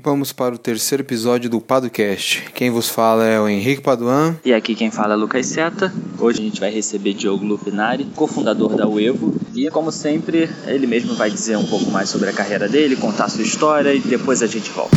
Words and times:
Vamos 0.00 0.32
para 0.32 0.54
o 0.54 0.58
terceiro 0.58 1.02
episódio 1.02 1.50
do 1.50 1.60
Padocast. 1.60 2.52
Quem 2.54 2.70
vos 2.70 2.88
fala 2.88 3.24
é 3.26 3.40
o 3.40 3.48
Henrique 3.48 3.82
Paduan. 3.82 4.36
E 4.44 4.52
aqui 4.52 4.76
quem 4.76 4.92
fala 4.92 5.14
é 5.14 5.16
Lucas 5.16 5.46
Seta. 5.46 5.92
Hoje 6.20 6.38
a 6.38 6.44
gente 6.44 6.60
vai 6.60 6.70
receber 6.70 7.14
Diogo 7.14 7.44
Lupinari, 7.44 8.04
cofundador 8.14 8.76
da 8.76 8.86
Uevo. 8.86 9.34
E 9.56 9.68
como 9.70 9.90
sempre, 9.90 10.48
ele 10.68 10.86
mesmo 10.86 11.16
vai 11.16 11.28
dizer 11.28 11.56
um 11.56 11.66
pouco 11.66 11.90
mais 11.90 12.08
sobre 12.08 12.30
a 12.30 12.32
carreira 12.32 12.68
dele, 12.68 12.94
contar 12.94 13.28
sua 13.28 13.42
história 13.42 13.92
e 13.92 13.98
depois 13.98 14.40
a 14.40 14.46
gente 14.46 14.70
volta. 14.70 14.96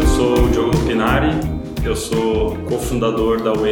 Eu 0.00 0.06
sou 0.06 0.46
o 0.46 0.50
Diogo 0.50 0.74
Lupinari, 0.74 1.38
eu 1.84 1.94
sou 1.94 2.56
cofundador 2.66 3.42
da 3.42 3.52
Uevo, 3.52 3.63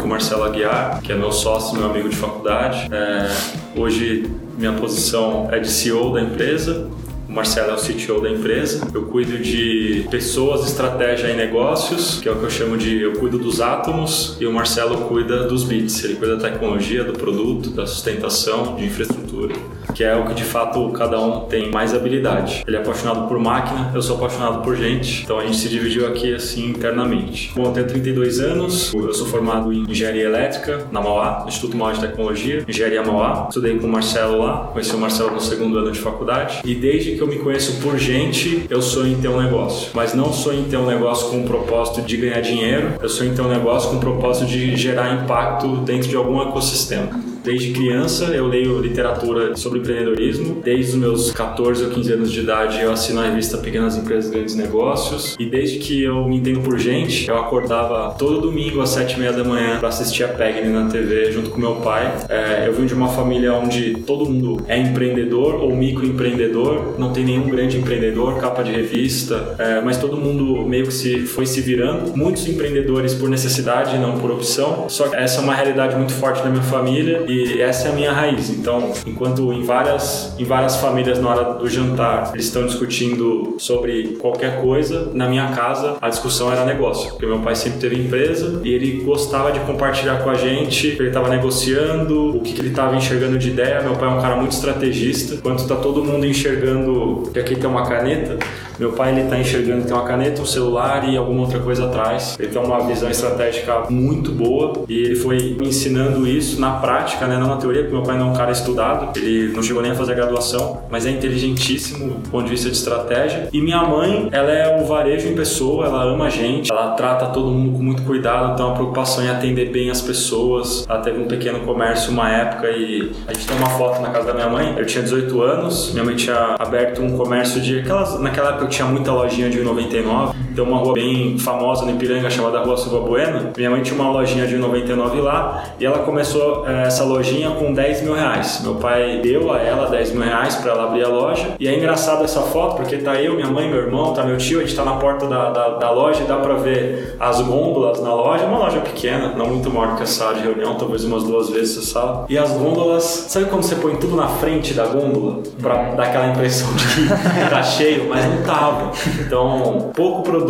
com 0.00 0.06
o 0.06 0.08
Marcelo 0.08 0.44
Aguiar, 0.44 1.00
que 1.02 1.12
é 1.12 1.14
meu 1.14 1.30
sócio, 1.30 1.76
meu 1.76 1.88
amigo 1.88 2.08
de 2.08 2.16
faculdade. 2.16 2.88
É, 2.92 3.78
hoje 3.78 4.30
minha 4.56 4.72
posição 4.72 5.48
é 5.50 5.58
de 5.58 5.70
CEO 5.70 6.12
da 6.12 6.22
empresa. 6.22 6.88
O 7.28 7.32
Marcelo 7.32 7.70
é 7.70 7.74
o 7.74 7.76
CTO 7.76 8.20
da 8.20 8.30
empresa. 8.30 8.88
Eu 8.92 9.04
cuido 9.06 9.38
de 9.38 10.06
pessoas, 10.10 10.66
estratégia 10.66 11.28
e 11.28 11.36
negócios, 11.36 12.18
que 12.18 12.28
é 12.28 12.32
o 12.32 12.36
que 12.36 12.44
eu 12.44 12.50
chamo 12.50 12.76
de 12.76 13.02
eu 13.02 13.12
cuido 13.12 13.38
dos 13.38 13.60
átomos, 13.60 14.36
e 14.40 14.46
o 14.46 14.52
Marcelo 14.52 15.02
cuida 15.06 15.44
dos 15.46 15.62
bits. 15.62 16.02
Ele 16.02 16.16
cuida 16.16 16.36
da 16.36 16.50
tecnologia, 16.50 17.04
do 17.04 17.12
produto, 17.12 17.70
da 17.70 17.86
sustentação, 17.86 18.74
de 18.74 18.86
infraestrutura, 18.86 19.54
que 19.94 20.04
é 20.04 20.14
o 20.16 20.24
que 20.26 20.34
de 20.34 20.44
fato 20.44 20.90
cada 20.90 21.20
um 21.20 21.40
tem 21.40 21.70
mais 21.70 21.94
habilidade. 21.94 22.64
Ele 22.66 22.76
é 22.76 22.80
apaixonado 22.80 23.28
por 23.28 23.38
máquina, 23.38 23.90
eu 23.94 24.02
sou 24.02 24.16
apaixonado 24.16 24.62
por 24.62 24.76
gente, 24.76 25.22
então 25.22 25.38
a 25.38 25.44
gente 25.44 25.56
se 25.56 25.68
dividiu 25.68 26.06
aqui 26.06 26.34
assim 26.34 26.66
internamente. 26.70 27.52
Bom, 27.54 27.66
eu 27.66 27.72
tenho 27.72 27.86
32 27.86 28.40
anos, 28.40 28.92
eu 28.92 29.14
sou 29.14 29.26
formado 29.26 29.72
em 29.72 29.84
engenharia 29.88 30.24
elétrica 30.24 30.86
na 30.90 31.00
Mauá, 31.00 31.44
Instituto 31.46 31.76
Mauá 31.76 31.92
de 31.92 32.00
Tecnologia, 32.00 32.64
engenharia 32.68 33.02
Mauá. 33.02 33.46
Estudei 33.48 33.78
com 33.78 33.86
o 33.86 33.90
Marcelo 33.90 34.38
lá, 34.38 34.70
conheci 34.72 34.94
o 34.94 34.98
Marcelo 34.98 35.32
no 35.32 35.40
segundo 35.40 35.78
ano 35.78 35.90
de 35.90 35.98
faculdade, 35.98 36.60
e 36.64 36.74
desde 36.74 37.12
que 37.12 37.20
eu 37.20 37.26
me 37.26 37.36
conheço 37.36 37.80
por 37.80 37.98
gente, 37.98 38.66
eu 38.68 38.82
sonho 38.82 39.12
em 39.12 39.20
ter 39.20 39.28
um 39.28 39.40
negócio. 39.40 39.90
Mas 39.94 40.14
não 40.14 40.32
sonho 40.32 40.60
em 40.60 40.64
ter 40.64 40.76
um 40.76 40.86
negócio 40.86 41.30
com 41.30 41.40
o 41.40 41.44
propósito 41.44 42.02
de 42.02 42.16
ganhar 42.16 42.40
dinheiro, 42.40 42.94
eu 43.00 43.08
sonho 43.08 43.32
em 43.32 43.34
ter 43.34 43.42
um 43.42 43.48
negócio 43.48 43.90
com 43.90 43.96
o 43.96 44.00
propósito 44.00 44.46
de 44.46 44.76
gerar 44.76 45.22
impacto 45.22 45.76
dentro 45.78 46.08
de 46.08 46.16
algum 46.16 46.40
ecossistema. 46.40 47.29
Desde 47.42 47.72
criança 47.72 48.24
eu 48.26 48.46
leio 48.46 48.80
literatura 48.80 49.56
sobre 49.56 49.78
empreendedorismo. 49.78 50.60
Desde 50.62 50.92
os 50.92 50.98
meus 50.98 51.32
14 51.32 51.84
ou 51.84 51.90
15 51.90 52.12
anos 52.12 52.32
de 52.32 52.40
idade 52.40 52.80
eu 52.80 52.92
assino 52.92 53.20
a 53.20 53.24
revista 53.24 53.56
Pequenas 53.56 53.96
Empresas 53.96 54.30
Grandes 54.30 54.54
Negócios. 54.54 55.36
E 55.38 55.46
desde 55.46 55.78
que 55.78 56.02
eu 56.02 56.28
me 56.28 56.36
entendo 56.36 56.60
por 56.60 56.78
gente, 56.78 57.28
eu 57.28 57.38
acordava 57.38 58.14
todo 58.18 58.40
domingo 58.40 58.80
às 58.80 58.90
7 58.90 59.16
e 59.16 59.20
meia 59.20 59.32
da 59.32 59.42
manhã 59.42 59.78
para 59.78 59.88
assistir 59.88 60.24
a 60.24 60.28
Pegni 60.28 60.68
na 60.68 60.88
TV 60.88 61.32
junto 61.32 61.50
com 61.50 61.58
meu 61.58 61.76
pai. 61.76 62.12
É, 62.28 62.66
eu 62.66 62.74
vim 62.74 62.84
de 62.84 62.92
uma 62.92 63.08
família 63.08 63.54
onde 63.54 63.94
todo 64.06 64.28
mundo 64.28 64.62
é 64.68 64.78
empreendedor 64.78 65.54
ou 65.54 65.74
microempreendedor. 65.74 66.98
Não 66.98 67.12
tem 67.12 67.24
nenhum 67.24 67.48
grande 67.48 67.78
empreendedor, 67.78 68.38
capa 68.38 68.62
de 68.62 68.70
revista, 68.70 69.54
é, 69.58 69.80
mas 69.80 69.96
todo 69.96 70.16
mundo 70.16 70.68
meio 70.68 70.86
que 70.86 70.92
se 70.92 71.20
foi 71.20 71.46
se 71.46 71.60
virando. 71.62 72.14
Muitos 72.14 72.46
empreendedores 72.46 73.14
por 73.14 73.30
necessidade, 73.30 73.96
não 73.98 74.18
por 74.18 74.30
opção. 74.30 74.88
Só 74.88 75.08
que 75.08 75.16
essa 75.16 75.40
é 75.40 75.42
uma 75.42 75.54
realidade 75.54 75.96
muito 75.96 76.12
forte 76.12 76.42
da 76.42 76.50
minha 76.50 76.62
família 76.62 77.29
e 77.30 77.62
essa 77.62 77.88
é 77.88 77.92
a 77.92 77.94
minha 77.94 78.12
raiz. 78.12 78.50
Então, 78.50 78.92
enquanto 79.06 79.52
em 79.52 79.62
várias, 79.62 80.34
em 80.38 80.44
várias 80.44 80.76
famílias 80.76 81.20
na 81.20 81.28
hora 81.28 81.54
do 81.54 81.68
jantar 81.68 82.30
eles 82.32 82.46
estão 82.46 82.66
discutindo 82.66 83.54
sobre 83.58 84.16
qualquer 84.20 84.60
coisa, 84.60 85.10
na 85.14 85.28
minha 85.28 85.48
casa 85.48 85.96
a 86.00 86.08
discussão 86.08 86.52
era 86.52 86.64
negócio, 86.64 87.10
porque 87.10 87.26
meu 87.26 87.40
pai 87.40 87.54
sempre 87.54 87.78
teve 87.78 87.96
empresa 87.96 88.60
e 88.64 88.72
ele 88.72 89.02
gostava 89.02 89.52
de 89.52 89.60
compartilhar 89.60 90.22
com 90.22 90.30
a 90.30 90.34
gente, 90.34 90.88
ele 90.88 91.08
estava 91.08 91.28
negociando, 91.28 92.36
o 92.36 92.40
que, 92.40 92.52
que 92.52 92.60
ele 92.60 92.70
estava 92.70 92.96
enxergando 92.96 93.38
de 93.38 93.50
ideia. 93.50 93.80
Meu 93.82 93.94
pai 93.94 94.08
é 94.08 94.12
um 94.12 94.20
cara 94.20 94.36
muito 94.36 94.52
estrategista. 94.52 95.34
Enquanto 95.34 95.60
está 95.60 95.76
todo 95.76 96.04
mundo 96.04 96.26
enxergando 96.26 97.30
que 97.32 97.38
aqui 97.38 97.56
tem 97.56 97.68
uma 97.68 97.86
caneta, 97.86 98.38
meu 98.80 98.92
pai 98.92 99.12
ele 99.12 99.20
está 99.24 99.38
enxergando 99.38 99.82
que 99.82 99.88
tem 99.88 99.94
uma 99.94 100.06
caneta, 100.06 100.40
um 100.40 100.46
celular 100.46 101.06
e 101.06 101.14
alguma 101.14 101.42
outra 101.42 101.60
coisa 101.60 101.84
atrás. 101.84 102.34
Ele 102.40 102.48
tem 102.48 102.62
uma 102.62 102.80
visão 102.86 103.10
estratégica 103.10 103.84
muito 103.90 104.32
boa 104.32 104.84
e 104.88 104.94
ele 104.94 105.16
foi 105.16 105.54
me 105.60 105.68
ensinando 105.68 106.26
isso 106.26 106.58
na 106.58 106.70
prática, 106.72 107.26
né? 107.26 107.36
não 107.36 107.46
na 107.46 107.56
teoria, 107.56 107.82
porque 107.82 107.94
meu 107.94 108.02
pai 108.02 108.18
não 108.18 108.28
é 108.28 108.30
um 108.30 108.34
cara 108.34 108.50
estudado, 108.50 109.18
ele 109.18 109.52
não 109.52 109.62
chegou 109.62 109.82
nem 109.82 109.92
a 109.92 109.94
fazer 109.94 110.12
a 110.12 110.14
graduação, 110.14 110.84
mas 110.88 111.04
é 111.04 111.10
inteligentíssimo 111.10 112.14
do 112.14 112.30
ponto 112.30 112.44
de 112.44 112.50
vista 112.50 112.70
de 112.70 112.76
estratégia. 112.76 113.50
E 113.52 113.60
minha 113.60 113.82
mãe, 113.82 114.30
ela 114.32 114.50
é 114.50 114.80
o 114.80 114.86
varejo 114.86 115.28
em 115.28 115.34
pessoa, 115.34 115.84
ela 115.84 116.02
ama 116.04 116.24
a 116.24 116.30
gente, 116.30 116.72
ela 116.72 116.92
trata 116.92 117.26
todo 117.26 117.50
mundo 117.50 117.76
com 117.76 117.82
muito 117.82 118.02
cuidado, 118.04 118.54
então 118.54 118.70
a 118.70 118.74
preocupação 118.74 119.22
em 119.22 119.28
atender 119.28 119.70
bem 119.70 119.90
as 119.90 120.00
pessoas. 120.00 120.86
Ela 120.88 121.00
teve 121.00 121.20
um 121.20 121.26
pequeno 121.26 121.60
comércio 121.60 122.12
uma 122.12 122.30
época 122.30 122.70
e 122.70 123.12
a 123.26 123.34
gente 123.34 123.46
tem 123.46 123.56
uma 123.58 123.68
foto 123.70 124.00
na 124.00 124.08
casa 124.08 124.28
da 124.28 124.34
minha 124.34 124.48
mãe. 124.48 124.74
Eu 124.78 124.86
tinha 124.86 125.02
18 125.02 125.42
anos, 125.42 125.92
minha 125.92 126.04
mãe 126.04 126.16
tinha 126.16 126.56
aberto 126.58 127.02
um 127.02 127.14
comércio 127.14 127.60
de 127.60 127.80
aquelas 127.80 128.18
naquela 128.18 128.50
época 128.50 128.69
tinha 128.70 128.86
muita 128.88 129.12
lojinha 129.12 129.50
de 129.50 129.60
99, 129.60 130.34
tem 130.60 130.68
uma 130.68 130.78
rua 130.78 130.92
bem 130.92 131.38
famosa 131.38 131.86
no 131.86 131.92
Ipiranga 131.92 132.28
chamada 132.28 132.60
Rua 132.60 132.76
Silva 132.76 133.00
Bueno. 133.00 133.50
Minha 133.56 133.70
mãe 133.70 133.82
tinha 133.82 133.98
uma 133.98 134.10
lojinha 134.10 134.46
de 134.46 134.56
99 134.56 135.20
lá 135.22 135.64
e 135.78 135.86
ela 135.86 136.00
começou 136.00 136.68
é, 136.68 136.82
essa 136.86 137.02
lojinha 137.02 137.50
com 137.52 137.72
10 137.72 138.02
mil 138.02 138.14
reais. 138.14 138.60
Meu 138.62 138.74
pai 138.74 139.20
deu 139.22 139.50
a 139.52 139.58
ela 139.58 139.88
10 139.88 140.12
mil 140.12 140.22
reais 140.22 140.56
para 140.56 140.72
ela 140.72 140.84
abrir 140.84 141.04
a 141.04 141.08
loja 141.08 141.54
e 141.58 141.66
é 141.66 141.74
engraçado 141.74 142.24
essa 142.24 142.42
foto 142.42 142.76
porque 142.76 142.98
tá 142.98 143.14
eu, 143.14 143.36
minha 143.36 143.46
mãe, 143.46 143.70
meu 143.70 143.78
irmão, 143.78 144.12
tá 144.12 144.22
meu 144.22 144.36
tio, 144.36 144.58
a 144.58 144.62
gente 144.62 144.76
tá 144.76 144.84
na 144.84 144.96
porta 144.96 145.26
da, 145.26 145.48
da, 145.50 145.68
da 145.78 145.90
loja 145.90 146.22
e 146.22 146.26
dá 146.26 146.36
para 146.36 146.54
ver 146.54 147.16
as 147.18 147.40
gôndolas 147.40 148.02
na 148.02 148.14
loja, 148.14 148.44
uma 148.44 148.58
loja 148.58 148.80
pequena, 148.80 149.34
não 149.36 149.46
muito 149.46 149.70
maior 149.70 149.96
que 149.96 150.02
a 150.02 150.06
sala 150.06 150.34
de 150.34 150.42
reunião, 150.42 150.74
talvez 150.74 151.04
umas 151.04 151.24
duas 151.24 151.48
vezes 151.48 151.78
essa 151.78 151.86
sala. 151.86 152.26
E 152.28 152.36
as 152.36 152.50
gôndolas, 152.52 153.02
sabe 153.28 153.46
quando 153.46 153.62
você 153.62 153.76
põe 153.76 153.96
tudo 153.96 154.14
na 154.14 154.28
frente 154.28 154.74
da 154.74 154.84
gôndola 154.86 155.42
para 155.60 155.94
dar 155.94 156.04
aquela 156.04 156.28
impressão 156.28 156.70
de 156.74 156.84
que 156.86 157.08
tá 157.48 157.62
cheio, 157.62 158.08
mas 158.10 158.26
não 158.26 158.42
tava. 158.42 158.90
Então, 159.20 159.90
pouco 159.94 160.22
produto. 160.22 160.49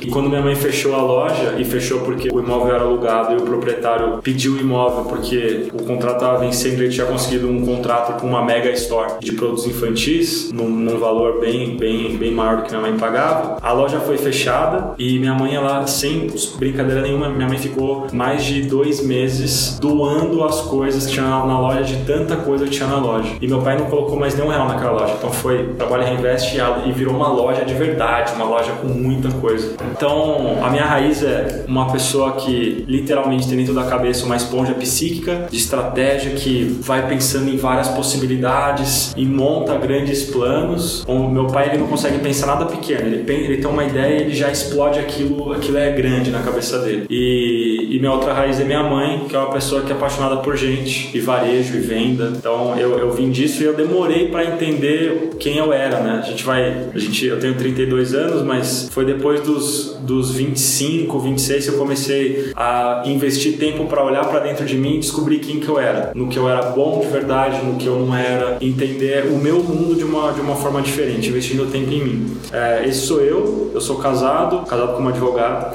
E 0.00 0.08
quando 0.08 0.28
minha 0.28 0.42
mãe 0.42 0.54
fechou 0.54 0.94
a 0.94 1.02
loja, 1.02 1.54
e 1.58 1.64
fechou 1.64 2.00
porque 2.00 2.28
o 2.32 2.40
imóvel 2.40 2.74
era 2.74 2.84
alugado 2.84 3.34
e 3.34 3.36
o 3.36 3.42
proprietário 3.42 4.18
pediu 4.22 4.54
o 4.54 4.60
imóvel 4.60 5.04
porque 5.04 5.68
o 5.72 5.82
contrato 5.82 6.16
estava 6.16 6.38
vencendo 6.38 6.80
e 6.80 6.84
ele 6.84 6.92
tinha 6.92 7.06
conseguido 7.06 7.48
um 7.48 7.64
contrato 7.64 8.20
com 8.20 8.26
uma 8.26 8.44
mega 8.44 8.70
store 8.72 9.14
de 9.20 9.32
produtos 9.32 9.66
infantis, 9.66 10.50
num, 10.52 10.68
num, 10.68 10.98
valor 10.98 11.40
bem, 11.40 11.76
bem, 11.76 12.16
bem 12.16 12.32
maior 12.32 12.58
do 12.58 12.62
que 12.62 12.70
minha 12.70 12.80
mãe 12.80 12.96
pagava. 12.96 13.58
A 13.60 13.72
loja 13.72 14.00
foi 14.00 14.16
fechada 14.16 14.94
e 14.98 15.18
minha 15.18 15.34
mãe, 15.34 15.54
ela, 15.54 15.86
sem 15.86 16.28
brincadeira 16.58 17.02
nenhuma, 17.02 17.28
minha 17.28 17.48
mãe 17.48 17.58
ficou 17.58 18.06
mais 18.12 18.44
de 18.44 18.62
dois 18.62 19.04
meses 19.04 19.78
doando 19.78 20.42
as 20.44 20.60
coisas 20.62 21.06
que 21.06 21.12
tinha 21.12 21.24
na 21.24 21.60
loja, 21.60 21.82
de 21.82 21.96
tanta 22.04 22.36
coisa 22.36 22.64
que 22.64 22.70
tinha 22.70 22.88
na 22.88 22.98
loja. 22.98 23.30
E 23.40 23.46
meu 23.46 23.60
pai 23.60 23.78
não 23.78 23.86
colocou 23.86 24.16
mais 24.16 24.34
nenhum 24.34 24.48
real 24.48 24.68
naquela 24.68 24.92
loja. 24.92 25.14
Então 25.18 25.30
foi 25.30 25.74
trabalho 25.74 26.04
reinveste 26.04 26.58
e 26.86 26.92
virou 26.92 27.14
uma 27.14 27.28
loja 27.28 27.64
de 27.64 27.74
verdade, 27.74 28.32
uma 28.34 28.44
loja 28.44 28.72
com 28.80 28.88
muita 28.94 29.30
coisa. 29.30 29.74
Então, 29.92 30.58
a 30.62 30.70
minha 30.70 30.84
raiz 30.84 31.22
é 31.22 31.64
uma 31.66 31.90
pessoa 31.90 32.32
que 32.32 32.84
literalmente 32.86 33.48
tem 33.48 33.56
dentro 33.56 33.74
da 33.74 33.84
cabeça 33.84 34.24
uma 34.24 34.36
esponja 34.36 34.74
psíquica 34.74 35.46
de 35.50 35.56
estratégia 35.56 36.32
que 36.32 36.78
vai 36.80 37.08
pensando 37.08 37.48
em 37.48 37.56
várias 37.56 37.88
possibilidades 37.88 39.12
e 39.16 39.24
monta 39.24 39.76
grandes 39.76 40.24
planos. 40.24 41.04
O 41.06 41.28
meu 41.28 41.46
pai 41.46 41.68
ele 41.68 41.78
não 41.78 41.86
consegue 41.86 42.18
pensar 42.18 42.46
nada 42.46 42.66
pequeno, 42.66 43.06
ele, 43.06 43.24
ele 43.28 43.56
tem 43.58 43.70
uma 43.70 43.84
ideia 43.84 44.18
e 44.18 44.22
ele 44.22 44.34
já 44.34 44.50
explode 44.50 44.98
aquilo, 44.98 45.52
aquilo 45.52 45.78
é 45.78 45.90
grande 45.90 46.30
na 46.30 46.40
cabeça 46.40 46.78
dele. 46.78 47.06
E, 47.08 47.88
e 47.90 47.98
minha 47.98 48.12
outra 48.12 48.32
raiz 48.32 48.60
é 48.60 48.64
minha 48.64 48.82
mãe, 48.82 49.26
que 49.28 49.34
é 49.34 49.38
uma 49.38 49.50
pessoa 49.50 49.82
que 49.82 49.92
é 49.92 49.94
apaixonada 49.94 50.36
por 50.36 50.56
gente, 50.56 51.10
e 51.16 51.20
varejo 51.20 51.76
e 51.76 51.80
venda. 51.80 52.32
Então, 52.36 52.76
eu, 52.78 52.98
eu 52.98 53.12
vim 53.12 53.30
disso 53.30 53.62
e 53.62 53.66
eu 53.66 53.74
demorei 53.74 54.28
para 54.28 54.44
entender 54.44 55.30
quem 55.38 55.56
eu 55.56 55.72
era, 55.72 56.00
né? 56.00 56.20
A 56.22 56.26
gente 56.26 56.44
vai, 56.44 56.88
a 56.94 56.98
gente, 56.98 57.24
eu 57.26 57.38
tenho 57.38 57.54
32 57.54 58.14
anos, 58.14 58.42
mas 58.42 58.83
foi 58.90 59.04
depois 59.04 59.40
dos, 59.40 59.96
dos 60.00 60.30
25, 60.32 61.18
26 61.18 61.64
que 61.64 61.70
eu 61.70 61.78
comecei 61.78 62.52
a 62.56 63.02
investir 63.06 63.58
tempo 63.58 63.86
para 63.86 64.04
olhar 64.04 64.24
para 64.26 64.40
dentro 64.40 64.64
de 64.64 64.76
mim 64.76 64.96
e 64.96 65.00
descobrir 65.00 65.38
quem 65.38 65.60
que 65.60 65.68
eu 65.68 65.78
era, 65.78 66.12
no 66.14 66.28
que 66.28 66.38
eu 66.38 66.48
era 66.48 66.62
bom 66.70 67.00
de 67.00 67.08
verdade, 67.08 67.64
no 67.64 67.76
que 67.76 67.86
eu 67.86 67.98
não 67.98 68.14
era, 68.14 68.58
entender 68.60 69.26
o 69.26 69.38
meu 69.38 69.62
mundo 69.62 69.94
de 69.96 70.04
uma, 70.04 70.32
de 70.32 70.40
uma 70.40 70.56
forma 70.56 70.82
diferente, 70.82 71.28
investindo 71.28 71.70
tempo 71.70 71.90
em 71.90 72.04
mim. 72.04 72.36
É, 72.52 72.84
esse 72.86 73.00
sou 73.00 73.20
eu, 73.20 73.70
eu 73.74 73.80
sou 73.80 73.96
casado, 73.96 74.66
casado 74.66 74.94
com 74.94 75.00
uma 75.00 75.10
advogada, 75.10 75.72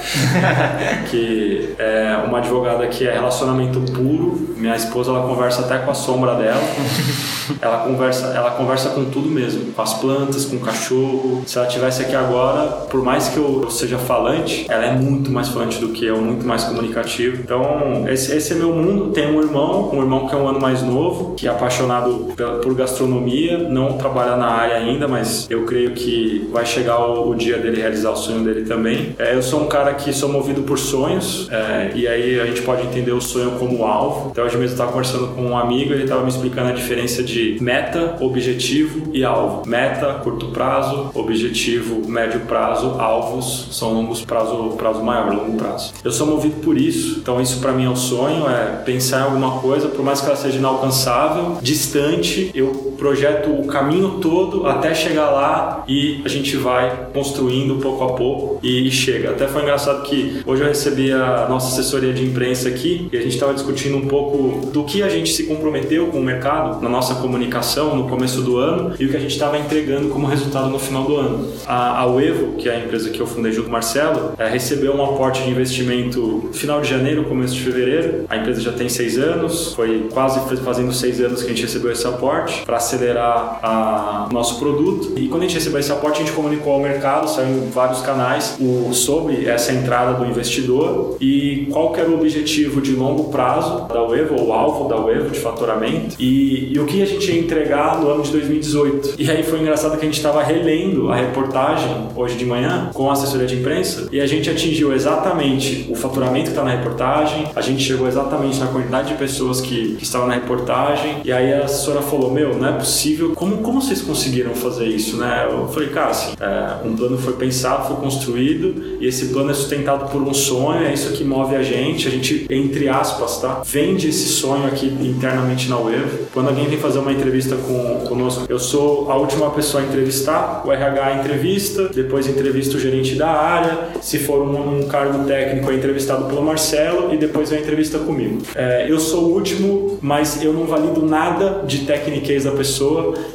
que 1.09 1.73
é 1.77 2.17
uma 2.25 2.39
advogada 2.39 2.87
que 2.87 3.07
é 3.07 3.13
relacionamento 3.13 3.79
puro. 3.91 4.49
Minha 4.55 4.75
esposa 4.75 5.11
ela 5.11 5.27
conversa 5.27 5.61
até 5.61 5.77
com 5.79 5.91
a 5.91 5.93
sombra 5.93 6.35
dela. 6.35 6.61
Ela 7.59 7.79
conversa, 7.79 8.27
ela 8.27 8.51
conversa 8.51 8.89
com 8.89 9.05
tudo 9.05 9.27
mesmo, 9.27 9.73
com 9.73 9.81
as 9.81 9.95
plantas, 9.95 10.45
com 10.45 10.57
o 10.57 10.59
cachorro. 10.59 11.41
Se 11.47 11.57
ela 11.57 11.65
tivesse 11.65 12.03
aqui 12.03 12.15
agora, 12.15 12.67
por 12.89 12.98
mais 13.03 13.29
que 13.29 13.37
eu, 13.37 13.69
seja 13.69 13.97
falante, 13.97 14.65
ela 14.69 14.85
é 14.85 14.91
muito 14.93 15.31
mais 15.31 15.49
falante 15.49 15.79
do 15.79 15.89
que 15.89 16.05
eu, 16.05 16.17
muito 16.21 16.45
mais 16.45 16.63
comunicativo. 16.63 17.41
Então, 17.41 18.07
esse, 18.07 18.35
esse 18.35 18.53
é 18.53 18.55
meu 18.55 18.73
mundo. 18.73 19.11
Tenho 19.11 19.37
um 19.37 19.41
irmão, 19.41 19.91
um 19.93 20.01
irmão 20.01 20.27
que 20.27 20.35
é 20.35 20.37
um 20.37 20.47
ano 20.47 20.59
mais 20.59 20.81
novo, 20.81 21.35
que 21.35 21.47
é 21.47 21.49
apaixonado 21.49 22.33
por 22.61 22.73
gastronomia, 22.73 23.57
não 23.57 23.97
trabalha 23.97 24.35
na 24.35 24.47
área 24.47 24.77
ainda, 24.77 25.07
mas 25.07 25.47
eu 25.49 25.65
creio 25.65 25.91
que 25.91 26.47
vai 26.51 26.65
chegar 26.65 26.99
o, 26.99 27.29
o 27.29 27.35
dia 27.35 27.57
dele 27.57 27.81
realizar 27.81 28.11
o 28.11 28.15
sonho 28.15 28.43
dele 28.43 28.65
também. 28.65 29.15
É, 29.17 29.35
eu 29.35 29.41
sou 29.41 29.61
um 29.61 29.67
cara 29.67 29.93
que 29.93 30.13
sou 30.13 30.29
movido 30.29 30.63
por 30.63 30.77
sonhos 30.77 31.47
é, 31.51 31.91
E 31.95 32.07
aí 32.07 32.39
a 32.39 32.45
gente 32.45 32.61
pode 32.61 32.85
entender 32.85 33.11
o 33.11 33.21
sonho 33.21 33.51
como 33.51 33.83
alvo. 33.83 34.29
Então 34.31 34.45
hoje 34.45 34.57
mesmo 34.57 34.71
eu 34.71 34.73
estava 34.73 34.91
conversando 34.91 35.27
com 35.35 35.41
um 35.41 35.57
amigo, 35.57 35.93
ele 35.93 36.03
estava 36.03 36.23
me 36.23 36.29
explicando 36.29 36.69
a 36.69 36.73
diferença 36.73 37.23
de 37.23 37.57
meta, 37.61 38.17
objetivo 38.19 39.09
e 39.13 39.23
alvo. 39.23 39.67
Meta, 39.67 40.13
curto 40.23 40.47
prazo, 40.47 41.11
objetivo, 41.13 42.07
médio 42.09 42.41
prazo, 42.41 42.88
alvos 42.97 43.67
são 43.71 43.93
longos 43.93 44.23
prazo, 44.23 44.75
prazo 44.77 45.03
maior, 45.03 45.33
longo 45.33 45.57
prazo. 45.57 45.93
Eu 46.03 46.11
sou 46.11 46.25
movido 46.27 46.61
por 46.61 46.77
isso, 46.77 47.19
então 47.19 47.41
isso 47.41 47.59
para 47.59 47.71
mim 47.71 47.85
é 47.85 47.89
o 47.89 47.91
um 47.91 47.95
sonho, 47.95 48.49
é 48.49 48.81
pensar 48.85 49.21
em 49.21 49.23
alguma 49.23 49.59
coisa, 49.59 49.87
por 49.87 50.03
mais 50.03 50.21
que 50.21 50.27
ela 50.27 50.35
seja 50.35 50.57
inalcançável, 50.57 51.57
distante, 51.61 52.51
eu 52.53 52.88
projeto 52.99 53.49
o 53.49 53.65
caminho 53.65 54.19
todo 54.21 54.67
até 54.67 54.93
chegar 54.93 55.31
lá 55.31 55.83
e 55.87 56.21
a 56.25 56.27
gente 56.27 56.55
vai 56.57 57.07
construindo 57.13 57.81
pouco 57.81 58.03
a 58.03 58.13
pouco 58.13 58.59
e 58.61 58.91
chega. 58.91 59.31
Até 59.31 59.47
foi 59.47 59.61
engraçado 59.61 60.03
que 60.03 60.41
hoje 60.45 60.61
eu 60.61 60.67
recebi 60.67 61.11
a 61.11 61.47
nossa 61.49 61.67
assessoria 61.67 62.13
de 62.13 62.23
imprensa 62.23 62.67
aqui 62.67 63.09
e 63.11 63.17
a 63.17 63.21
gente 63.21 63.33
estava 63.33 63.53
discutindo 63.53 63.97
um 63.97 64.07
pouco 64.07 64.67
do 64.67 64.83
que 64.83 65.01
a 65.01 65.09
gente 65.09 65.31
se 65.31 65.45
comprometeu 65.45 66.07
com 66.07 66.19
o 66.19 66.23
mercado 66.23 66.81
na 66.81 66.89
nossa 66.89 67.15
comunicação 67.15 67.95
no 67.95 68.09
começo 68.09 68.41
do 68.41 68.57
ano 68.57 68.93
e 68.99 69.05
o 69.05 69.09
que 69.09 69.17
a 69.17 69.19
gente 69.19 69.31
estava 69.31 69.57
entregando 69.57 70.09
como 70.09 70.27
resultado 70.27 70.69
no 70.69 70.77
final 70.77 71.03
do 71.03 71.15
ano. 71.15 71.47
A, 71.65 72.01
a 72.01 72.05
Uevo, 72.07 72.57
que 72.57 72.67
é 72.67 72.75
a 72.75 72.79
empresa 72.79 73.09
que 73.09 73.19
eu 73.19 73.25
fundei 73.25 73.51
junto 73.51 73.65
com 73.65 73.69
o 73.69 73.73
Marcelo, 73.73 74.33
é, 74.37 74.47
recebeu 74.47 74.93
um 74.93 75.03
aporte 75.03 75.43
de 75.43 75.49
investimento 75.49 76.49
final 76.53 76.81
de 76.81 76.89
janeiro, 76.89 77.23
começo 77.23 77.53
de 77.53 77.61
fevereiro. 77.61 78.25
A 78.29 78.37
empresa 78.37 78.61
já 78.61 78.71
tem 78.71 78.89
seis 78.89 79.17
anos, 79.17 79.73
foi 79.73 80.09
quase 80.11 80.39
fazendo 80.57 80.91
seis 80.93 81.21
anos 81.21 81.41
que 81.41 81.47
a 81.47 81.49
gente 81.49 81.61
recebeu 81.61 81.91
esse 81.91 82.05
aporte 82.05 82.63
para 82.65 82.79
acelerar 82.89 84.27
o 84.29 84.33
nosso 84.33 84.59
produto. 84.59 85.13
E 85.17 85.27
quando 85.27 85.43
a 85.43 85.45
gente 85.45 85.55
recebeu 85.55 85.79
esse 85.79 85.91
aporte, 85.91 86.21
a 86.21 86.25
gente 86.25 86.35
comunicou 86.35 86.73
ao 86.73 86.79
mercado, 86.79 87.29
saiu 87.29 87.49
em 87.49 87.69
vários 87.69 88.01
canais, 88.01 88.57
o, 88.59 88.93
sobre 88.93 89.45
essa 89.45 89.71
entrada 89.71 90.13
do 90.13 90.25
investidor 90.25 91.17
e 91.21 91.67
qual 91.71 91.93
que 91.93 91.99
era 91.99 92.09
o 92.09 92.15
objetivo 92.15 92.81
de 92.81 92.93
longo 92.93 93.25
prazo 93.25 93.87
da 93.87 94.03
Uevo, 94.03 94.41
o 94.41 94.53
alvo 94.53 94.87
da 94.89 94.99
Uevo 94.99 95.29
de 95.29 95.39
faturamento 95.39 96.15
e, 96.19 96.73
e 96.73 96.79
o 96.79 96.85
que 96.85 97.01
a 97.01 97.05
gente 97.05 97.31
ia 97.31 97.39
entregar 97.39 97.99
no 97.99 98.09
ano 98.09 98.23
de 98.23 98.31
2018. 98.31 99.15
E 99.19 99.29
aí 99.29 99.43
foi 99.43 99.59
engraçado 99.59 99.97
que 99.97 100.01
a 100.01 100.05
gente 100.05 100.17
estava 100.17 100.41
relendo 100.43 101.11
a 101.11 101.15
reportagem 101.15 102.07
hoje 102.15 102.35
de 102.35 102.45
manhã 102.45 102.89
com 102.93 103.09
a 103.09 103.13
assessoria 103.13 103.47
de 103.47 103.55
imprensa 103.55 104.07
e 104.11 104.19
a 104.19 104.25
gente 104.25 104.49
atingiu 104.49 104.93
exatamente 104.93 105.87
o 105.89 105.95
faturamento 105.95 106.45
que 106.45 106.49
está 106.49 106.63
na 106.63 106.71
reportagem, 106.71 107.47
a 107.55 107.61
gente 107.61 107.83
chegou 107.83 108.07
exatamente 108.07 108.59
na 108.59 108.67
quantidade 108.67 109.09
de 109.09 109.15
pessoas 109.15 109.61
que, 109.61 109.95
que 109.95 110.03
estavam 110.03 110.27
na 110.27 110.35
reportagem 110.35 111.17
e 111.23 111.31
aí 111.31 111.53
a 111.53 111.65
assessora 111.65 112.01
falou, 112.01 112.31
meu, 112.31 112.55
não 112.57 112.67
é 112.67 112.71
possível, 112.79 113.33
como, 113.35 113.57
como 113.57 113.81
vocês 113.81 114.01
conseguiram 114.01 114.55
fazer 114.55 114.87
isso, 114.87 115.17
né? 115.17 115.47
Eu 115.49 115.67
falei, 115.67 115.89
cara, 115.89 116.09
assim, 116.09 116.33
é, 116.39 116.87
um 116.87 116.95
plano 116.95 117.17
foi 117.17 117.33
pensado, 117.33 117.87
foi 117.87 117.97
construído 117.97 118.97
e 118.99 119.07
esse 119.07 119.27
plano 119.27 119.51
é 119.51 119.53
sustentado 119.53 120.09
por 120.09 120.21
um 120.21 120.33
sonho, 120.33 120.85
é 120.85 120.93
isso 120.93 121.11
que 121.11 121.23
move 121.23 121.55
a 121.55 121.63
gente, 121.63 122.07
a 122.07 122.11
gente, 122.11 122.47
entre 122.49 122.89
aspas, 122.89 123.39
tá? 123.39 123.61
Vende 123.65 124.07
esse 124.09 124.27
sonho 124.29 124.65
aqui 124.65 124.87
internamente 124.87 125.69
na 125.69 125.75
Wave. 125.75 126.25
Quando 126.33 126.49
alguém 126.49 126.67
vem 126.67 126.77
fazer 126.77 126.99
uma 126.99 127.11
entrevista 127.11 127.55
com, 127.55 128.05
conosco, 128.07 128.45
eu 128.49 128.59
sou 128.59 129.11
a 129.11 129.15
última 129.15 129.49
pessoa 129.51 129.83
a 129.83 129.85
entrevistar, 129.85 130.63
o 130.65 130.71
RH 130.71 131.19
entrevista, 131.19 131.89
depois 131.89 132.27
entrevista 132.27 132.77
o 132.77 132.79
gerente 132.79 133.15
da 133.15 133.29
área, 133.29 133.89
se 134.01 134.19
for 134.19 134.41
um, 134.41 134.79
um 134.79 134.87
cargo 134.87 135.25
técnico 135.25 135.71
é 135.71 135.75
entrevistado 135.75 136.25
pelo 136.25 136.41
Marcelo 136.41 137.13
e 137.13 137.17
depois 137.17 137.49
vem 137.49 137.59
a 137.59 137.61
entrevista 137.61 137.99
comigo. 137.99 138.41
É, 138.55 138.85
eu 138.89 138.99
sou 138.99 139.25
o 139.25 139.33
último, 139.33 139.97
mas 140.01 140.41
eu 140.43 140.53
não 140.53 140.65
valido 140.65 141.05
nada 141.05 141.63
de 141.65 141.79
tecniquez 141.79 142.43
da 142.43 142.51
pessoa, 142.51 142.68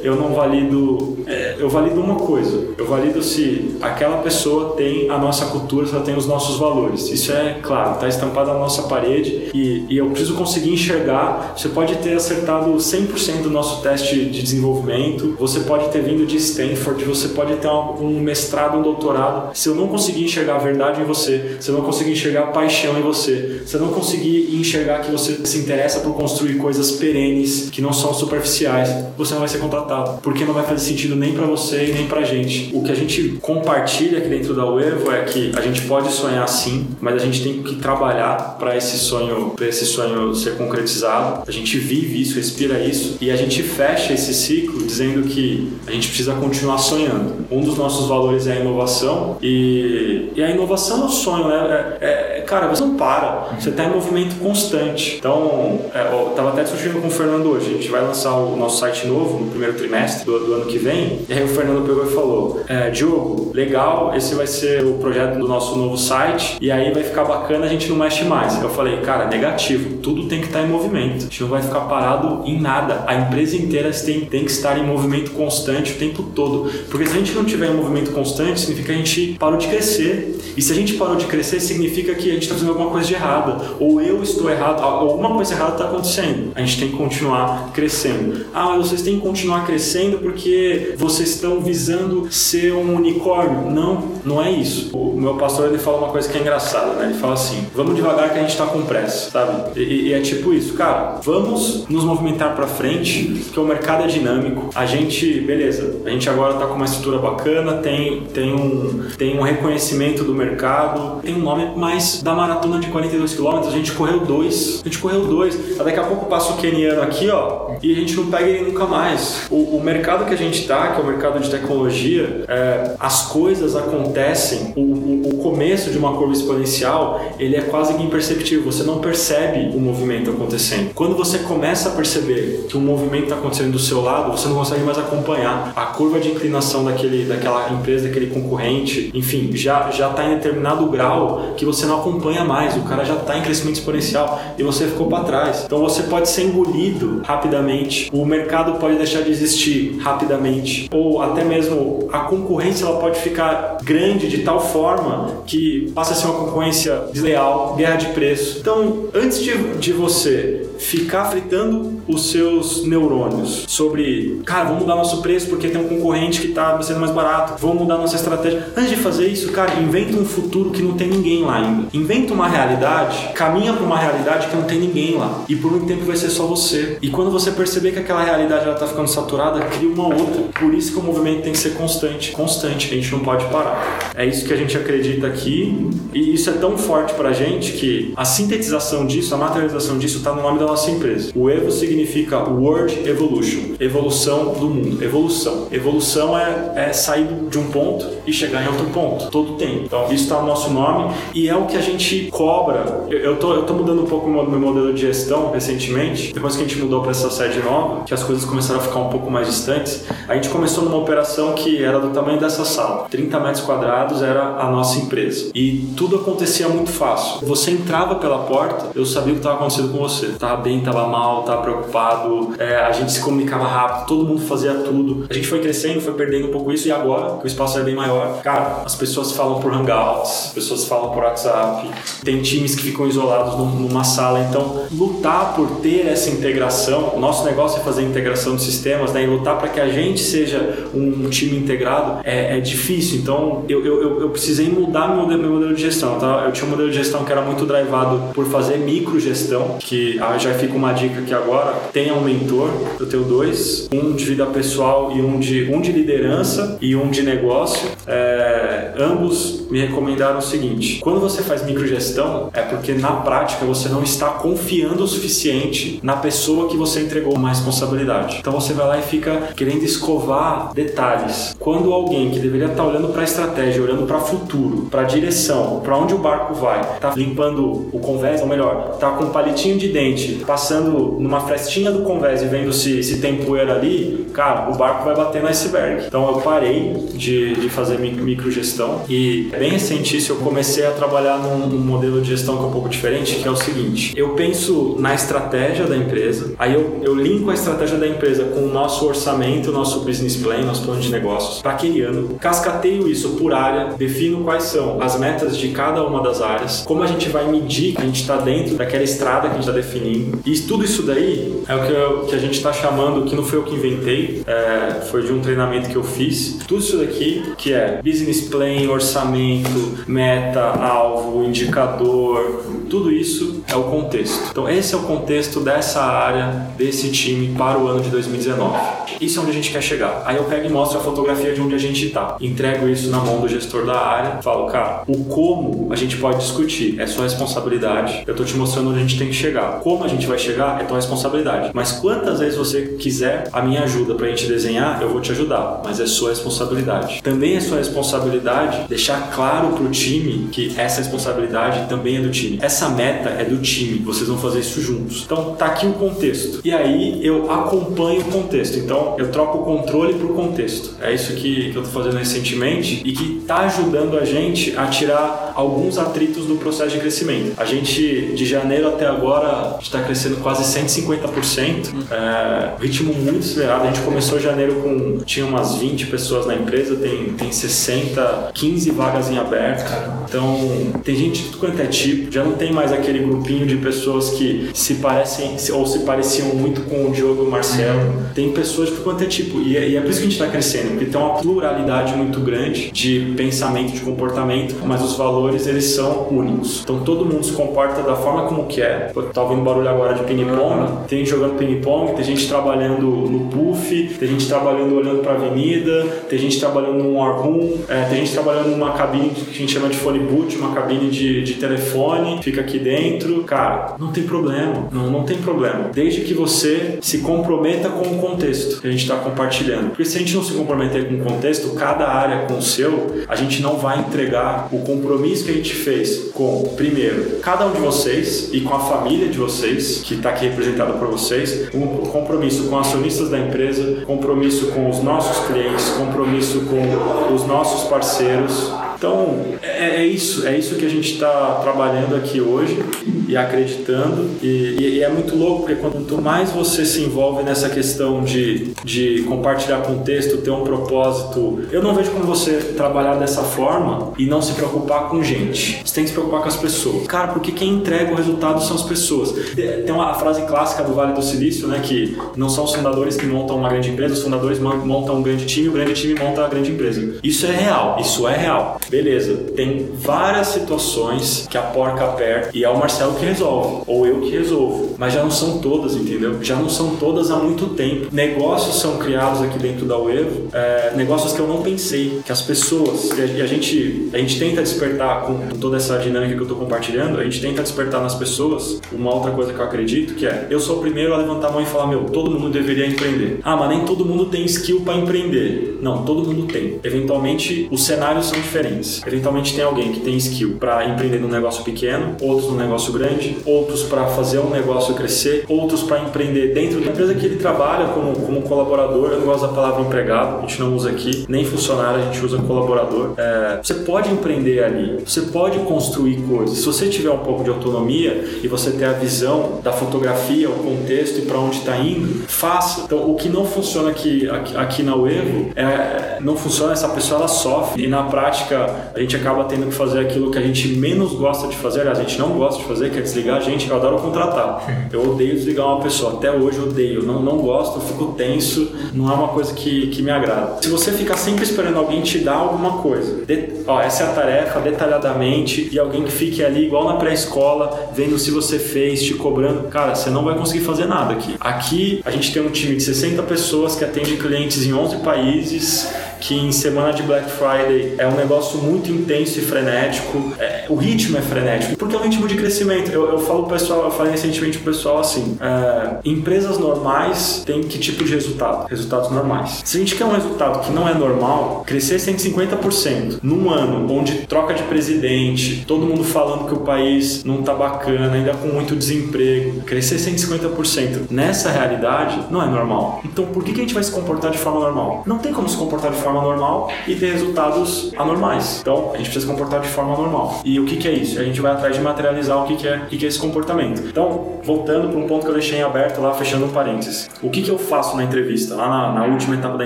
eu 0.01 0.15
não 0.15 0.33
valido, 0.33 1.17
é, 1.27 1.55
eu 1.59 1.69
valido 1.69 1.99
uma 1.99 2.15
coisa, 2.15 2.69
eu 2.77 2.85
valido 2.85 3.21
se 3.21 3.75
aquela 3.81 4.17
pessoa 4.17 4.75
tem 4.75 5.09
a 5.09 5.17
nossa 5.17 5.45
cultura, 5.47 5.85
se 5.85 5.93
ela 5.93 6.03
tem 6.03 6.15
os 6.15 6.27
nossos 6.27 6.57
valores. 6.57 7.09
Isso 7.09 7.31
é 7.31 7.59
claro, 7.61 7.93
está 7.95 8.07
estampado 8.07 8.51
na 8.51 8.59
nossa 8.59 8.83
parede 8.83 9.49
e, 9.53 9.85
e 9.89 9.97
eu 9.97 10.07
preciso 10.07 10.35
conseguir 10.35 10.73
enxergar. 10.73 11.53
Você 11.55 11.69
pode 11.69 11.95
ter 11.97 12.15
acertado 12.15 12.71
100% 12.71 13.41
do 13.41 13.49
nosso 13.49 13.81
teste 13.81 14.25
de 14.25 14.41
desenvolvimento, 14.41 15.35
você 15.39 15.61
pode 15.61 15.89
ter 15.89 16.01
vindo 16.01 16.25
de 16.25 16.37
Stanford, 16.37 17.03
você 17.03 17.29
pode 17.29 17.55
ter 17.55 17.67
um 17.67 18.19
mestrado, 18.19 18.77
um 18.77 18.81
doutorado. 18.81 19.55
Se 19.55 19.69
eu 19.69 19.75
não 19.75 19.87
conseguir 19.87 20.25
enxergar 20.25 20.55
a 20.55 20.59
verdade 20.59 21.01
em 21.01 21.05
você, 21.05 21.57
se 21.59 21.69
eu 21.69 21.75
não 21.75 21.83
conseguir 21.83 22.11
enxergar 22.11 22.47
paixão 22.47 22.97
em 22.97 23.01
você, 23.01 23.61
se 23.65 23.75
eu 23.75 23.81
não 23.81 23.89
conseguir 23.89 24.55
enxergar 24.55 24.99
que 24.99 25.11
você 25.11 25.45
se 25.45 25.57
interessa 25.57 25.99
por 25.99 26.13
construir 26.13 26.55
coisas 26.55 26.91
perenes, 26.91 27.69
que 27.69 27.81
não 27.81 27.93
são 27.93 28.13
superficiais, 28.13 28.89
você 29.17 29.33
não 29.33 29.39
vai 29.39 29.49
ser 29.49 29.59
contratado, 29.59 30.19
porque 30.21 30.45
não 30.45 30.53
vai 30.53 30.63
fazer 30.63 30.85
sentido 30.85 31.15
nem 31.15 31.33
para 31.33 31.45
você 31.45 31.85
e 31.85 31.93
nem 31.93 32.07
pra 32.07 32.23
gente. 32.23 32.71
O 32.73 32.83
que 32.83 32.91
a 32.91 32.95
gente 32.95 33.37
compartilha 33.41 34.19
aqui 34.19 34.29
dentro 34.29 34.53
da 34.53 34.65
Uevo 34.65 35.11
é 35.11 35.23
que 35.23 35.51
a 35.55 35.61
gente 35.61 35.81
pode 35.83 36.11
sonhar 36.11 36.47
sim, 36.47 36.87
mas 36.99 37.15
a 37.15 37.19
gente 37.19 37.43
tem 37.43 37.63
que 37.63 37.75
trabalhar 37.75 38.57
para 38.59 38.75
esse 38.75 38.97
sonho, 38.97 39.51
para 39.55 39.67
esse 39.67 39.85
sonho 39.85 40.33
ser 40.35 40.57
concretizado. 40.57 41.43
A 41.47 41.51
gente 41.51 41.77
vive 41.77 42.21
isso, 42.21 42.35
respira 42.35 42.79
isso 42.79 43.17
e 43.21 43.31
a 43.31 43.35
gente 43.35 43.61
fecha 43.63 44.13
esse 44.13 44.33
ciclo 44.33 44.85
dizendo 44.85 45.27
que 45.27 45.71
a 45.87 45.91
gente 45.91 46.07
precisa 46.07 46.33
continuar 46.33 46.77
sonhando. 46.77 47.45
Um 47.51 47.61
dos 47.61 47.77
nossos 47.77 48.07
valores 48.07 48.47
é 48.47 48.53
a 48.53 48.55
inovação 48.59 49.37
e, 49.41 50.29
e 50.35 50.43
a 50.43 50.49
inovação 50.49 51.03
é 51.03 51.05
o 51.05 51.09
sonho, 51.09 51.47
né? 51.47 51.97
É, 52.01 52.05
é, 52.05 52.34
cara, 52.45 52.67
você 52.67 52.83
não 52.83 52.95
para, 52.95 53.49
você 53.59 53.69
está 53.69 53.83
em 53.83 53.89
movimento 53.89 54.35
constante. 54.39 55.17
Então, 55.17 55.81
é, 55.93 56.01
eu 56.01 56.31
tava 56.35 56.49
até 56.49 56.63
discutindo 56.63 57.01
com 57.01 57.07
o 57.07 57.11
Fernando 57.11 57.49
hoje. 57.49 57.69
A 57.69 57.73
gente 57.73 57.89
vai 57.89 58.01
lançar 58.01 58.35
o 58.35 58.55
nosso 58.55 58.79
site 58.79 59.07
novo 59.07 59.43
no 59.43 59.49
primeiro 59.49 59.73
trimestre 59.73 60.25
do, 60.25 60.39
do 60.39 60.53
ano 60.53 60.65
que 60.65 60.77
vem. 60.77 61.19
E 61.27 61.33
aí 61.33 61.43
o 61.43 61.47
Fernando 61.47 61.85
pegou 61.85 62.05
e 62.05 62.13
falou: 62.13 62.63
é, 62.67 62.89
Diogo, 62.89 63.51
legal, 63.53 64.13
esse 64.15 64.35
vai 64.35 64.47
ser 64.47 64.85
o 64.85 64.93
projeto 64.95 65.37
do 65.37 65.47
nosso 65.47 65.75
novo 65.77 65.97
site 65.97 66.57
e 66.61 66.71
aí 66.71 66.91
vai 66.93 67.03
ficar 67.03 67.23
bacana, 67.23 67.65
a 67.65 67.69
gente 67.69 67.89
não 67.89 67.95
mexe 67.95 68.23
mais. 68.23 68.61
Eu 68.61 68.69
falei, 68.69 68.97
cara, 69.01 69.27
negativo, 69.27 69.97
tudo 69.97 70.27
tem 70.27 70.41
que 70.41 70.47
estar 70.47 70.61
em 70.61 70.67
movimento. 70.67 71.17
A 71.17 71.19
gente 71.21 71.41
não 71.41 71.49
vai 71.49 71.61
ficar 71.61 71.81
parado 71.81 72.43
em 72.45 72.59
nada. 72.59 73.03
A 73.07 73.15
empresa 73.15 73.55
inteira 73.55 73.91
tem, 73.91 74.21
tem 74.21 74.45
que 74.45 74.51
estar 74.51 74.77
em 74.77 74.85
movimento 74.85 75.31
constante 75.31 75.93
o 75.93 75.95
tempo 75.95 76.23
todo. 76.35 76.69
Porque 76.89 77.05
se 77.05 77.13
a 77.13 77.17
gente 77.17 77.33
não 77.33 77.43
tiver 77.43 77.69
em 77.69 77.75
movimento 77.75 78.11
constante, 78.11 78.59
significa 78.59 78.87
que 78.87 78.93
a 78.93 78.97
gente 78.97 79.37
parou 79.39 79.57
de 79.57 79.67
crescer. 79.67 80.35
E 80.55 80.61
se 80.61 80.71
a 80.71 80.75
gente 80.75 80.93
parou 80.93 81.15
de 81.15 81.25
crescer, 81.25 81.59
significa 81.59 82.13
que 82.15 82.34
gente 82.35 82.43
está 82.43 82.55
fazendo 82.55 82.69
alguma 82.69 82.89
coisa 82.89 83.07
de 83.07 83.13
errada. 83.13 83.57
Ou 83.79 84.01
eu 84.01 84.21
estou 84.21 84.49
errado, 84.49 84.81
alguma 84.81 85.33
coisa 85.35 85.53
errada 85.53 85.73
está 85.73 85.85
acontecendo. 85.85 86.51
A 86.55 86.61
gente 86.61 86.79
tem 86.79 86.89
que 86.89 86.97
continuar 86.97 87.71
crescendo. 87.73 88.45
Ah, 88.53 88.69
mas 88.69 88.87
vocês 88.87 89.01
têm 89.01 89.15
que 89.15 89.21
continuar 89.21 89.65
crescendo 89.65 90.19
porque 90.19 90.93
vocês 90.97 91.29
estão 91.29 91.59
visando 91.59 92.31
ser 92.31 92.73
um 92.73 92.95
unicórnio. 92.95 93.71
Não, 93.71 94.03
não 94.23 94.43
é 94.43 94.51
isso. 94.51 94.95
O 94.95 95.19
meu 95.19 95.35
pastor 95.35 95.69
ele 95.69 95.77
fala 95.77 95.97
uma 95.97 96.09
coisa 96.09 96.29
que 96.29 96.37
é 96.37 96.41
engraçada, 96.41 96.93
né? 96.93 97.05
Ele 97.05 97.19
fala 97.19 97.33
assim: 97.33 97.65
vamos 97.73 97.95
devagar 97.95 98.31
que 98.31 98.37
a 98.37 98.41
gente 98.41 98.51
está 98.51 98.65
com 98.65 98.83
pressa, 98.83 99.31
sabe? 99.31 99.79
E, 99.79 100.09
e, 100.09 100.13
é 100.13 100.19
tipo 100.19 100.53
isso, 100.53 100.73
cara, 100.73 101.19
vamos 101.23 101.85
nos 101.89 102.03
movimentar 102.03 102.55
para 102.55 102.67
frente, 102.67 103.45
que 103.51 103.59
o 103.59 103.63
mercado 103.63 104.03
é 104.03 104.07
dinâmico. 104.07 104.69
A 104.75 104.85
gente, 104.85 105.39
beleza, 105.41 106.01
a 106.05 106.09
gente 106.09 106.29
agora 106.29 106.53
está 106.53 106.65
com 106.65 106.75
uma 106.75 106.85
estrutura 106.85 107.17
bacana, 107.17 107.73
tem, 107.77 108.21
tem, 108.33 108.53
um, 108.53 109.05
tem 109.17 109.37
um 109.37 109.41
reconhecimento 109.41 110.23
do 110.23 110.33
mercado, 110.33 111.21
tem 111.21 111.35
um 111.35 111.39
nome, 111.39 111.71
mas 111.75 112.21
da 112.25 112.33
maratona 112.33 112.79
de 112.79 112.87
42 112.87 113.35
km 113.35 113.67
a 113.67 113.69
gente 113.69 113.91
correu 113.91 114.21
dois. 114.21 114.81
A 114.81 114.89
gente 114.89 114.97
correu 114.97 115.27
dois. 115.27 115.77
Daqui 115.77 115.99
a 115.99 116.03
pouco 116.03 116.25
passa 116.25 116.53
o 116.53 116.57
keniano 116.57 117.03
aqui, 117.03 117.29
ó, 117.29 117.75
e 117.83 117.91
a 117.91 117.95
gente 117.95 118.15
não 118.15 118.31
pega 118.31 118.49
ele 118.49 118.71
nunca 118.71 118.87
mais. 118.87 119.45
O, 119.51 119.77
o 119.77 119.83
mercado 119.83 120.25
que 120.25 120.33
a 120.33 120.37
gente 120.37 120.67
tá, 120.67 120.87
que 120.87 120.99
é 120.99 121.03
o 121.03 121.05
mercado 121.05 121.39
de 121.39 121.51
tecnologia, 121.51 122.43
é, 122.47 122.95
as 122.99 123.27
coisas 123.27 123.75
acontecem, 123.75 124.73
o, 124.75 124.81
o, 124.81 125.29
o 125.35 125.37
começo 125.37 125.91
de 125.91 125.99
uma 125.99 126.13
curva 126.13 126.33
exponencial, 126.33 127.21
ele 127.37 127.55
é 127.55 127.61
quase 127.61 127.93
que 127.93 128.01
imperceptível. 128.01 128.71
Você 128.71 128.81
não 128.81 128.97
percebe 128.97 129.77
o 129.77 129.79
movimento 129.79 130.31
acontecendo. 130.31 130.95
Quando 130.95 131.15
você 131.15 131.37
começa 131.39 131.89
a 131.89 131.91
perceber 131.91 132.65
que 132.67 132.75
o 132.75 132.79
movimento 132.79 133.25
está 133.25 133.35
acontecendo 133.35 133.71
do 133.71 133.79
seu 133.79 134.01
lado, 134.01 134.35
você 134.35 134.47
não 134.47 134.55
consegue 134.55 134.83
mais 134.83 134.97
acompanhar. 134.97 135.73
A 135.75 135.85
curva 135.85 136.19
de 136.19 136.29
inclinação 136.29 136.83
daquele, 136.83 137.25
daquela 137.25 137.71
empresa, 137.71 138.07
daquele 138.07 138.31
concorrente, 138.31 139.11
enfim, 139.13 139.51
já 139.53 139.91
já 139.91 140.09
está 140.09 140.25
em 140.25 140.35
determinado 140.35 140.87
grau 140.87 141.53
que 141.55 141.63
você 141.63 141.85
não 141.85 141.99
acompanha 141.99 142.14
mais. 142.45 142.75
O 142.75 142.81
cara 142.81 143.03
já 143.03 143.15
está 143.15 143.37
em 143.37 143.41
crescimento 143.41 143.75
exponencial 143.77 144.41
e 144.57 144.63
você 144.63 144.87
ficou 144.87 145.07
para 145.07 145.23
trás. 145.23 145.63
Então 145.65 145.79
você 145.79 146.03
pode 146.03 146.29
ser 146.29 146.43
engolido 146.43 147.21
rapidamente. 147.23 148.09
O 148.13 148.25
mercado 148.25 148.79
pode 148.79 148.95
deixar 148.95 149.21
de 149.21 149.31
existir 149.31 149.97
rapidamente, 149.99 150.89
ou 150.93 151.21
até 151.21 151.43
mesmo 151.43 152.07
a 152.11 152.19
concorrência 152.19 152.85
ela 152.85 152.99
pode 152.99 153.19
ficar 153.19 153.77
grande 153.83 154.27
de 154.27 154.39
tal 154.39 154.59
forma 154.59 155.43
que 155.45 155.91
passa 155.93 156.13
a 156.13 156.15
ser 156.15 156.27
uma 156.27 156.45
concorrência 156.45 157.03
desleal, 157.11 157.75
guerra 157.75 157.95
de 157.95 158.07
preço. 158.07 158.59
Então, 158.59 159.05
antes 159.13 159.41
de, 159.41 159.55
de 159.75 159.93
você 159.93 160.64
ficar 160.79 161.25
fritando 161.25 162.01
os 162.07 162.31
seus 162.31 162.85
neurônios 162.85 163.65
sobre, 163.67 164.41
cara, 164.45 164.65
vamos 164.65 164.81
mudar 164.81 164.95
nosso 164.95 165.21
preço 165.21 165.47
porque 165.47 165.67
tem 165.69 165.81
um 165.81 165.87
concorrente 165.87 166.41
que 166.41 166.47
está 166.47 166.81
sendo 166.81 166.99
mais 166.99 167.11
barato, 167.11 167.55
vamos 167.59 167.81
mudar 167.81 167.97
nossa 167.97 168.15
estratégia. 168.15 168.67
Antes 168.75 168.89
de 168.89 168.97
fazer 168.97 169.27
isso, 169.27 169.51
cara, 169.51 169.79
inventa 169.79 170.17
um 170.17 170.25
futuro 170.25 170.71
que 170.71 170.81
não 170.81 170.93
tem 170.93 171.07
ninguém 171.07 171.43
lá 171.43 171.57
ainda. 171.57 171.87
Inventa 171.93 172.33
uma 172.33 172.47
realidade, 172.47 173.31
caminha 173.33 173.73
para 173.73 173.83
uma 173.83 173.97
realidade 173.97 174.47
que 174.47 174.55
não 174.55 174.63
tem 174.63 174.79
ninguém 174.79 175.17
lá. 175.17 175.43
E 175.47 175.55
por 175.55 175.73
um 175.73 175.85
tempo 175.85 176.05
vai 176.05 176.15
ser 176.15 176.29
só 176.29 176.45
você. 176.45 176.97
E 177.01 177.09
quando 177.09 177.31
você 177.31 177.51
perceber 177.51 177.91
que 177.91 177.99
aquela 177.99 178.23
realidade 178.23 178.65
ela 178.65 178.75
tá 178.75 178.87
ficando 178.87 179.07
saturada, 179.07 179.59
cria 179.61 179.89
uma 179.89 180.07
outra. 180.07 180.43
Por 180.59 180.73
isso 180.73 180.91
que 180.91 180.99
o 180.99 181.03
movimento 181.03 181.43
tem 181.43 181.51
que 181.51 181.57
ser 181.57 181.73
constante, 181.75 182.31
constante, 182.31 182.91
a 182.91 182.95
gente 182.95 183.11
não 183.11 183.19
pode 183.19 183.45
parar. 183.45 184.11
É 184.15 184.25
isso 184.25 184.45
que 184.45 184.53
a 184.53 184.57
gente 184.57 184.77
acredita 184.77 185.27
aqui 185.27 185.89
e 186.13 186.33
isso 186.33 186.49
é 186.49 186.53
tão 186.53 186.77
forte 186.77 187.13
pra 187.13 187.31
gente 187.33 187.73
que 187.73 188.13
a 188.15 188.25
sintetização 188.25 189.05
disso, 189.05 189.33
a 189.33 189.37
materialização 189.37 189.97
disso 189.97 190.17
está 190.17 190.33
no 190.33 190.41
nome 190.41 190.59
da 190.59 190.64
nossa 190.65 190.91
empresa. 190.91 191.31
O 191.35 191.49
Evo 191.49 191.71
significa 191.71 192.39
World 192.39 193.07
Evolution, 193.07 193.75
evolução 193.79 194.53
do 194.53 194.67
mundo, 194.67 195.03
evolução. 195.03 195.67
Evolução 195.71 196.37
é, 196.37 196.73
é 196.75 196.93
sair 196.93 197.27
de 197.49 197.57
um 197.57 197.69
ponto 197.69 198.05
e 198.25 198.33
chegar 198.33 198.63
em 198.63 198.67
outro 198.67 198.85
ponto, 198.87 199.29
todo 199.29 199.53
tempo. 199.53 199.83
Então 199.85 200.05
isso 200.05 200.23
está 200.23 200.39
no 200.39 200.47
nosso 200.47 200.69
nome 200.71 201.13
e 201.33 201.47
é 201.47 201.55
o 201.55 201.65
que 201.65 201.77
a 201.77 201.81
gente 201.81 202.29
cobra. 202.31 203.05
Eu, 203.09 203.19
eu, 203.19 203.37
tô, 203.37 203.53
eu 203.53 203.63
tô 203.63 203.73
mudando 203.73 204.03
um 204.03 204.05
pouco 204.05 204.27
o 204.27 204.49
meu 204.49 204.59
modelo 204.59 204.93
de 204.93 205.01
gestão 205.01 205.51
recentemente, 205.51 206.33
depois 206.33 206.55
que 206.55 206.63
a 206.63 206.67
gente 206.67 206.79
mudou 206.79 207.01
para 207.01 207.11
essa 207.11 207.29
sede 207.29 207.59
nova, 207.59 208.03
que 208.03 208.13
as 208.13 208.23
coisas 208.23 208.45
começaram 208.45 208.79
a 208.79 208.83
ficar 208.83 208.99
um 208.99 209.09
pouco 209.09 209.29
mais 209.29 209.47
distantes, 209.47 210.05
a 210.27 210.35
gente 210.35 210.49
começou 210.49 210.83
numa 210.83 210.97
operação 210.97 211.53
que 211.53 211.83
era 211.83 211.99
do 211.99 212.09
tamanho 212.09 212.39
dessa 212.39 212.65
sala, 212.65 213.07
30 213.09 213.39
metros 213.39 213.63
quadrados 213.63 214.21
era 214.21 214.57
a 214.57 214.69
nossa 214.69 214.99
empresa 214.99 215.51
e 215.53 215.93
tudo 215.95 216.17
acontecia 216.17 216.67
muito 216.67 216.91
fácil. 216.91 217.45
Você 217.45 217.71
entrava 217.71 218.15
pela 218.15 218.39
porta, 218.39 218.91
eu 218.95 219.05
sabia 219.05 219.31
o 219.31 219.35
que 219.35 219.39
estava 219.39 219.55
acontecendo 219.55 219.91
com 219.91 219.97
você. 219.97 220.27
Tava 220.39 220.54
bem, 220.57 220.81
tava 220.81 221.07
mal, 221.07 221.43
tava 221.43 221.61
preocupado, 221.61 222.53
é, 222.57 222.75
a 222.75 222.91
gente 222.91 223.11
se 223.11 223.21
comunicava 223.21 223.65
rápido, 223.65 224.07
todo 224.07 224.25
mundo 224.25 224.41
fazia 224.41 224.73
tudo. 224.73 225.25
A 225.29 225.33
gente 225.33 225.47
foi 225.47 225.59
crescendo, 225.59 226.01
foi 226.01 226.13
perdendo 226.13 226.47
um 226.47 226.51
pouco 226.51 226.71
isso 226.71 226.87
e 226.87 226.91
agora, 226.91 227.37
que 227.37 227.45
o 227.45 227.47
espaço 227.47 227.79
é 227.79 227.83
bem 227.83 227.95
maior, 227.95 228.41
cara, 228.41 228.83
as 228.85 228.95
pessoas 228.95 229.31
falam 229.31 229.59
por 229.59 229.73
Hangouts, 229.73 230.47
as 230.47 230.53
pessoas 230.53 230.85
falam 230.85 231.11
por 231.11 231.23
WhatsApp, 231.23 231.89
tem 232.23 232.41
times 232.41 232.75
que 232.75 232.83
ficam 232.83 233.07
isolados 233.07 233.55
numa 233.55 234.03
sala, 234.03 234.39
então 234.41 234.85
lutar 234.91 235.53
por 235.55 235.79
ter 235.81 236.07
essa 236.07 236.29
integração, 236.29 237.13
o 237.15 237.19
nosso 237.19 237.45
negócio 237.45 237.79
é 237.79 237.83
fazer 237.83 238.03
integração 238.03 238.55
de 238.55 238.61
sistemas, 238.63 239.11
né, 239.13 239.23
e 239.23 239.27
lutar 239.27 239.57
para 239.57 239.69
que 239.69 239.79
a 239.79 239.87
gente 239.87 240.21
seja 240.21 240.87
um 240.93 241.29
time 241.29 241.57
integrado 241.57 242.21
é, 242.23 242.57
é 242.57 242.59
difícil. 242.59 243.19
Então 243.19 243.63
eu, 243.69 243.85
eu, 243.85 244.21
eu 244.21 244.29
precisei 244.29 244.69
mudar 244.69 245.15
meu, 245.15 245.27
meu 245.27 245.51
modelo 245.51 245.75
de 245.75 245.81
gestão. 245.81 246.19
Tá? 246.19 246.43
Eu 246.45 246.51
tinha 246.51 246.67
um 246.67 246.69
modelo 246.69 246.89
de 246.89 246.95
gestão 246.95 247.23
que 247.23 247.31
era 247.31 247.41
muito 247.41 247.65
drivado 247.65 248.33
por 248.33 248.45
fazer 248.45 248.77
microgestão, 248.77 249.77
que 249.79 250.19
ah, 250.19 250.37
já 250.45 250.53
fica 250.53 250.75
uma 250.75 250.93
dica 250.93 251.19
aqui 251.19 251.33
agora, 251.33 251.73
tenha 251.91 252.13
um 252.13 252.21
mentor, 252.21 252.69
eu 252.99 253.07
tenho 253.07 253.23
dois, 253.23 253.87
um 253.91 254.13
de 254.13 254.25
vida 254.25 254.45
pessoal 254.45 255.11
e 255.15 255.21
um 255.21 255.39
de, 255.39 255.69
um 255.71 255.81
de 255.81 255.91
liderança 255.91 256.77
e 256.79 256.95
um 256.95 257.09
de 257.09 257.23
negócio. 257.23 257.89
É, 258.07 258.93
ambos 258.97 259.65
me 259.69 259.79
recomendaram 259.79 260.39
o 260.39 260.41
seguinte: 260.41 260.99
quando 260.99 261.19
você 261.19 261.41
faz 261.41 261.65
microgestão, 261.65 262.49
é 262.53 262.61
porque 262.61 262.93
na 262.93 263.11
prática 263.11 263.65
você 263.65 263.89
não 263.89 264.03
está 264.03 264.29
confiando 264.29 265.03
o 265.03 265.07
suficiente 265.07 265.99
na 266.03 266.15
pessoa 266.15 266.69
que 266.69 266.77
você 266.77 267.01
entregou 267.01 267.33
uma 267.33 267.49
responsabilidade. 267.49 268.37
Então 268.39 268.53
você 268.53 268.73
vai 268.73 268.87
lá 268.87 268.97
e 268.99 269.01
fica 269.01 269.49
querendo 269.55 269.83
escovar 269.83 270.73
detalhes. 270.73 271.55
Quando 271.59 271.91
alguém 271.91 272.29
que 272.29 272.39
deveria 272.39 272.67
estar 272.67 272.85
olhando 272.85 273.09
para 273.09 273.21
a 273.21 273.23
estratégia, 273.23 273.81
olhando 273.81 274.05
para 274.05 274.17
o 274.17 274.21
futuro, 274.21 274.87
para 274.91 275.01
a 275.01 275.05
direção, 275.05 275.81
para 275.83 275.97
onde 275.97 276.13
o 276.13 276.17
barco 276.17 276.53
vai, 276.53 276.81
está 276.81 277.13
limpando 277.15 277.89
o 277.91 277.99
convés, 277.99 278.41
ou 278.41 278.47
melhor, 278.47 278.91
está 278.93 279.11
com 279.11 279.25
um 279.25 279.29
palitinho 279.29 279.77
de 279.77 279.89
dente, 279.89 280.34
passando 280.39 281.17
numa 281.19 281.41
frestinha 281.41 281.91
do 281.91 282.03
convés 282.03 282.41
e 282.41 282.45
vendo 282.45 282.73
se, 282.73 283.03
se 283.03 283.19
tem 283.19 283.37
poeira 283.37 283.75
ali, 283.75 284.27
cara, 284.33 284.69
o 284.71 284.75
barco 284.75 285.05
vai 285.05 285.15
bater 285.15 285.41
no 285.41 285.47
iceberg. 285.47 286.05
Então 286.07 286.27
eu 286.27 286.41
parei 286.41 286.93
de, 287.13 287.55
de 287.55 287.69
fazer 287.69 287.97
microgestão 287.99 289.01
e 289.07 289.49
bem 289.57 289.71
recente 289.71 290.17
isso 290.17 290.33
eu 290.33 290.37
comecei 290.37 290.85
a 290.85 290.91
trabalhar 290.91 291.37
num, 291.37 291.67
num 291.67 291.79
modelo 291.79 292.21
de 292.21 292.29
gestão 292.29 292.57
que 292.57 292.63
é 292.63 292.67
um 292.67 292.71
pouco 292.71 292.89
diferente, 292.89 293.35
que 293.35 293.47
é 293.47 293.51
o 293.51 293.55
seguinte: 293.55 294.13
eu 294.15 294.29
penso 294.29 294.95
na 294.99 295.13
estratégia 295.13 295.85
da 295.85 295.95
empresa, 295.95 296.53
aí 296.57 296.73
eu, 296.73 296.99
eu 297.01 297.15
linko 297.15 297.51
a 297.51 297.53
estratégia 297.53 297.97
da 297.97 298.07
empresa 298.07 298.45
com 298.45 298.61
o 298.61 298.67
nosso 298.67 299.05
orçamento, 299.05 299.69
o 299.69 299.73
nosso 299.73 300.01
business 300.01 300.35
plan, 300.35 300.61
nosso 300.63 300.83
plano 300.83 300.99
de 300.99 301.09
negócios 301.09 301.61
para 301.61 301.71
aquele 301.71 302.01
ano, 302.01 302.35
cascateio 302.39 303.07
isso 303.07 303.29
por 303.31 303.53
área, 303.53 303.93
defino 303.97 304.43
quais 304.43 304.63
são 304.63 305.01
as 305.01 305.19
metas 305.19 305.57
de 305.57 305.69
cada 305.69 306.05
uma 306.05 306.21
das 306.21 306.41
áreas, 306.41 306.83
como 306.85 307.03
a 307.03 307.07
gente 307.07 307.29
vai 307.29 307.45
medir 307.49 307.95
que 307.95 308.01
a 308.01 308.05
gente 308.05 308.21
está 308.21 308.37
dentro 308.37 308.75
daquela 308.75 309.03
estrada 309.03 309.47
que 309.49 309.55
a 309.55 309.59
gente 309.59 309.67
está 309.67 309.71
definindo. 309.71 310.24
E 310.45 310.59
tudo 310.59 310.83
isso 310.83 311.03
daí 311.03 311.61
é 311.67 311.75
o 311.75 311.85
que, 311.85 311.91
eu, 311.91 312.19
que 312.25 312.35
a 312.35 312.37
gente 312.37 312.55
está 312.55 312.71
chamando, 312.71 313.25
que 313.25 313.35
não 313.35 313.43
foi 313.43 313.59
eu 313.59 313.63
que 313.63 313.75
inventei, 313.75 314.43
é, 314.45 315.01
foi 315.09 315.23
de 315.23 315.31
um 315.31 315.41
treinamento 315.41 315.89
que 315.89 315.95
eu 315.95 316.03
fiz. 316.03 316.59
Tudo 316.67 316.81
isso 316.81 316.97
daqui, 316.97 317.43
que 317.57 317.73
é 317.73 318.01
business 318.03 318.41
plan, 318.41 318.89
orçamento, 318.89 320.05
meta, 320.07 320.61
alvo, 320.61 321.43
indicador, 321.43 322.63
tudo 322.95 323.11
isso 323.11 323.61
é 323.67 323.75
o 323.75 323.83
contexto. 323.83 324.51
Então, 324.51 324.69
esse 324.69 324.93
é 324.93 324.97
o 324.97 325.01
contexto 325.01 325.59
dessa 325.59 326.01
área, 326.01 326.65
desse 326.77 327.11
time 327.11 327.53
para 327.57 327.77
o 327.77 327.89
ano 327.89 327.99
de 327.99 328.09
2019. 328.09 328.77
Isso 329.19 329.37
é 329.37 329.41
onde 329.41 329.51
a 329.51 329.53
gente 329.53 329.69
quer 329.69 329.81
chegar. 329.81 330.23
Aí 330.25 330.37
eu 330.37 330.45
pego 330.45 330.65
e 330.65 330.69
mostro 330.69 330.97
a 330.97 331.01
fotografia 331.01 331.53
de 331.53 331.59
onde 331.59 331.75
a 331.75 331.77
gente 331.77 332.05
está. 332.05 332.37
Entrego 332.39 332.87
isso 332.87 333.09
na 333.09 333.17
mão 333.17 333.41
do 333.41 333.49
gestor 333.49 333.85
da 333.85 333.99
área, 333.99 334.41
falo, 334.41 334.67
cara, 334.67 335.03
o 335.07 335.25
como 335.25 335.91
a 335.91 335.95
gente 335.97 336.15
pode 336.17 336.37
discutir 336.39 336.99
é 336.99 337.05
sua 337.05 337.23
responsabilidade. 337.23 338.23
Eu 338.25 338.31
estou 338.31 338.45
te 338.45 338.55
mostrando 338.55 338.91
onde 338.91 338.99
a 338.99 339.01
gente 339.01 339.17
tem 339.17 339.27
que 339.27 339.33
chegar. 339.33 339.79
Como 339.81 340.03
a 340.03 340.07
gente 340.07 340.25
vai 340.25 340.37
chegar 340.37 340.81
é 340.81 340.85
tua 340.85 340.97
responsabilidade. 340.97 341.71
Mas 341.73 341.91
quantas 341.93 342.39
vezes 342.39 342.57
você 342.57 342.95
quiser 342.97 343.49
a 343.51 343.61
minha 343.61 343.83
ajuda 343.83 344.15
para 344.15 344.27
a 344.27 344.29
gente 344.29 344.47
desenhar, 344.47 345.01
eu 345.01 345.09
vou 345.09 345.19
te 345.19 345.31
ajudar. 345.33 345.81
Mas 345.83 345.99
é 345.99 346.05
sua 346.05 346.29
responsabilidade. 346.29 347.21
Também 347.21 347.57
é 347.57 347.59
sua 347.59 347.77
responsabilidade 347.77 348.87
deixar 348.87 349.31
claro 349.33 349.73
para 349.73 349.83
o 349.83 349.91
time 349.91 350.47
que 350.49 350.73
essa 350.77 351.01
responsabilidade 351.01 351.87
também 351.89 352.17
é 352.17 352.21
do 352.21 352.31
time. 352.31 352.57
Essa 352.61 352.84
meta 352.89 353.29
é 353.29 353.43
do 353.43 353.57
time. 353.57 353.99
Vocês 353.99 354.27
vão 354.27 354.37
fazer 354.37 354.59
isso 354.59 354.81
juntos. 354.81 355.23
Então 355.25 355.55
tá 355.55 355.67
aqui 355.67 355.85
o 355.85 355.93
contexto. 355.93 356.61
E 356.63 356.71
aí 356.71 357.25
eu 357.25 357.51
acompanho 357.51 358.21
o 358.21 358.25
contexto. 358.25 358.77
Então 358.77 359.15
eu 359.17 359.31
troco 359.31 359.59
o 359.59 359.63
controle 359.63 360.13
por 360.15 360.35
contexto. 360.35 360.95
É 361.01 361.13
isso 361.13 361.33
que, 361.33 361.71
que 361.71 361.75
eu 361.75 361.83
estou 361.83 362.03
fazendo 362.03 362.17
recentemente 362.17 363.01
e 363.05 363.11
que 363.11 363.39
está 363.41 363.59
ajudando 363.59 364.17
a 364.17 364.25
gente 364.25 364.75
a 364.77 364.87
tirar 364.87 365.53
alguns 365.55 365.97
atritos 365.97 366.45
do 366.45 366.55
processo 366.55 366.91
de 366.91 366.99
crescimento. 366.99 367.53
A 367.57 367.65
gente, 367.65 368.33
de 368.33 368.45
janeiro 368.45 368.87
até 368.87 369.05
agora, 369.05 369.77
está 369.81 370.01
crescendo 370.01 370.37
quase 370.37 370.63
150%, 370.63 371.93
é, 372.11 372.81
ritmo 372.81 373.13
muito 373.13 373.39
acelerado. 373.39 373.83
A 373.83 373.87
gente 373.87 374.01
começou 374.01 374.39
janeiro 374.39 374.75
com, 374.75 375.19
tinha 375.25 375.45
umas 375.45 375.75
20 375.75 376.07
pessoas 376.07 376.45
na 376.45 376.55
empresa, 376.55 376.95
tem, 376.95 377.33
tem 377.33 377.51
60, 377.51 378.51
15 378.53 378.91
vagas 378.91 379.29
em 379.29 379.37
aberto. 379.37 379.91
Então, 380.27 380.91
tem 381.03 381.15
gente 381.15 381.43
de 381.43 381.49
tudo 381.49 381.57
quanto 381.59 381.81
é 381.81 381.85
tipo, 381.85 382.31
já 382.31 382.43
não 382.43 382.53
tem 382.53 382.64
mais 382.71 382.91
aquele 382.91 383.19
grupinho 383.19 383.65
de 383.65 383.77
pessoas 383.77 384.31
que 384.31 384.69
se 384.73 384.95
parecem 384.95 385.55
ou 385.73 385.85
se 385.85 385.99
pareciam 385.99 386.49
muito 386.49 386.81
com 386.81 387.07
o 387.07 387.11
Diogo 387.11 387.49
Marcelo. 387.49 388.13
Tem 388.33 388.51
pessoas 388.51 388.89
de 388.89 388.95
quanto 388.97 389.23
é 389.23 389.27
tipo, 389.27 389.61
e 389.61 389.77
é, 389.77 389.89
e 389.89 389.97
é 389.97 390.01
por 390.01 390.09
isso 390.09 390.19
que 390.19 390.27
a 390.27 390.29
gente 390.29 390.39
está 390.41 390.51
crescendo, 390.51 390.89
porque 390.89 391.05
tem 391.05 391.19
uma 391.19 391.35
pluralidade 391.35 392.15
muito 392.15 392.39
grande 392.39 392.91
de 392.91 393.33
pensamento, 393.35 393.93
de 393.93 394.01
comportamento, 394.01 394.75
mas 394.85 395.01
os 395.01 395.15
valores 395.15 395.67
eles 395.67 395.85
são 395.85 396.27
únicos. 396.29 396.81
Então 396.83 396.99
todo 397.01 397.25
mundo 397.25 397.43
se 397.43 397.53
comporta 397.53 398.01
da 398.01 398.15
forma 398.15 398.43
como 398.47 398.65
quer. 398.65 399.13
Tá 399.33 399.43
ouvindo 399.43 399.63
barulho 399.63 399.89
agora 399.89 400.13
de 400.13 400.23
ping-pong, 400.23 401.07
tem 401.07 401.19
gente 401.19 401.29
jogando 401.29 401.57
ping-pong, 401.57 402.13
tem 402.13 402.23
gente 402.23 402.47
trabalhando 402.47 403.05
no 403.05 403.39
puff, 403.49 404.15
tem 404.19 404.27
gente 404.27 404.47
trabalhando 404.47 404.95
olhando 404.95 405.21
para 405.21 405.33
a 405.33 405.35
avenida, 405.35 406.05
tem 406.29 406.39
gente 406.39 406.59
trabalhando 406.59 407.03
num 407.03 407.17
war 407.17 407.41
room, 407.41 407.77
é, 407.87 408.03
tem 408.05 408.19
gente 408.19 408.33
trabalhando 408.33 408.69
numa 408.69 408.93
cabine 408.93 409.29
que 409.29 409.51
a 409.51 409.53
gente 409.53 409.73
chama 409.73 409.89
de 409.89 409.97
phone 409.97 410.19
boot, 410.19 410.55
uma 410.57 410.73
cabine 410.73 411.09
de, 411.09 411.43
de 411.43 411.53
telefone, 411.55 412.41
fica 412.41 412.54
aqui 412.59 412.79
dentro. 412.79 413.43
Cara, 413.43 413.95
não 413.99 414.11
tem 414.11 414.23
problema, 414.23 414.87
não, 414.91 415.09
não 415.09 415.23
tem 415.23 415.37
problema. 415.37 415.89
Desde 415.93 416.21
que 416.21 416.33
você 416.33 416.97
se 417.01 417.19
comprometa 417.19 417.89
com 417.89 418.07
o 418.07 418.19
contexto 418.19 418.81
que 418.81 418.87
a 418.87 418.91
gente 418.91 419.01
está 419.03 419.17
compartilhando. 419.17 419.89
Porque 419.89 420.05
se 420.05 420.17
a 420.17 420.19
gente 420.19 420.35
não 420.35 420.43
se 420.43 420.53
comprometer 420.53 421.07
com 421.07 421.15
o 421.15 421.19
contexto, 421.19 421.73
cada 421.75 422.07
área 422.07 422.45
com 422.47 422.57
o 422.57 422.61
seu, 422.61 423.23
a 423.27 423.35
gente 423.35 423.61
não 423.61 423.77
vai 423.77 423.99
entregar 423.99 424.67
o 424.71 424.79
compromisso 424.79 425.45
que 425.45 425.51
a 425.51 425.53
gente 425.53 425.73
fez 425.73 426.31
com, 426.33 426.73
primeiro, 426.75 427.39
cada 427.41 427.65
um 427.65 427.71
de 427.71 427.79
vocês 427.79 428.49
e 428.51 428.61
com 428.61 428.73
a 428.73 428.79
família 428.79 429.27
de 429.27 429.37
vocês, 429.37 430.01
que 430.03 430.15
está 430.15 430.29
aqui 430.29 430.45
representada 430.45 430.93
por 430.93 431.07
vocês, 431.07 431.69
um 431.73 431.85
compromisso 432.07 432.67
com 432.67 432.77
acionistas 432.77 433.29
da 433.29 433.39
empresa, 433.39 434.03
compromisso 434.05 434.67
com 434.67 434.89
os 434.89 435.01
nossos 435.03 435.45
clientes, 435.47 435.89
compromisso 435.89 436.61
com 436.61 437.33
os 437.33 437.45
nossos 437.45 437.87
parceiros, 437.89 438.71
Então, 439.05 439.45
é, 439.61 439.97
é 439.97 440.05
isso, 440.05 440.47
é 440.47 440.57
isso 440.57 440.75
que 440.75 440.85
a 440.85 440.89
gente 440.89 441.13
está 441.13 441.59
trabalhando 441.61 442.15
aqui 442.15 442.41
hoje 442.41 442.83
e 443.27 443.37
acreditando. 443.37 444.31
E, 444.41 444.77
e, 444.79 445.03
é 445.03 445.09
muito 445.09 445.35
louco, 445.35 445.65
porque 445.65 445.75
quanto 445.75 446.21
mais 446.21 446.51
você 446.51 446.83
se 446.83 447.01
envolve 447.01 447.43
nessa 447.43 447.69
questão 447.69 448.23
de, 448.23 448.71
de 448.83 449.23
compartilhar 449.27 449.81
contexto, 449.81 450.37
ter 450.37 450.49
um 450.49 450.63
propósito, 450.63 451.61
eu 451.71 451.83
não 451.83 451.93
vejo 451.93 452.11
como 452.11 452.23
você 452.23 452.53
trabalhar 452.75 453.15
dessa 453.15 453.43
forma 453.43 454.13
e 454.17 454.25
não 454.25 454.41
se 454.41 454.53
preocupar 454.53 455.09
com 455.09 455.21
gente. 455.21 455.81
Você 455.85 455.93
tem 455.93 456.03
que 456.03 456.09
se 456.09 456.13
preocupar 456.13 456.41
com 456.41 456.47
as 456.47 456.55
pessoas. 456.55 457.05
Cara, 457.05 457.27
porque 457.27 457.51
quem 457.51 457.73
entrega 457.73 458.11
o 458.11 458.15
resultado 458.15 458.63
são 458.63 458.75
as 458.75 458.83
pessoas. 458.83 459.33
Tem 459.55 459.93
uma 459.93 460.15
frase 460.15 460.41
clássica 460.47 460.83
do 460.83 460.93
Vale 460.93 461.13
do 461.13 461.21
Silício, 461.21 461.67
né, 461.67 461.79
que 461.83 462.17
não 462.35 462.49
são 462.49 462.63
os 462.63 462.73
fundadores 462.73 463.15
que 463.15 463.25
montam 463.27 463.57
uma 463.57 463.69
grande 463.69 463.89
empresa, 463.89 464.15
os 464.15 464.23
fundadores 464.23 464.59
montam 464.59 465.15
um 465.15 465.21
grande 465.21 465.45
time, 465.45 465.69
o 465.69 465.71
grande 465.71 465.93
time 465.93 466.15
monta 466.15 466.43
a 466.43 466.47
grande 466.47 466.71
empresa. 466.71 467.19
Isso 467.23 467.45
é 467.45 467.51
real, 467.51 467.97
isso 467.99 468.27
é 468.27 468.35
real. 468.35 468.79
Beleza, 468.95 469.35
tem 469.53 469.89
várias 469.93 470.47
situações 470.47 471.45
que 471.49 471.57
a 471.57 471.61
porca 471.61 472.05
aperta 472.05 472.51
e 472.53 472.63
é 472.63 472.69
o 472.69 472.79
Marcelo 472.79 473.15
que 473.15 473.25
resolve, 473.25 473.83
ou 473.85 474.07
eu 474.07 474.21
que 474.21 474.29
resolvo. 474.29 474.95
Mas 474.97 475.13
já 475.13 475.21
não 475.21 475.29
são 475.29 475.57
todas, 475.57 475.97
entendeu? 475.97 476.41
Já 476.41 476.55
não 476.55 476.69
são 476.69 476.95
todas 476.95 477.29
há 477.29 477.35
muito 477.35 477.75
tempo. 477.75 478.07
Negócios 478.09 478.79
são 478.79 478.95
criados 478.95 479.41
aqui 479.41 479.59
dentro 479.59 479.85
da 479.85 479.97
Uevo, 479.97 480.47
é, 480.53 480.93
negócios 480.95 481.33
que 481.33 481.39
eu 481.41 481.45
não 481.45 481.61
pensei, 481.61 482.21
que 482.25 482.31
as 482.31 482.41
pessoas, 482.41 483.09
e 483.17 483.41
a, 483.41 483.45
gente, 483.45 484.09
a 484.13 484.17
gente 484.17 484.39
tenta 484.39 484.61
despertar 484.61 485.25
com 485.25 485.49
toda 485.59 485.75
essa 485.75 485.97
dinâmica 485.97 486.33
que 486.33 486.39
eu 486.39 486.43
estou 486.43 486.57
compartilhando, 486.57 487.19
a 487.19 487.23
gente 487.25 487.41
tenta 487.41 487.61
despertar 487.63 488.01
nas 488.01 488.15
pessoas 488.15 488.79
uma 488.93 489.13
outra 489.13 489.31
coisa 489.31 489.51
que 489.51 489.59
eu 489.59 489.65
acredito, 489.65 490.13
que 490.13 490.25
é, 490.25 490.47
eu 490.49 490.61
sou 490.61 490.77
o 490.77 490.79
primeiro 490.79 491.13
a 491.13 491.17
levantar 491.17 491.49
a 491.49 491.51
mão 491.51 491.61
e 491.61 491.65
falar, 491.65 491.87
meu, 491.87 492.05
todo 492.05 492.31
mundo 492.31 492.49
deveria 492.49 492.87
empreender. 492.87 493.41
Ah, 493.43 493.57
mas 493.57 493.67
nem 493.67 493.83
todo 493.83 494.05
mundo 494.05 494.27
tem 494.27 494.45
skill 494.45 494.79
para 494.85 494.95
empreender. 494.95 495.79
Não, 495.81 496.05
todo 496.05 496.31
mundo 496.31 496.45
tem. 496.45 496.79
Eventualmente, 496.81 497.67
os 497.69 497.83
cenários 497.83 498.27
são 498.27 498.39
diferentes. 498.39 498.74
Eventualmente 499.05 499.53
tem 499.55 499.63
alguém 499.63 499.91
que 499.91 499.99
tem 499.99 500.15
skill 500.17 500.57
para 500.59 500.85
empreender 500.87 501.19
num 501.19 501.27
negócio 501.27 501.63
pequeno, 501.63 502.15
outros 502.21 502.49
num 502.49 502.57
negócio 502.57 502.91
grande, 502.93 503.37
outros 503.45 503.83
para 503.83 504.05
fazer 504.07 504.39
um 504.39 504.49
negócio 504.49 504.93
crescer, 504.93 505.45
outros 505.47 505.83
para 505.83 505.99
empreender 505.99 506.53
dentro 506.53 506.79
da 506.79 506.87
empresa 506.87 507.13
que 507.13 507.25
ele 507.25 507.37
trabalha 507.37 507.87
como, 507.89 508.15
como 508.15 508.41
colaborador. 508.41 509.11
Eu 509.11 509.19
não 509.19 509.25
gosto 509.25 509.47
da 509.47 509.53
palavra 509.53 509.81
empregado, 509.81 510.37
a 510.37 510.41
gente 510.41 510.59
não 510.59 510.75
usa 510.75 510.89
aqui, 510.89 511.25
nem 511.27 511.45
funcionário, 511.45 512.01
a 512.01 512.05
gente 512.05 512.23
usa 512.25 512.37
colaborador. 512.37 513.13
É, 513.17 513.59
você 513.61 513.73
pode 513.75 514.11
empreender 514.11 514.63
ali, 514.63 515.03
você 515.05 515.21
pode 515.21 515.59
construir 515.59 516.17
coisas. 516.17 516.57
Se 516.59 516.65
você 516.65 516.87
tiver 516.87 517.11
um 517.11 517.19
pouco 517.19 517.43
de 517.43 517.49
autonomia 517.49 518.23
e 518.43 518.47
você 518.47 518.71
ter 518.71 518.85
a 518.85 518.93
visão 518.93 519.59
da 519.63 519.71
fotografia, 519.71 520.49
o 520.49 520.53
contexto 520.53 521.19
e 521.19 521.21
para 521.23 521.39
onde 521.39 521.57
está 521.59 521.77
indo, 521.77 522.25
faça. 522.27 522.81
Então, 522.81 523.09
o 523.09 523.15
que 523.15 523.29
não 523.29 523.45
funciona 523.45 523.89
aqui, 523.89 524.29
aqui, 524.29 524.55
aqui 524.55 524.83
na 524.83 524.95
Uevo, 524.95 525.51
é, 525.55 526.17
não 526.21 526.35
funciona, 526.35 526.73
essa 526.73 526.89
pessoa 526.89 527.19
ela 527.19 527.27
sofre 527.27 527.83
e 527.83 527.87
na 527.87 528.03
prática 528.03 528.64
a 528.93 528.99
gente 528.99 529.15
acaba 529.15 529.45
tendo 529.45 529.67
que 529.67 529.73
fazer 529.73 529.99
aquilo 529.99 530.31
que 530.31 530.37
a 530.37 530.41
gente 530.41 530.67
menos 530.69 531.13
gosta 531.13 531.47
de 531.47 531.55
fazer, 531.55 531.81
aliás, 531.81 531.99
a 531.99 532.01
gente 532.01 532.19
não 532.19 532.29
gosta 532.29 532.61
de 532.61 532.67
fazer, 532.67 532.91
que 532.91 532.99
é 532.99 533.01
desligar 533.01 533.37
a 533.37 533.39
gente, 533.39 533.69
eu 533.69 533.75
adoro 533.75 533.97
contratar. 533.97 534.89
Eu 534.91 535.11
odeio 535.11 535.33
desligar 535.35 535.67
uma 535.67 535.81
pessoa, 535.81 536.13
até 536.13 536.31
hoje 536.31 536.57
eu 536.57 536.65
odeio, 536.65 537.03
não, 537.03 537.21
não 537.21 537.37
gosto, 537.37 537.79
fico 537.81 538.13
tenso, 538.13 538.71
não 538.93 539.11
é 539.11 539.13
uma 539.13 539.29
coisa 539.29 539.53
que, 539.53 539.87
que 539.87 540.01
me 540.01 540.11
agrada. 540.11 540.61
Se 540.61 540.69
você 540.69 540.91
ficar 540.91 541.17
sempre 541.17 541.43
esperando 541.43 541.77
alguém 541.77 542.01
te 542.01 542.19
dar 542.19 542.35
alguma 542.35 542.81
coisa, 542.81 543.25
de, 543.25 543.49
ó, 543.67 543.81
essa 543.81 544.03
é 544.03 544.07
a 544.07 544.13
tarefa 544.13 544.59
detalhadamente 544.59 545.69
e 545.71 545.79
alguém 545.79 546.03
que 546.03 546.11
fique 546.11 546.43
ali 546.43 546.65
igual 546.65 546.85
na 546.85 546.95
pré-escola, 546.95 547.89
vendo 547.93 548.17
se 548.17 548.31
você 548.31 548.59
fez, 548.59 549.03
te 549.03 549.13
cobrando, 549.13 549.67
cara, 549.69 549.95
você 549.95 550.09
não 550.09 550.23
vai 550.23 550.35
conseguir 550.35 550.63
fazer 550.63 550.85
nada 550.85 551.13
aqui. 551.13 551.35
Aqui 551.39 552.01
a 552.05 552.11
gente 552.11 552.33
tem 552.33 552.41
um 552.41 552.49
time 552.49 552.75
de 552.75 552.83
60 552.83 553.21
pessoas 553.23 553.75
que 553.75 553.83
atende 553.83 554.15
clientes 554.17 554.65
em 554.65 554.73
11 554.73 554.97
países 554.97 555.93
que 556.19 556.35
em 556.35 556.51
semana 556.51 556.93
de 556.93 557.03
Black 557.03 557.29
Friday 557.31 557.95
é 557.97 558.07
um 558.07 558.15
negócio 558.15 558.59
muito 558.59 558.91
intenso 558.91 559.39
e 559.39 559.41
frenético. 559.41 560.33
É, 560.39 560.65
o 560.69 560.75
ritmo 560.75 561.17
é 561.17 561.21
frenético, 561.21 561.75
porque 561.77 561.95
é 561.95 561.99
um 561.99 562.03
ritmo 562.03 562.27
de 562.27 562.35
crescimento. 562.35 562.91
Eu, 562.91 563.09
eu 563.11 563.19
falo 563.19 563.45
pessoal, 563.47 563.83
eu 563.83 563.91
falei 563.91 564.11
recentemente 564.11 564.57
pro 564.57 564.73
pessoal 564.73 564.99
assim: 564.99 565.37
é, 565.41 565.97
empresas 566.05 566.57
normais 566.57 567.43
têm 567.45 567.61
que 567.61 567.77
tipo 567.77 568.03
de 568.03 568.13
resultado? 568.13 568.67
Resultados 568.67 569.11
normais. 569.11 569.61
Se 569.63 569.77
a 569.77 569.79
gente 569.79 569.95
quer 569.95 570.05
um 570.05 570.11
resultado 570.11 570.65
que 570.65 570.71
não 570.71 570.87
é 570.87 570.93
normal, 570.93 571.63
crescer 571.65 571.97
150% 571.97 573.19
num 573.21 573.49
ano 573.49 573.91
onde 573.91 574.25
troca 574.27 574.53
de 574.53 574.63
presidente, 574.63 575.65
todo 575.67 575.85
mundo 575.85 576.03
falando 576.03 576.47
que 576.47 576.53
o 576.53 576.59
país 576.59 577.23
não 577.23 577.41
tá 577.43 577.53
bacana, 577.53 578.13
ainda 578.13 578.33
com 578.33 578.47
muito 578.47 578.75
desemprego, 578.75 579.61
crescer 579.61 579.97
150% 579.97 581.09
nessa 581.09 581.49
realidade 581.49 582.19
não 582.29 582.41
é 582.41 582.45
normal. 582.45 583.01
Então 583.05 583.25
por 583.25 583.43
que, 583.43 583.53
que 583.53 583.59
a 583.59 583.63
gente 583.63 583.73
vai 583.73 583.83
se 583.83 583.91
comportar 583.91 584.31
de 584.31 584.37
forma 584.37 584.59
normal? 584.59 585.03
Não 585.05 585.17
tem 585.17 585.33
como 585.33 585.47
se 585.47 585.57
comportar 585.57 585.91
de 585.91 585.97
forma 585.97 586.04
forma 586.05 586.21
normal 586.21 586.69
e 586.87 586.95
ter 586.95 587.11
resultados 587.11 587.91
anormais. 587.97 588.59
Então, 588.61 588.91
a 588.93 588.97
gente 588.97 589.09
precisa 589.09 589.25
se 589.25 589.31
comportar 589.31 589.61
de 589.61 589.67
forma 589.67 589.95
normal. 589.97 590.41
E 590.45 590.59
o 590.59 590.65
que, 590.65 590.77
que 590.77 590.87
é 590.87 590.91
isso? 590.91 591.19
A 591.19 591.23
gente 591.23 591.41
vai 591.41 591.51
atrás 591.51 591.75
de 591.75 591.81
materializar 591.81 592.43
o 592.43 592.47
que, 592.47 592.55
que, 592.55 592.67
é, 592.67 592.77
o 592.77 592.85
que, 592.85 592.97
que 592.97 593.05
é 593.05 593.07
esse 593.07 593.19
comportamento. 593.19 593.81
Então, 593.87 594.39
voltando 594.43 594.89
para 594.89 594.99
um 594.99 595.07
ponto 595.07 595.23
que 595.23 595.29
eu 595.29 595.33
deixei 595.33 595.59
em 595.59 595.63
aberto 595.63 595.99
lá, 595.99 596.13
fechando 596.13 596.45
um 596.45 596.49
parênteses. 596.49 597.09
O 597.21 597.29
que, 597.29 597.41
que 597.41 597.49
eu 597.49 597.57
faço 597.57 597.97
na 597.97 598.03
entrevista, 598.03 598.55
lá 598.55 598.69
na, 598.69 598.93
na 598.93 599.05
última 599.05 599.35
etapa 599.35 599.57
da 599.57 599.65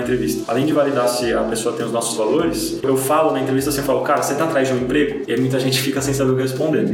entrevista? 0.00 0.50
Além 0.50 0.64
de 0.64 0.72
validar 0.72 1.08
se 1.08 1.32
a 1.32 1.42
pessoa 1.42 1.74
tem 1.74 1.84
os 1.84 1.92
nossos 1.92 2.16
valores, 2.16 2.80
eu 2.82 2.96
falo 2.96 3.32
na 3.32 3.40
entrevista, 3.40 3.70
você 3.70 3.82
fala, 3.82 4.02
cara, 4.02 4.22
você 4.22 4.32
está 4.32 4.44
atrás 4.44 4.68
de 4.68 4.74
um 4.74 4.78
emprego? 4.78 5.24
E 5.28 5.32
aí 5.32 5.40
muita 5.40 5.60
gente 5.60 5.78
fica 5.80 6.00
sem 6.00 6.14
saber 6.14 6.32
o 6.32 6.36
que 6.36 6.42
responder. 6.42 6.86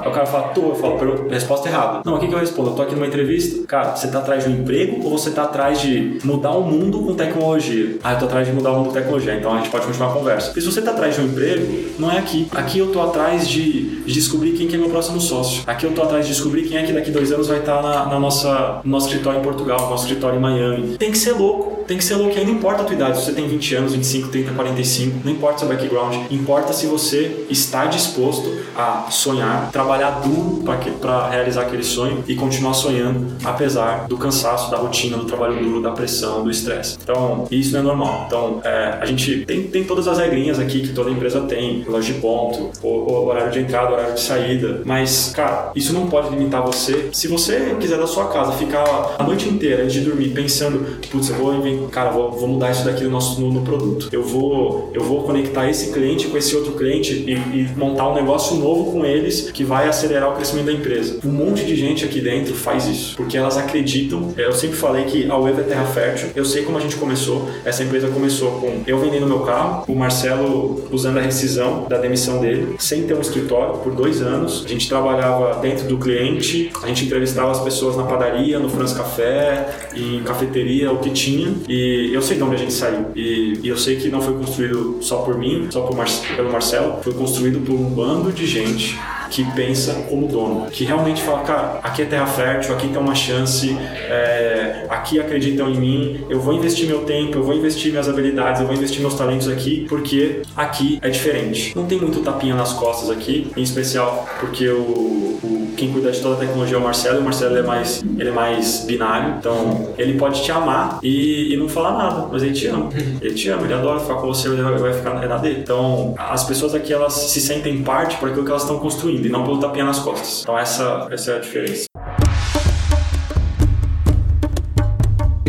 Aí 0.00 0.08
o 0.08 0.12
cara 0.12 0.26
fala, 0.26 0.48
tô, 0.48 0.60
eu 0.62 0.74
falo, 0.74 1.28
resposta 1.28 1.68
errada. 1.68 2.02
Não, 2.04 2.16
o 2.16 2.18
que, 2.18 2.28
que 2.28 2.34
eu 2.34 2.38
respondo? 2.38 2.70
Eu 2.70 2.74
tô 2.74 2.82
aqui 2.82 2.94
numa 2.94 3.06
entrevista, 3.06 3.66
cara, 3.66 3.96
você 3.96 4.06
está 4.06 4.18
atrás 4.18 4.44
de 4.44 4.50
um 4.50 4.54
emprego 4.54 5.04
ou 5.04 5.10
você 5.10 5.30
está 5.30 5.44
atrás 5.44 5.80
de 5.80 6.18
mudar 6.24 6.50
o 6.52 6.62
mundo 6.62 7.00
com 7.00 7.14
tecnologia? 7.14 7.96
Ah, 8.02 8.12
eu 8.12 8.18
tô 8.18 8.26
atrás 8.26 8.46
de 8.46 8.52
mudar 8.52 8.72
o 8.72 8.81
mundo 8.82 8.92
com 8.92 9.00
tecnologia, 9.00 9.34
então 9.34 9.54
a 9.54 9.58
gente 9.58 9.70
pode 9.70 9.86
continuar 9.86 10.10
a 10.10 10.12
conversa. 10.12 10.52
E 10.56 10.60
se 10.60 10.66
você 10.66 10.80
está 10.80 10.92
atrás 10.92 11.14
de 11.14 11.20
um 11.20 11.24
emprego, 11.26 11.90
não 11.98 12.10
é 12.10 12.18
aqui. 12.18 12.48
Aqui 12.52 12.78
eu 12.78 12.92
tô 12.92 13.00
atrás 13.00 13.48
de, 13.48 14.02
de 14.04 14.12
descobrir 14.12 14.52
quem 14.52 14.68
que 14.68 14.74
é 14.74 14.78
meu 14.78 14.90
próximo 14.90 15.20
sócio. 15.20 15.62
Aqui 15.66 15.86
eu 15.86 15.92
tô 15.92 16.02
atrás 16.02 16.26
de 16.26 16.32
descobrir 16.32 16.68
quem 16.68 16.76
é 16.76 16.82
que 16.82 16.92
daqui 16.92 17.10
dois 17.10 17.32
anos 17.32 17.48
vai 17.48 17.58
estar 17.58 17.76
tá 17.76 17.82
na, 17.82 18.06
na 18.06 18.20
nossa, 18.20 18.80
no 18.84 18.90
nosso 18.90 19.06
escritório 19.06 19.40
em 19.40 19.42
Portugal, 19.42 19.80
no 19.80 19.90
nosso 19.90 20.04
escritório 20.06 20.38
em 20.38 20.42
Miami. 20.42 20.98
Tem 20.98 21.10
que 21.10 21.18
ser 21.18 21.32
louco, 21.32 21.71
tem 21.86 21.96
que 21.96 22.04
ser 22.04 22.16
louco. 22.16 22.36
Aí 22.36 22.44
não 22.44 22.54
importa 22.54 22.82
a 22.82 22.84
tua 22.84 22.94
idade, 22.94 23.18
se 23.18 23.26
você 23.26 23.32
tem 23.32 23.46
20 23.48 23.74
anos, 23.74 23.92
25, 23.92 24.28
30, 24.28 24.52
45, 24.52 25.20
não 25.24 25.32
importa 25.32 25.60
seu 25.60 25.68
background. 25.68 26.14
Importa 26.30 26.72
se 26.72 26.86
você 26.86 27.46
está 27.50 27.86
disposto 27.86 28.62
a 28.76 29.10
sonhar, 29.10 29.70
trabalhar 29.70 30.20
duro 30.20 30.62
para 31.00 31.28
realizar 31.28 31.62
aquele 31.62 31.84
sonho 31.84 32.24
e 32.26 32.34
continuar 32.34 32.74
sonhando, 32.74 33.36
apesar 33.44 34.06
do 34.08 34.16
cansaço, 34.16 34.70
da 34.70 34.76
rotina, 34.76 35.16
do 35.16 35.24
trabalho 35.24 35.62
duro, 35.62 35.82
da 35.82 35.90
pressão, 35.90 36.42
do 36.42 36.50
estresse. 36.50 36.98
Então, 37.02 37.46
isso 37.50 37.72
não 37.72 37.80
é 37.80 37.82
normal. 37.82 38.24
Então, 38.26 38.60
é, 38.64 38.98
a 39.00 39.06
gente 39.06 39.44
tem, 39.44 39.64
tem 39.64 39.84
todas 39.84 40.08
as 40.08 40.18
regrinhas 40.18 40.58
aqui 40.58 40.80
que 40.80 40.92
toda 40.92 41.10
empresa 41.10 41.40
tem, 41.42 41.84
loja 41.86 42.12
de 42.12 42.20
ponto, 42.20 42.70
o, 42.82 42.88
o 42.88 43.26
horário 43.26 43.52
de 43.52 43.60
entrada, 43.60 43.92
horário 43.92 44.14
de 44.14 44.20
saída. 44.20 44.82
Mas, 44.84 45.32
cara, 45.34 45.70
isso 45.74 45.92
não 45.92 46.06
pode 46.06 46.30
limitar 46.30 46.62
você. 46.62 47.10
Se 47.12 47.28
você 47.28 47.76
quiser 47.80 47.98
da 47.98 48.06
sua 48.06 48.28
casa 48.28 48.52
ficar 48.52 49.16
a 49.18 49.22
noite 49.22 49.48
inteira 49.48 49.82
antes 49.82 49.94
de 49.94 50.00
dormir 50.00 50.30
pensando, 50.30 50.98
putz, 51.10 51.28
eu 51.30 51.36
vou 51.36 51.54
inventar, 51.54 51.71
cara, 51.90 52.10
vou, 52.10 52.30
vou 52.32 52.48
mudar 52.48 52.70
isso 52.70 52.84
daqui 52.84 53.04
no 53.04 53.10
nosso 53.10 53.40
no, 53.40 53.52
no, 53.52 53.62
produto. 53.62 54.08
Eu 54.12 54.22
vou, 54.22 54.90
eu 54.94 55.02
vou 55.02 55.22
conectar 55.22 55.68
esse 55.68 55.92
cliente 55.92 56.28
com 56.28 56.36
esse 56.36 56.54
outro 56.56 56.72
cliente 56.72 57.12
e, 57.12 57.32
e 57.32 57.68
montar 57.76 58.08
um 58.08 58.14
negócio 58.14 58.56
novo 58.56 58.92
com 58.92 59.04
eles 59.04 59.50
que 59.50 59.64
vai 59.64 59.88
acelerar 59.88 60.30
o 60.30 60.36
crescimento 60.36 60.66
da 60.66 60.72
empresa. 60.72 61.18
Um 61.24 61.30
monte 61.30 61.64
de 61.64 61.76
gente 61.76 62.04
aqui 62.04 62.20
dentro 62.20 62.54
faz 62.54 62.86
isso, 62.86 63.16
porque 63.16 63.36
elas 63.36 63.56
acreditam. 63.56 64.32
Eu 64.36 64.52
sempre 64.52 64.76
falei 64.76 65.04
que 65.04 65.30
a 65.30 65.36
Web 65.36 65.60
é 65.60 65.64
terra 65.64 65.84
fértil. 65.84 66.28
Eu 66.34 66.44
sei 66.44 66.62
como 66.62 66.78
a 66.78 66.80
gente 66.80 66.96
começou. 66.96 67.48
Essa 67.64 67.82
empresa 67.82 68.08
começou 68.08 68.52
com 68.52 68.82
eu 68.86 68.98
vendendo 68.98 69.26
meu 69.26 69.40
carro, 69.40 69.84
o 69.88 69.94
Marcelo 69.94 70.88
usando 70.90 71.18
a 71.18 71.22
rescisão 71.22 71.86
da 71.88 71.98
demissão 71.98 72.40
dele, 72.40 72.76
sem 72.78 73.02
ter 73.04 73.14
um 73.14 73.20
escritório 73.20 73.78
por 73.78 73.94
dois 73.94 74.20
anos. 74.20 74.64
A 74.64 74.68
gente 74.68 74.88
trabalhava 74.88 75.60
dentro 75.60 75.86
do 75.86 75.98
cliente, 75.98 76.70
a 76.82 76.86
gente 76.86 77.04
entrevistava 77.04 77.50
as 77.50 77.60
pessoas 77.60 77.96
na 77.96 78.04
padaria, 78.04 78.58
no 78.58 78.68
France 78.68 78.94
Café, 78.94 79.68
em 79.94 80.22
cafeteria, 80.22 80.92
o 80.92 80.98
que 80.98 81.10
tinha. 81.10 81.54
E 81.68 82.10
eu 82.12 82.22
sei 82.22 82.36
de 82.36 82.42
onde 82.42 82.54
a 82.54 82.58
gente 82.58 82.72
saiu. 82.72 83.06
E, 83.14 83.60
e 83.62 83.68
eu 83.68 83.76
sei 83.76 83.96
que 83.96 84.08
não 84.08 84.20
foi 84.20 84.34
construído 84.34 84.98
só 85.00 85.18
por 85.18 85.38
mim, 85.38 85.68
só 85.70 85.82
por 85.82 85.96
Mar 85.96 86.06
pelo 86.36 86.50
Marcelo, 86.50 87.02
foi 87.02 87.12
construído 87.12 87.60
por 87.60 87.74
um 87.74 87.90
bando 87.90 88.32
de 88.32 88.46
gente 88.46 88.98
que 89.32 89.42
pensa 89.52 89.94
como 90.10 90.28
dono, 90.28 90.66
que 90.70 90.84
realmente 90.84 91.22
fala, 91.22 91.40
cara, 91.40 91.80
aqui 91.82 92.02
é 92.02 92.04
terra 92.04 92.26
fértil, 92.26 92.74
aqui 92.74 92.88
tem 92.88 92.98
uma 92.98 93.14
chance, 93.14 93.74
é, 93.80 94.84
aqui 94.90 95.18
acreditam 95.18 95.70
em 95.70 95.80
mim, 95.80 96.24
eu 96.28 96.38
vou 96.38 96.52
investir 96.52 96.86
meu 96.86 97.00
tempo, 97.04 97.38
eu 97.38 97.42
vou 97.42 97.54
investir 97.54 97.90
minhas 97.90 98.08
habilidades, 98.10 98.60
eu 98.60 98.66
vou 98.66 98.76
investir 98.76 99.00
meus 99.00 99.14
talentos 99.14 99.48
aqui, 99.48 99.86
porque 99.88 100.42
aqui 100.54 100.98
é 101.00 101.08
diferente. 101.08 101.72
Não 101.74 101.86
tem 101.86 101.98
muito 101.98 102.20
tapinha 102.20 102.54
nas 102.54 102.74
costas 102.74 103.08
aqui, 103.08 103.50
em 103.56 103.62
especial 103.62 104.28
porque 104.38 104.68
o, 104.68 105.38
o 105.42 105.61
quem 105.76 105.92
cuida 105.92 106.10
de 106.10 106.20
toda 106.20 106.36
a 106.36 106.38
tecnologia 106.38 106.76
é 106.76 106.80
o 106.80 106.82
Marcelo, 106.82 107.20
o 107.20 107.22
Marcelo 107.22 107.56
é 107.56 107.62
mais, 107.62 108.02
ele 108.18 108.28
é 108.28 108.32
mais 108.32 108.84
binário, 108.84 109.36
então 109.38 109.92
ele 109.98 110.18
pode 110.18 110.42
te 110.42 110.50
amar 110.50 110.98
e, 111.02 111.52
e 111.52 111.56
não 111.56 111.68
falar 111.68 111.96
nada, 111.96 112.28
mas 112.30 112.42
ele 112.42 112.52
te 112.52 112.66
ama. 112.66 112.90
Ele 113.22 113.34
te 113.34 113.48
ama, 113.50 113.62
ele 113.62 113.74
adora 113.74 114.00
ficar 114.00 114.14
com 114.14 114.26
você, 114.26 114.48
ele 114.48 114.62
vai, 114.62 114.76
vai 114.76 114.92
ficar 114.92 115.14
na 115.14 115.36
dele. 115.36 115.60
Então, 115.60 116.14
as 116.18 116.44
pessoas 116.44 116.74
aqui, 116.74 116.92
elas 116.92 117.12
se 117.12 117.40
sentem 117.40 117.82
parte 117.82 118.16
por 118.16 118.28
aquilo 118.28 118.44
que 118.44 118.50
elas 118.50 118.62
estão 118.62 118.78
construindo 118.78 119.24
e 119.24 119.28
não 119.28 119.44
pelo 119.44 119.58
tapinha 119.58 119.84
nas 119.84 120.00
costas. 120.00 120.42
Então 120.42 120.58
essa, 120.58 121.06
essa 121.10 121.32
é 121.32 121.36
a 121.36 121.38
diferença. 121.38 121.91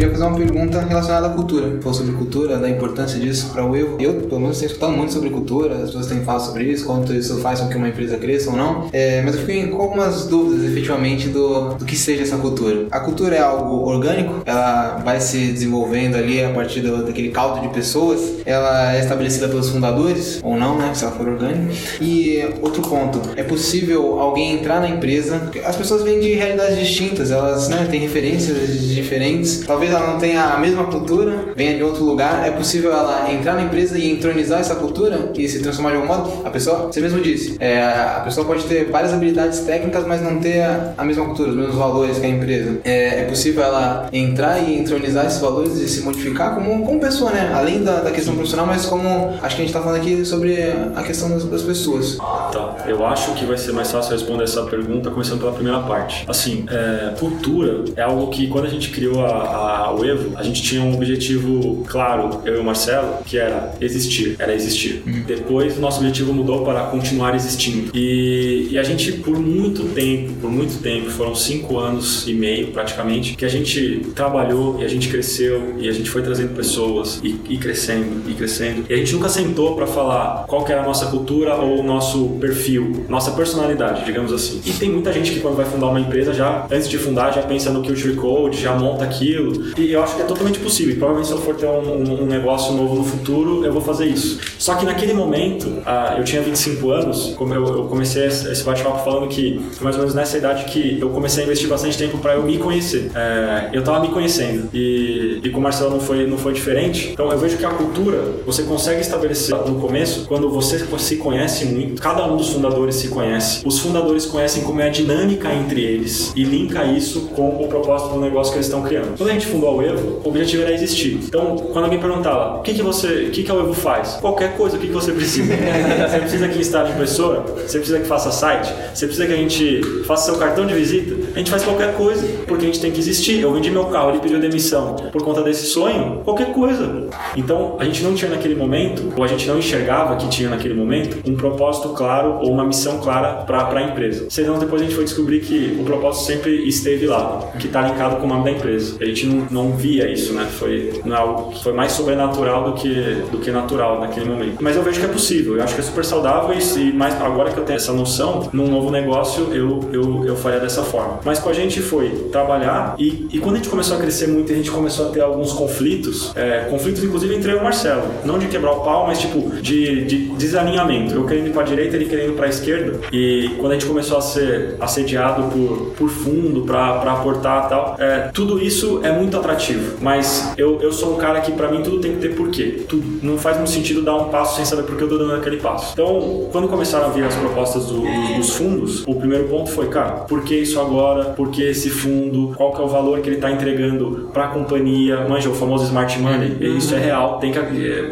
Queria 0.03 0.11
fazer 0.11 0.25
uma 0.25 0.37
pergunta 0.37 0.81
relacionada 0.81 1.27
à 1.27 1.29
cultura. 1.29 1.77
Falou 1.79 1.93
sobre 1.93 2.13
cultura, 2.13 2.57
da 2.57 2.69
importância 2.69 3.19
disso 3.19 3.49
para 3.53 3.65
o 3.65 3.75
Evo. 3.75 3.97
Eu, 3.99 4.13
pelo 4.15 4.41
menos, 4.41 4.59
tenho 4.59 4.67
escutado 4.67 4.91
muito 4.91 5.13
sobre 5.13 5.29
cultura, 5.29 5.75
as 5.75 5.85
pessoas 5.85 6.07
têm 6.07 6.23
falado 6.23 6.45
sobre 6.45 6.63
isso, 6.65 6.85
quanto 6.85 7.13
isso 7.13 7.39
faz 7.39 7.59
com 7.59 7.69
que 7.69 7.77
uma 7.77 7.87
empresa 7.87 8.17
cresça 8.17 8.49
ou 8.49 8.57
não. 8.57 8.89
É, 8.91 9.21
mas 9.21 9.35
eu 9.35 9.41
fiquei 9.41 9.67
com 9.67 9.81
algumas 9.81 10.27
dúvidas, 10.27 10.65
efetivamente, 10.69 11.29
do, 11.29 11.75
do 11.75 11.85
que 11.85 11.95
seja 11.95 12.23
essa 12.23 12.37
cultura. 12.37 12.87
A 12.91 12.99
cultura 12.99 13.35
é 13.35 13.41
algo 13.41 13.87
orgânico, 13.87 14.41
ela 14.45 15.01
vai 15.03 15.19
se 15.19 15.51
desenvolvendo 15.51 16.15
ali 16.15 16.43
a 16.43 16.49
partir 16.49 16.81
do, 16.81 17.05
daquele 17.05 17.29
caldo 17.29 17.61
de 17.61 17.69
pessoas, 17.69 18.19
ela 18.45 18.95
é 18.95 18.99
estabelecida 18.99 19.47
pelos 19.47 19.69
fundadores, 19.69 20.39
ou 20.43 20.57
não, 20.57 20.77
né, 20.77 20.91
se 20.93 21.03
ela 21.03 21.13
for 21.13 21.27
orgânica. 21.27 21.73
E 22.01 22.43
outro 22.61 22.81
ponto, 22.81 23.21
é 23.35 23.43
possível 23.43 24.19
alguém 24.19 24.55
entrar 24.55 24.81
na 24.81 24.89
empresa, 24.89 25.49
as 25.65 25.75
pessoas 25.75 26.03
vêm 26.03 26.19
de 26.19 26.33
realidades 26.33 26.77
distintas, 26.77 27.31
elas 27.31 27.69
né, 27.69 27.87
têm 27.89 28.01
referências 28.01 28.79
diferentes, 28.89 29.63
talvez 29.65 29.92
ela 29.93 30.11
não 30.11 30.19
tenha 30.19 30.43
a 30.43 30.57
mesma 30.59 30.85
cultura, 30.85 31.53
venha 31.55 31.75
de 31.75 31.83
outro 31.83 32.03
lugar, 32.03 32.45
é 32.45 32.51
possível 32.51 32.91
ela 32.91 33.31
entrar 33.31 33.53
na 33.53 33.63
empresa 33.63 33.97
e 33.97 34.11
entronizar 34.11 34.59
essa 34.59 34.75
cultura 34.75 35.31
e 35.35 35.47
se 35.47 35.61
transformar 35.61 35.91
de 35.91 35.97
algum 35.97 36.07
modo? 36.07 36.45
A 36.45 36.49
pessoa, 36.49 36.87
você 36.91 36.99
mesmo 37.01 37.21
disse, 37.21 37.55
é, 37.59 37.81
a 37.81 38.21
pessoa 38.23 38.45
pode 38.45 38.63
ter 38.63 38.89
várias 38.89 39.13
habilidades 39.13 39.59
técnicas, 39.59 40.05
mas 40.05 40.21
não 40.21 40.39
ter 40.39 40.61
a, 40.61 40.93
a 40.97 41.05
mesma 41.05 41.25
cultura, 41.25 41.49
os 41.49 41.55
mesmos 41.55 41.75
valores 41.75 42.17
que 42.19 42.25
a 42.25 42.29
empresa. 42.29 42.79
É, 42.83 43.21
é, 43.21 43.25
possível 43.25 43.63
ela 43.63 44.09
entrar 44.11 44.59
e 44.59 44.79
entronizar 44.79 45.25
esses 45.25 45.39
valores 45.39 45.73
e 45.77 45.87
se 45.87 46.01
modificar 46.01 46.55
como, 46.55 46.85
como 46.85 46.99
pessoa, 46.99 47.31
né? 47.31 47.51
Além 47.53 47.83
da, 47.83 48.01
da 48.01 48.11
questão 48.11 48.35
profissional, 48.35 48.65
mas 48.65 48.85
como 48.85 49.37
acho 49.41 49.55
que 49.55 49.61
a 49.61 49.65
gente 49.65 49.67
está 49.67 49.81
falando 49.81 49.97
aqui 49.97 50.25
sobre 50.25 50.57
a 50.95 51.03
questão 51.03 51.29
das, 51.29 51.43
das 51.45 51.61
pessoas. 51.61 52.17
Tá, 52.17 52.85
eu 52.87 53.05
acho 53.05 53.33
que 53.33 53.45
vai 53.45 53.57
ser 53.57 53.71
mais 53.71 53.91
fácil 53.91 54.11
responder 54.13 54.43
essa 54.43 54.63
pergunta 54.63 55.09
começando 55.09 55.39
pela 55.39 55.51
primeira 55.51 55.79
parte. 55.79 56.25
Assim, 56.27 56.65
é, 56.69 57.13
cultura 57.19 57.85
é 57.95 58.01
algo 58.01 58.27
que 58.27 58.47
quando 58.47 58.65
a 58.65 58.69
gente 58.69 58.89
criou 58.89 59.25
a, 59.25 59.29
a, 59.29 59.72
o 59.95 60.05
Evo, 60.05 60.37
a 60.37 60.43
gente 60.43 60.61
tinha 60.61 60.81
um 60.81 60.93
objetivo 60.93 61.83
claro, 61.87 62.41
eu 62.45 62.55
e 62.55 62.59
o 62.59 62.63
Marcelo, 62.63 63.17
que 63.25 63.37
era 63.37 63.73
existir, 63.79 64.35
era 64.39 64.53
existir. 64.53 65.03
Uhum. 65.05 65.23
Depois, 65.25 65.77
o 65.77 65.81
nosso 65.81 65.99
objetivo 65.99 66.33
mudou 66.33 66.63
para 66.63 66.83
continuar 66.85 67.35
existindo. 67.35 67.91
E, 67.93 68.69
e, 68.71 68.77
a 68.77 68.83
gente, 68.83 69.11
por 69.13 69.37
muito 69.37 69.83
tempo, 69.93 70.33
por 70.41 70.51
muito 70.51 70.81
tempo, 70.81 71.09
foram 71.09 71.35
cinco 71.35 71.79
anos 71.79 72.27
e 72.27 72.33
meio 72.33 72.67
praticamente, 72.67 73.35
que 73.35 73.45
a 73.45 73.49
gente 73.49 74.01
trabalhou 74.15 74.79
e 74.79 74.83
a 74.83 74.87
gente 74.87 75.09
cresceu 75.09 75.75
e 75.79 75.87
a 75.87 75.91
gente 75.91 76.09
foi 76.09 76.21
trazendo 76.21 76.55
pessoas 76.55 77.19
e, 77.23 77.39
e 77.49 77.57
crescendo 77.57 78.29
e 78.29 78.33
crescendo. 78.33 78.85
E 78.89 78.93
a 78.93 78.97
gente 78.97 79.13
nunca 79.13 79.29
sentou 79.29 79.75
para 79.75 79.87
falar 79.87 80.45
qual 80.47 80.63
que 80.63 80.71
era 80.71 80.81
a 80.81 80.85
nossa 80.85 81.07
cultura 81.07 81.55
ou 81.55 81.79
o 81.79 81.83
nosso 81.83 82.29
perfil, 82.39 83.05
nossa 83.09 83.31
personalidade, 83.31 84.05
digamos 84.05 84.31
assim. 84.31 84.61
E 84.65 84.71
tem 84.73 84.89
muita 84.89 85.11
gente 85.11 85.31
que 85.31 85.39
quando 85.39 85.55
vai 85.55 85.65
fundar 85.65 85.87
uma 85.87 85.99
empresa 85.99 86.33
já, 86.33 86.67
antes 86.71 86.89
de 86.89 86.97
fundar, 86.97 87.31
já 87.31 87.41
pensa 87.41 87.71
no 87.71 87.83
Culture 87.83 88.15
Code, 88.15 88.61
já 88.61 88.73
monta 88.75 89.03
aquilo. 89.03 89.62
E 89.77 89.91
eu 89.91 90.03
acho 90.03 90.15
que 90.15 90.21
é 90.21 90.25
totalmente 90.25 90.59
possível. 90.59 90.95
Provavelmente 90.95 91.27
se 91.27 91.33
eu 91.33 91.41
for 91.41 91.55
ter 91.55 91.67
um, 91.67 92.23
um, 92.23 92.25
negócio 92.25 92.73
novo 92.73 92.95
no 92.95 93.03
futuro, 93.03 93.65
eu 93.65 93.71
vou 93.71 93.81
fazer 93.81 94.05
isso. 94.05 94.39
Só 94.57 94.75
que 94.75 94.85
naquele 94.85 95.13
momento, 95.13 95.65
uh, 95.67 96.17
eu 96.17 96.23
tinha 96.23 96.41
25 96.41 96.91
anos, 96.91 97.33
como 97.37 97.53
eu, 97.53 97.65
eu 97.65 97.83
comecei 97.85 98.25
esse 98.25 98.63
bate-papo 98.63 99.03
falando 99.03 99.27
que 99.27 99.59
foi 99.73 99.83
mais 99.83 99.95
ou 99.95 100.01
menos 100.01 100.15
nessa 100.15 100.37
idade 100.37 100.65
que 100.65 100.97
eu 100.99 101.09
comecei 101.09 101.43
a 101.43 101.45
investir 101.45 101.67
bastante 101.67 101.97
tempo 101.97 102.17
para 102.17 102.33
eu 102.33 102.43
me 102.43 102.57
conhecer. 102.57 103.11
É, 103.15 103.69
eu 103.73 103.83
tava 103.83 103.99
me 103.99 104.09
conhecendo. 104.09 104.69
E, 104.73 105.39
e 105.43 105.49
com 105.49 105.59
o 105.59 105.61
Marcelo 105.61 105.91
não 105.91 105.99
foi, 105.99 106.25
não 106.25 106.37
foi 106.37 106.53
diferente. 106.53 107.09
Então 107.11 107.31
eu 107.31 107.37
vejo 107.37 107.57
que 107.57 107.65
a 107.65 107.69
cultura 107.69 108.19
você 108.45 108.63
consegue 108.63 109.01
estabelecer 109.01 109.55
no 109.55 109.79
começo 109.79 110.25
quando 110.25 110.49
você 110.49 110.85
se 110.97 111.17
conhece 111.17 111.65
muito. 111.65 112.01
Cada 112.01 112.25
um 112.25 112.37
dos 112.37 112.49
fundadores 112.49 112.95
se 112.95 113.09
conhece. 113.09 113.61
Os 113.65 113.79
fundadores 113.79 114.25
conhecem 114.25 114.63
como 114.63 114.81
é 114.81 114.87
a 114.87 114.89
dinâmica 114.89 115.53
entre 115.53 115.81
eles 115.81 116.31
e 116.35 116.43
linka 116.43 116.83
isso 116.85 117.29
com 117.35 117.49
o 117.49 117.67
propósito 117.67 118.13
do 118.13 118.19
negócio 118.19 118.51
que 118.51 118.57
eles 118.57 118.67
estão 118.67 118.81
criando. 118.81 119.17
Quando 119.17 119.29
a 119.29 119.33
gente 119.33 119.47
fundou 119.53 119.77
o 119.77 119.81
Evo, 119.81 120.21
o 120.23 120.27
objetivo 120.27 120.63
era 120.63 120.73
existir. 120.73 121.19
Então, 121.23 121.55
quando 121.71 121.85
alguém 121.85 121.99
perguntava, 121.99 122.59
o 122.59 122.61
que, 122.61 122.73
que 122.73 122.81
você, 122.81 123.25
o 123.27 123.31
que, 123.31 123.43
que 123.43 123.51
a 123.51 123.55
Evo 123.55 123.73
faz? 123.73 124.13
Qualquer 124.19 124.57
coisa, 124.57 124.77
o 124.77 124.79
que, 124.79 124.87
que 124.87 124.93
você 124.93 125.11
precisa? 125.11 125.53
você 126.09 126.19
precisa 126.19 126.47
que 126.47 126.59
instale 126.59 126.91
impressora? 126.91 127.41
Você 127.41 127.77
precisa 127.77 127.99
que 127.99 128.07
faça 128.07 128.31
site? 128.31 128.73
Você 128.93 129.05
precisa 129.05 129.27
que 129.27 129.33
a 129.33 129.37
gente 129.37 129.81
faça 130.05 130.31
seu 130.31 130.39
cartão 130.39 130.65
de 130.65 130.73
visita? 130.73 131.15
A 131.33 131.39
gente 131.39 131.49
faz 131.49 131.63
qualquer 131.63 131.95
coisa, 131.95 132.25
porque 132.47 132.63
a 132.63 132.67
gente 132.67 132.79
tem 132.79 132.91
que 132.91 132.99
existir. 132.99 133.39
Eu 133.39 133.53
vendi 133.53 133.71
meu 133.71 133.85
carro, 133.85 134.11
ele 134.11 134.19
pediu 134.19 134.39
demissão 134.39 134.95
por 135.11 135.23
conta 135.23 135.41
desse 135.41 135.65
sonho, 135.65 136.21
qualquer 136.23 136.53
coisa. 136.53 137.07
Então, 137.35 137.75
a 137.79 137.85
gente 137.85 138.03
não 138.03 138.13
tinha 138.13 138.29
naquele 138.29 138.55
momento, 138.55 139.13
ou 139.15 139.23
a 139.23 139.27
gente 139.27 139.47
não 139.47 139.57
enxergava 139.57 140.15
que 140.15 140.27
tinha 140.29 140.49
naquele 140.49 140.73
momento, 140.73 141.17
um 141.29 141.35
propósito 141.35 141.89
claro 141.89 142.39
ou 142.41 142.51
uma 142.51 142.63
missão 142.63 142.99
clara 142.99 143.43
para 143.45 143.79
a 143.79 143.83
empresa. 143.83 144.27
Senão, 144.29 144.59
depois 144.59 144.81
a 144.81 144.85
gente 144.85 144.95
foi 144.95 145.03
descobrir 145.03 145.39
que 145.39 145.77
o 145.79 145.83
propósito 145.83 146.25
sempre 146.25 146.67
esteve 146.67 147.07
lá, 147.07 147.51
que 147.59 147.67
está 147.67 147.81
linkado 147.81 148.17
com 148.17 148.25
o 148.25 148.29
nome 148.29 148.43
da 148.43 148.51
empresa. 148.51 148.97
A 149.01 149.05
gente 149.05 149.25
não, 149.25 149.47
não 149.49 149.71
via 149.71 150.09
isso, 150.11 150.33
né? 150.33 150.45
Foi, 150.45 151.01
é 151.05 151.59
foi 151.61 151.73
mais 151.73 151.91
sobrenatural 151.93 152.71
do 152.71 152.73
que, 152.73 152.93
do 153.31 153.39
que 153.39 153.51
natural 153.51 153.99
naquele 153.99 154.29
momento. 154.29 154.57
Mas 154.61 154.75
eu 154.75 154.83
vejo 154.83 154.99
que 154.99 155.05
é 155.05 155.09
possível, 155.09 155.57
eu 155.57 155.63
acho 155.63 155.75
que 155.75 155.81
é 155.81 155.83
super 155.83 156.05
saudável 156.05 156.55
e 156.55 156.93
mais 156.93 157.19
agora 157.21 157.51
que 157.51 157.57
eu 157.57 157.63
tenho 157.63 157.77
essa 157.77 157.93
noção, 157.93 158.49
num 158.53 158.67
novo 158.67 158.91
negócio 158.91 159.47
eu, 159.53 159.89
eu, 159.91 160.25
eu 160.25 160.35
faria 160.35 160.59
dessa 160.59 160.83
forma. 160.83 161.19
Mas 161.23 161.39
com 161.39 161.49
a 161.49 161.53
gente 161.53 161.81
foi 161.81 162.09
trabalhar 162.31 162.95
e, 162.97 163.27
e 163.31 163.39
quando 163.39 163.55
a 163.55 163.57
gente 163.57 163.69
começou 163.69 163.97
a 163.97 163.99
crescer 163.99 164.27
muito 164.27 164.51
e 164.51 164.53
a 164.53 164.57
gente 164.57 164.71
começou 164.71 165.07
a 165.07 165.11
ter 165.11 165.21
alguns 165.21 165.53
conflitos, 165.53 166.31
é, 166.35 166.67
conflitos 166.69 167.03
inclusive 167.03 167.35
entre 167.35 167.51
eu 167.51 167.57
e 167.57 167.59
o 167.59 167.63
Marcelo, 167.63 168.03
não 168.25 168.37
de 168.37 168.47
quebrar 168.47 168.71
o 168.71 168.81
pau, 168.81 169.07
mas 169.07 169.19
tipo 169.19 169.61
de, 169.61 170.05
de 170.05 170.17
desalinhamento. 170.35 171.13
Eu 171.13 171.25
querendo 171.25 171.47
ir 171.47 171.53
para 171.53 171.63
direita, 171.63 171.95
ele 171.95 172.05
querendo 172.05 172.33
ir 172.33 172.35
para 172.35 172.47
esquerda. 172.47 172.99
E 173.11 173.51
quando 173.59 173.71
a 173.71 173.75
gente 173.75 173.85
começou 173.85 174.17
a 174.17 174.21
ser 174.21 174.75
assediado 174.79 175.43
por, 175.43 175.93
por 175.97 176.09
fundo 176.09 176.61
para 176.63 177.11
aportar 177.11 177.69
tal, 177.69 177.95
é, 177.99 178.29
tudo 178.33 178.61
isso 178.61 178.99
é 179.03 179.11
muito 179.11 179.37
atrativo. 179.37 179.97
Mas 180.01 180.53
eu, 180.57 180.81
eu 180.81 180.91
sou 180.91 181.13
um 181.13 181.17
cara 181.17 181.41
que 181.41 181.51
para 181.51 181.69
mim 181.69 181.81
tudo 181.81 181.99
tem 181.99 182.13
que 182.13 182.19
ter 182.19 182.35
porquê. 182.35 182.83
Tudo. 182.87 183.03
Não 183.21 183.37
faz 183.37 183.57
muito 183.57 183.71
sentido 183.71 184.01
dar 184.01 184.15
um 184.15 184.29
passo 184.29 184.55
sem 184.55 184.65
saber 184.65 184.83
por 184.83 184.97
que 184.97 185.03
eu 185.03 185.09
tô 185.09 185.17
dando 185.17 185.35
aquele 185.35 185.57
passo. 185.57 185.93
Então, 185.93 186.49
quando 186.51 186.67
começaram 186.67 187.07
a 187.07 187.09
vir 187.09 187.23
as 187.23 187.35
propostas 187.35 187.85
do, 187.85 188.01
dos 188.35 188.55
fundos, 188.55 189.03
o 189.07 189.15
primeiro 189.15 189.45
ponto 189.45 189.69
foi, 189.69 189.87
cara, 189.87 190.11
por 190.11 190.43
que 190.43 190.55
isso 190.55 190.79
agora? 190.79 191.12
Por 191.35 191.49
que 191.49 191.63
esse 191.63 191.89
fundo? 191.89 192.53
Qual 192.55 192.73
que 192.73 192.81
é 192.81 192.83
o 192.83 192.87
valor 192.87 193.19
que 193.21 193.29
ele 193.29 193.35
está 193.37 193.51
entregando 193.51 194.29
para 194.33 194.45
a 194.45 194.47
companhia? 194.47 195.27
Manja, 195.27 195.49
o 195.49 195.53
famoso 195.53 195.85
smart 195.85 196.19
money. 196.19 196.57
Isso 196.77 196.93
é 196.95 196.99
real. 196.99 197.39
Tem 197.39 197.51
que, 197.51 197.59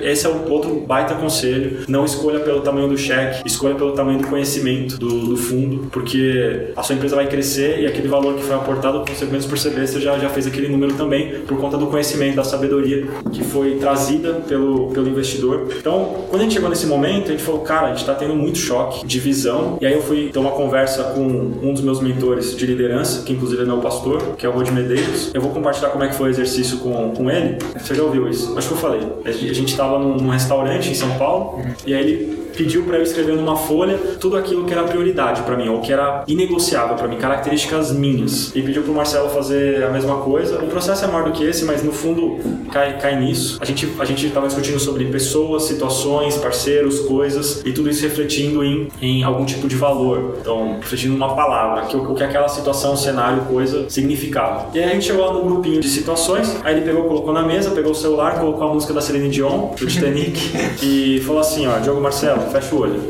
esse 0.03 0.25
é 0.25 0.29
outro 0.29 0.83
baita 0.87 1.15
conselho. 1.15 1.79
Não 1.87 2.05
escolha 2.05 2.39
pelo 2.39 2.61
tamanho 2.61 2.87
do 2.87 2.97
cheque, 2.97 3.41
escolha 3.45 3.75
pelo 3.75 3.91
tamanho 3.91 4.19
do 4.19 4.27
conhecimento 4.27 4.97
do, 4.97 5.27
do 5.27 5.37
fundo, 5.37 5.87
porque 5.91 6.71
a 6.75 6.83
sua 6.83 6.95
empresa 6.95 7.15
vai 7.15 7.27
crescer 7.27 7.81
e 7.81 7.85
aquele 7.85 8.07
valor 8.07 8.35
que 8.35 8.43
foi 8.43 8.55
aportado, 8.55 9.03
você 9.05 9.25
menos 9.25 9.45
perceber, 9.45 9.87
você 9.87 9.99
já, 9.99 10.17
já 10.17 10.29
fez 10.29 10.47
aquele 10.47 10.67
número 10.67 10.93
também 10.93 11.41
por 11.47 11.57
conta 11.59 11.77
do 11.77 11.87
conhecimento, 11.87 12.35
da 12.35 12.43
sabedoria 12.43 13.07
que 13.31 13.43
foi 13.43 13.75
trazida 13.75 14.33
pelo, 14.47 14.91
pelo 14.91 15.07
investidor. 15.07 15.67
Então, 15.77 16.25
quando 16.29 16.41
a 16.41 16.43
gente 16.43 16.53
chegou 16.53 16.69
nesse 16.69 16.85
momento, 16.85 17.29
a 17.29 17.31
gente 17.31 17.43
falou, 17.43 17.61
cara, 17.61 17.87
a 17.87 17.89
gente 17.89 17.99
está 17.99 18.15
tendo 18.15 18.35
muito 18.35 18.57
choque 18.57 19.05
de 19.05 19.19
visão. 19.19 19.77
E 19.81 19.85
aí 19.85 19.93
eu 19.93 20.01
fui 20.01 20.29
ter 20.31 20.39
uma 20.39 20.51
conversa 20.51 21.03
com 21.03 21.21
um 21.21 21.73
dos 21.73 21.81
meus 21.81 22.01
mentores 22.01 22.55
de 22.55 22.65
liderança, 22.65 22.90
que 23.23 23.33
inclusive 23.33 23.61
é 23.61 23.65
meu 23.65 23.77
pastor, 23.77 24.35
que 24.37 24.45
é 24.45 24.49
o 24.49 24.51
Rod 24.51 24.69
Medeiros. 24.69 25.31
Eu 25.33 25.41
vou 25.41 25.51
compartilhar 25.51 25.89
como 25.89 26.03
é 26.03 26.07
que 26.07 26.15
foi 26.15 26.29
o 26.29 26.31
exercício 26.31 26.77
com, 26.79 27.11
com 27.11 27.29
ele. 27.29 27.57
Você 27.77 27.95
já 27.95 28.03
ouviu 28.03 28.27
isso? 28.29 28.57
Acho 28.57 28.67
que 28.67 28.73
eu 28.73 28.77
falei. 28.77 29.01
A 29.25 29.31
gente 29.31 29.71
estava 29.71 29.99
num, 29.99 30.17
num 30.17 30.29
restaurante 30.29 30.89
em 30.89 30.95
São 30.95 31.17
Paulo, 31.17 31.63
e 31.85 31.93
aí 31.93 32.01
ele 32.01 32.40
pediu 32.55 32.83
para 32.83 32.97
eu 32.97 33.03
escrever 33.03 33.35
numa 33.35 33.55
folha 33.55 33.97
tudo 34.19 34.37
aquilo 34.37 34.65
que 34.65 34.73
era 34.73 34.83
prioridade 34.83 35.41
para 35.43 35.55
mim, 35.55 35.69
ou 35.69 35.81
que 35.81 35.91
era 35.91 36.23
inegociável 36.27 36.95
para 36.95 37.07
mim, 37.07 37.17
características 37.17 37.91
minhas. 37.91 38.55
E 38.55 38.61
pediu 38.61 38.83
pro 38.83 38.93
Marcelo 38.93 39.29
fazer 39.29 39.83
a 39.83 39.89
mesma 39.89 40.17
coisa. 40.17 40.63
O 40.63 40.67
processo 40.67 41.05
é 41.05 41.07
maior 41.07 41.25
do 41.25 41.31
que 41.31 41.43
esse, 41.43 41.65
mas 41.65 41.83
no 41.83 41.91
fundo 41.91 42.39
cai, 42.71 42.97
cai 42.99 43.19
nisso. 43.19 43.57
A 43.61 43.65
gente 43.65 43.87
a 43.99 44.05
gente 44.05 44.27
estava 44.27 44.47
discutindo 44.47 44.79
sobre 44.79 45.05
pessoas, 45.05 45.63
situações, 45.63 46.37
parceiros, 46.37 46.99
coisas 47.01 47.61
e 47.65 47.71
tudo 47.71 47.89
isso 47.89 48.01
refletindo 48.03 48.63
em, 48.63 48.87
em 49.01 49.23
algum 49.23 49.45
tipo 49.45 49.67
de 49.67 49.75
valor. 49.75 50.37
Então, 50.39 50.77
refletindo 50.79 51.15
uma 51.15 51.35
palavra, 51.35 51.85
que 51.85 51.95
o 51.95 52.13
que 52.13 52.23
aquela 52.23 52.47
situação, 52.47 52.95
cenário, 52.95 53.43
coisa 53.43 53.89
significava. 53.89 54.69
E 54.73 54.79
aí 54.79 54.85
a 54.85 54.93
gente 54.93 55.05
chegou 55.05 55.25
lá 55.25 55.33
no 55.33 55.43
grupinho 55.43 55.79
de 55.79 55.87
situações, 55.87 56.55
aí 56.63 56.75
ele 56.75 56.85
pegou, 56.85 57.03
colocou 57.03 57.33
na 57.33 57.43
mesa, 57.43 57.71
pegou 57.71 57.91
o 57.91 57.95
celular, 57.95 58.39
colocou 58.39 58.67
a 58.67 58.73
música 58.73 58.93
da 58.93 59.01
Celine 59.01 59.29
Dion, 59.29 59.69
do 59.79 59.85
Titanic, 59.85 60.39
e 60.83 61.21
falou 61.21 61.41
assim, 61.41 61.67
ó, 61.67 61.79
Diogo 61.79 62.01
Marcelo, 62.01 62.40
fecha 62.49 62.75
o 62.75 62.79
olho, 62.79 63.01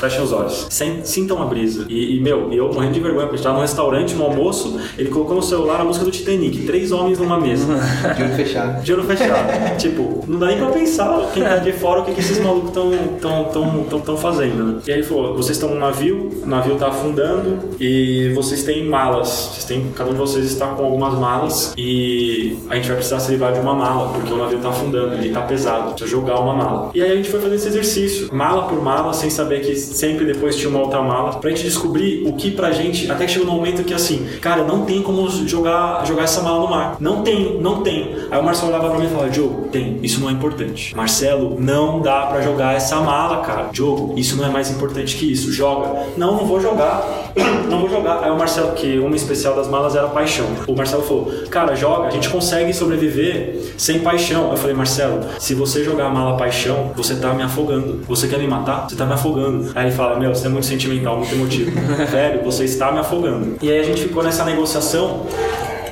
fecha 0.00 0.22
os 0.22 0.32
olhos, 0.32 0.68
sinta 1.04 1.34
uma 1.34 1.46
brisa. 1.46 1.86
E, 1.88 2.16
e 2.16 2.20
meu, 2.20 2.52
eu 2.52 2.72
morrendo 2.72 2.94
de 2.94 3.00
vergonha, 3.00 3.26
porque 3.26 3.36
estava 3.36 3.56
no 3.56 3.62
restaurante, 3.62 4.14
no 4.14 4.24
almoço, 4.24 4.78
ele 4.98 5.10
colocou 5.10 5.36
no 5.36 5.42
celular 5.42 5.80
a 5.80 5.84
música 5.84 6.04
do 6.04 6.10
Titanic, 6.10 6.66
três 6.66 6.92
homens 6.92 7.18
numa 7.18 7.38
mesa. 7.38 7.66
De 8.14 8.22
olho 8.22 8.34
fechado. 8.34 8.82
De 8.82 8.92
olho 8.92 9.04
fechado. 9.04 9.76
tipo, 9.78 10.24
não 10.26 10.38
dá 10.38 10.46
nem 10.46 10.58
pra 10.58 10.68
pensar 10.68 11.30
quem 11.32 11.42
tá 11.42 11.56
de 11.58 11.72
fora 11.72 12.00
o 12.00 12.04
que, 12.04 12.12
que 12.12 12.20
esses 12.20 12.38
malucos 12.38 12.68
estão 12.68 12.90
tão, 13.20 13.44
tão, 13.44 13.84
tão, 13.84 14.00
tão 14.00 14.16
fazendo, 14.16 14.64
né? 14.64 14.80
E 14.86 14.92
aí 14.92 14.98
ele 14.98 15.06
falou, 15.06 15.36
vocês 15.36 15.56
estão 15.56 15.70
num 15.70 15.78
navio, 15.78 16.30
o 16.42 16.46
navio 16.46 16.76
tá 16.76 16.88
afundando 16.88 17.58
e 17.80 18.32
vocês 18.34 18.62
têm 18.62 18.86
malas. 18.86 19.50
Vocês 19.52 19.64
têm, 19.64 19.92
cada 19.94 20.10
um 20.10 20.14
de 20.14 20.18
vocês 20.18 20.46
está 20.46 20.68
com 20.68 20.84
algumas 20.84 21.14
malas 21.18 21.74
e 21.76 22.58
a 22.68 22.76
gente 22.76 22.88
vai 22.88 22.96
precisar 22.96 23.20
se 23.20 23.30
livrar 23.32 23.52
de 23.52 23.60
uma 23.60 23.74
mala, 23.74 24.12
porque 24.12 24.32
o 24.32 24.36
navio 24.36 24.58
tá 24.58 24.68
afundando, 24.68 25.14
ele 25.14 25.30
tá 25.30 25.42
pesado, 25.42 25.90
precisa 25.90 26.10
jogar 26.10 26.38
uma 26.40 26.54
mala. 26.54 26.90
E 26.94 27.02
aí 27.02 27.12
a 27.12 27.16
gente 27.16 27.30
foi 27.30 27.40
fazer 27.40 27.54
esse 27.54 27.68
exercício, 27.68 28.34
mala 28.34 28.68
por 28.68 28.73
por 28.74 28.82
mala, 28.82 29.12
sem 29.12 29.30
saber 29.30 29.60
que 29.60 29.76
sempre 29.76 30.24
depois 30.24 30.56
tinha 30.56 30.68
uma 30.68 30.80
outra 30.80 31.00
mala, 31.00 31.34
pra 31.34 31.50
gente 31.50 31.62
descobrir 31.62 32.26
o 32.26 32.32
que 32.32 32.50
pra 32.50 32.72
gente, 32.72 33.10
até 33.10 33.24
que 33.24 33.32
chegou 33.32 33.48
um 33.48 33.56
momento 33.56 33.84
que 33.84 33.94
assim, 33.94 34.26
cara, 34.40 34.64
não 34.64 34.84
tem 34.84 35.02
como 35.02 35.28
jogar, 35.46 36.04
jogar 36.04 36.24
essa 36.24 36.42
mala 36.42 36.60
no 36.60 36.68
mar. 36.68 36.96
Não 36.98 37.22
tem, 37.22 37.58
não 37.60 37.82
tem. 37.82 38.16
Aí 38.30 38.38
o 38.38 38.42
Marcelo 38.42 38.68
olhava 38.68 38.90
pra 38.90 38.98
mim 38.98 39.06
e 39.06 39.08
falava, 39.08 39.30
Diogo, 39.30 39.68
tem, 39.68 39.98
isso 40.02 40.20
não 40.20 40.28
é 40.28 40.32
importante. 40.32 40.94
Marcelo, 40.96 41.56
não 41.58 42.00
dá 42.00 42.26
pra 42.26 42.40
jogar 42.40 42.74
essa 42.74 43.00
mala, 43.00 43.42
cara. 43.42 43.68
Diogo, 43.72 44.14
isso 44.16 44.36
não 44.36 44.44
é 44.44 44.48
mais 44.48 44.70
importante 44.70 45.16
que 45.16 45.30
isso, 45.30 45.52
joga. 45.52 46.06
Não, 46.16 46.36
não 46.36 46.46
vou 46.46 46.60
jogar, 46.60 47.32
não 47.70 47.80
vou 47.80 47.90
jogar. 47.90 48.24
Aí 48.24 48.30
o 48.30 48.36
Marcelo, 48.36 48.72
que 48.72 48.98
uma 48.98 49.14
especial 49.14 49.54
das 49.54 49.68
malas 49.68 49.94
era 49.94 50.08
paixão. 50.08 50.46
O 50.66 50.74
Marcelo 50.74 51.02
falou, 51.02 51.32
cara, 51.50 51.74
joga, 51.76 52.08
a 52.08 52.10
gente 52.10 52.28
consegue 52.28 52.72
sobreviver 52.72 53.74
sem 53.76 54.00
paixão. 54.00 54.50
Eu 54.50 54.56
falei, 54.56 54.74
Marcelo, 54.74 55.20
se 55.38 55.54
você 55.54 55.84
jogar 55.84 56.06
a 56.06 56.10
mala 56.10 56.36
paixão, 56.36 56.92
você 56.96 57.14
tá 57.14 57.32
me 57.32 57.42
afogando. 57.42 58.00
Você 58.08 58.26
quer 58.26 58.38
me 58.38 58.48
matar? 58.48 58.63
Você 58.88 58.96
tá 58.96 59.06
me 59.06 59.12
afogando. 59.12 59.70
Aí 59.74 59.86
ele 59.86 59.94
fala, 59.94 60.18
meu, 60.18 60.34
você 60.34 60.46
é 60.46 60.50
muito 60.50 60.66
sentimental, 60.66 61.18
muito 61.18 61.34
emotivo. 61.34 61.70
Velho, 62.10 62.42
você 62.42 62.64
está 62.64 62.90
me 62.92 62.98
afogando. 62.98 63.56
E 63.62 63.70
aí 63.70 63.80
a 63.80 63.82
gente 63.82 64.02
ficou 64.02 64.22
nessa 64.22 64.44
negociação 64.44 65.26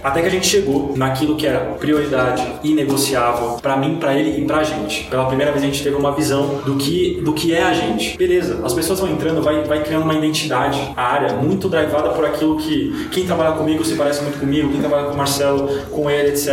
até 0.03 0.21
que 0.21 0.27
a 0.27 0.31
gente 0.31 0.47
chegou 0.47 0.95
naquilo 0.97 1.37
que 1.37 1.47
era 1.47 1.61
prioridade 1.79 2.47
inegociável 2.63 3.59
para 3.61 3.77
mim, 3.77 3.97
para 3.97 4.15
ele 4.15 4.43
e 4.43 4.45
pra 4.45 4.63
gente. 4.63 5.05
Pela 5.05 5.27
primeira 5.27 5.53
vez 5.53 5.63
a 5.63 5.67
gente 5.67 5.83
teve 5.83 5.97
uma 5.97 6.13
visão 6.13 6.61
do 6.65 6.77
que, 6.77 7.21
do 7.23 7.33
que 7.33 7.55
é 7.55 7.63
a 7.63 7.73
gente. 7.73 8.17
Beleza, 8.17 8.61
as 8.65 8.73
pessoas 8.73 9.01
vão 9.01 9.11
entrando, 9.11 9.43
vai, 9.43 9.63
vai 9.65 9.83
criando 9.83 10.03
uma 10.03 10.15
identidade, 10.15 10.81
a 10.97 11.03
área 11.03 11.35
muito 11.35 11.69
drivada 11.69 12.11
por 12.11 12.25
aquilo 12.25 12.57
que 12.57 13.09
quem 13.11 13.25
trabalha 13.25 13.53
comigo 13.53 13.85
se 13.85 13.95
parece 13.95 14.23
muito 14.23 14.39
comigo, 14.39 14.71
quem 14.71 14.81
trabalha 14.81 15.05
com 15.09 15.15
o 15.15 15.17
Marcelo, 15.17 15.69
com 15.91 16.11
ele, 16.11 16.31
etc. 16.31 16.49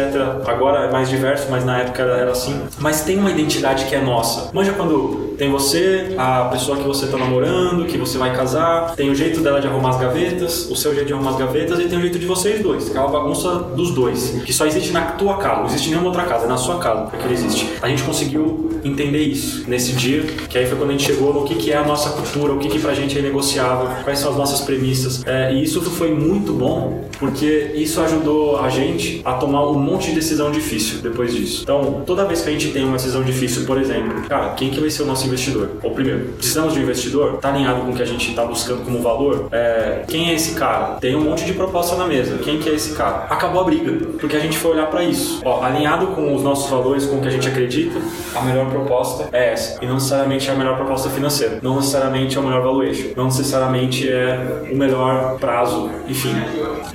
Agora 0.45 0.85
é 0.85 0.91
mais 0.91 1.09
diverso, 1.09 1.47
mas 1.49 1.65
na 1.65 1.79
época 1.79 2.03
era 2.03 2.31
assim. 2.31 2.59
Mas 2.79 3.01
tem 3.01 3.17
uma 3.17 3.31
identidade 3.31 3.85
que 3.85 3.95
é 3.95 4.01
nossa. 4.01 4.49
Manja 4.53 4.73
quando 4.73 5.29
tem 5.39 5.49
você, 5.49 6.15
a 6.17 6.45
pessoa 6.45 6.77
que 6.77 6.83
você 6.83 7.05
está 7.05 7.17
namorando, 7.17 7.85
que 7.85 7.97
você 7.97 8.17
vai 8.17 8.35
casar, 8.35 8.93
tem 8.95 9.09
o 9.09 9.15
jeito 9.15 9.39
dela 9.39 9.61
de 9.61 9.67
arrumar 9.67 9.91
as 9.91 9.97
gavetas, 9.97 10.69
o 10.69 10.75
seu 10.75 10.93
jeito 10.93 11.07
de 11.07 11.13
arrumar 11.13 11.31
as 11.31 11.37
gavetas 11.37 11.79
e 11.79 11.87
tem 11.87 11.97
o 11.97 12.01
jeito 12.01 12.19
de 12.19 12.25
vocês 12.25 12.61
dois, 12.61 12.89
aquela 12.89 13.07
bagunça 13.07 13.38
dos 13.75 13.91
dois, 13.91 14.41
que 14.45 14.53
só 14.53 14.65
existe 14.65 14.91
na 14.91 15.01
tua 15.13 15.37
casa, 15.37 15.59
não 15.59 15.65
existe 15.67 15.89
nenhuma 15.89 16.07
outra 16.07 16.23
casa, 16.23 16.45
é 16.45 16.47
na 16.47 16.57
sua 16.57 16.79
casa 16.79 17.09
que 17.11 17.23
ele 17.25 17.33
existe. 17.33 17.69
A 17.81 17.87
gente 17.87 18.03
conseguiu 18.03 18.69
entender 18.83 19.23
isso 19.23 19.63
nesse 19.67 19.93
dia, 19.93 20.23
que 20.47 20.57
aí 20.57 20.65
foi 20.65 20.77
quando 20.77 20.89
a 20.89 20.93
gente 20.93 21.05
chegou 21.05 21.33
no 21.33 21.43
que, 21.43 21.55
que 21.55 21.71
é 21.71 21.77
a 21.77 21.83
nossa 21.83 22.09
cultura, 22.11 22.53
o 22.53 22.59
que, 22.59 22.69
que 22.69 22.79
pra 22.79 22.93
gente 22.93 23.17
é 23.17 23.21
negociável, 23.21 23.89
quais 24.03 24.19
são 24.19 24.31
as 24.31 24.37
nossas 24.37 24.61
premissas. 24.61 25.25
É, 25.25 25.53
e 25.53 25.63
isso 25.63 25.81
foi 25.81 26.13
muito 26.13 26.53
bom, 26.53 27.05
porque 27.19 27.71
isso 27.75 28.01
ajudou 28.01 28.59
a 28.59 28.69
gente 28.69 29.21
a 29.25 29.33
tomar 29.33 29.67
um 29.69 29.77
monte 29.77 30.09
de 30.09 30.15
decisão 30.15 30.51
difícil 30.51 30.99
depois 30.99 31.33
disso. 31.33 31.61
Então, 31.63 32.03
toda 32.05 32.25
vez 32.25 32.41
que 32.41 32.49
a 32.49 32.51
gente 32.51 32.69
tem 32.71 32.83
uma 32.83 32.97
decisão 32.97 33.23
difícil, 33.23 33.65
por 33.65 33.79
exemplo, 33.79 34.27
cara, 34.27 34.49
quem 34.53 34.69
que 34.69 34.79
vai 34.79 34.89
ser 34.89 35.03
o 35.03 35.05
nosso 35.05 35.25
investidor. 35.25 35.71
Ou 35.83 35.91
primeiro, 35.91 36.33
precisamos 36.37 36.73
de 36.73 36.79
um 36.79 36.83
investidor? 36.83 37.35
Está 37.35 37.49
alinhado 37.49 37.81
com 37.81 37.91
o 37.91 37.95
que 37.95 38.01
a 38.01 38.05
gente 38.05 38.29
está 38.29 38.45
buscando 38.45 38.83
como 38.83 39.01
valor? 39.01 39.47
É, 39.51 40.03
quem 40.07 40.29
é 40.29 40.35
esse 40.35 40.55
cara? 40.55 40.95
Tem 40.99 41.15
um 41.15 41.23
monte 41.23 41.45
de 41.45 41.53
proposta 41.53 41.95
na 41.95 42.05
mesa. 42.05 42.37
Quem 42.37 42.59
que 42.59 42.69
é 42.69 42.73
esse 42.73 42.93
cara? 42.93 43.27
Acabou 43.29 43.61
a 43.61 43.63
briga, 43.63 43.91
porque 44.19 44.35
a 44.35 44.39
gente 44.39 44.57
foi 44.57 44.71
olhar 44.71 44.87
para 44.87 45.03
isso. 45.03 45.41
Ó, 45.45 45.63
alinhado 45.63 46.07
com 46.07 46.33
os 46.33 46.41
nossos 46.41 46.69
valores, 46.69 47.05
com 47.05 47.17
o 47.17 47.21
que 47.21 47.27
a 47.27 47.31
gente 47.31 47.47
acredita, 47.47 47.99
a 48.35 48.41
melhor 48.41 48.69
proposta 48.69 49.29
é 49.31 49.53
essa. 49.53 49.83
E 49.83 49.85
não 49.85 49.95
necessariamente 49.95 50.49
é 50.49 50.53
a 50.53 50.55
melhor 50.55 50.75
proposta 50.75 51.09
financeira. 51.09 51.59
Não 51.61 51.75
necessariamente 51.75 52.35
é 52.35 52.39
o 52.39 52.43
melhor 52.43 52.63
valuation. 52.63 53.09
Não 53.15 53.25
necessariamente 53.25 54.09
é 54.09 54.63
o 54.71 54.75
melhor 54.75 55.37
prazo. 55.39 55.89
Enfim, 56.07 56.33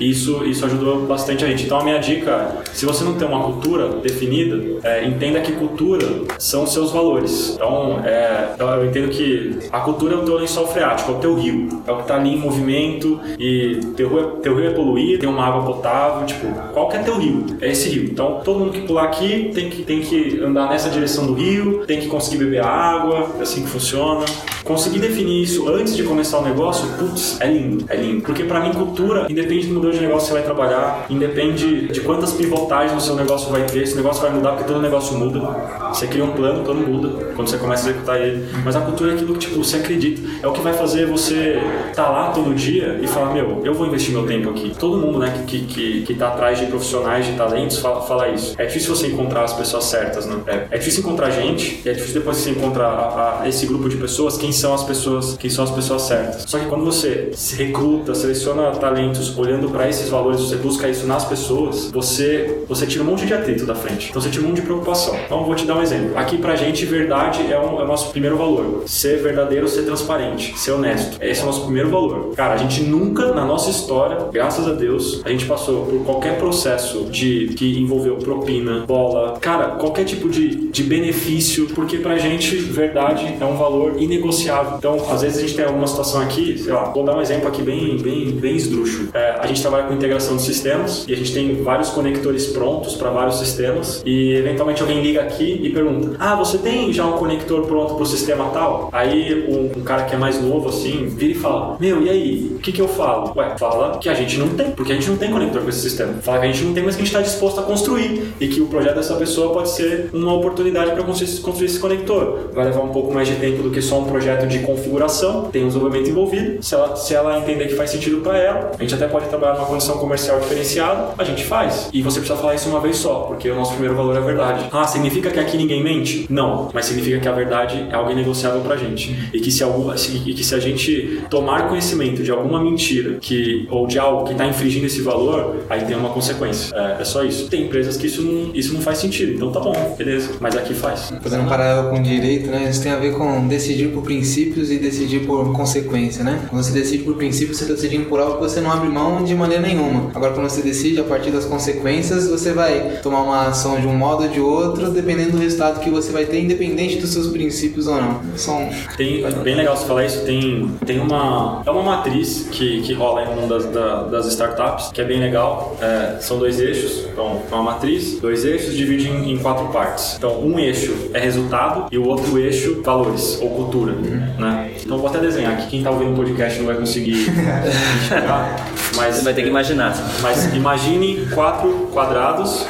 isso, 0.01 0.45
isso 0.45 0.65
ajudou 0.65 1.07
bastante 1.07 1.45
a 1.45 1.49
gente. 1.49 1.65
Então 1.65 1.79
a 1.79 1.85
minha 1.85 1.99
dica, 1.99 2.57
se 2.73 2.85
você 2.85 3.05
não 3.05 3.15
tem 3.15 3.27
uma 3.27 3.45
cultura 3.45 3.89
definida, 3.89 4.81
é, 4.83 5.05
entenda 5.05 5.41
que 5.41 5.53
cultura 5.53 6.07
são 6.39 6.67
seus 6.67 6.91
valores. 6.91 7.53
Então, 7.55 8.01
é, 8.05 8.15
é, 8.15 8.57
eu 8.59 8.87
entendo 8.87 9.09
que 9.11 9.59
a 9.73 9.81
cultura 9.81 10.15
é 10.15 10.19
o 10.19 10.25
teu 10.25 10.37
lençol 10.37 10.67
freático, 10.67 11.13
é 11.13 11.15
o 11.15 11.19
teu 11.19 11.35
rio. 11.35 11.83
É 11.87 11.93
o 11.93 11.97
que 11.97 12.03
está 12.03 12.17
ali 12.17 12.35
em 12.35 12.39
movimento 12.39 13.21
e 13.39 13.81
teu 13.97 14.19
é, 14.19 14.41
teu 14.41 14.57
rio 14.57 14.67
é 14.67 14.71
poluído, 14.71 15.21
tem 15.21 15.29
uma 15.29 15.45
água 15.45 15.63
potável, 15.63 16.24
tipo, 16.25 16.47
qual 16.73 16.89
que 16.89 16.97
é 16.97 17.01
teu 17.01 17.19
rio? 17.19 17.47
É 17.61 17.71
esse 17.71 17.89
rio. 17.89 18.05
Então 18.05 18.41
todo 18.45 18.59
mundo 18.59 18.73
que 18.73 18.83
pular 18.83 19.05
aqui 19.05 19.51
tem 19.55 19.71
que, 19.71 19.83
tem 19.83 20.01
que 20.01 20.41
andar 20.41 20.69
nessa 20.69 20.89
direção 20.91 21.27
do 21.27 21.35
rio, 21.35 21.85
tem 21.87 22.01
que 22.01 22.09
conseguir 22.09 22.45
beber 22.45 22.63
água, 22.63 23.31
é 23.39 23.43
assim 23.43 23.63
que 23.63 23.69
funciona. 23.69 24.25
Conseguir 24.65 24.99
definir 24.99 25.43
isso 25.43 25.69
antes 25.69 25.95
de 25.95 26.03
começar 26.05 26.39
o 26.39 26.43
negócio, 26.43 26.89
putz, 26.99 27.39
é 27.41 27.47
lindo, 27.47 27.85
é 27.89 27.97
lindo. 27.97 28.23
Porque 28.23 28.45
para 28.45 28.61
mim, 28.61 28.73
cultura, 28.73 29.27
independe 29.29 29.67
do 29.67 29.75
modelo 29.75 29.93
de 29.93 30.01
negócio 30.01 30.29
que 30.29 30.33
você 30.33 30.33
vai 30.33 30.43
trabalhar, 30.43 31.07
independe 31.11 31.89
de 31.89 32.01
quantas 32.01 32.33
pivotagens 32.33 32.97
o 32.97 33.05
seu 33.05 33.15
negócio 33.15 33.51
vai 33.51 33.65
ter, 33.67 33.83
esse 33.83 33.95
negócio 33.95 34.23
vai 34.23 34.33
mudar 34.33 34.53
porque 34.53 34.65
todo 34.65 34.81
negócio 34.81 35.19
muda. 35.19 35.41
Você 35.89 36.07
cria 36.07 36.25
um 36.25 36.33
plano, 36.33 36.65
todo 36.65 36.79
muda 36.79 37.33
quando 37.35 37.49
você 37.49 37.59
começa 37.59 37.87
a 37.87 37.91
executar 37.91 38.21
ele. 38.21 38.47
Mas 38.65 38.75
a 38.75 38.81
cultura 38.81 39.13
é 39.13 39.15
aquilo 39.15 39.35
que 39.35 39.41
tipo, 39.41 39.63
você 39.63 39.77
acredita. 39.77 40.23
É 40.43 40.49
o 40.49 40.53
que 40.53 40.61
vai 40.61 40.73
fazer 40.73 41.07
você 41.07 41.61
estar 41.91 42.05
tá 42.05 42.11
lá 42.11 42.31
todo 42.31 42.55
dia 42.55 42.99
e 43.03 43.07
falar, 43.07 43.33
meu, 43.33 43.61
eu 43.65 43.75
vou 43.75 43.87
investir 43.87 44.13
meu 44.13 44.27
tempo 44.27 44.51
aqui. 44.51 44.73
Todo 44.79 44.97
mundo, 44.97 45.19
né, 45.19 45.45
que, 45.47 45.61
que, 45.61 46.03
que 46.03 46.14
tá 46.15 46.29
atrás 46.29 46.59
de 46.59 46.67
profissionais, 46.67 47.27
de 47.27 47.33
talentos, 47.33 47.79
fala, 47.79 48.03
fala 48.03 48.29
isso. 48.29 48.55
É 48.59 48.67
difícil 48.67 48.95
você 48.95 49.07
encontrar 49.07 49.45
as 49.45 49.53
pessoas 49.53 49.85
certas, 49.85 50.27
né? 50.27 50.37
É, 50.47 50.67
é 50.77 50.79
difícil 50.79 51.01
encontrar 51.01 51.31
gente, 51.31 51.83
e 51.85 51.89
é 51.89 51.93
difícil 51.93 52.15
depois 52.15 52.37
você 52.39 52.51
encontrar 52.51 52.89
a, 52.89 53.43
a, 53.43 53.49
esse 53.49 53.67
grupo 53.67 53.89
de 53.89 53.97
pessoas, 53.97 54.37
quem 54.37 54.53
são 54.53 54.75
as 54.75 54.83
pessoas, 54.85 55.37
quem 55.37 55.51
são 55.51 55.65
as 55.65 55.71
pessoas 55.71 56.03
certas. 56.03 56.45
Só 56.47 56.59
que 56.59 56.67
quando 56.67 56.85
você 56.85 57.31
se 57.35 57.57
recruta, 57.57 58.15
seleciona 58.15 58.71
talentos 58.73 59.37
olhando 59.37 59.69
para 59.71 59.89
esses 59.89 60.09
valores, 60.09 60.41
você 60.41 60.57
busca 60.57 60.89
isso 60.89 61.07
nas 61.07 61.25
pessoas, 61.25 61.91
você 61.91 62.63
você 62.69 62.87
tira 62.87 63.05
um 63.05 63.07
monte 63.07 63.27
de 63.27 63.35
atrito 63.35 63.67
da 63.67 63.75
frente. 63.75 64.11
Então 64.11 64.21
você 64.21 64.31
tira 64.31 64.45
um 64.45 64.49
monte 64.49 64.61
de 64.61 64.63
preocupação. 64.63 65.17
Então 65.25 65.45
vou 65.45 65.55
te 65.55 65.67
dar 65.67 65.77
um 65.77 65.83
exemplo. 65.83 66.17
Aqui 66.17 66.39
pra 66.39 66.57
gente 66.57 66.85
verdade 66.85 67.53
é, 67.53 67.59
um, 67.59 67.81
é 67.81 67.85
o 67.85 67.87
nosso 67.87 68.11
primeiro 68.11 68.37
valor. 68.37 68.83
Ser 68.87 69.23
verdadeiro, 69.23 69.69
ser 69.69 69.83
transparente, 69.83 70.59
ser 70.59 70.73
honesto. 70.73 71.19
Esse 71.21 71.41
é 71.41 71.43
o 71.43 71.47
nosso 71.47 71.63
primeiro 71.65 71.91
valor. 71.91 72.35
Cara, 72.35 72.55
a 72.55 72.57
gente 72.57 72.83
nunca 72.83 73.33
na 73.33 73.45
nossa 73.45 73.71
história, 73.71 74.29
graças 74.33 74.67
a 74.67 74.73
Deus, 74.73 75.21
a 75.25 75.31
gente 75.31 75.47
passou 75.47 75.87
por 75.87 76.04
qualquer 76.05 76.39
processo 76.39 77.05
de 77.11 77.49
que 77.57 77.79
envolveu 77.79 78.17
propina, 78.17 78.85
bola, 78.87 79.39
cara, 79.41 79.69
qualquer 79.73 80.05
tipo 80.05 80.29
de, 80.29 80.69
de 80.69 80.83
benefício, 80.83 81.67
porque 81.75 81.99
pra 81.99 82.19
gente 82.19 82.57
verdade 82.57 83.37
é 83.41 83.45
um 83.45 83.57
valor 83.57 84.01
inegociável. 84.01 84.77
Então, 84.79 84.97
às 85.11 85.23
vezes 85.23 85.39
a 85.39 85.41
gente 85.41 85.55
tem 85.55 85.65
alguma 85.65 85.87
situação 85.87 86.21
aqui, 86.21 86.59
sei 86.59 86.73
lá, 86.73 86.85
vou 86.85 87.05
dar 87.05 87.17
um 87.17 87.21
exemplo 87.21 87.49
aqui 87.49 87.63
bem, 87.63 87.97
bem, 87.99 88.31
bem 88.31 88.57
esdrúxulo. 88.57 89.09
É, 89.15 89.37
a 89.41 89.47
gente 89.47 89.61
trabalha 89.61 89.85
com 89.85 89.95
integração 89.95 90.37
de 90.37 90.43
sistemas 90.43 91.05
e 91.09 91.13
a 91.13 91.17
gente 91.17 91.33
tem 91.33 91.63
vários 91.63 91.91
conectores 91.91 92.47
prontos 92.47 92.95
para 92.95 93.11
vários 93.11 93.39
sistemas 93.39 94.03
e 94.05 94.33
eventualmente 94.35 94.83
alguém 94.83 95.03
liga 95.03 95.23
aqui 95.23 95.61
e 95.63 95.71
pergunta: 95.71 96.17
Ah, 96.19 96.35
você 96.35 96.59
tem 96.59 96.93
já 96.93 97.07
um 97.07 97.13
conector 97.13 97.67
pronto 97.67 97.95
para 97.95 98.03
o 98.03 98.07
sistema 98.07 98.47
tal? 98.51 98.89
Aí 98.93 99.47
um, 99.49 99.79
um, 99.79 99.83
cara 99.83 100.05
que 100.05 100.15
é 100.15 100.19
mais 100.19 100.41
novo 100.41 100.69
assim 100.69 101.07
vira 101.07 101.33
e 101.33 101.35
fala: 101.35 101.77
Meu, 101.81 102.03
e 102.03 102.11
aí? 102.11 102.53
O 102.57 102.59
que, 102.59 102.73
que 102.73 102.81
eu 102.81 102.89
falo? 102.89 103.33
Ué, 103.37 103.57
fala 103.59 103.99
que 103.99 104.09
a 104.09 104.15
gente 104.15 104.39
não 104.39 104.49
tem, 104.49 104.71
porque 104.71 104.93
a 104.93 104.95
gente 104.95 105.09
não 105.09 105.17
tem 105.17 105.31
conector 105.31 105.63
com 105.63 105.69
esse 105.69 105.84
sistema. 105.85 106.15
Fala 106.23 106.41
que 106.41 106.47
a 106.47 106.53
gente 106.53 106.65
não 106.65 106.75
tem, 106.75 106.83
mas 106.83 106.97
que 106.97 107.03
a 107.03 107.05
gente 107.05 107.15
está 107.15 107.23
disposto 107.23 107.61
a 107.61 107.63
construir 107.63 108.35
e 108.41 108.49
que 108.49 108.61
o 108.61 108.67
projeto 108.67 108.97
dessa 108.97 109.15
pessoa 109.15 109.53
pode 109.53 109.71
ser 109.71 110.11
uma 110.13 110.35
oportunidade 110.35 110.93
para 110.93 111.03
construir, 111.03 111.41
construir 111.41 111.67
esse 111.67 111.79
conector. 111.79 112.51
Vai 112.53 112.65
levar 112.65 112.83
um 112.83 112.89
pouco 112.89 113.13
mais 113.13 113.29
de 113.29 113.37
tempo 113.37 113.63
do 113.63 113.71
que 113.71 113.81
só 113.81 114.01
um 114.01 114.05
projeto 114.05 114.47
de 114.47 114.61
configuração, 114.61 115.45
tem 115.45 115.65
um 115.65 115.69
desenvolvimento 115.69 116.11
envolvido. 116.11 116.63
Se 116.63 116.75
ela, 116.75 116.97
se 116.97 117.15
ela 117.15 117.39
entender 117.39 117.69
que 117.69 117.75
faz 117.75 117.91
sentido 117.91 118.19
para 118.19 118.39
ela, 118.39 118.73
a 118.79 118.83
gente 118.83 118.95
até 118.95 119.07
pode 119.07 119.29
trabalhar 119.29 119.55
numa 119.55 119.67
condição 119.67 119.99
comercial 119.99 120.41
diferenciada, 120.41 121.15
a 121.17 121.25
gente 121.25 121.45
faz. 121.45 121.89
E 121.93 122.03
você 122.03 122.21
precisa 122.21 122.39
falar 122.39 122.55
isso 122.55 122.69
uma 122.69 122.81
vez 122.81 122.97
só, 122.97 123.21
porque 123.21 123.51
o 123.51 123.55
nosso 123.55 123.73
primeiro 123.73 123.95
valor 123.95 124.15
é 124.17 124.19
a 124.19 124.23
verdade. 124.23 124.69
Ah, 124.73 124.87
significa 124.87 125.31
que 125.31 125.39
aqui 125.39 125.57
ninguém 125.57 125.83
mente? 125.83 126.27
Não, 126.29 126.71
mas 126.73 126.87
significa 126.87 127.21
que 127.21 127.29
a 127.29 127.33
verdade 127.33 127.87
é 127.91 127.95
algo 127.95 128.11
inegociável 128.11 128.61
pra 128.61 128.77
gente. 128.77 129.15
E 129.33 129.41
que 129.41 129.51
se, 129.51 129.63
algum, 129.63 129.93
e 129.93 130.35
que 130.35 130.45
se 130.45 130.55
a 130.55 130.59
gente 130.59 131.23
tomar 131.31 131.69
conhecimento 131.69 132.23
de 132.23 132.31
alguma 132.31 132.63
mentira 132.63 133.19
que, 133.21 133.67
ou 133.71 133.87
de 133.87 133.99
algo 133.99 134.25
que 134.25 134.33
está 134.33 134.47
infringindo 134.47 134.87
esse 134.87 135.03
valor, 135.03 135.57
aí 135.75 135.85
tem 135.85 135.97
uma 135.97 136.11
consequência. 136.11 136.75
É, 136.75 137.03
é, 137.03 137.05
só 137.05 137.25
isso. 137.25 137.49
Tem 137.49 137.65
empresas 137.65 137.97
que 137.97 138.07
isso 138.07 138.23
não, 138.23 138.55
isso 138.55 138.73
não 138.73 138.81
faz 138.81 138.99
sentido, 138.99 139.33
então 139.33 139.53
tá 139.53 139.61
bom, 139.61 139.95
beleza. 139.97 140.33
Mas 140.41 140.57
aqui 140.57 140.75
faz. 140.75 141.13
Fazendo 141.21 141.45
um 141.45 141.49
paralelo 141.49 141.91
com 141.91 142.03
direito, 142.03 142.51
né? 142.51 142.69
Isso 142.71 142.83
tem 142.83 142.93
a 142.93 142.97
ver 142.97 143.15
com 143.15 143.47
decidir 143.47 143.89
por 143.89 144.03
princípios 144.03 144.71
e 144.71 144.79
decidir 144.79 145.27
por 145.27 145.53
consequência, 145.53 146.25
né? 146.25 146.47
Quando 146.49 146.63
você 146.63 146.73
decide 146.73 147.05
por 147.05 147.17
princípios, 147.17 147.59
você 147.59 147.65
está 147.65 147.75
decidindo 147.75 148.07
por 148.07 148.21
algo 148.21 148.35
que 148.35 148.41
você 148.41 148.61
não 148.61 148.71
abre 148.71 148.89
mão 148.89 149.25
de 149.25 149.35
maneira 149.35 149.63
nenhuma. 149.63 150.11
Agora, 150.15 150.33
quando 150.33 150.49
você 150.49 150.63
decide 150.63 151.01
a 151.01 151.05
partir 151.05 151.31
das 151.31 151.45
consequências, 151.45 152.29
você 152.29 152.53
vai 152.53 152.99
tomar 153.03 153.23
uma 153.23 153.49
ação 153.49 153.81
de 153.81 153.87
um 153.87 153.97
modo 153.97 154.25
ou 154.25 154.29
de 154.29 154.41
outro, 154.41 154.91
dependendo 154.91 155.33
do 155.33 155.39
resultado 155.39 155.81
que 155.81 155.91
você 155.91 156.13
vai 156.13 156.25
ter, 156.25 156.41
independente 156.41 156.97
dos 156.97 157.11
seus 157.11 157.29
princípios 157.29 157.87
ou 157.87 157.97
não. 157.97 158.21
São... 158.37 158.69
Tem, 158.97 159.25
bem 159.43 159.55
legal 159.55 159.77
você 159.77 159.87
falar 159.87 160.05
isso, 160.05 160.25
tem, 160.25 160.71
tem 160.87 161.01
uma... 161.01 161.63
É 161.67 161.71
uma 161.71 161.83
matriz 161.83 162.49
que, 162.51 162.83
que 162.83 162.93
rola 162.93 163.23
em 163.23 163.29
uma 163.29 163.47
das, 163.47 163.65
da, 163.67 164.03
das 164.05 164.27
startups, 164.27 164.91
que 164.93 165.01
é 165.01 165.05
bem 165.05 165.21
legal. 165.21 165.64
É, 165.81 166.19
são 166.21 166.39
dois 166.39 166.61
eixos, 166.61 167.07
então 167.13 167.43
é 167.51 167.55
uma 167.55 167.63
matriz, 167.63 168.19
dois 168.21 168.45
eixos 168.45 168.75
divide 168.75 169.09
em, 169.09 169.33
em, 169.33 169.39
quatro 169.39 169.67
partes. 169.69 170.15
Então, 170.17 170.41
um 170.41 170.59
eixo 170.59 171.11
é 171.13 171.19
resultado 171.19 171.87
e 171.91 171.99
o 171.99 172.07
outro 172.07 172.39
eixo 172.39 172.83
valores 172.83 173.39
ou 173.41 173.51
cultura, 173.51 173.93
uhum. 173.93 174.35
né? 174.39 174.71
Então, 174.85 174.99
vou 174.99 175.09
até 175.09 175.19
desenhar 175.19 175.53
aqui. 175.53 175.69
Quem 175.69 175.81
está 175.81 175.91
ouvindo 175.91 176.13
o 176.13 176.17
podcast 176.17 176.59
não 176.59 176.67
vai 176.67 176.77
conseguir 176.77 177.27
enxergar, 178.05 178.67
mas... 178.97 179.17
Você 179.17 179.25
vai 179.25 179.35
ter 179.35 179.43
que 179.43 179.49
imaginar. 179.49 179.95
Mas 180.21 180.55
imagine 180.55 181.27
quatro 181.35 181.89
quadrados 181.93 182.67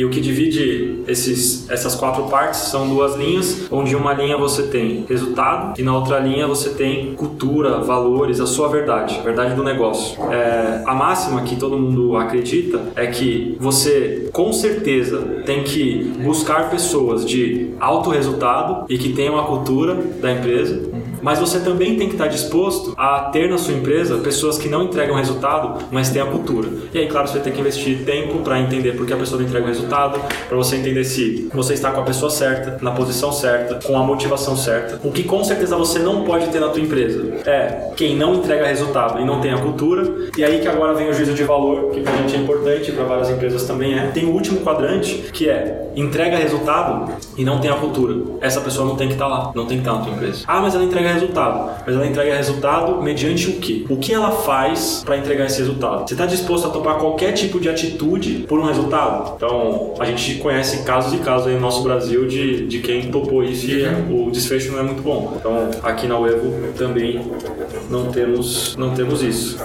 E 0.00 0.04
o 0.06 0.08
que 0.08 0.18
divide 0.18 1.02
esses, 1.06 1.68
essas 1.68 1.94
quatro 1.94 2.22
partes 2.22 2.60
são 2.60 2.88
duas 2.88 3.16
linhas, 3.16 3.68
onde 3.70 3.94
uma 3.94 4.14
linha 4.14 4.34
você 4.34 4.62
tem 4.62 5.04
resultado 5.06 5.78
e 5.78 5.82
na 5.82 5.94
outra 5.94 6.18
linha 6.18 6.46
você 6.46 6.70
tem 6.70 7.12
cultura, 7.12 7.80
valores, 7.80 8.40
a 8.40 8.46
sua 8.46 8.68
verdade, 8.68 9.18
a 9.18 9.22
verdade 9.22 9.54
do 9.54 9.62
negócio. 9.62 10.18
É, 10.32 10.82
a 10.86 10.94
máxima 10.94 11.42
que 11.42 11.54
todo 11.54 11.78
mundo 11.78 12.16
acredita 12.16 12.80
é 12.96 13.08
que 13.08 13.58
você 13.60 14.30
com 14.32 14.54
certeza 14.54 15.18
tem 15.44 15.64
que 15.64 16.14
buscar 16.22 16.70
pessoas 16.70 17.22
de 17.26 17.74
alto 17.78 18.08
resultado 18.08 18.86
e 18.88 18.96
que 18.96 19.12
tenham 19.12 19.38
a 19.38 19.44
cultura 19.44 19.96
da 20.18 20.32
empresa 20.32 20.80
mas 21.22 21.38
você 21.38 21.60
também 21.60 21.96
tem 21.96 22.08
que 22.08 22.14
estar 22.14 22.26
disposto 22.26 22.94
a 22.96 23.30
ter 23.32 23.48
na 23.48 23.58
sua 23.58 23.74
empresa 23.74 24.18
pessoas 24.18 24.58
que 24.58 24.68
não 24.68 24.84
entregam 24.84 25.16
resultado, 25.16 25.84
mas 25.90 26.10
têm 26.10 26.22
a 26.22 26.26
cultura. 26.26 26.68
E 26.92 26.98
aí, 26.98 27.06
claro, 27.06 27.26
você 27.28 27.34
vai 27.34 27.42
ter 27.42 27.52
que 27.52 27.60
investir 27.60 28.04
tempo 28.04 28.38
para 28.38 28.60
entender 28.60 28.92
por 28.92 29.06
que 29.06 29.12
a 29.12 29.16
pessoa 29.16 29.40
não 29.40 29.48
entrega 29.48 29.64
o 29.64 29.68
resultado, 29.68 30.20
para 30.48 30.56
você 30.56 30.76
entender 30.76 31.04
se 31.04 31.48
você 31.52 31.74
está 31.74 31.90
com 31.90 32.00
a 32.00 32.04
pessoa 32.04 32.30
certa, 32.30 32.78
na 32.82 32.90
posição 32.90 33.32
certa, 33.32 33.86
com 33.86 33.96
a 33.96 34.02
motivação 34.02 34.56
certa. 34.56 35.00
O 35.06 35.10
que 35.10 35.24
com 35.24 35.42
certeza 35.44 35.76
você 35.76 35.98
não 35.98 36.24
pode 36.24 36.48
ter 36.48 36.60
na 36.60 36.68
tua 36.68 36.80
empresa 36.80 37.40
é 37.46 37.92
quem 37.96 38.16
não 38.16 38.36
entrega 38.36 38.66
resultado 38.66 39.20
e 39.20 39.24
não 39.24 39.40
tem 39.40 39.52
a 39.52 39.58
cultura. 39.58 40.30
E 40.36 40.44
aí 40.44 40.60
que 40.60 40.68
agora 40.68 40.94
vem 40.94 41.08
o 41.08 41.12
juízo 41.12 41.34
de 41.34 41.44
valor, 41.44 41.90
que 41.90 42.00
para 42.00 42.16
gente 42.16 42.36
é 42.36 42.38
importante, 42.38 42.92
para 42.92 43.04
várias 43.04 43.30
empresas 43.30 43.64
também 43.64 43.98
é. 43.98 44.06
Tem 44.08 44.24
o 44.24 44.30
último 44.30 44.60
quadrante, 44.60 45.30
que 45.32 45.48
é 45.48 45.90
entrega 45.94 46.36
resultado 46.36 47.12
e 47.36 47.44
não 47.44 47.60
tem 47.60 47.70
a 47.70 47.74
cultura. 47.74 48.16
Essa 48.40 48.60
pessoa 48.60 48.86
não 48.86 48.96
tem 48.96 49.08
que 49.08 49.14
estar 49.14 49.26
lá, 49.26 49.52
não 49.54 49.66
tem 49.66 49.78
que 49.78 49.82
estar 49.82 49.98
na 49.98 50.04
tua 50.04 50.12
empresa. 50.12 50.44
Ah, 50.46 50.60
mas 50.60 50.74
ela 50.74 50.84
entrega 50.84 51.09
resultado. 51.12 51.82
Mas 51.86 51.94
ela 51.94 52.06
entrega 52.06 52.36
resultado 52.36 53.02
mediante 53.02 53.48
o 53.48 53.54
quê? 53.54 53.84
O 53.88 53.96
que 53.96 54.12
ela 54.12 54.30
faz 54.30 55.02
para 55.04 55.16
entregar 55.16 55.46
esse 55.46 55.58
resultado? 55.58 56.08
Você 56.08 56.14
está 56.14 56.26
disposto 56.26 56.66
a 56.66 56.70
topar 56.70 56.98
qualquer 56.98 57.32
tipo 57.32 57.60
de 57.60 57.68
atitude 57.68 58.44
por 58.48 58.58
um 58.58 58.64
resultado? 58.64 59.34
Então, 59.36 59.94
a 59.98 60.04
gente 60.04 60.36
conhece 60.36 60.84
casos 60.84 61.12
e 61.12 61.18
casos 61.18 61.48
aí 61.48 61.54
no 61.54 61.60
nosso 61.60 61.82
Brasil 61.82 62.26
de, 62.26 62.66
de 62.66 62.78
quem 62.80 63.10
topou 63.10 63.42
isso 63.42 63.66
e 63.66 63.84
o 64.10 64.30
desfecho 64.30 64.72
não 64.72 64.80
é 64.80 64.82
muito 64.82 65.02
bom. 65.02 65.34
Então, 65.38 65.70
aqui 65.82 66.06
na 66.06 66.18
Uevo 66.18 66.52
também 66.76 67.20
não 67.88 68.10
temos, 68.10 68.76
não 68.76 68.94
temos 68.94 69.22
isso. 69.22 69.58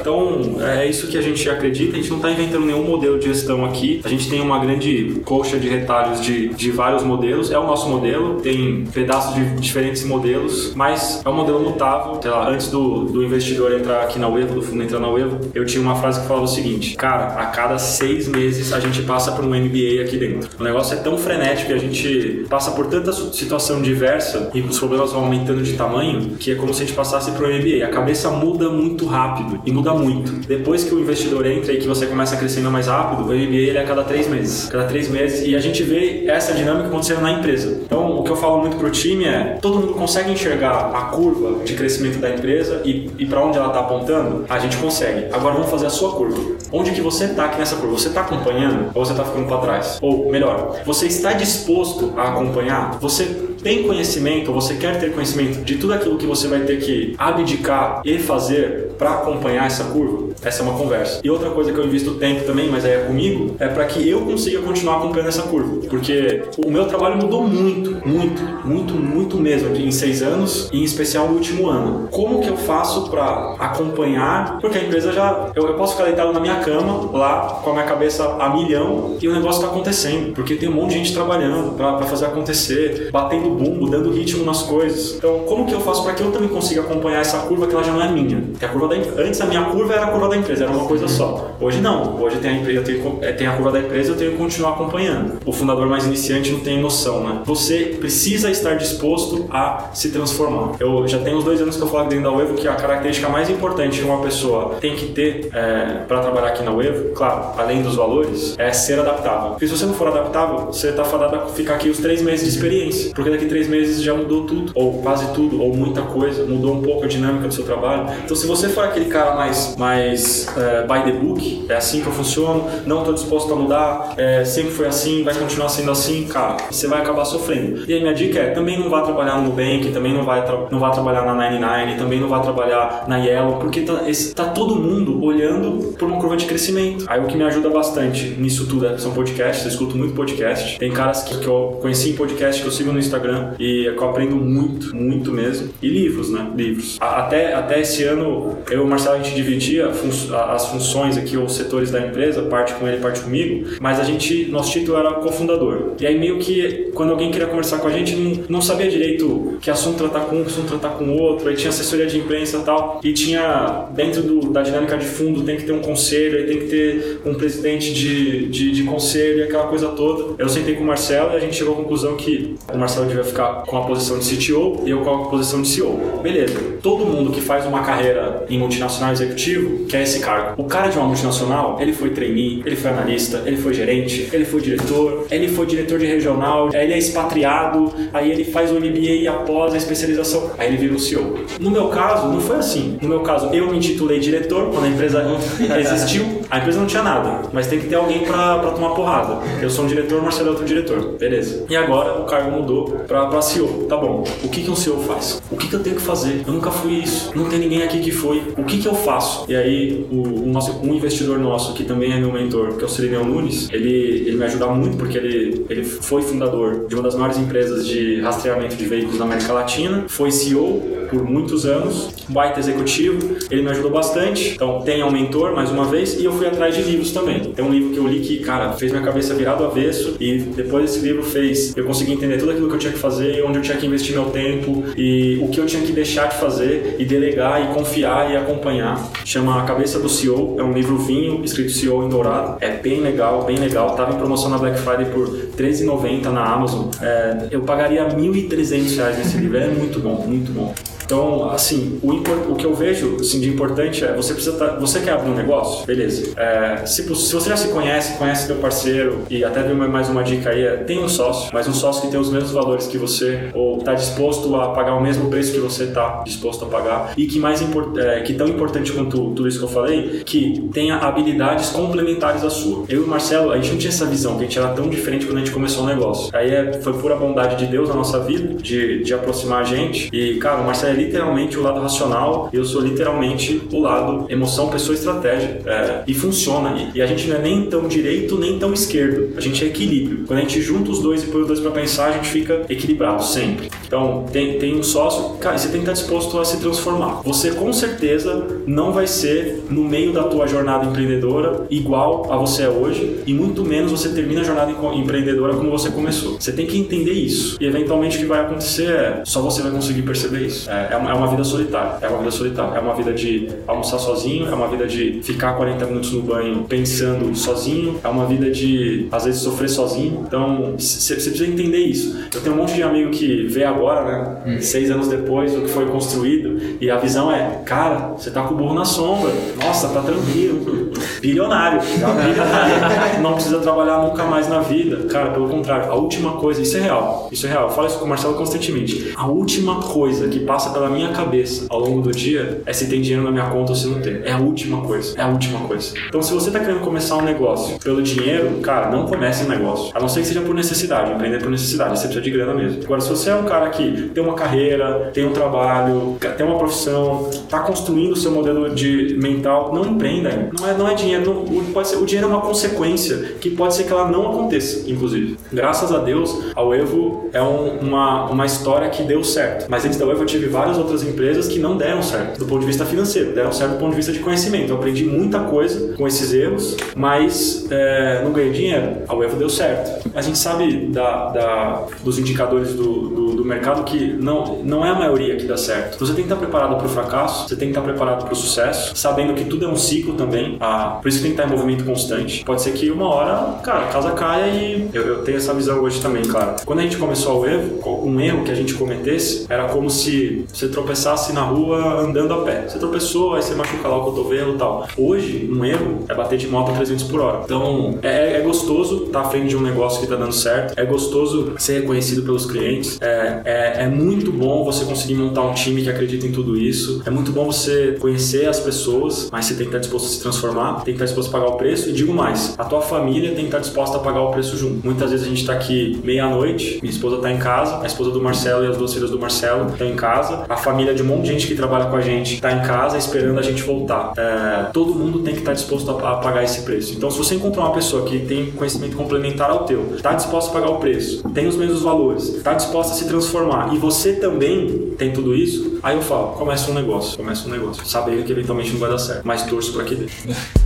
Então, 0.00 0.56
é 0.60 0.86
isso 0.86 1.06
que 1.06 1.16
a 1.16 1.22
gente 1.22 1.48
acredita. 1.48 1.92
A 1.92 1.96
gente 1.96 2.10
não 2.10 2.16
está 2.16 2.30
inventando 2.30 2.66
nenhum 2.66 2.84
modelo 2.84 3.18
de 3.18 3.26
gestão 3.26 3.64
aqui. 3.64 4.00
A 4.04 4.08
gente 4.08 4.28
tem 4.28 4.40
uma 4.40 4.58
grande 4.58 5.20
coxa 5.24 5.58
de 5.58 5.68
retalhos 5.68 6.20
de, 6.20 6.48
de 6.48 6.70
vários 6.70 7.02
modelos. 7.02 7.50
É 7.50 7.58
o 7.58 7.66
nosso 7.66 7.88
modelo, 7.88 8.40
tem 8.40 8.84
pedaços 8.92 9.34
de 9.34 9.44
diferentes 9.56 10.04
modelos, 10.04 10.74
mas 10.74 10.91
mas 10.92 11.22
é 11.24 11.28
um 11.28 11.34
modelo 11.34 11.60
mutável. 11.60 12.20
Sei 12.20 12.30
lá, 12.30 12.48
antes 12.48 12.68
do, 12.68 13.04
do 13.06 13.22
investidor 13.22 13.72
entrar 13.72 14.02
aqui 14.02 14.18
na 14.18 14.28
Uevo, 14.28 14.54
do 14.54 14.62
fundo 14.62 14.82
entrar 14.82 15.00
na 15.00 15.08
Uevo, 15.08 15.38
eu 15.54 15.64
tinha 15.64 15.82
uma 15.82 15.96
frase 15.96 16.20
que 16.20 16.26
falava 16.26 16.44
o 16.44 16.48
seguinte: 16.48 16.94
Cara, 16.96 17.40
a 17.40 17.46
cada 17.46 17.78
seis 17.78 18.28
meses 18.28 18.72
a 18.72 18.80
gente 18.80 19.02
passa 19.02 19.32
por 19.32 19.44
um 19.44 19.48
MBA 19.48 20.02
aqui 20.02 20.16
dentro. 20.18 20.48
O 20.58 20.62
negócio 20.62 20.94
é 20.94 21.00
tão 21.00 21.16
frenético 21.16 21.72
e 21.72 21.74
a 21.74 21.78
gente 21.78 22.46
passa 22.48 22.72
por 22.72 22.86
tanta 22.86 23.12
situação 23.12 23.80
diversa 23.80 24.50
e 24.54 24.60
os 24.60 24.78
problemas 24.78 25.12
vão 25.12 25.24
aumentando 25.24 25.62
de 25.62 25.72
tamanho 25.74 26.36
que 26.38 26.52
é 26.52 26.54
como 26.54 26.74
se 26.74 26.82
a 26.82 26.86
gente 26.86 26.94
passasse 26.94 27.30
por 27.32 27.46
um 27.46 27.48
MBA. 27.48 27.84
A 27.84 27.88
cabeça 27.88 28.30
muda 28.30 28.68
muito 28.68 29.06
rápido 29.06 29.60
e 29.64 29.72
muda 29.72 29.94
muito. 29.94 30.32
Depois 30.46 30.84
que 30.84 30.94
o 30.94 31.00
investidor 31.00 31.46
entra 31.46 31.72
e 31.72 31.78
que 31.78 31.88
você 31.88 32.06
começa 32.06 32.34
a 32.34 32.38
crescer 32.38 32.58
ainda 32.58 32.70
mais 32.70 32.86
rápido, 32.86 33.22
o 33.22 33.26
MBA 33.26 33.36
ele 33.36 33.78
é 33.78 33.82
a 33.82 33.86
cada 33.86 34.04
três 34.04 34.28
meses. 34.28 34.68
Cada 34.68 34.84
três 34.84 35.08
meses 35.08 35.46
e 35.46 35.56
a 35.56 35.60
gente 35.60 35.82
vê 35.82 36.24
essa 36.26 36.52
dinâmica 36.52 36.88
acontecendo 36.88 37.22
na 37.22 37.32
empresa. 37.32 37.80
Então, 37.84 38.18
o 38.18 38.22
que 38.22 38.30
eu 38.30 38.36
falo 38.36 38.58
muito 38.58 38.76
pro 38.76 38.90
time 38.90 39.24
é: 39.24 39.58
todo 39.60 39.78
mundo 39.78 39.94
consegue 39.94 40.30
enxergar 40.30 40.81
a 40.86 41.02
curva 41.06 41.64
de 41.64 41.74
crescimento 41.74 42.18
da 42.18 42.30
empresa 42.30 42.82
e, 42.84 43.10
e 43.18 43.26
para 43.26 43.44
onde 43.44 43.58
ela 43.58 43.68
está 43.68 43.80
apontando, 43.80 44.44
a 44.48 44.58
gente 44.58 44.76
consegue. 44.76 45.26
Agora 45.32 45.54
vamos 45.54 45.70
fazer 45.70 45.86
a 45.86 45.90
sua 45.90 46.12
curva. 46.12 46.56
Onde 46.72 46.90
que 46.92 47.00
você 47.00 47.24
está 47.24 47.46
aqui 47.46 47.58
nessa 47.58 47.76
curva? 47.76 47.98
Você 47.98 48.08
está 48.08 48.22
acompanhando 48.22 48.90
ou 48.94 49.04
você 49.04 49.12
está 49.12 49.24
ficando 49.24 49.46
para 49.46 49.58
trás? 49.58 49.98
Ou 50.00 50.30
melhor, 50.30 50.80
você 50.84 51.06
está 51.06 51.32
disposto 51.32 52.12
a 52.16 52.30
acompanhar? 52.30 52.98
Você 53.00 53.51
tem 53.62 53.82
conhecimento, 53.84 54.48
ou 54.48 54.60
você 54.60 54.74
quer 54.74 54.98
ter 54.98 55.12
conhecimento 55.12 55.64
de 55.64 55.76
tudo 55.76 55.92
aquilo 55.92 56.18
que 56.18 56.26
você 56.26 56.48
vai 56.48 56.60
ter 56.60 56.80
que 56.80 57.14
abdicar 57.18 58.02
e 58.04 58.18
fazer 58.18 58.92
para 58.98 59.10
acompanhar 59.14 59.66
essa 59.66 59.84
curva? 59.84 60.32
Essa 60.42 60.62
é 60.62 60.66
uma 60.66 60.76
conversa. 60.76 61.20
E 61.22 61.30
outra 61.30 61.50
coisa 61.50 61.72
que 61.72 61.78
eu 61.78 61.84
invisto 61.84 62.14
tempo 62.14 62.44
também, 62.44 62.68
mas 62.68 62.84
aí 62.84 62.92
é 62.92 62.98
comigo, 62.98 63.56
é 63.58 63.68
para 63.68 63.84
que 63.84 64.08
eu 64.08 64.22
consiga 64.22 64.60
continuar 64.60 64.98
acompanhando 64.98 65.28
essa 65.28 65.42
curva. 65.42 65.86
Porque 65.88 66.42
o 66.64 66.70
meu 66.70 66.86
trabalho 66.86 67.16
mudou 67.16 67.46
muito, 67.46 68.06
muito, 68.06 68.42
muito, 68.64 68.94
muito 68.94 69.36
mesmo 69.36 69.74
em 69.76 69.90
seis 69.90 70.22
anos, 70.22 70.68
e 70.72 70.80
em 70.80 70.84
especial 70.84 71.28
no 71.28 71.34
último 71.34 71.68
ano. 71.68 72.08
Como 72.10 72.40
que 72.40 72.48
eu 72.48 72.56
faço 72.56 73.08
para 73.10 73.54
acompanhar? 73.58 74.58
Porque 74.60 74.78
a 74.78 74.82
empresa 74.82 75.12
já. 75.12 75.50
Eu, 75.54 75.66
eu, 75.66 75.74
posso 75.74 75.92
ficar 75.92 76.04
deitado 76.04 76.32
na 76.32 76.40
minha 76.40 76.56
cama, 76.56 77.10
lá, 77.12 77.60
com 77.62 77.70
a 77.70 77.72
minha 77.74 77.86
cabeça 77.86 78.36
a 78.38 78.54
milhão, 78.54 79.16
e 79.20 79.28
o 79.28 79.32
negócio 79.32 79.60
está 79.60 79.72
acontecendo. 79.72 80.34
Porque 80.34 80.54
tem 80.56 80.68
um 80.68 80.72
monte 80.72 80.90
de 80.90 80.98
gente 80.98 81.12
trabalhando 81.12 81.76
para 81.76 82.02
fazer 82.02 82.26
acontecer, 82.26 83.10
batendo 83.12 83.51
bumbo, 83.54 83.88
dando 83.88 84.10
ritmo 84.12 84.44
nas 84.44 84.62
coisas. 84.62 85.16
Então, 85.16 85.40
como 85.40 85.66
que 85.66 85.72
eu 85.72 85.80
faço 85.80 86.02
para 86.02 86.14
que 86.14 86.22
eu 86.22 86.30
também 86.30 86.48
consiga 86.48 86.82
acompanhar 86.82 87.20
essa 87.20 87.38
curva 87.38 87.66
que 87.66 87.74
ela 87.74 87.84
já 87.84 87.92
não 87.92 88.02
é 88.02 88.08
minha? 88.10 88.42
Que 88.58 88.64
a 88.64 88.68
curva 88.68 88.88
da, 88.88 88.96
antes 89.22 89.40
a 89.40 89.46
minha 89.46 89.64
curva 89.64 89.94
era 89.94 90.06
a 90.06 90.10
curva 90.10 90.28
da 90.28 90.36
empresa, 90.36 90.64
era 90.64 90.72
uma 90.72 90.86
coisa 90.86 91.08
só. 91.08 91.52
Hoje 91.60 91.80
não. 91.80 92.20
Hoje 92.20 92.38
tem 92.38 92.50
a 92.50 92.54
empresa, 92.54 92.82
tenho, 92.82 93.18
é, 93.22 93.32
tem 93.32 93.46
a 93.46 93.52
curva 93.52 93.72
da 93.72 93.80
empresa, 93.80 94.12
eu 94.12 94.16
tenho 94.16 94.32
que 94.32 94.36
continuar 94.38 94.72
acompanhando. 94.72 95.38
O 95.44 95.52
fundador 95.52 95.86
mais 95.86 96.04
iniciante 96.04 96.50
não 96.50 96.60
tem 96.60 96.80
noção, 96.80 97.24
né? 97.24 97.42
Você 97.44 97.96
precisa 97.98 98.50
estar 98.50 98.74
disposto 98.74 99.46
a 99.50 99.90
se 99.92 100.10
transformar. 100.10 100.76
Eu 100.80 101.06
já 101.06 101.18
tenho 101.18 101.38
uns 101.38 101.44
dois 101.44 101.60
anos 101.60 101.76
que 101.76 101.82
eu 101.82 101.88
falo 101.88 102.08
dentro 102.08 102.24
da 102.24 102.32
Uevo 102.32 102.54
que 102.54 102.66
a 102.68 102.74
característica 102.74 103.28
mais 103.28 103.48
importante 103.50 104.00
que 104.00 104.04
uma 104.04 104.22
pessoa 104.22 104.76
tem 104.80 104.94
que 104.94 105.06
ter 105.06 105.50
é, 105.52 106.04
para 106.06 106.20
trabalhar 106.20 106.48
aqui 106.48 106.62
na 106.62 106.72
Uevo, 106.72 107.10
claro, 107.10 107.58
além 107.58 107.82
dos 107.82 107.96
valores, 107.96 108.54
é 108.58 108.72
ser 108.72 108.98
adaptável. 108.98 109.50
Porque 109.50 109.66
se 109.66 109.76
você 109.76 109.86
não 109.86 109.94
for 109.94 110.08
adaptável, 110.08 110.66
você 110.66 110.88
está 110.88 111.04
fadado 111.04 111.36
a 111.36 111.46
ficar 111.46 111.74
aqui 111.74 111.88
os 111.88 111.98
três 111.98 112.22
meses 112.22 112.46
de 112.46 112.56
experiência. 112.56 113.12
Porque 113.14 113.30
daqui 113.30 113.41
três 113.48 113.68
meses 113.68 114.02
já 114.02 114.14
mudou 114.14 114.44
tudo, 114.44 114.72
ou 114.74 115.02
quase 115.02 115.32
tudo, 115.32 115.60
ou 115.60 115.74
muita 115.74 116.02
coisa, 116.02 116.44
mudou 116.44 116.74
um 116.74 116.82
pouco 116.82 117.04
a 117.04 117.08
dinâmica 117.08 117.48
do 117.48 117.54
seu 117.54 117.64
trabalho. 117.64 118.06
Então, 118.24 118.36
se 118.36 118.46
você 118.46 118.68
for 118.68 118.84
aquele 118.84 119.06
cara 119.06 119.34
mais, 119.34 119.76
mais 119.76 120.46
é, 120.56 120.82
by 120.82 121.10
the 121.10 121.18
book, 121.18 121.66
é 121.68 121.74
assim 121.74 122.00
que 122.00 122.06
eu 122.06 122.12
funciono, 122.12 122.66
não 122.86 123.00
estou 123.00 123.14
disposto 123.14 123.52
a 123.52 123.56
mudar, 123.56 124.14
é, 124.16 124.44
sempre 124.44 124.72
foi 124.72 124.86
assim, 124.86 125.22
vai 125.22 125.34
continuar 125.34 125.68
sendo 125.68 125.90
assim, 125.90 126.24
cara, 126.24 126.56
você 126.70 126.86
vai 126.86 127.00
acabar 127.00 127.24
sofrendo. 127.24 127.84
E 127.88 127.94
aí, 127.94 128.00
minha 128.00 128.14
dica 128.14 128.38
é: 128.38 128.50
também 128.50 128.78
não 128.78 128.88
vá 128.88 129.02
trabalhar 129.02 129.36
no 129.36 129.48
Nubank, 129.48 129.90
também 129.92 130.12
não 130.12 130.24
vai, 130.24 130.44
não 130.70 130.78
vá 130.78 130.90
trabalhar 130.90 131.24
na 131.24 131.34
99, 131.34 131.94
também 131.96 132.20
não 132.20 132.28
vá 132.28 132.40
trabalhar 132.40 133.04
na 133.06 133.18
Yellow, 133.18 133.58
porque 133.58 133.82
tá, 133.82 134.08
esse, 134.08 134.34
tá 134.34 134.44
todo 134.44 134.74
mundo 134.76 135.22
olhando 135.22 135.92
por 135.98 136.08
uma 136.08 136.18
curva 136.20 136.36
de 136.36 136.46
crescimento. 136.46 137.04
Aí, 137.08 137.20
o 137.20 137.26
que 137.26 137.36
me 137.36 137.44
ajuda 137.44 137.68
bastante 137.70 138.36
nisso 138.38 138.66
tudo 138.66 138.86
é, 138.86 138.98
são 138.98 139.12
podcasts, 139.12 139.64
eu 139.64 139.70
escuto 139.70 139.96
muito 139.96 140.14
podcast. 140.14 140.78
Tem 140.78 140.90
caras 140.90 141.22
que, 141.22 141.38
que 141.38 141.46
eu 141.46 141.78
conheci 141.80 142.10
em 142.10 142.14
podcast 142.14 142.60
que 142.60 142.66
eu 142.66 142.72
sigo 142.72 142.92
no 142.92 142.98
Instagram 142.98 143.31
e 143.58 143.84
eu 143.86 144.04
aprendo 144.04 144.36
muito, 144.36 144.94
muito 144.94 145.30
mesmo. 145.30 145.70
E 145.82 145.88
livros, 145.88 146.30
né? 146.30 146.50
Livros. 146.56 146.96
Até, 147.00 147.54
até 147.54 147.80
esse 147.80 148.04
ano, 148.04 148.58
eu 148.70 148.80
e 148.80 148.82
o 148.82 148.86
Marcelo, 148.86 149.16
a 149.16 149.22
gente 149.22 149.34
dividia 149.34 149.90
fun 149.92 150.12
as 150.32 150.68
funções 150.68 151.16
aqui, 151.16 151.36
os 151.36 151.54
setores 151.54 151.90
da 151.90 152.00
empresa, 152.00 152.42
parte 152.42 152.74
com 152.74 152.86
ele, 152.86 152.98
parte 152.98 153.20
comigo, 153.20 153.76
mas 153.80 153.98
a 153.98 154.04
gente, 154.04 154.46
nosso 154.50 154.72
título 154.72 154.98
era 154.98 155.14
cofundador. 155.14 155.92
E 155.98 156.06
aí 156.06 156.18
meio 156.18 156.38
que, 156.38 156.90
quando 156.94 157.10
alguém 157.10 157.30
queria 157.30 157.46
conversar 157.46 157.78
com 157.78 157.88
a 157.88 157.90
gente, 157.90 158.14
não, 158.14 158.44
não 158.48 158.62
sabia 158.62 158.88
direito 158.88 159.58
que 159.60 159.70
assunto 159.70 159.98
tratar 159.98 160.26
com 160.26 160.36
um, 160.36 160.42
assunto 160.42 160.68
tratar 160.68 160.96
com 160.96 161.16
outro, 161.16 161.48
aí 161.48 161.56
tinha 161.56 161.70
assessoria 161.70 162.06
de 162.06 162.18
imprensa 162.18 162.58
e 162.58 162.62
tal, 162.62 163.00
e 163.02 163.12
tinha, 163.12 163.86
dentro 163.92 164.22
do, 164.22 164.50
da 164.50 164.62
dinâmica 164.62 164.96
de 164.96 165.06
fundo, 165.06 165.42
tem 165.42 165.56
que 165.56 165.64
ter 165.64 165.72
um 165.72 165.80
conselho, 165.80 166.38
aí 166.38 166.46
tem 166.46 166.58
que 166.58 166.66
ter 166.66 167.20
um 167.24 167.34
presidente 167.34 167.92
de, 167.92 168.48
de, 168.48 168.72
de 168.72 168.82
conselho 168.84 169.38
e 169.38 169.42
aquela 169.42 169.66
coisa 169.66 169.88
toda. 169.88 170.34
Eu 170.38 170.48
sentei 170.48 170.74
com 170.74 170.82
o 170.82 170.86
Marcelo 170.86 171.32
e 171.32 171.36
a 171.36 171.40
gente 171.40 171.56
chegou 171.56 171.74
à 171.74 171.76
conclusão 171.76 172.16
que 172.16 172.56
o 172.72 172.76
Marcelo 172.76 173.06
devia 173.06 173.21
ficar 173.24 173.64
com 173.66 173.76
a 173.76 173.82
posição 173.82 174.18
de 174.18 174.36
CTO 174.36 174.82
e 174.84 174.90
eu 174.90 175.00
com 175.00 175.10
a 175.10 175.28
posição 175.28 175.62
de 175.62 175.68
CEO. 175.68 176.20
Beleza. 176.22 176.58
Todo 176.82 177.04
mundo 177.04 177.30
que 177.30 177.40
faz 177.40 177.66
uma 177.66 177.82
carreira 177.82 178.44
em 178.48 178.58
multinacional 178.58 179.12
executivo 179.12 179.86
quer 179.86 180.02
esse 180.02 180.20
cargo. 180.20 180.60
O 180.60 180.64
cara 180.64 180.88
de 180.88 180.98
uma 180.98 181.06
multinacional, 181.06 181.78
ele 181.80 181.92
foi 181.92 182.10
trainee, 182.10 182.62
ele 182.64 182.76
foi 182.76 182.90
analista, 182.90 183.42
ele 183.46 183.56
foi 183.56 183.74
gerente, 183.74 184.28
ele 184.32 184.44
foi 184.44 184.60
diretor, 184.60 185.26
ele 185.30 185.48
foi 185.48 185.66
diretor 185.66 185.98
de 185.98 186.06
regional, 186.06 186.70
aí 186.72 186.84
ele 186.84 186.94
é 186.94 186.98
expatriado, 186.98 187.92
aí 188.12 188.30
ele 188.30 188.44
faz 188.44 188.70
o 188.70 188.74
MBA 188.74 189.30
após 189.30 189.74
a 189.74 189.76
especialização, 189.76 190.50
aí 190.58 190.68
ele 190.68 190.76
vira 190.76 190.94
o 190.94 190.98
CEO. 190.98 191.38
No 191.60 191.70
meu 191.70 191.88
caso, 191.88 192.28
não 192.28 192.40
foi 192.40 192.56
assim. 192.56 192.98
No 193.00 193.08
meu 193.08 193.20
caso, 193.20 193.48
eu 193.52 193.70
me 193.70 193.76
intitulei 193.76 194.18
diretor 194.18 194.70
quando 194.70 194.84
a 194.84 194.88
empresa 194.88 195.24
existiu. 195.78 196.42
A 196.50 196.58
empresa 196.58 196.80
não 196.80 196.86
tinha 196.86 197.02
nada, 197.02 197.48
mas 197.52 197.66
tem 197.66 197.78
que 197.78 197.86
ter 197.86 197.94
alguém 197.94 198.20
pra 198.20 198.58
tomar 198.58 198.90
porrada. 198.90 199.38
Eu 199.60 199.70
sou 199.70 199.84
um 199.84 199.88
diretor, 199.88 200.20
Marcelo 200.22 200.48
é 200.48 200.50
outro 200.50 200.64
diretor. 200.64 201.16
Beleza. 201.18 201.64
E 201.68 201.76
agora 201.76 202.20
o 202.20 202.24
cargo 202.24 202.50
mudou 202.50 202.84
pra 203.12 203.42
CEO. 203.42 203.86
Tá 203.88 203.96
bom. 203.96 204.24
O 204.42 204.48
que, 204.48 204.62
que 204.62 204.70
um 204.70 204.76
CEO 204.76 204.98
faz? 204.98 205.42
O 205.50 205.56
que, 205.56 205.68
que 205.68 205.74
eu 205.74 205.80
tenho 205.82 205.96
que 205.96 206.02
fazer? 206.02 206.42
Eu 206.46 206.52
nunca 206.52 206.70
fui 206.70 206.94
isso. 206.94 207.32
Não 207.34 207.48
tem 207.48 207.58
ninguém 207.58 207.82
aqui 207.82 208.00
que 208.00 208.10
foi. 208.10 208.42
O 208.56 208.64
que, 208.64 208.78
que 208.78 208.86
eu 208.86 208.94
faço? 208.94 209.44
E 209.48 209.54
aí, 209.54 210.06
o, 210.10 210.44
o 210.44 210.46
nosso, 210.46 210.72
um 210.82 210.94
investidor 210.94 211.38
nosso, 211.38 211.74
que 211.74 211.84
também 211.84 212.12
é 212.12 212.18
meu 212.18 212.32
mentor, 212.32 212.76
que 212.76 212.82
é 212.82 212.86
o 212.86 212.88
Cirineu 212.88 213.24
Nunes, 213.24 213.68
ele, 213.72 213.90
ele 214.26 214.36
me 214.36 214.44
ajuda 214.44 214.66
muito 214.68 214.96
porque 214.96 215.18
ele, 215.18 215.66
ele 215.68 215.84
foi 215.84 216.22
fundador 216.22 216.86
de 216.86 216.94
uma 216.94 217.02
das 217.02 217.14
maiores 217.14 217.38
empresas 217.38 217.86
de 217.86 218.20
rastreamento 218.20 218.76
de 218.76 218.84
veículos 218.84 219.18
na 219.18 219.24
América 219.24 219.52
Latina, 219.52 220.04
foi 220.08 220.30
CEO 220.30 221.01
por 221.12 221.22
muitos 221.28 221.66
anos, 221.66 222.08
um 222.28 222.32
baita 222.32 222.58
executivo, 222.58 223.36
ele 223.50 223.62
me 223.62 223.68
ajudou 223.68 223.90
bastante. 223.90 224.52
Então, 224.54 224.80
tenha 224.80 225.06
um 225.06 225.12
mentor, 225.12 225.54
mais 225.54 225.70
uma 225.70 225.84
vez, 225.84 226.18
e 226.18 226.24
eu 226.24 226.32
fui 226.32 226.46
atrás 226.46 226.74
de 226.74 226.82
livros 226.82 227.12
também. 227.12 227.40
Tem 227.40 227.62
um 227.62 227.70
livro 227.70 227.90
que 227.90 227.98
eu 227.98 228.06
li 228.06 228.20
que, 228.20 228.38
cara, 228.38 228.72
fez 228.72 228.90
minha 228.90 229.04
cabeça 229.04 229.34
virar 229.34 229.56
do 229.56 229.64
avesso 229.64 230.16
e 230.18 230.38
depois 230.38 230.84
desse 230.84 231.04
livro 231.04 231.22
fez 231.22 231.76
eu 231.76 231.84
conseguir 231.84 232.12
entender 232.14 232.38
tudo 232.38 232.52
aquilo 232.52 232.68
que 232.68 232.74
eu 232.74 232.78
tinha 232.78 232.92
que 232.92 232.98
fazer, 232.98 233.44
onde 233.44 233.58
eu 233.58 233.62
tinha 233.62 233.76
que 233.76 233.86
investir 233.86 234.14
meu 234.14 234.26
tempo 234.26 234.84
e 234.96 235.38
o 235.42 235.48
que 235.48 235.60
eu 235.60 235.66
tinha 235.66 235.82
que 235.82 235.92
deixar 235.92 236.28
de 236.28 236.36
fazer 236.36 236.96
e 236.98 237.04
delegar 237.04 237.62
e 237.62 237.74
confiar 237.74 238.30
e 238.30 238.36
acompanhar. 238.36 239.10
Chama 239.24 239.60
A 239.60 239.64
Cabeça 239.64 239.98
do 239.98 240.08
CEO, 240.08 240.56
é 240.58 240.62
um 240.62 240.72
livro 240.72 240.96
vinho 240.96 241.44
escrito 241.44 241.70
CEO 241.70 242.04
em 242.04 242.08
dourado. 242.08 242.56
É 242.60 242.70
bem 242.70 243.00
legal, 243.00 243.44
bem 243.44 243.56
legal. 243.56 243.94
Tava 243.94 244.14
em 244.14 244.16
promoção 244.16 244.48
na 244.48 244.56
Black 244.56 244.78
Friday 244.78 245.06
por 245.06 245.28
R$13,90 245.28 246.30
na 246.30 246.44
Amazon. 246.44 246.88
É, 247.00 247.48
eu 247.50 247.60
pagaria 247.62 248.04
R$ 248.04 248.14
1.300 248.14 249.18
nesse 249.18 249.36
livro. 249.36 249.58
É 249.58 249.68
muito 249.68 250.00
bom, 250.00 250.24
muito 250.26 250.52
bom. 250.52 250.74
Então, 251.04 251.50
assim, 251.50 251.98
o, 252.02 252.12
o 252.52 252.56
que 252.56 252.64
eu 252.64 252.74
vejo 252.74 253.16
assim, 253.20 253.40
de 253.40 253.48
importante 253.48 254.04
é 254.04 254.14
você 254.14 254.34
precisa 254.34 254.56
tá, 254.56 254.76
você 254.78 255.00
quer 255.00 255.12
abrir 255.12 255.30
um 255.30 255.34
negócio, 255.34 255.86
beleza? 255.86 256.32
É, 256.36 256.86
se, 256.86 257.02
se, 257.02 257.34
você 257.34 257.48
já 257.48 257.56
se 257.56 257.68
conhece, 257.68 258.18
conhece 258.18 258.46
teu 258.46 258.56
parceiro 258.56 259.20
e 259.28 259.44
até 259.44 259.62
deu 259.62 259.74
mais 259.76 260.08
uma 260.08 260.22
dica 260.22 260.50
aí, 260.50 260.62
é, 260.62 260.76
tem 260.76 261.02
um 261.02 261.08
sócio, 261.08 261.50
mas 261.52 261.66
um 261.66 261.72
sócio 261.72 262.02
que 262.02 262.08
tem 262.08 262.20
os 262.20 262.30
mesmos 262.30 262.52
valores 262.52 262.86
que 262.86 262.98
você 262.98 263.50
ou 263.54 263.78
está 263.78 263.94
disposto 263.94 264.54
a 264.56 264.68
pagar 264.68 264.94
o 264.94 265.02
mesmo 265.02 265.28
preço 265.28 265.52
que 265.52 265.58
você 265.58 265.84
está 265.84 266.22
disposto 266.24 266.64
a 266.64 266.68
pagar 266.68 267.14
e 267.16 267.26
que 267.26 267.38
mais 267.38 267.62
é, 267.96 268.20
que 268.20 268.34
tão 268.34 268.46
importante 268.48 268.92
quanto 268.92 269.30
tudo 269.30 269.48
isso 269.48 269.58
que 269.58 269.64
eu 269.64 269.68
falei, 269.68 270.22
que 270.24 270.68
tenha 270.72 270.96
habilidades 270.96 271.70
complementares 271.70 272.44
à 272.44 272.50
sua. 272.50 272.84
Eu 272.88 273.02
e 273.02 273.04
o 273.04 273.06
Marcelo, 273.06 273.52
a 273.52 273.56
gente 273.56 273.72
não 273.72 273.78
tinha 273.78 273.90
essa 273.90 274.06
visão, 274.06 274.36
que 274.36 274.44
a 274.44 274.46
gente 274.46 274.58
era 274.58 274.68
tão 274.68 274.88
diferente 274.88 275.26
quando 275.26 275.36
a 275.36 275.40
gente 275.40 275.50
começou 275.50 275.84
o 275.84 275.86
negócio. 275.86 276.30
Aí 276.32 276.50
é, 276.50 276.72
foi 276.74 276.92
pura 276.94 277.16
bondade 277.16 277.56
de 277.56 277.66
Deus 277.66 277.88
na 277.88 277.94
nossa 277.94 278.20
vida, 278.20 278.54
de, 278.54 279.02
de 279.02 279.14
aproximar 279.14 279.62
a 279.62 279.64
gente. 279.64 280.08
E, 280.12 280.36
cara, 280.36 280.60
o 280.60 280.64
Marcelo 280.64 280.91
é 280.92 280.94
literalmente 280.94 281.58
o 281.58 281.62
lado 281.62 281.80
racional 281.80 282.50
eu 282.52 282.64
sou 282.64 282.82
literalmente 282.82 283.62
o 283.72 283.80
lado 283.80 284.26
emoção, 284.28 284.68
pessoa, 284.68 284.94
estratégia. 284.94 285.60
É, 285.66 286.02
e 286.06 286.14
funciona. 286.14 286.76
E, 286.94 286.98
e, 286.98 287.02
a 287.02 287.06
gente 287.06 287.28
não 287.28 287.36
é 287.36 287.40
nem 287.40 287.66
tão 287.66 287.88
direito 287.88 288.38
nem 288.38 288.58
tão 288.58 288.72
esquerdo. 288.72 289.36
A 289.36 289.40
gente 289.40 289.64
é 289.64 289.68
equilíbrio. 289.68 290.24
Quando 290.26 290.38
a 290.38 290.42
gente 290.42 290.60
junta 290.60 290.90
os 290.90 291.00
dois 291.00 291.22
e 291.22 291.26
põe 291.26 291.42
os 291.42 291.46
dois 291.46 291.60
para 291.60 291.70
pensar, 291.70 292.08
a 292.08 292.12
gente 292.12 292.28
fica 292.28 292.62
equilibrado 292.68 293.24
sempre. 293.24 293.70
Então, 293.86 294.24
tem, 294.32 294.58
tem 294.58 294.74
um 294.76 294.82
sócio, 294.82 295.36
cara, 295.38 295.58
você 295.58 295.68
tem 295.68 295.82
que 295.82 295.90
estar 295.90 295.92
disposto 295.92 296.38
a 296.38 296.44
se 296.44 296.58
transformar. 296.58 297.22
Você 297.24 297.52
com 297.52 297.72
certeza 297.72 298.46
não 298.66 298.92
vai 298.92 299.06
ser 299.06 299.64
no 299.68 299.84
meio 299.84 300.12
da 300.12 300.24
tua 300.24 300.46
jornada 300.46 300.86
empreendedora 300.86 301.66
igual 301.70 302.32
a 302.32 302.36
você 302.36 302.62
é 302.62 302.68
hoje 302.68 303.20
e 303.26 303.34
muito 303.34 303.64
menos 303.64 303.90
você 303.90 304.10
termina 304.10 304.40
a 304.40 304.44
jornada 304.44 304.70
empreendedora 304.70 305.54
como 305.54 305.70
você 305.70 305.90
começou. 305.90 306.40
Você 306.40 306.52
tem 306.52 306.66
que 306.66 306.78
entender 306.78 307.12
isso. 307.12 307.56
E 307.60 307.66
eventualmente 307.66 308.16
o 308.16 308.20
que 308.20 308.26
vai 308.26 308.40
acontecer 308.40 308.88
é 308.88 309.22
só 309.24 309.40
você 309.40 309.62
vai 309.62 309.70
conseguir 309.70 310.02
perceber 310.02 310.46
isso. 310.46 310.70
É, 310.70 310.81
é, 310.90 310.96
uma, 310.96 311.10
é 311.10 311.14
uma 311.14 311.26
vida 311.26 311.44
solitária. 311.44 311.98
É 312.00 312.08
uma 312.08 312.18
vida 312.18 312.30
solitária. 312.30 312.78
É 312.78 312.80
uma 312.80 312.94
vida 312.94 313.12
de 313.12 313.48
almoçar 313.66 313.98
sozinho, 313.98 314.48
é 314.48 314.54
uma 314.54 314.68
vida 314.68 314.86
de 314.86 315.20
ficar 315.22 315.54
40 315.54 315.86
minutos 315.86 316.12
no 316.12 316.22
banho 316.22 316.64
pensando 316.68 317.34
sozinho, 317.34 318.00
é 318.02 318.08
uma 318.08 318.26
vida 318.26 318.50
de, 318.50 319.08
às 319.10 319.24
vezes, 319.24 319.40
sofrer 319.40 319.68
sozinho. 319.68 320.24
Então, 320.26 320.74
você 320.78 321.14
precisa 321.14 321.46
entender 321.46 321.78
isso. 321.78 322.18
Eu 322.34 322.40
tenho 322.40 322.54
um 322.54 322.58
monte 322.58 322.74
de 322.74 322.82
amigo 322.82 323.10
que 323.10 323.46
vê 323.46 323.64
agora, 323.64 324.04
né, 324.04 324.36
hum. 324.46 324.60
seis 324.60 324.90
anos 324.90 325.08
depois, 325.08 325.54
o 325.54 325.62
que 325.62 325.68
foi 325.68 325.86
construído, 325.86 326.60
e 326.80 326.90
a 326.90 326.96
visão 326.96 327.30
é: 327.30 327.60
cara, 327.64 328.14
você 328.16 328.30
tá 328.30 328.42
com 328.42 328.54
o 328.54 328.56
burro 328.56 328.74
na 328.74 328.84
sombra, 328.84 329.32
nossa, 329.62 329.88
tá 329.88 330.00
tranquilo, 330.00 330.81
bilionário, 331.20 331.80
tá 332.00 332.08
bilionário, 332.08 333.22
não 333.22 333.34
precisa 333.34 333.58
trabalhar 333.60 333.98
nunca 333.98 334.24
mais 334.24 334.48
na 334.48 334.60
vida. 334.60 335.08
Cara, 335.08 335.30
pelo 335.30 335.48
contrário, 335.48 335.90
a 335.90 335.94
última 335.94 336.32
coisa, 336.32 336.62
isso 336.62 336.76
é 336.76 336.80
real, 336.80 337.28
isso 337.30 337.46
é 337.46 337.50
real. 337.50 337.64
Eu 337.64 337.70
falo 337.70 337.86
isso 337.86 337.98
com 337.98 338.04
o 338.04 338.08
Marcelo 338.08 338.34
constantemente. 338.34 339.12
A 339.16 339.26
última 339.26 339.80
coisa 339.82 340.28
que 340.28 340.40
passa 340.40 340.70
pela 340.70 340.88
minha 340.88 341.08
cabeça 341.08 341.66
ao 341.68 341.80
longo 341.80 342.02
do 342.02 342.10
dia 342.12 342.62
é 342.66 342.72
se 342.72 342.88
tem 342.88 343.00
dinheiro 343.00 343.24
na 343.24 343.30
minha 343.30 343.46
conta 343.46 343.72
ou 343.72 343.76
se 343.76 343.86
não 343.86 344.00
tem. 344.00 344.22
É 344.24 344.32
a 344.32 344.38
última 344.38 344.82
coisa. 344.82 345.18
É 345.18 345.22
a 345.22 345.28
última 345.28 345.60
coisa. 345.60 345.94
Então, 346.08 346.22
se 346.22 346.32
você 346.32 346.48
está 346.48 346.60
querendo 346.60 346.80
começar 346.80 347.16
um 347.16 347.22
negócio 347.22 347.78
pelo 347.80 348.02
dinheiro, 348.02 348.58
cara, 348.62 348.90
não 348.90 349.06
comece 349.06 349.44
um 349.44 349.48
negócio. 349.48 349.90
A 349.94 350.00
não 350.00 350.08
ser 350.08 350.20
que 350.20 350.26
seja 350.26 350.40
por 350.40 350.54
necessidade, 350.54 351.12
empreender 351.12 351.38
por 351.38 351.50
necessidade. 351.50 351.98
Você 351.98 352.06
precisa 352.06 352.22
de 352.22 352.30
grana 352.30 352.54
mesmo. 352.54 352.82
Agora, 352.84 353.00
se 353.00 353.08
você 353.08 353.30
é 353.30 353.34
um 353.34 353.44
cara 353.44 353.70
que 353.70 354.10
tem 354.14 354.22
uma 354.22 354.34
carreira, 354.34 355.10
tem 355.12 355.26
um 355.26 355.32
trabalho, 355.32 356.16
tem 356.36 356.46
uma 356.46 356.58
profissão, 356.58 357.28
está 357.30 357.60
construindo 357.60 358.12
o 358.12 358.16
seu 358.16 358.30
modelo 358.30 358.74
de 358.74 359.16
mental, 359.20 359.72
não 359.74 359.84
empreenda. 359.84 360.50
Não 360.58 360.68
é, 360.68 360.74
não 360.74 360.88
é 360.88 360.91
dinheiro. 360.94 361.24
Não, 361.24 361.64
pode 361.72 361.88
ser, 361.88 361.96
o 361.96 362.06
dinheiro 362.06 362.28
é 362.28 362.30
uma 362.30 362.40
consequência 362.40 363.34
que 363.40 363.50
pode 363.50 363.74
ser 363.74 363.84
que 363.84 363.92
ela 363.92 364.08
não 364.08 364.30
aconteça, 364.30 364.90
inclusive. 364.90 365.36
Graças 365.52 365.92
a 365.92 365.98
Deus, 365.98 366.52
a 366.54 366.62
Evo 366.74 367.28
é 367.32 367.42
um, 367.42 367.78
uma, 367.80 368.30
uma 368.30 368.46
história 368.46 368.88
que 368.90 369.02
deu 369.02 369.22
certo. 369.24 369.66
Mas 369.68 369.84
antes 369.84 369.98
da 369.98 370.06
Evo 370.06 370.22
eu 370.22 370.26
tive 370.26 370.46
várias 370.46 370.78
outras 370.78 371.02
empresas 371.02 371.48
que 371.48 371.58
não 371.58 371.76
deram 371.76 372.02
certo 372.02 372.38
do 372.38 372.46
ponto 372.46 372.60
de 372.60 372.66
vista 372.66 372.84
financeiro, 372.84 373.32
deram 373.34 373.52
certo 373.52 373.72
do 373.72 373.78
ponto 373.78 373.90
de 373.90 373.96
vista 373.96 374.12
de 374.12 374.18
conhecimento. 374.20 374.70
Eu 374.70 374.76
aprendi 374.76 375.04
muita 375.04 375.40
coisa 375.40 375.94
com 375.96 376.06
esses 376.06 376.32
erros, 376.32 376.76
mas 376.96 377.66
é, 377.70 378.22
não 378.24 378.32
ganhei 378.32 378.52
dinheiro. 378.52 379.02
A 379.08 379.14
UEFA 379.14 379.36
deu 379.36 379.48
certo. 379.48 380.08
A 380.14 380.20
gente 380.20 380.38
sabe 380.38 380.86
da, 380.86 381.28
da 381.30 381.86
dos 382.02 382.18
indicadores 382.18 382.74
do, 382.74 383.08
do, 383.08 383.26
do, 383.36 383.44
mercado 383.44 383.84
que 383.84 384.12
não, 384.12 384.58
não 384.62 384.84
é 384.84 384.90
a 384.90 384.94
maioria 384.94 385.36
que 385.36 385.44
dá 385.44 385.56
certo. 385.56 385.98
Você 385.98 386.12
tem 386.14 386.24
que 386.24 386.32
estar 386.32 386.36
preparado 386.36 386.76
para 386.76 386.86
o 386.86 386.88
fracasso, 386.88 387.48
você 387.48 387.56
tem 387.56 387.68
que 387.68 387.78
estar 387.78 387.82
preparado 387.82 388.24
para 388.24 388.32
o 388.32 388.36
sucesso, 388.36 388.96
sabendo 388.96 389.34
que 389.34 389.44
tudo 389.44 389.64
é 389.64 389.68
um 389.68 389.76
ciclo 389.76 390.14
também. 390.14 390.56
Ah, 390.82 390.98
por 391.00 391.08
isso 391.08 391.18
que 391.18 391.24
tem 391.24 391.34
que 391.34 391.40
estar 391.40 391.52
em 391.52 391.56
movimento 391.56 391.84
constante. 391.84 392.44
Pode 392.44 392.60
ser 392.62 392.72
que 392.72 392.90
uma 392.90 393.06
hora, 393.06 393.58
cara, 393.62 393.84
a 393.84 393.88
casa 393.88 394.10
caia 394.12 394.46
e 394.48 394.88
eu, 394.92 395.02
eu 395.02 395.22
tenho 395.22 395.38
essa 395.38 395.54
visão 395.54 395.80
hoje 395.80 396.00
também, 396.00 396.24
claro. 396.24 396.56
Quando 396.64 396.80
a 396.80 396.82
gente 396.82 396.96
começou 396.96 397.40
o 397.40 397.46
erro, 397.46 397.78
um 398.04 398.20
erro 398.20 398.44
que 398.44 398.50
a 398.50 398.54
gente 398.54 398.74
cometesse 398.74 399.46
era 399.48 399.68
como 399.68 399.88
se 399.88 400.44
você 400.52 400.68
tropeçasse 400.68 401.32
na 401.32 401.42
rua 401.42 402.00
andando 402.00 402.34
a 402.34 402.42
pé. 402.42 402.64
Você 402.68 402.78
tropeçou, 402.78 403.34
aí 403.34 403.42
você 403.42 403.54
machuca 403.54 403.86
lá 403.86 403.98
o 403.98 404.04
cotovelo 404.04 404.54
e 404.54 404.58
tal. 404.58 404.88
Hoje, 404.96 405.48
um 405.52 405.64
erro 405.64 406.04
é 406.08 406.14
bater 406.14 406.36
de 406.36 406.48
moto 406.48 406.72
a 406.72 406.74
300 406.74 407.04
por 407.04 407.20
hora. 407.20 407.42
Então, 407.44 407.98
é, 408.02 408.38
é 408.38 408.40
gostoso 408.40 409.04
estar 409.04 409.20
tá 409.22 409.26
à 409.26 409.30
frente 409.30 409.48
de 409.48 409.56
um 409.56 409.62
negócio 409.62 410.00
que 410.00 410.06
está 410.06 410.16
dando 410.16 410.32
certo. 410.32 410.74
É 410.76 410.84
gostoso 410.84 411.52
ser 411.58 411.80
reconhecido 411.80 412.22
pelos 412.22 412.46
clientes. 412.46 412.98
É, 413.00 413.42
é, 413.44 413.84
é 413.84 413.88
muito 413.88 414.32
bom 414.32 414.64
você 414.64 414.84
conseguir 414.84 415.14
montar 415.14 415.42
um 415.42 415.54
time 415.54 415.82
que 415.82 415.90
acredita 415.90 416.26
em 416.26 416.32
tudo 416.32 416.56
isso. 416.56 417.02
É 417.06 417.10
muito 417.10 417.30
bom 417.30 417.46
você 417.46 417.96
conhecer 418.00 418.48
as 418.48 418.58
pessoas, 418.60 419.28
mas 419.30 419.46
você 419.46 419.54
tem 419.54 419.64
que 419.64 419.68
estar 419.68 419.78
disposto 419.78 420.06
a 420.06 420.08
se 420.08 420.20
transformar, 420.20 420.71
tem 420.76 420.84
que 420.84 420.90
estar 420.92 421.04
disposto 421.06 421.28
a 421.28 421.32
pagar 421.32 421.54
o 421.54 421.56
preço. 421.56 421.90
E 421.90 421.92
digo 421.92 422.12
mais, 422.12 422.54
a 422.58 422.64
tua 422.64 422.80
família 422.80 423.30
tem 423.30 423.40
que 423.40 423.44
estar 423.44 423.58
disposta 423.58 423.96
a 423.96 424.00
pagar 424.00 424.22
o 424.22 424.30
preço 424.30 424.56
junto. 424.56 424.84
Muitas 424.84 425.10
vezes 425.10 425.26
a 425.26 425.28
gente 425.28 425.40
está 425.40 425.52
aqui 425.52 426.00
meia-noite, 426.04 426.78
minha 426.82 426.92
esposa 426.92 427.16
está 427.16 427.30
em 427.30 427.38
casa, 427.38 427.82
a 427.82 427.86
esposa 427.86 428.10
do 428.10 428.20
Marcelo 428.20 428.64
e 428.64 428.68
as 428.68 428.76
duas 428.76 428.92
filhas 428.92 429.10
do 429.10 429.18
Marcelo 429.18 429.70
estão 429.70 429.86
em 429.86 429.96
casa, 429.96 430.44
a 430.48 430.56
família 430.56 430.94
de 430.94 431.02
um 431.02 431.06
monte 431.06 431.22
de 431.22 431.28
gente 431.28 431.46
que 431.46 431.54
trabalha 431.54 431.86
com 431.86 431.96
a 431.96 432.00
gente 432.00 432.34
está 432.34 432.52
em 432.52 432.62
casa 432.62 432.96
esperando 432.96 433.38
a 433.38 433.42
gente 433.42 433.62
voltar. 433.62 434.12
É, 434.16 434.70
todo 434.72 434.94
mundo 434.94 435.20
tem 435.20 435.34
que 435.34 435.40
estar 435.40 435.52
disposto 435.52 435.90
a, 435.90 436.12
a, 436.12 436.16
pagar 436.16 436.42
esse 436.42 436.62
preço. 436.62 436.94
Então, 436.94 437.10
se 437.10 437.18
você 437.18 437.34
encontrar 437.34 437.62
uma 437.62 437.72
pessoa 437.72 438.04
que 438.04 438.18
tem 438.20 438.50
conhecimento 438.52 438.96
complementar 438.96 439.50
ao 439.50 439.64
teu, 439.64 439.94
está 439.94 440.12
disposta 440.12 440.50
a 440.50 440.60
pagar 440.60 440.72
o 440.72 440.78
preço, 440.78 441.22
tem 441.30 441.46
os 441.46 441.56
mesmos 441.56 441.82
valores, 441.82 442.34
está 442.34 442.54
disposta 442.54 442.92
a 442.92 442.96
se 442.96 443.06
transformar 443.06 443.74
e 443.74 443.78
você 443.78 444.14
também 444.14 444.92
tem 444.98 445.12
tudo 445.12 445.34
isso, 445.34 445.78
aí 445.82 445.96
eu 445.96 446.02
falo, 446.02 446.28
começa 446.32 446.70
um 446.70 446.74
negócio, 446.74 447.16
começa 447.16 447.48
um 447.48 447.50
negócio. 447.50 447.84
Sabendo 447.84 448.24
que 448.24 448.32
eventualmente 448.32 448.72
não 448.72 448.80
vai 448.80 448.90
dar 448.90 448.98
certo, 448.98 449.22
mas 449.24 449.42
torço 449.44 449.72
para 449.72 449.84
que 449.84 449.94
dê. 449.94 450.06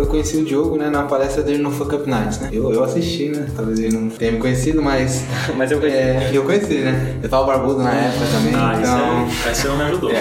Eu 0.00 0.06
conheci 0.06 0.38
o 0.38 0.44
Diogo, 0.46 0.78
né, 0.78 0.88
na 0.88 1.02
palestra 1.02 1.42
dele 1.42 1.58
no 1.58 1.70
Fuck 1.70 1.94
Up 1.94 2.08
Nights, 2.08 2.40
né? 2.40 2.48
Eu, 2.50 2.72
eu 2.72 2.82
assisti, 2.82 3.28
né? 3.28 3.46
Talvez 3.54 3.78
ele 3.78 3.94
não 3.94 4.08
tenha 4.08 4.32
me 4.32 4.38
conhecido, 4.38 4.80
mas. 4.80 5.24
mas 5.54 5.70
eu 5.70 5.78
conheci. 5.78 5.98
É, 5.98 6.30
eu 6.32 6.42
conheci, 6.42 6.78
né? 6.78 7.18
Eu 7.22 7.28
tava 7.28 7.44
barbudo 7.44 7.82
na 7.82 7.92
época 7.92 8.24
também. 8.32 8.54
Ah, 8.54 8.76
então... 8.78 9.26
isso 9.28 9.46
aí, 9.46 9.52
esse 9.52 9.68
não 9.68 9.76
me 9.76 9.82
ajudou. 9.82 10.10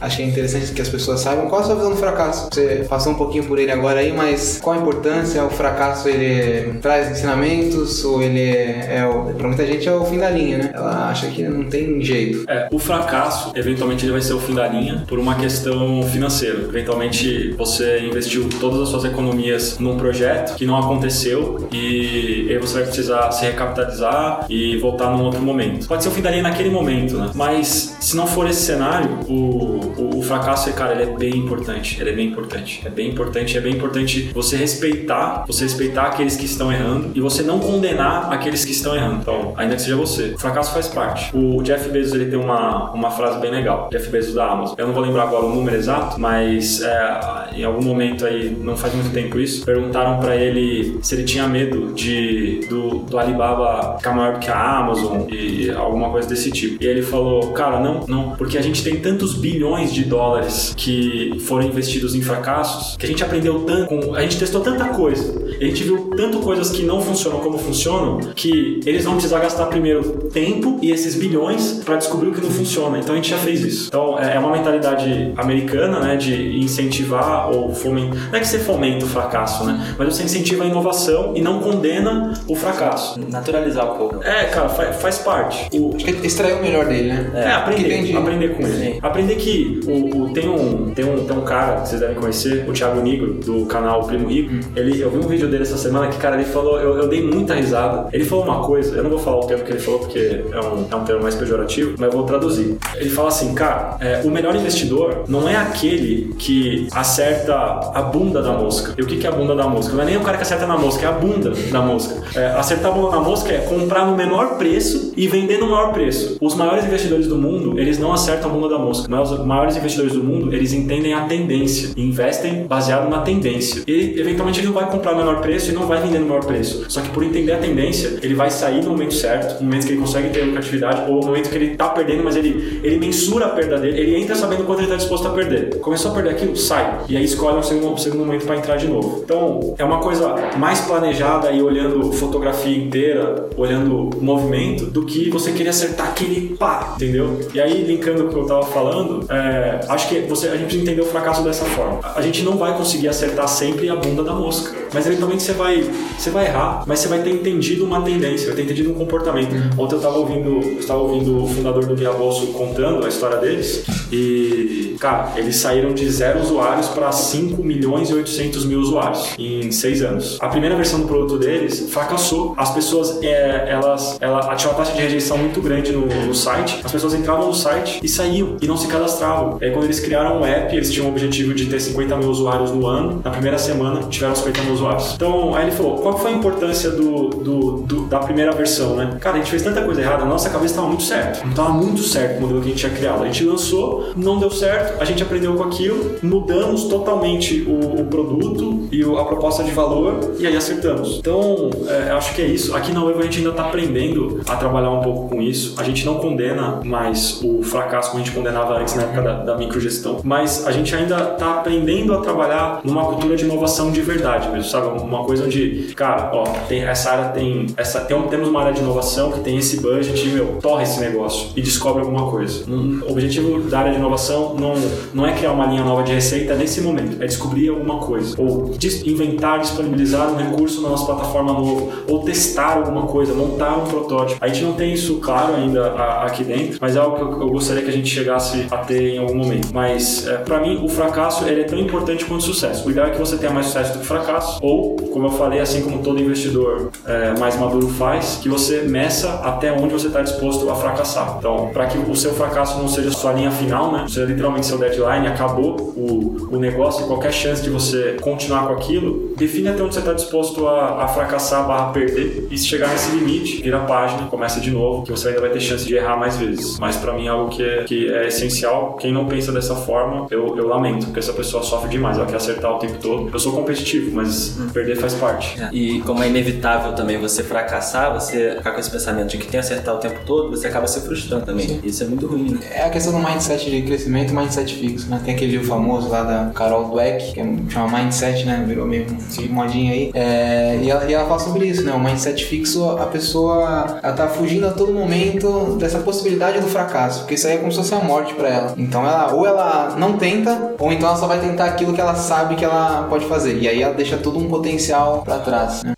É 0.00 0.22
interessante 0.22 0.72
que 0.72 0.82
as 0.82 0.88
pessoas 0.88 1.20
saibam 1.20 1.48
qual 1.48 1.60
a 1.60 1.64
sua 1.64 1.74
visão 1.76 1.90
do 1.90 1.96
fracasso. 1.96 2.48
Você 2.52 2.86
passou 2.88 3.12
um 3.12 3.14
pouquinho 3.14 3.44
por 3.44 3.58
ele 3.58 3.70
agora 3.70 4.00
aí, 4.00 4.12
mas 4.12 4.58
qual 4.60 4.76
a 4.76 4.80
importância? 4.80 5.44
O 5.44 5.50
fracasso 5.50 6.08
ele 6.08 6.78
traz 6.80 7.10
ensinamentos 7.10 8.04
ou 8.04 8.22
ele 8.22 8.40
é, 8.40 8.98
é 8.98 9.06
o, 9.06 9.34
pra 9.34 9.46
muita 9.46 9.66
gente 9.66 9.88
é 9.88 9.92
o 9.92 10.04
fim 10.04 10.18
da 10.18 10.30
linha, 10.30 10.58
né? 10.58 10.70
Ela 10.74 11.08
acha 11.08 11.28
que 11.28 11.42
não 11.42 11.64
tem 11.64 12.00
jeito. 12.02 12.44
É, 12.48 12.68
o 12.72 12.78
fracasso, 12.78 13.52
eventualmente 13.54 14.04
ele 14.04 14.12
vai 14.12 14.20
ser 14.20 14.32
o 14.32 14.40
fim 14.40 14.54
da 14.54 14.66
linha 14.66 15.04
por 15.06 15.18
uma 15.18 15.36
questão 15.36 16.02
financeira. 16.02 16.58
Eventualmente 16.68 17.52
você 17.52 18.00
investiu 18.00 18.48
todas 18.60 18.80
as 18.80 18.88
suas 18.88 19.04
economias 19.04 19.78
num 19.78 19.96
projeto 19.96 20.56
que 20.56 20.66
não 20.66 20.76
aconteceu 20.76 21.68
e 21.72 22.46
aí 22.50 22.58
você 22.58 22.74
vai 22.74 22.82
precisar 22.84 23.30
se 23.32 23.44
recapitalizar 23.44 24.46
e 24.48 24.76
voltar 24.78 25.10
num 25.10 25.22
outro 25.24 25.40
momento. 25.40 25.86
Pode 25.86 26.02
ser 26.02 26.08
o 26.08 26.12
fim 26.12 26.22
da 26.22 26.30
linha 26.30 26.42
naquele 26.42 26.70
momento, 26.70 27.16
né? 27.16 27.30
Mas 27.34 27.96
se 28.00 28.16
não 28.16 28.26
for 28.26 28.48
esse 28.48 28.62
cenário, 28.62 29.08
o 29.28 29.87
o, 29.96 30.18
o 30.18 30.22
fracasso, 30.22 30.72
cara, 30.72 30.92
ele 30.92 31.10
é 31.10 31.16
bem 31.16 31.36
importante. 31.36 32.00
Ele 32.00 32.10
é 32.10 32.12
bem 32.12 32.28
importante. 32.28 32.82
É 32.84 32.90
bem 32.90 33.10
importante, 33.10 33.56
é 33.56 33.60
bem 33.60 33.74
importante 33.74 34.30
você 34.34 34.56
respeitar, 34.56 35.44
você 35.46 35.64
respeitar 35.64 36.04
aqueles 36.04 36.36
que 36.36 36.44
estão 36.44 36.72
errando 36.72 37.10
e 37.14 37.20
você 37.20 37.42
não 37.42 37.58
condenar 37.58 38.32
aqueles 38.32 38.64
que 38.64 38.72
estão 38.72 38.94
errando. 38.94 39.18
Então, 39.20 39.54
ainda 39.56 39.76
que 39.76 39.82
seja 39.82 39.96
você. 39.96 40.34
O 40.34 40.38
fracasso 40.38 40.72
faz 40.72 40.88
parte. 40.88 41.36
O 41.36 41.62
Jeff 41.62 41.88
Bezos, 41.88 42.14
ele 42.14 42.30
tem 42.30 42.38
uma, 42.38 42.90
uma 42.92 43.10
frase 43.10 43.38
bem 43.40 43.50
legal. 43.50 43.88
Jeff 43.90 44.08
Bezos 44.08 44.34
da 44.34 44.50
Amazon. 44.50 44.74
Eu 44.78 44.86
não 44.86 44.94
vou 44.94 45.02
lembrar 45.02 45.24
agora 45.24 45.44
o 45.44 45.54
número 45.54 45.76
exato, 45.76 46.20
mas 46.20 46.82
é, 46.82 47.20
em 47.54 47.64
algum 47.64 47.82
momento 47.82 48.24
aí, 48.24 48.50
não 48.50 48.76
faz 48.76 48.94
muito 48.94 49.12
tempo 49.12 49.38
isso, 49.38 49.64
perguntaram 49.64 50.18
para 50.18 50.36
ele 50.36 50.98
se 51.02 51.14
ele 51.14 51.24
tinha 51.24 51.46
medo 51.46 51.92
de 51.94 52.60
do, 52.68 53.00
do 53.00 53.18
Alibaba 53.18 53.96
ficar 53.98 54.12
maior 54.12 54.38
que 54.38 54.50
a 54.50 54.78
Amazon 54.78 55.26
e 55.30 55.70
alguma 55.70 56.10
coisa 56.10 56.28
desse 56.28 56.50
tipo. 56.50 56.82
E 56.82 56.86
ele 56.86 57.02
falou, 57.02 57.52
cara, 57.52 57.80
não, 57.80 58.04
não, 58.06 58.30
porque 58.36 58.58
a 58.58 58.62
gente 58.62 58.82
tem 58.82 58.96
tantos 58.96 59.34
bilhões 59.34 59.77
de 59.86 60.04
dólares 60.04 60.74
que 60.76 61.38
foram 61.46 61.66
investidos 61.66 62.14
em 62.14 62.20
fracassos 62.20 62.96
que 62.96 63.06
a 63.06 63.08
gente 63.08 63.22
aprendeu 63.22 63.60
tanto, 63.60 64.14
a 64.14 64.22
gente 64.22 64.38
testou 64.38 64.60
tanta 64.60 64.86
coisa, 64.86 65.46
a 65.60 65.64
gente 65.64 65.82
viu 65.82 66.10
tanto 66.16 66.40
coisas 66.40 66.70
que 66.70 66.82
não 66.82 67.00
funcionam 67.00 67.40
como 67.40 67.58
funcionam 67.58 68.18
que 68.34 68.80
eles 68.84 69.04
vão 69.04 69.14
precisar 69.14 69.40
gastar 69.40 69.66
primeiro 69.66 70.28
tempo 70.30 70.78
e 70.82 70.90
esses 70.90 71.14
bilhões 71.14 71.80
para 71.84 71.96
descobrir 71.96 72.28
o 72.28 72.34
que 72.34 72.40
não 72.40 72.50
funciona. 72.50 72.98
Então 72.98 73.14
a 73.14 73.16
gente 73.16 73.30
já 73.30 73.38
fez 73.38 73.62
isso. 73.62 73.88
Então 73.88 74.18
é, 74.18 74.36
é 74.36 74.38
uma 74.38 74.52
mentalidade 74.52 75.32
americana, 75.36 76.00
né, 76.00 76.16
de 76.16 76.58
incentivar 76.58 77.50
ou 77.50 77.74
fomentar. 77.74 78.28
Não 78.30 78.38
é 78.38 78.40
que 78.40 78.46
você 78.46 78.58
fomenta 78.58 79.04
o 79.04 79.08
fracasso, 79.08 79.64
né? 79.64 79.94
Mas 79.98 80.14
você 80.14 80.22
incentiva 80.22 80.64
a 80.64 80.66
inovação 80.66 81.32
e 81.36 81.40
não 81.40 81.60
condena 81.60 82.32
o 82.46 82.54
fracasso. 82.54 83.20
Naturalizar 83.28 83.92
um 83.92 83.98
pouco. 83.98 84.22
É, 84.22 84.44
cara, 84.44 84.68
faz, 84.68 84.96
faz 84.96 85.18
parte. 85.18 85.68
O... 85.72 85.94
Acho 85.94 86.04
que 86.04 86.26
extrair 86.26 86.54
o 86.54 86.62
melhor 86.62 86.86
dele, 86.86 87.08
né? 87.12 87.30
É, 87.34 87.52
aprender, 87.52 88.16
aprender 88.16 88.48
com 88.54 88.62
ele. 88.66 88.98
Aprender 89.02 89.36
que 89.36 89.67
o, 89.86 90.22
o, 90.22 90.32
tem, 90.32 90.48
um, 90.48 90.90
tem, 90.94 91.04
um, 91.04 91.24
tem 91.24 91.36
um 91.36 91.42
cara 91.42 91.80
que 91.80 91.88
vocês 91.88 92.00
devem 92.00 92.16
conhecer, 92.16 92.64
o 92.68 92.72
Thiago 92.72 93.00
Nigro, 93.00 93.34
do 93.34 93.66
canal 93.66 94.04
Primo 94.04 94.28
Rico. 94.28 94.54
Hum. 94.54 94.60
Ele, 94.74 95.00
eu 95.00 95.10
vi 95.10 95.18
um 95.18 95.28
vídeo 95.28 95.48
dele 95.48 95.62
essa 95.62 95.76
semana 95.76 96.08
que, 96.08 96.18
cara, 96.18 96.36
ele 96.36 96.44
falou, 96.44 96.78
eu, 96.78 96.96
eu 96.98 97.08
dei 97.08 97.22
muita 97.22 97.54
risada. 97.54 98.08
Ele 98.12 98.24
falou 98.24 98.44
uma 98.44 98.62
coisa, 98.64 98.96
eu 98.96 99.02
não 99.02 99.10
vou 99.10 99.18
falar 99.18 99.38
o 99.38 99.46
termo 99.46 99.64
que 99.64 99.72
ele 99.72 99.80
falou 99.80 100.00
porque 100.00 100.44
é 100.52 100.60
um, 100.60 100.86
é 100.90 100.96
um 100.96 101.04
termo 101.04 101.22
mais 101.22 101.34
pejorativo, 101.34 101.94
mas 101.98 102.10
eu 102.10 102.16
vou 102.16 102.24
traduzir. 102.24 102.76
Ele 102.96 103.10
fala 103.10 103.28
assim, 103.28 103.54
cara, 103.54 103.96
é, 104.00 104.22
o 104.24 104.30
melhor 104.30 104.54
investidor 104.54 105.24
não 105.28 105.48
é 105.48 105.56
aquele 105.56 106.34
que 106.38 106.88
acerta 106.92 107.54
a 107.54 108.02
bunda 108.02 108.42
da 108.42 108.52
mosca. 108.52 108.94
E 108.96 109.02
o 109.02 109.06
que, 109.06 109.16
que 109.16 109.26
é 109.26 109.30
a 109.30 109.32
bunda 109.32 109.54
da 109.54 109.66
mosca? 109.66 109.94
Não 109.94 110.02
é 110.02 110.06
nem 110.06 110.16
o 110.16 110.20
cara 110.20 110.36
que 110.36 110.42
acerta 110.42 110.66
na 110.66 110.76
mosca, 110.76 111.04
é 111.04 111.08
a 111.08 111.12
bunda 111.12 111.52
da 111.70 111.80
mosca. 111.80 112.22
É, 112.34 112.46
acertar 112.48 112.92
a 112.92 112.94
bunda 112.94 113.10
na 113.10 113.20
mosca 113.20 113.52
é 113.52 113.58
comprar 113.58 114.06
no 114.06 114.16
menor 114.16 114.56
preço 114.56 115.12
e 115.16 115.26
vender 115.26 115.58
no 115.58 115.68
maior 115.68 115.92
preço. 115.92 116.36
Os 116.40 116.54
maiores 116.54 116.84
investidores 116.84 117.26
do 117.26 117.36
mundo, 117.36 117.78
eles 117.78 117.98
não 117.98 118.12
acertam 118.12 118.50
a 118.50 118.54
bunda 118.54 118.68
da 118.68 118.78
mosca. 118.78 119.06
Mas 119.08 119.30
os 119.30 119.44
maiores 119.44 119.57
investidores 119.76 120.12
do 120.12 120.22
mundo, 120.22 120.54
eles 120.54 120.72
entendem 120.72 121.14
a 121.14 121.22
tendência 121.22 121.90
e 121.96 122.02
investem 122.02 122.66
baseado 122.66 123.08
na 123.08 123.20
tendência. 123.20 123.82
E 123.86 124.18
eventualmente 124.18 124.60
ele 124.60 124.68
não 124.68 124.74
vai 124.74 124.90
comprar 124.90 125.12
no 125.12 125.18
menor 125.18 125.40
preço 125.40 125.70
e 125.70 125.74
não 125.74 125.86
vai 125.86 126.00
vender 126.00 126.18
no 126.18 126.26
maior 126.26 126.44
preço. 126.44 126.84
Só 126.88 127.00
que 127.00 127.10
por 127.10 127.22
entender 127.22 127.52
a 127.52 127.58
tendência, 127.58 128.18
ele 128.22 128.34
vai 128.34 128.50
sair 128.50 128.82
no 128.82 128.90
momento 128.90 129.14
certo, 129.14 129.60
no 129.60 129.66
momento 129.66 129.86
que 129.86 129.92
ele 129.92 130.00
consegue 130.00 130.30
ter 130.30 130.42
lucratividade 130.42 131.10
ou 131.10 131.20
no 131.20 131.26
momento 131.26 131.50
que 131.50 131.56
ele 131.56 131.76
tá 131.76 131.88
perdendo, 131.88 132.24
mas 132.24 132.36
ele, 132.36 132.80
ele 132.82 132.98
mensura 132.98 133.46
a 133.46 133.48
perda 133.50 133.78
dele, 133.78 134.00
ele 134.00 134.16
entra 134.16 134.34
sabendo 134.34 134.64
quanto 134.64 134.78
ele 134.78 134.86
está 134.86 134.96
disposto 134.96 135.26
a 135.28 135.30
perder. 135.30 135.78
Começou 135.80 136.10
a 136.10 136.14
perder 136.14 136.30
aquilo, 136.30 136.56
sai. 136.56 137.00
E 137.08 137.16
aí 137.16 137.24
escolhe 137.24 137.56
um 137.58 137.62
segundo, 137.62 137.92
um 137.92 137.96
segundo 137.96 138.24
momento 138.24 138.46
para 138.46 138.56
entrar 138.56 138.76
de 138.76 138.86
novo. 138.86 139.22
Então, 139.24 139.74
é 139.78 139.84
uma 139.84 140.00
coisa 140.00 140.34
mais 140.56 140.80
planejada 140.80 141.50
e 141.50 141.62
olhando 141.62 142.12
fotografia 142.12 142.76
inteira, 142.76 143.48
olhando 143.56 144.10
movimento, 144.20 144.86
do 144.86 145.04
que 145.04 145.30
você 145.30 145.52
querer 145.52 145.70
acertar 145.70 146.08
aquele 146.08 146.56
pá, 146.56 146.94
entendeu? 146.96 147.40
E 147.54 147.60
aí, 147.60 147.82
linkando 147.82 148.26
o 148.26 148.28
que 148.28 148.36
eu 148.36 148.46
tava 148.46 148.62
falando, 148.62 149.24
é, 149.30 149.47
acho 149.88 150.08
que 150.08 150.20
você, 150.20 150.48
a 150.48 150.52
gente 150.52 150.64
precisa 150.64 150.82
entender 150.82 151.00
o 151.02 151.06
fracasso 151.06 151.42
dessa 151.42 151.64
forma. 151.64 152.00
A 152.14 152.20
gente 152.20 152.42
não 152.42 152.56
vai 152.56 152.76
conseguir 152.76 153.08
acertar 153.08 153.48
sempre 153.48 153.88
a 153.88 153.96
bunda 153.96 154.22
da 154.22 154.32
mosca, 154.32 154.74
mas 154.92 155.06
eventualmente 155.06 155.42
você 155.42 155.52
vai, 155.52 155.84
você 156.16 156.30
vai 156.30 156.46
errar, 156.46 156.84
mas 156.86 157.00
você 157.00 157.08
vai 157.08 157.22
ter 157.22 157.30
entendido 157.30 157.84
uma 157.84 158.00
tendência, 158.02 158.46
vai 158.46 158.56
ter 158.56 158.62
entendido 158.62 158.90
um 158.90 158.94
comportamento. 158.94 159.54
Ontem 159.76 159.94
eu 159.96 160.00
tava 160.00 160.18
ouvindo, 160.18 160.60
eu 160.62 160.78
estava 160.78 161.00
ouvindo 161.00 161.44
o 161.44 161.46
fundador 161.46 161.86
do 161.86 161.94
Guia 161.94 162.12
Bolso 162.12 162.48
contando 162.48 163.04
a 163.04 163.08
história 163.08 163.38
deles 163.38 163.84
e, 164.12 164.96
cara, 165.00 165.32
eles 165.36 165.56
saíram 165.56 165.92
de 165.92 166.08
zero 166.10 166.40
usuários 166.40 166.88
para 166.88 167.10
5 167.12 167.62
milhões 167.62 168.10
e 168.10 168.14
800 168.14 168.64
mil 168.64 168.80
usuários 168.80 169.34
em 169.38 169.70
seis 169.70 170.02
anos. 170.02 170.38
A 170.40 170.48
primeira 170.48 170.76
versão 170.76 171.00
do 171.00 171.06
produto 171.06 171.38
deles 171.38 171.88
fracassou. 171.90 172.54
As 172.56 172.72
pessoas, 172.72 173.22
é, 173.22 173.70
elas, 173.70 174.16
ela 174.20 174.54
tinha 174.56 174.70
uma 174.70 174.78
taxa 174.78 174.92
de 174.92 175.00
rejeição 175.00 175.38
muito 175.38 175.60
grande 175.60 175.92
no, 175.92 176.06
no, 176.06 176.34
site. 176.34 176.80
As 176.84 176.92
pessoas 176.92 177.14
entravam 177.14 177.46
no 177.46 177.54
site 177.54 178.00
e 178.02 178.08
saíam 178.08 178.56
e 178.60 178.66
não 178.66 178.76
se 178.76 178.86
cadastravam. 178.86 179.37
Aí 179.60 179.70
quando 179.70 179.84
eles 179.84 180.00
criaram 180.00 180.38
o 180.38 180.40
um 180.40 180.46
app, 180.46 180.74
eles 180.74 180.90
tinham 180.90 181.06
o 181.06 181.10
objetivo 181.10 181.54
de 181.54 181.66
ter 181.66 181.80
50 181.80 182.16
mil 182.16 182.30
usuários 182.30 182.70
no 182.70 182.86
ano. 182.86 183.20
Na 183.24 183.30
primeira 183.30 183.58
semana 183.58 184.00
tiveram 184.08 184.34
50 184.34 184.62
mil 184.62 184.74
usuários. 184.74 185.14
Então 185.14 185.54
aí 185.54 185.64
ele 185.64 185.72
falou: 185.72 185.98
qual 185.98 186.18
foi 186.18 186.32
a 186.32 186.34
importância 186.34 186.90
do, 186.90 187.28
do, 187.28 187.70
do 187.82 187.98
da 188.08 188.18
primeira 188.18 188.52
versão, 188.52 188.96
né? 188.96 189.16
Cara, 189.20 189.36
a 189.36 189.38
gente 189.38 189.50
fez 189.50 189.62
tanta 189.62 189.82
coisa 189.82 190.00
errada, 190.00 190.24
nossa 190.24 190.48
cabeça 190.48 190.74
estava 190.74 190.88
muito 190.88 191.02
certo. 191.02 191.42
Não 191.42 191.50
estava 191.50 191.70
muito 191.70 192.02
certo 192.02 192.38
o 192.38 192.40
modelo 192.42 192.60
que 192.60 192.68
a 192.68 192.70
gente 192.70 192.80
tinha 192.80 192.92
criado. 192.92 193.22
A 193.22 193.26
gente 193.26 193.44
lançou, 193.44 194.12
não 194.16 194.38
deu 194.38 194.50
certo, 194.50 195.00
a 195.00 195.04
gente 195.04 195.22
aprendeu 195.22 195.54
com 195.54 195.64
aquilo, 195.64 196.16
mudamos 196.22 196.84
totalmente 196.84 197.62
o, 197.62 198.00
o 198.02 198.04
produto 198.06 198.88
e 198.90 199.02
a 199.02 199.24
proposta 199.24 199.62
de 199.62 199.70
valor 199.70 200.36
e 200.38 200.46
aí 200.46 200.56
acertamos. 200.56 201.18
Então, 201.18 201.70
é, 201.86 202.10
acho 202.12 202.34
que 202.34 202.42
é 202.42 202.46
isso. 202.46 202.74
Aqui 202.74 202.92
na 202.92 203.02
Web 203.02 203.20
a 203.20 203.22
gente 203.22 203.38
ainda 203.38 203.50
está 203.50 203.66
aprendendo 203.66 204.40
a 204.46 204.56
trabalhar 204.56 204.90
um 204.90 205.00
pouco 205.00 205.28
com 205.28 205.42
isso. 205.42 205.74
A 205.78 205.84
gente 205.84 206.04
não 206.04 206.16
condena 206.16 206.80
mais 206.84 207.40
o 207.42 207.62
fracasso 207.62 208.10
como 208.10 208.22
a 208.22 208.26
gente 208.26 208.34
condenava 208.34 208.78
antes 208.78 208.94
na 208.94 209.02
época 209.02 209.22
da 209.34 209.56
microgestão, 209.56 210.20
mas 210.24 210.66
a 210.66 210.72
gente 210.72 210.94
ainda 210.94 211.32
está 211.32 211.58
aprendendo 211.58 212.12
a 212.14 212.20
trabalhar 212.20 212.80
numa 212.84 213.04
cultura 213.04 213.36
de 213.36 213.44
inovação 213.44 213.90
de 213.90 214.02
verdade 214.02 214.48
mesmo, 214.48 214.70
sabe? 214.70 214.86
Uma 215.00 215.24
coisa 215.24 215.44
onde, 215.44 215.92
cara, 215.94 216.30
ó, 216.32 216.44
tem, 216.68 216.82
essa 216.82 217.10
área 217.10 217.28
tem, 217.30 217.66
essa, 217.76 218.00
tem, 218.00 218.20
temos 218.22 218.48
uma 218.48 218.60
área 218.60 218.72
de 218.72 218.80
inovação 218.80 219.30
que 219.32 219.40
tem 219.40 219.58
esse 219.58 219.80
budget 219.80 220.26
e, 220.26 220.30
meu, 220.30 220.58
torre 220.60 220.84
esse 220.84 221.00
negócio 221.00 221.50
e 221.56 221.62
descobre 221.62 222.02
alguma 222.02 222.30
coisa. 222.30 222.64
o 222.68 223.10
objetivo 223.10 223.60
da 223.68 223.80
área 223.80 223.92
de 223.92 223.98
inovação 223.98 224.54
não, 224.54 224.74
não 225.12 225.26
é 225.26 225.32
criar 225.32 225.52
uma 225.52 225.66
linha 225.66 225.84
nova 225.84 226.02
de 226.02 226.12
receita 226.12 226.54
nesse 226.54 226.80
momento, 226.80 227.22
é 227.22 227.26
descobrir 227.26 227.68
alguma 227.68 227.98
coisa 227.98 228.34
ou 228.38 228.72
inventar, 229.04 229.60
disponibilizar 229.60 230.32
um 230.32 230.36
recurso 230.36 230.80
na 230.82 230.88
nossa 230.90 231.06
plataforma 231.06 231.52
novo 231.52 231.92
ou 232.08 232.22
testar 232.22 232.76
alguma 232.78 233.06
coisa, 233.06 233.34
montar 233.34 233.76
um 233.76 233.86
protótipo. 233.86 234.38
A 234.42 234.48
gente 234.48 234.62
não 234.62 234.72
tem 234.74 234.92
isso 234.92 235.16
claro 235.16 235.54
ainda 235.54 235.92
aqui 236.22 236.44
dentro, 236.44 236.78
mas 236.80 236.96
é 236.96 236.98
algo 236.98 237.16
que 237.16 237.42
eu, 237.42 237.48
gostaria 237.48 237.82
que 237.82 237.90
a 237.90 237.92
gente 237.92 238.08
chegasse 238.08 238.66
a 238.70 238.78
ter 238.78 239.07
em 239.14 239.18
algum 239.18 239.34
momento. 239.34 239.68
Mas 239.72 240.26
é, 240.26 240.36
para 240.38 240.60
mim 240.60 240.80
o 240.84 240.88
fracasso 240.88 241.46
ele 241.46 241.62
é 241.62 241.64
tão 241.64 241.78
importante 241.78 242.24
quanto 242.24 242.40
o 242.40 242.44
sucesso. 242.44 242.86
O 242.86 242.90
ideal 242.90 243.08
é 243.08 243.10
que 243.10 243.18
você 243.18 243.36
tenha 243.36 243.52
mais 243.52 243.66
sucesso 243.66 243.92
do 243.94 244.00
que 244.00 244.06
fracasso 244.06 244.58
ou, 244.62 244.96
como 244.96 245.26
eu 245.26 245.32
falei, 245.32 245.60
assim 245.60 245.82
como 245.82 246.02
todo 246.02 246.20
investidor 246.20 246.90
é, 247.06 247.38
mais 247.38 247.58
maduro 247.58 247.88
faz, 247.88 248.38
que 248.42 248.48
você 248.48 248.82
meça 248.82 249.40
até 249.44 249.72
onde 249.72 249.92
você 249.92 250.08
está 250.08 250.22
disposto 250.22 250.68
a 250.70 250.74
fracassar. 250.74 251.36
Então, 251.38 251.70
para 251.72 251.86
que 251.86 251.98
o 251.98 252.16
seu 252.16 252.32
fracasso 252.32 252.78
não 252.78 252.88
seja 252.88 253.10
sua 253.10 253.32
linha 253.32 253.50
final, 253.50 253.92
né? 253.92 254.06
Seja 254.08 254.26
literalmente 254.26 254.66
seu 254.66 254.78
deadline, 254.78 255.26
acabou 255.26 255.76
o, 255.96 256.48
o 256.50 256.58
negócio 256.58 257.04
e 257.04 257.06
qualquer 257.06 257.32
chance 257.32 257.62
de 257.62 257.70
você 257.70 258.16
continuar 258.20 258.66
com 258.66 258.74
aquilo, 258.74 259.34
define 259.36 259.68
até 259.68 259.82
onde 259.82 259.94
você 259.94 260.00
está 260.00 260.12
disposto 260.12 260.66
a, 260.66 261.04
a 261.04 261.08
fracassar 261.08 261.66
barra 261.66 261.92
perder 261.92 262.48
e 262.50 262.58
se 262.58 262.66
chegar 262.66 262.88
nesse 262.88 263.10
limite, 263.14 263.62
vira 263.62 263.78
a 263.78 263.84
página, 263.84 264.26
começa 264.28 264.60
de 264.60 264.70
novo, 264.70 265.02
que 265.02 265.10
você 265.10 265.28
ainda 265.28 265.40
vai 265.40 265.50
ter 265.50 265.60
chance 265.60 265.84
de 265.84 265.94
errar 265.94 266.16
mais 266.16 266.36
vezes. 266.36 266.78
Mas 266.78 266.96
para 266.96 267.12
mim 267.12 267.26
é 267.26 267.30
algo 267.30 267.50
que 267.50 267.62
é, 267.62 267.84
que 267.84 268.10
é 268.10 268.26
essencial. 268.26 268.96
Quem 268.98 269.12
não 269.12 269.26
pensa 269.26 269.52
dessa 269.52 269.74
forma, 269.74 270.26
eu, 270.30 270.56
eu 270.56 270.66
lamento, 270.66 271.06
porque 271.06 271.20
essa 271.20 271.32
pessoa 271.32 271.62
sofre 271.62 271.88
demais, 271.88 272.16
ela 272.16 272.26
quer 272.26 272.36
acertar 272.36 272.74
o 272.74 272.78
tempo 272.78 272.98
todo. 273.00 273.30
Eu 273.32 273.38
sou 273.38 273.52
competitivo, 273.52 274.10
mas 274.14 274.58
hum. 274.58 274.68
perder 274.72 274.96
faz 274.96 275.14
parte. 275.14 275.60
É. 275.60 275.70
E 275.72 276.00
como 276.02 276.22
é 276.22 276.28
inevitável 276.28 276.92
também 276.92 277.18
você 277.18 277.42
fracassar, 277.42 278.12
você 278.12 278.54
ficar 278.56 278.72
com 278.72 278.80
esse 278.80 278.90
pensamento 278.90 279.30
de 279.30 279.38
que 279.38 279.44
tem 279.44 279.52
que 279.52 279.56
acertar 279.58 279.94
o 279.94 279.98
tempo 279.98 280.20
todo, 280.26 280.50
você 280.50 280.66
acaba 280.66 280.86
se 280.86 281.00
frustrando 281.00 281.44
também. 281.44 281.68
Sim. 281.68 281.80
Isso 281.82 282.02
é 282.02 282.06
muito 282.06 282.26
ruim. 282.26 282.50
Né? 282.50 282.60
É 282.72 282.82
a 282.84 282.90
questão 282.90 283.12
do 283.12 283.18
mindset 283.18 283.70
de 283.70 283.82
crescimento 283.82 284.32
e 284.32 284.36
mindset 284.36 284.74
fixo, 284.74 285.08
né? 285.08 285.20
Tem 285.24 285.34
aquele 285.34 285.52
livro 285.52 285.66
famoso 285.66 286.08
lá 286.08 286.22
da 286.22 286.50
Carol 286.54 286.88
Dweck, 286.90 287.32
que 287.32 287.40
é, 287.40 287.56
chama 287.68 287.98
Mindset, 287.98 288.44
né? 288.44 288.64
Virou 288.66 288.86
mesmo 288.86 289.18
Sim. 289.20 289.48
modinha 289.48 289.92
aí. 289.92 290.10
É, 290.14 290.78
e, 290.82 290.90
ela, 290.90 291.04
e 291.10 291.14
ela 291.14 291.26
fala 291.26 291.40
sobre 291.40 291.66
isso, 291.66 291.84
né? 291.84 291.92
O 291.92 292.00
mindset 292.00 292.44
fixo, 292.44 292.88
a 292.90 293.06
pessoa 293.06 294.00
ela 294.02 294.12
tá 294.12 294.28
fugindo 294.28 294.66
a 294.66 294.70
todo 294.70 294.92
momento 294.92 295.76
dessa 295.78 295.98
possibilidade 295.98 296.60
do 296.60 296.66
fracasso, 296.66 297.20
porque 297.20 297.34
isso 297.34 297.46
aí 297.46 297.54
é 297.54 297.58
como 297.58 297.70
se 297.70 297.78
fosse 297.78 297.94
a 297.94 297.98
morte 297.98 298.34
para 298.34 298.48
ela. 298.48 298.74
Então 298.88 299.06
ela 299.06 299.34
ou 299.34 299.46
ela 299.46 299.96
não 299.98 300.16
tenta, 300.16 300.74
ou 300.78 300.90
então 300.90 301.10
ela 301.10 301.18
só 301.18 301.26
vai 301.26 301.38
tentar 301.38 301.66
aquilo 301.66 301.92
que 301.92 302.00
ela 302.00 302.14
sabe 302.14 302.56
que 302.56 302.64
ela 302.64 303.06
pode 303.10 303.26
fazer. 303.26 303.58
E 303.58 303.68
aí 303.68 303.82
ela 303.82 303.92
deixa 303.92 304.16
todo 304.16 304.38
um 304.38 304.48
potencial 304.48 305.20
para 305.22 305.40
trás. 305.40 305.82
Né? 305.84 305.92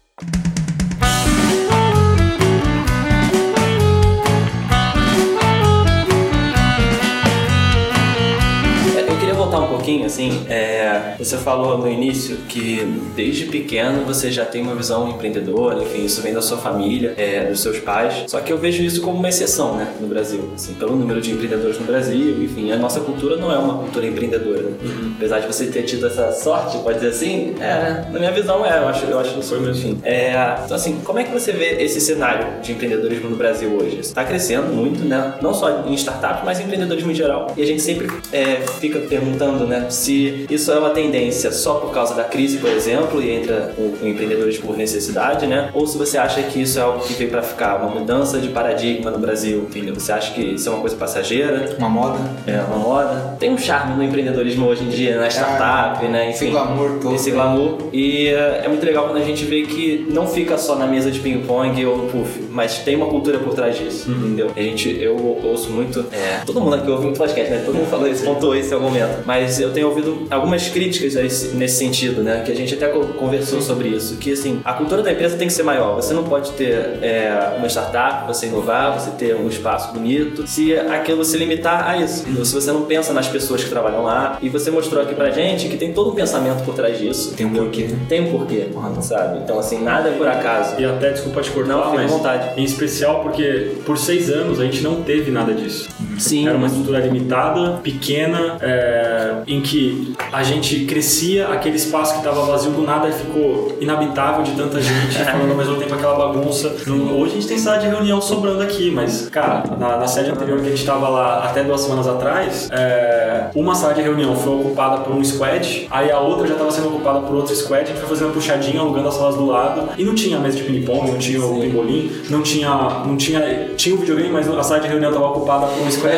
Pouquinho, 9.91 10.07
assim, 10.07 10.47
é, 10.49 11.14
você 11.18 11.36
falou 11.36 11.78
no 11.78 11.91
início 11.91 12.36
que 12.49 12.86
desde 13.16 13.47
pequeno 13.47 14.05
você 14.05 14.30
já 14.30 14.45
tem 14.45 14.62
uma 14.62 14.74
visão 14.74 15.09
empreendedora, 15.09 15.82
enfim, 15.82 16.05
isso 16.05 16.22
vem 16.22 16.32
da 16.32 16.43
sua 16.43 16.59
família, 16.59 17.14
é, 17.16 17.45
dos 17.45 17.61
seus 17.61 17.78
pais. 17.78 18.24
Só 18.28 18.41
que 18.41 18.53
eu 18.53 18.59
vejo 18.59 18.82
isso 18.82 19.01
como 19.01 19.18
uma 19.18 19.28
exceção, 19.28 19.76
né, 19.76 19.93
no 20.01 20.07
Brasil, 20.07 20.51
assim, 20.55 20.74
pelo 20.74 20.95
número 20.95 21.20
de 21.20 21.32
empreendedores 21.32 21.78
no 21.78 21.86
Brasil, 21.86 22.43
enfim, 22.43 22.70
a 22.70 22.76
nossa 22.76 23.01
cultura 23.01 23.36
não 23.36 23.53
é 23.53 23.59
uma 23.59 23.78
cultura 23.78 24.07
empreendedora, 24.07 24.62
né? 24.62 24.72
Uhum. 24.82 25.12
Apesar 25.16 25.41
de 25.41 25.47
você 25.47 25.66
ter 25.66 25.82
tido 25.82 26.07
essa 26.07 26.32
sorte, 26.32 26.78
pode 26.78 26.99
dizer 26.99 27.11
assim, 27.11 27.55
é, 27.61 28.05
na 28.11 28.18
minha 28.18 28.32
visão 28.32 28.64
é, 28.64 28.78
eu 28.78 28.88
acho, 28.88 29.05
eu 29.07 29.18
acho 29.18 29.34
que 29.34 29.43
foi 29.43 29.61
mesmo. 29.61 29.80
Enfim, 29.80 29.99
é, 30.03 30.59
então 30.64 30.76
assim, 30.76 31.01
como 31.05 31.18
é 31.18 31.24
que 31.24 31.32
você 31.32 31.53
vê 31.53 31.82
esse 31.82 32.01
cenário 32.01 32.61
de 32.61 32.72
empreendedorismo 32.72 33.30
no 33.30 33.36
Brasil 33.36 33.70
hoje? 33.72 34.01
Está 34.01 34.24
crescendo 34.24 34.72
muito, 34.72 35.05
né? 35.05 35.34
Não 35.41 35.55
só 35.55 35.84
em 35.86 35.95
startups, 35.95 36.43
mas 36.45 36.61
em 36.61 36.64
empreendedorismo 36.64 37.11
em 37.11 37.14
geral. 37.14 37.53
E 37.57 37.62
a 37.62 37.66
gente 37.66 37.80
sempre 37.80 38.09
é, 38.32 38.57
fica 38.78 38.99
perguntando, 39.01 39.66
né, 39.66 39.80
se 39.89 40.47
isso 40.51 40.70
é 40.72 40.78
uma 40.78 40.91
tendência 40.91 41.53
só 41.53 41.74
por 41.74 41.93
causa 41.93 42.14
da 42.14 42.24
crise, 42.24 42.59
por 42.59 42.70
exemplo, 42.70 43.22
e 43.22 43.31
entra 43.31 43.74
o, 43.78 43.99
o 44.03 44.09
empreendedorismo 44.09 44.66
por 44.66 44.76
necessidade, 44.76 45.47
né? 45.47 45.70
Ou 45.72 45.87
se 45.87 45.97
você 45.97 46.18
acha 46.18 46.43
que 46.43 46.62
isso 46.62 46.78
é 46.78 46.83
algo 46.83 47.01
que 47.01 47.14
veio 47.14 47.31
para 47.31 47.43
ficar, 47.43 47.76
uma 47.76 48.01
mudança 48.01 48.39
de 48.39 48.49
paradigma 48.49 49.11
no 49.11 49.18
Brasil, 49.18 49.66
entendeu? 49.68 49.95
Você 49.95 50.12
acha 50.12 50.33
que 50.33 50.41
isso 50.41 50.68
é 50.68 50.72
uma 50.72 50.81
coisa 50.81 50.97
passageira? 50.97 51.74
Uma 51.78 51.89
moda? 51.89 52.18
É, 52.47 52.61
uma 52.61 52.76
moda. 52.76 53.37
Tem 53.39 53.51
um 53.51 53.59
charme 53.59 53.97
no 53.97 54.03
empreendedorismo 54.03 54.66
hoje 54.66 54.85
em 54.85 54.89
dia, 54.89 55.18
na 55.18 55.28
startup, 55.28 56.05
é, 56.05 56.09
né? 56.09 56.31
Enfim, 56.31 56.47
esse 56.47 56.51
glamour 56.51 56.99
todo. 57.01 57.14
Esse 57.14 57.31
glamour. 57.31 57.78
E 57.93 58.28
é, 58.28 58.62
é 58.64 58.68
muito 58.68 58.85
legal 58.85 59.07
quando 59.07 59.18
a 59.18 59.24
gente 59.24 59.45
vê 59.45 59.62
que 59.62 60.07
não 60.11 60.26
fica 60.26 60.59
só 60.59 60.76
na 60.76 60.87
mesa 60.87 61.11
de 61.11 61.20
ping-pong 61.20 61.85
ou 61.87 61.97
no 61.97 62.09
puff, 62.09 62.43
mas 62.51 62.78
tem 62.78 62.97
uma 62.97 63.07
cultura 63.07 63.39
por 63.39 63.55
trás 63.55 63.76
disso, 63.78 64.11
uhum. 64.11 64.18
entendeu? 64.18 64.51
A 64.55 64.61
gente, 64.61 64.97
eu 65.01 65.16
ouço 65.45 65.70
muito, 65.70 66.05
é, 66.12 66.45
todo 66.45 66.61
mundo 66.61 66.76
aqui 66.76 66.91
ouve 66.91 67.05
muito 67.05 67.18
podcast, 67.18 67.51
né? 67.51 67.62
Todo 67.64 67.76
mundo 67.76 67.89
falou 67.89 68.09
isso, 68.09 68.24
pontuou 68.24 68.55
esse 68.55 68.72
argumento. 68.72 69.22
Mas 69.24 69.61
eu 69.61 69.69
tenho 69.70 69.88
ouvido 69.88 70.26
algumas 70.30 70.68
críticas 70.68 71.14
nesse 71.14 71.76
sentido, 71.76 72.22
né? 72.22 72.42
Que 72.44 72.52
a 72.52 72.54
gente 72.54 72.74
até 72.74 72.88
conversou 72.88 73.60
sobre 73.60 73.88
isso. 73.88 74.16
Que, 74.16 74.32
assim, 74.32 74.60
a 74.64 74.74
cultura 74.74 75.02
da 75.02 75.12
empresa 75.12 75.36
tem 75.36 75.46
que 75.46 75.52
ser 75.52 75.62
maior. 75.62 75.96
Você 75.96 76.12
não 76.14 76.24
pode 76.24 76.52
ter 76.52 76.98
é, 77.02 77.54
uma 77.56 77.68
startup, 77.68 78.26
você 78.26 78.46
inovar, 78.46 78.98
você 78.98 79.10
ter 79.12 79.34
um 79.34 79.48
espaço 79.48 79.92
bonito, 79.92 80.46
se 80.46 80.74
aquilo 80.76 81.24
se 81.24 81.36
limitar 81.36 81.88
a 81.88 81.96
isso. 81.96 82.24
Então, 82.28 82.44
se 82.44 82.54
você 82.54 82.72
não 82.72 82.82
pensa 82.82 83.12
nas 83.12 83.28
pessoas 83.28 83.62
que 83.62 83.70
trabalham 83.70 84.02
lá, 84.02 84.38
e 84.42 84.48
você 84.48 84.70
mostrou 84.70 85.02
aqui 85.02 85.14
pra 85.14 85.30
gente 85.30 85.68
que 85.68 85.76
tem 85.76 85.92
todo 85.92 86.10
um 86.10 86.14
pensamento 86.14 86.64
por 86.64 86.74
trás 86.74 86.98
disso. 86.98 87.34
Tem 87.36 87.46
um 87.46 87.52
porquê. 87.52 87.88
Tem 88.08 88.20
um 88.20 88.30
porquê, 88.30 88.68
sabe? 89.00 89.40
Então, 89.42 89.58
assim, 89.58 89.82
nada 89.82 90.08
é 90.08 90.12
por 90.12 90.28
acaso. 90.28 90.80
E 90.80 90.84
até, 90.84 91.10
desculpa 91.10 91.40
te 91.42 91.50
cortar, 91.50 91.70
não, 91.70 91.94
mas 91.94 92.10
vontade. 92.10 92.60
em 92.60 92.64
especial 92.64 93.20
porque 93.22 93.72
por 93.84 93.98
seis 93.98 94.30
anos 94.30 94.60
a 94.60 94.64
gente 94.64 94.82
não 94.82 95.02
teve 95.02 95.30
nada 95.30 95.52
disso. 95.52 95.88
Sim. 96.20 96.46
Era 96.46 96.56
uma 96.56 96.66
estrutura 96.66 97.00
limitada, 97.00 97.78
pequena, 97.82 98.56
é, 98.60 99.36
em 99.46 99.60
que 99.60 100.14
a 100.32 100.42
gente 100.42 100.84
crescia, 100.84 101.48
aquele 101.48 101.76
espaço 101.76 102.12
que 102.12 102.18
estava 102.18 102.42
vazio 102.42 102.70
do 102.72 102.82
nada 102.82 103.10
ficou 103.10 103.76
inabitável 103.80 104.42
de 104.42 104.52
tanta 104.52 104.80
gente, 104.80 105.18
falando 105.24 105.50
ao 105.50 105.56
mesmo 105.56 105.76
tempo 105.76 105.94
aquela 105.94 106.14
bagunça. 106.14 106.74
Hoje 106.88 107.32
a 107.32 107.34
gente 107.34 107.48
tem 107.48 107.58
sala 107.58 107.78
de 107.78 107.86
reunião 107.86 108.20
sobrando 108.20 108.62
aqui, 108.62 108.90
mas, 108.90 109.28
cara, 109.28 109.64
na, 109.78 109.96
na 109.96 110.06
sede 110.06 110.30
anterior 110.30 110.60
que 110.60 110.66
a 110.66 110.70
gente 110.70 110.80
estava 110.80 111.08
lá 111.08 111.44
até 111.44 111.62
duas 111.64 111.80
semanas 111.80 112.06
atrás, 112.06 112.68
é, 112.70 113.46
uma 113.54 113.74
sala 113.74 113.94
de 113.94 114.02
reunião 114.02 114.36
foi 114.36 114.54
ocupada 114.54 114.98
por 114.98 115.14
um 115.14 115.24
squad, 115.24 115.88
aí 115.90 116.10
a 116.10 116.20
outra 116.20 116.46
já 116.46 116.54
estava 116.54 116.70
sendo 116.70 116.88
ocupada 116.88 117.20
por 117.20 117.34
outro 117.34 117.54
squad, 117.54 117.82
a 117.82 117.86
gente 117.86 117.98
foi 117.98 118.08
fazer 118.08 118.24
uma 118.24 118.34
puxadinha, 118.34 118.80
alugando 118.80 119.08
as 119.08 119.14
salas 119.14 119.36
do 119.36 119.46
lado, 119.46 119.88
e 119.96 120.04
não 120.04 120.14
tinha 120.14 120.38
mesa 120.38 120.58
de 120.58 120.64
ping-pong, 120.64 121.10
não 121.10 121.18
tinha 121.18 121.44
o 121.44 121.60
pimbolim, 121.60 122.10
não 122.28 122.42
tinha, 122.42 122.68
não 123.06 123.16
tinha, 123.16 123.70
tinha 123.76 123.94
o 123.94 123.98
videogame, 123.98 124.30
mas 124.30 124.48
a 124.48 124.62
sala 124.62 124.80
de 124.80 124.88
reunião 124.88 125.10
estava 125.10 125.28
ocupada 125.28 125.66
por 125.66 125.86
um 125.86 125.90
squad, 125.90 126.09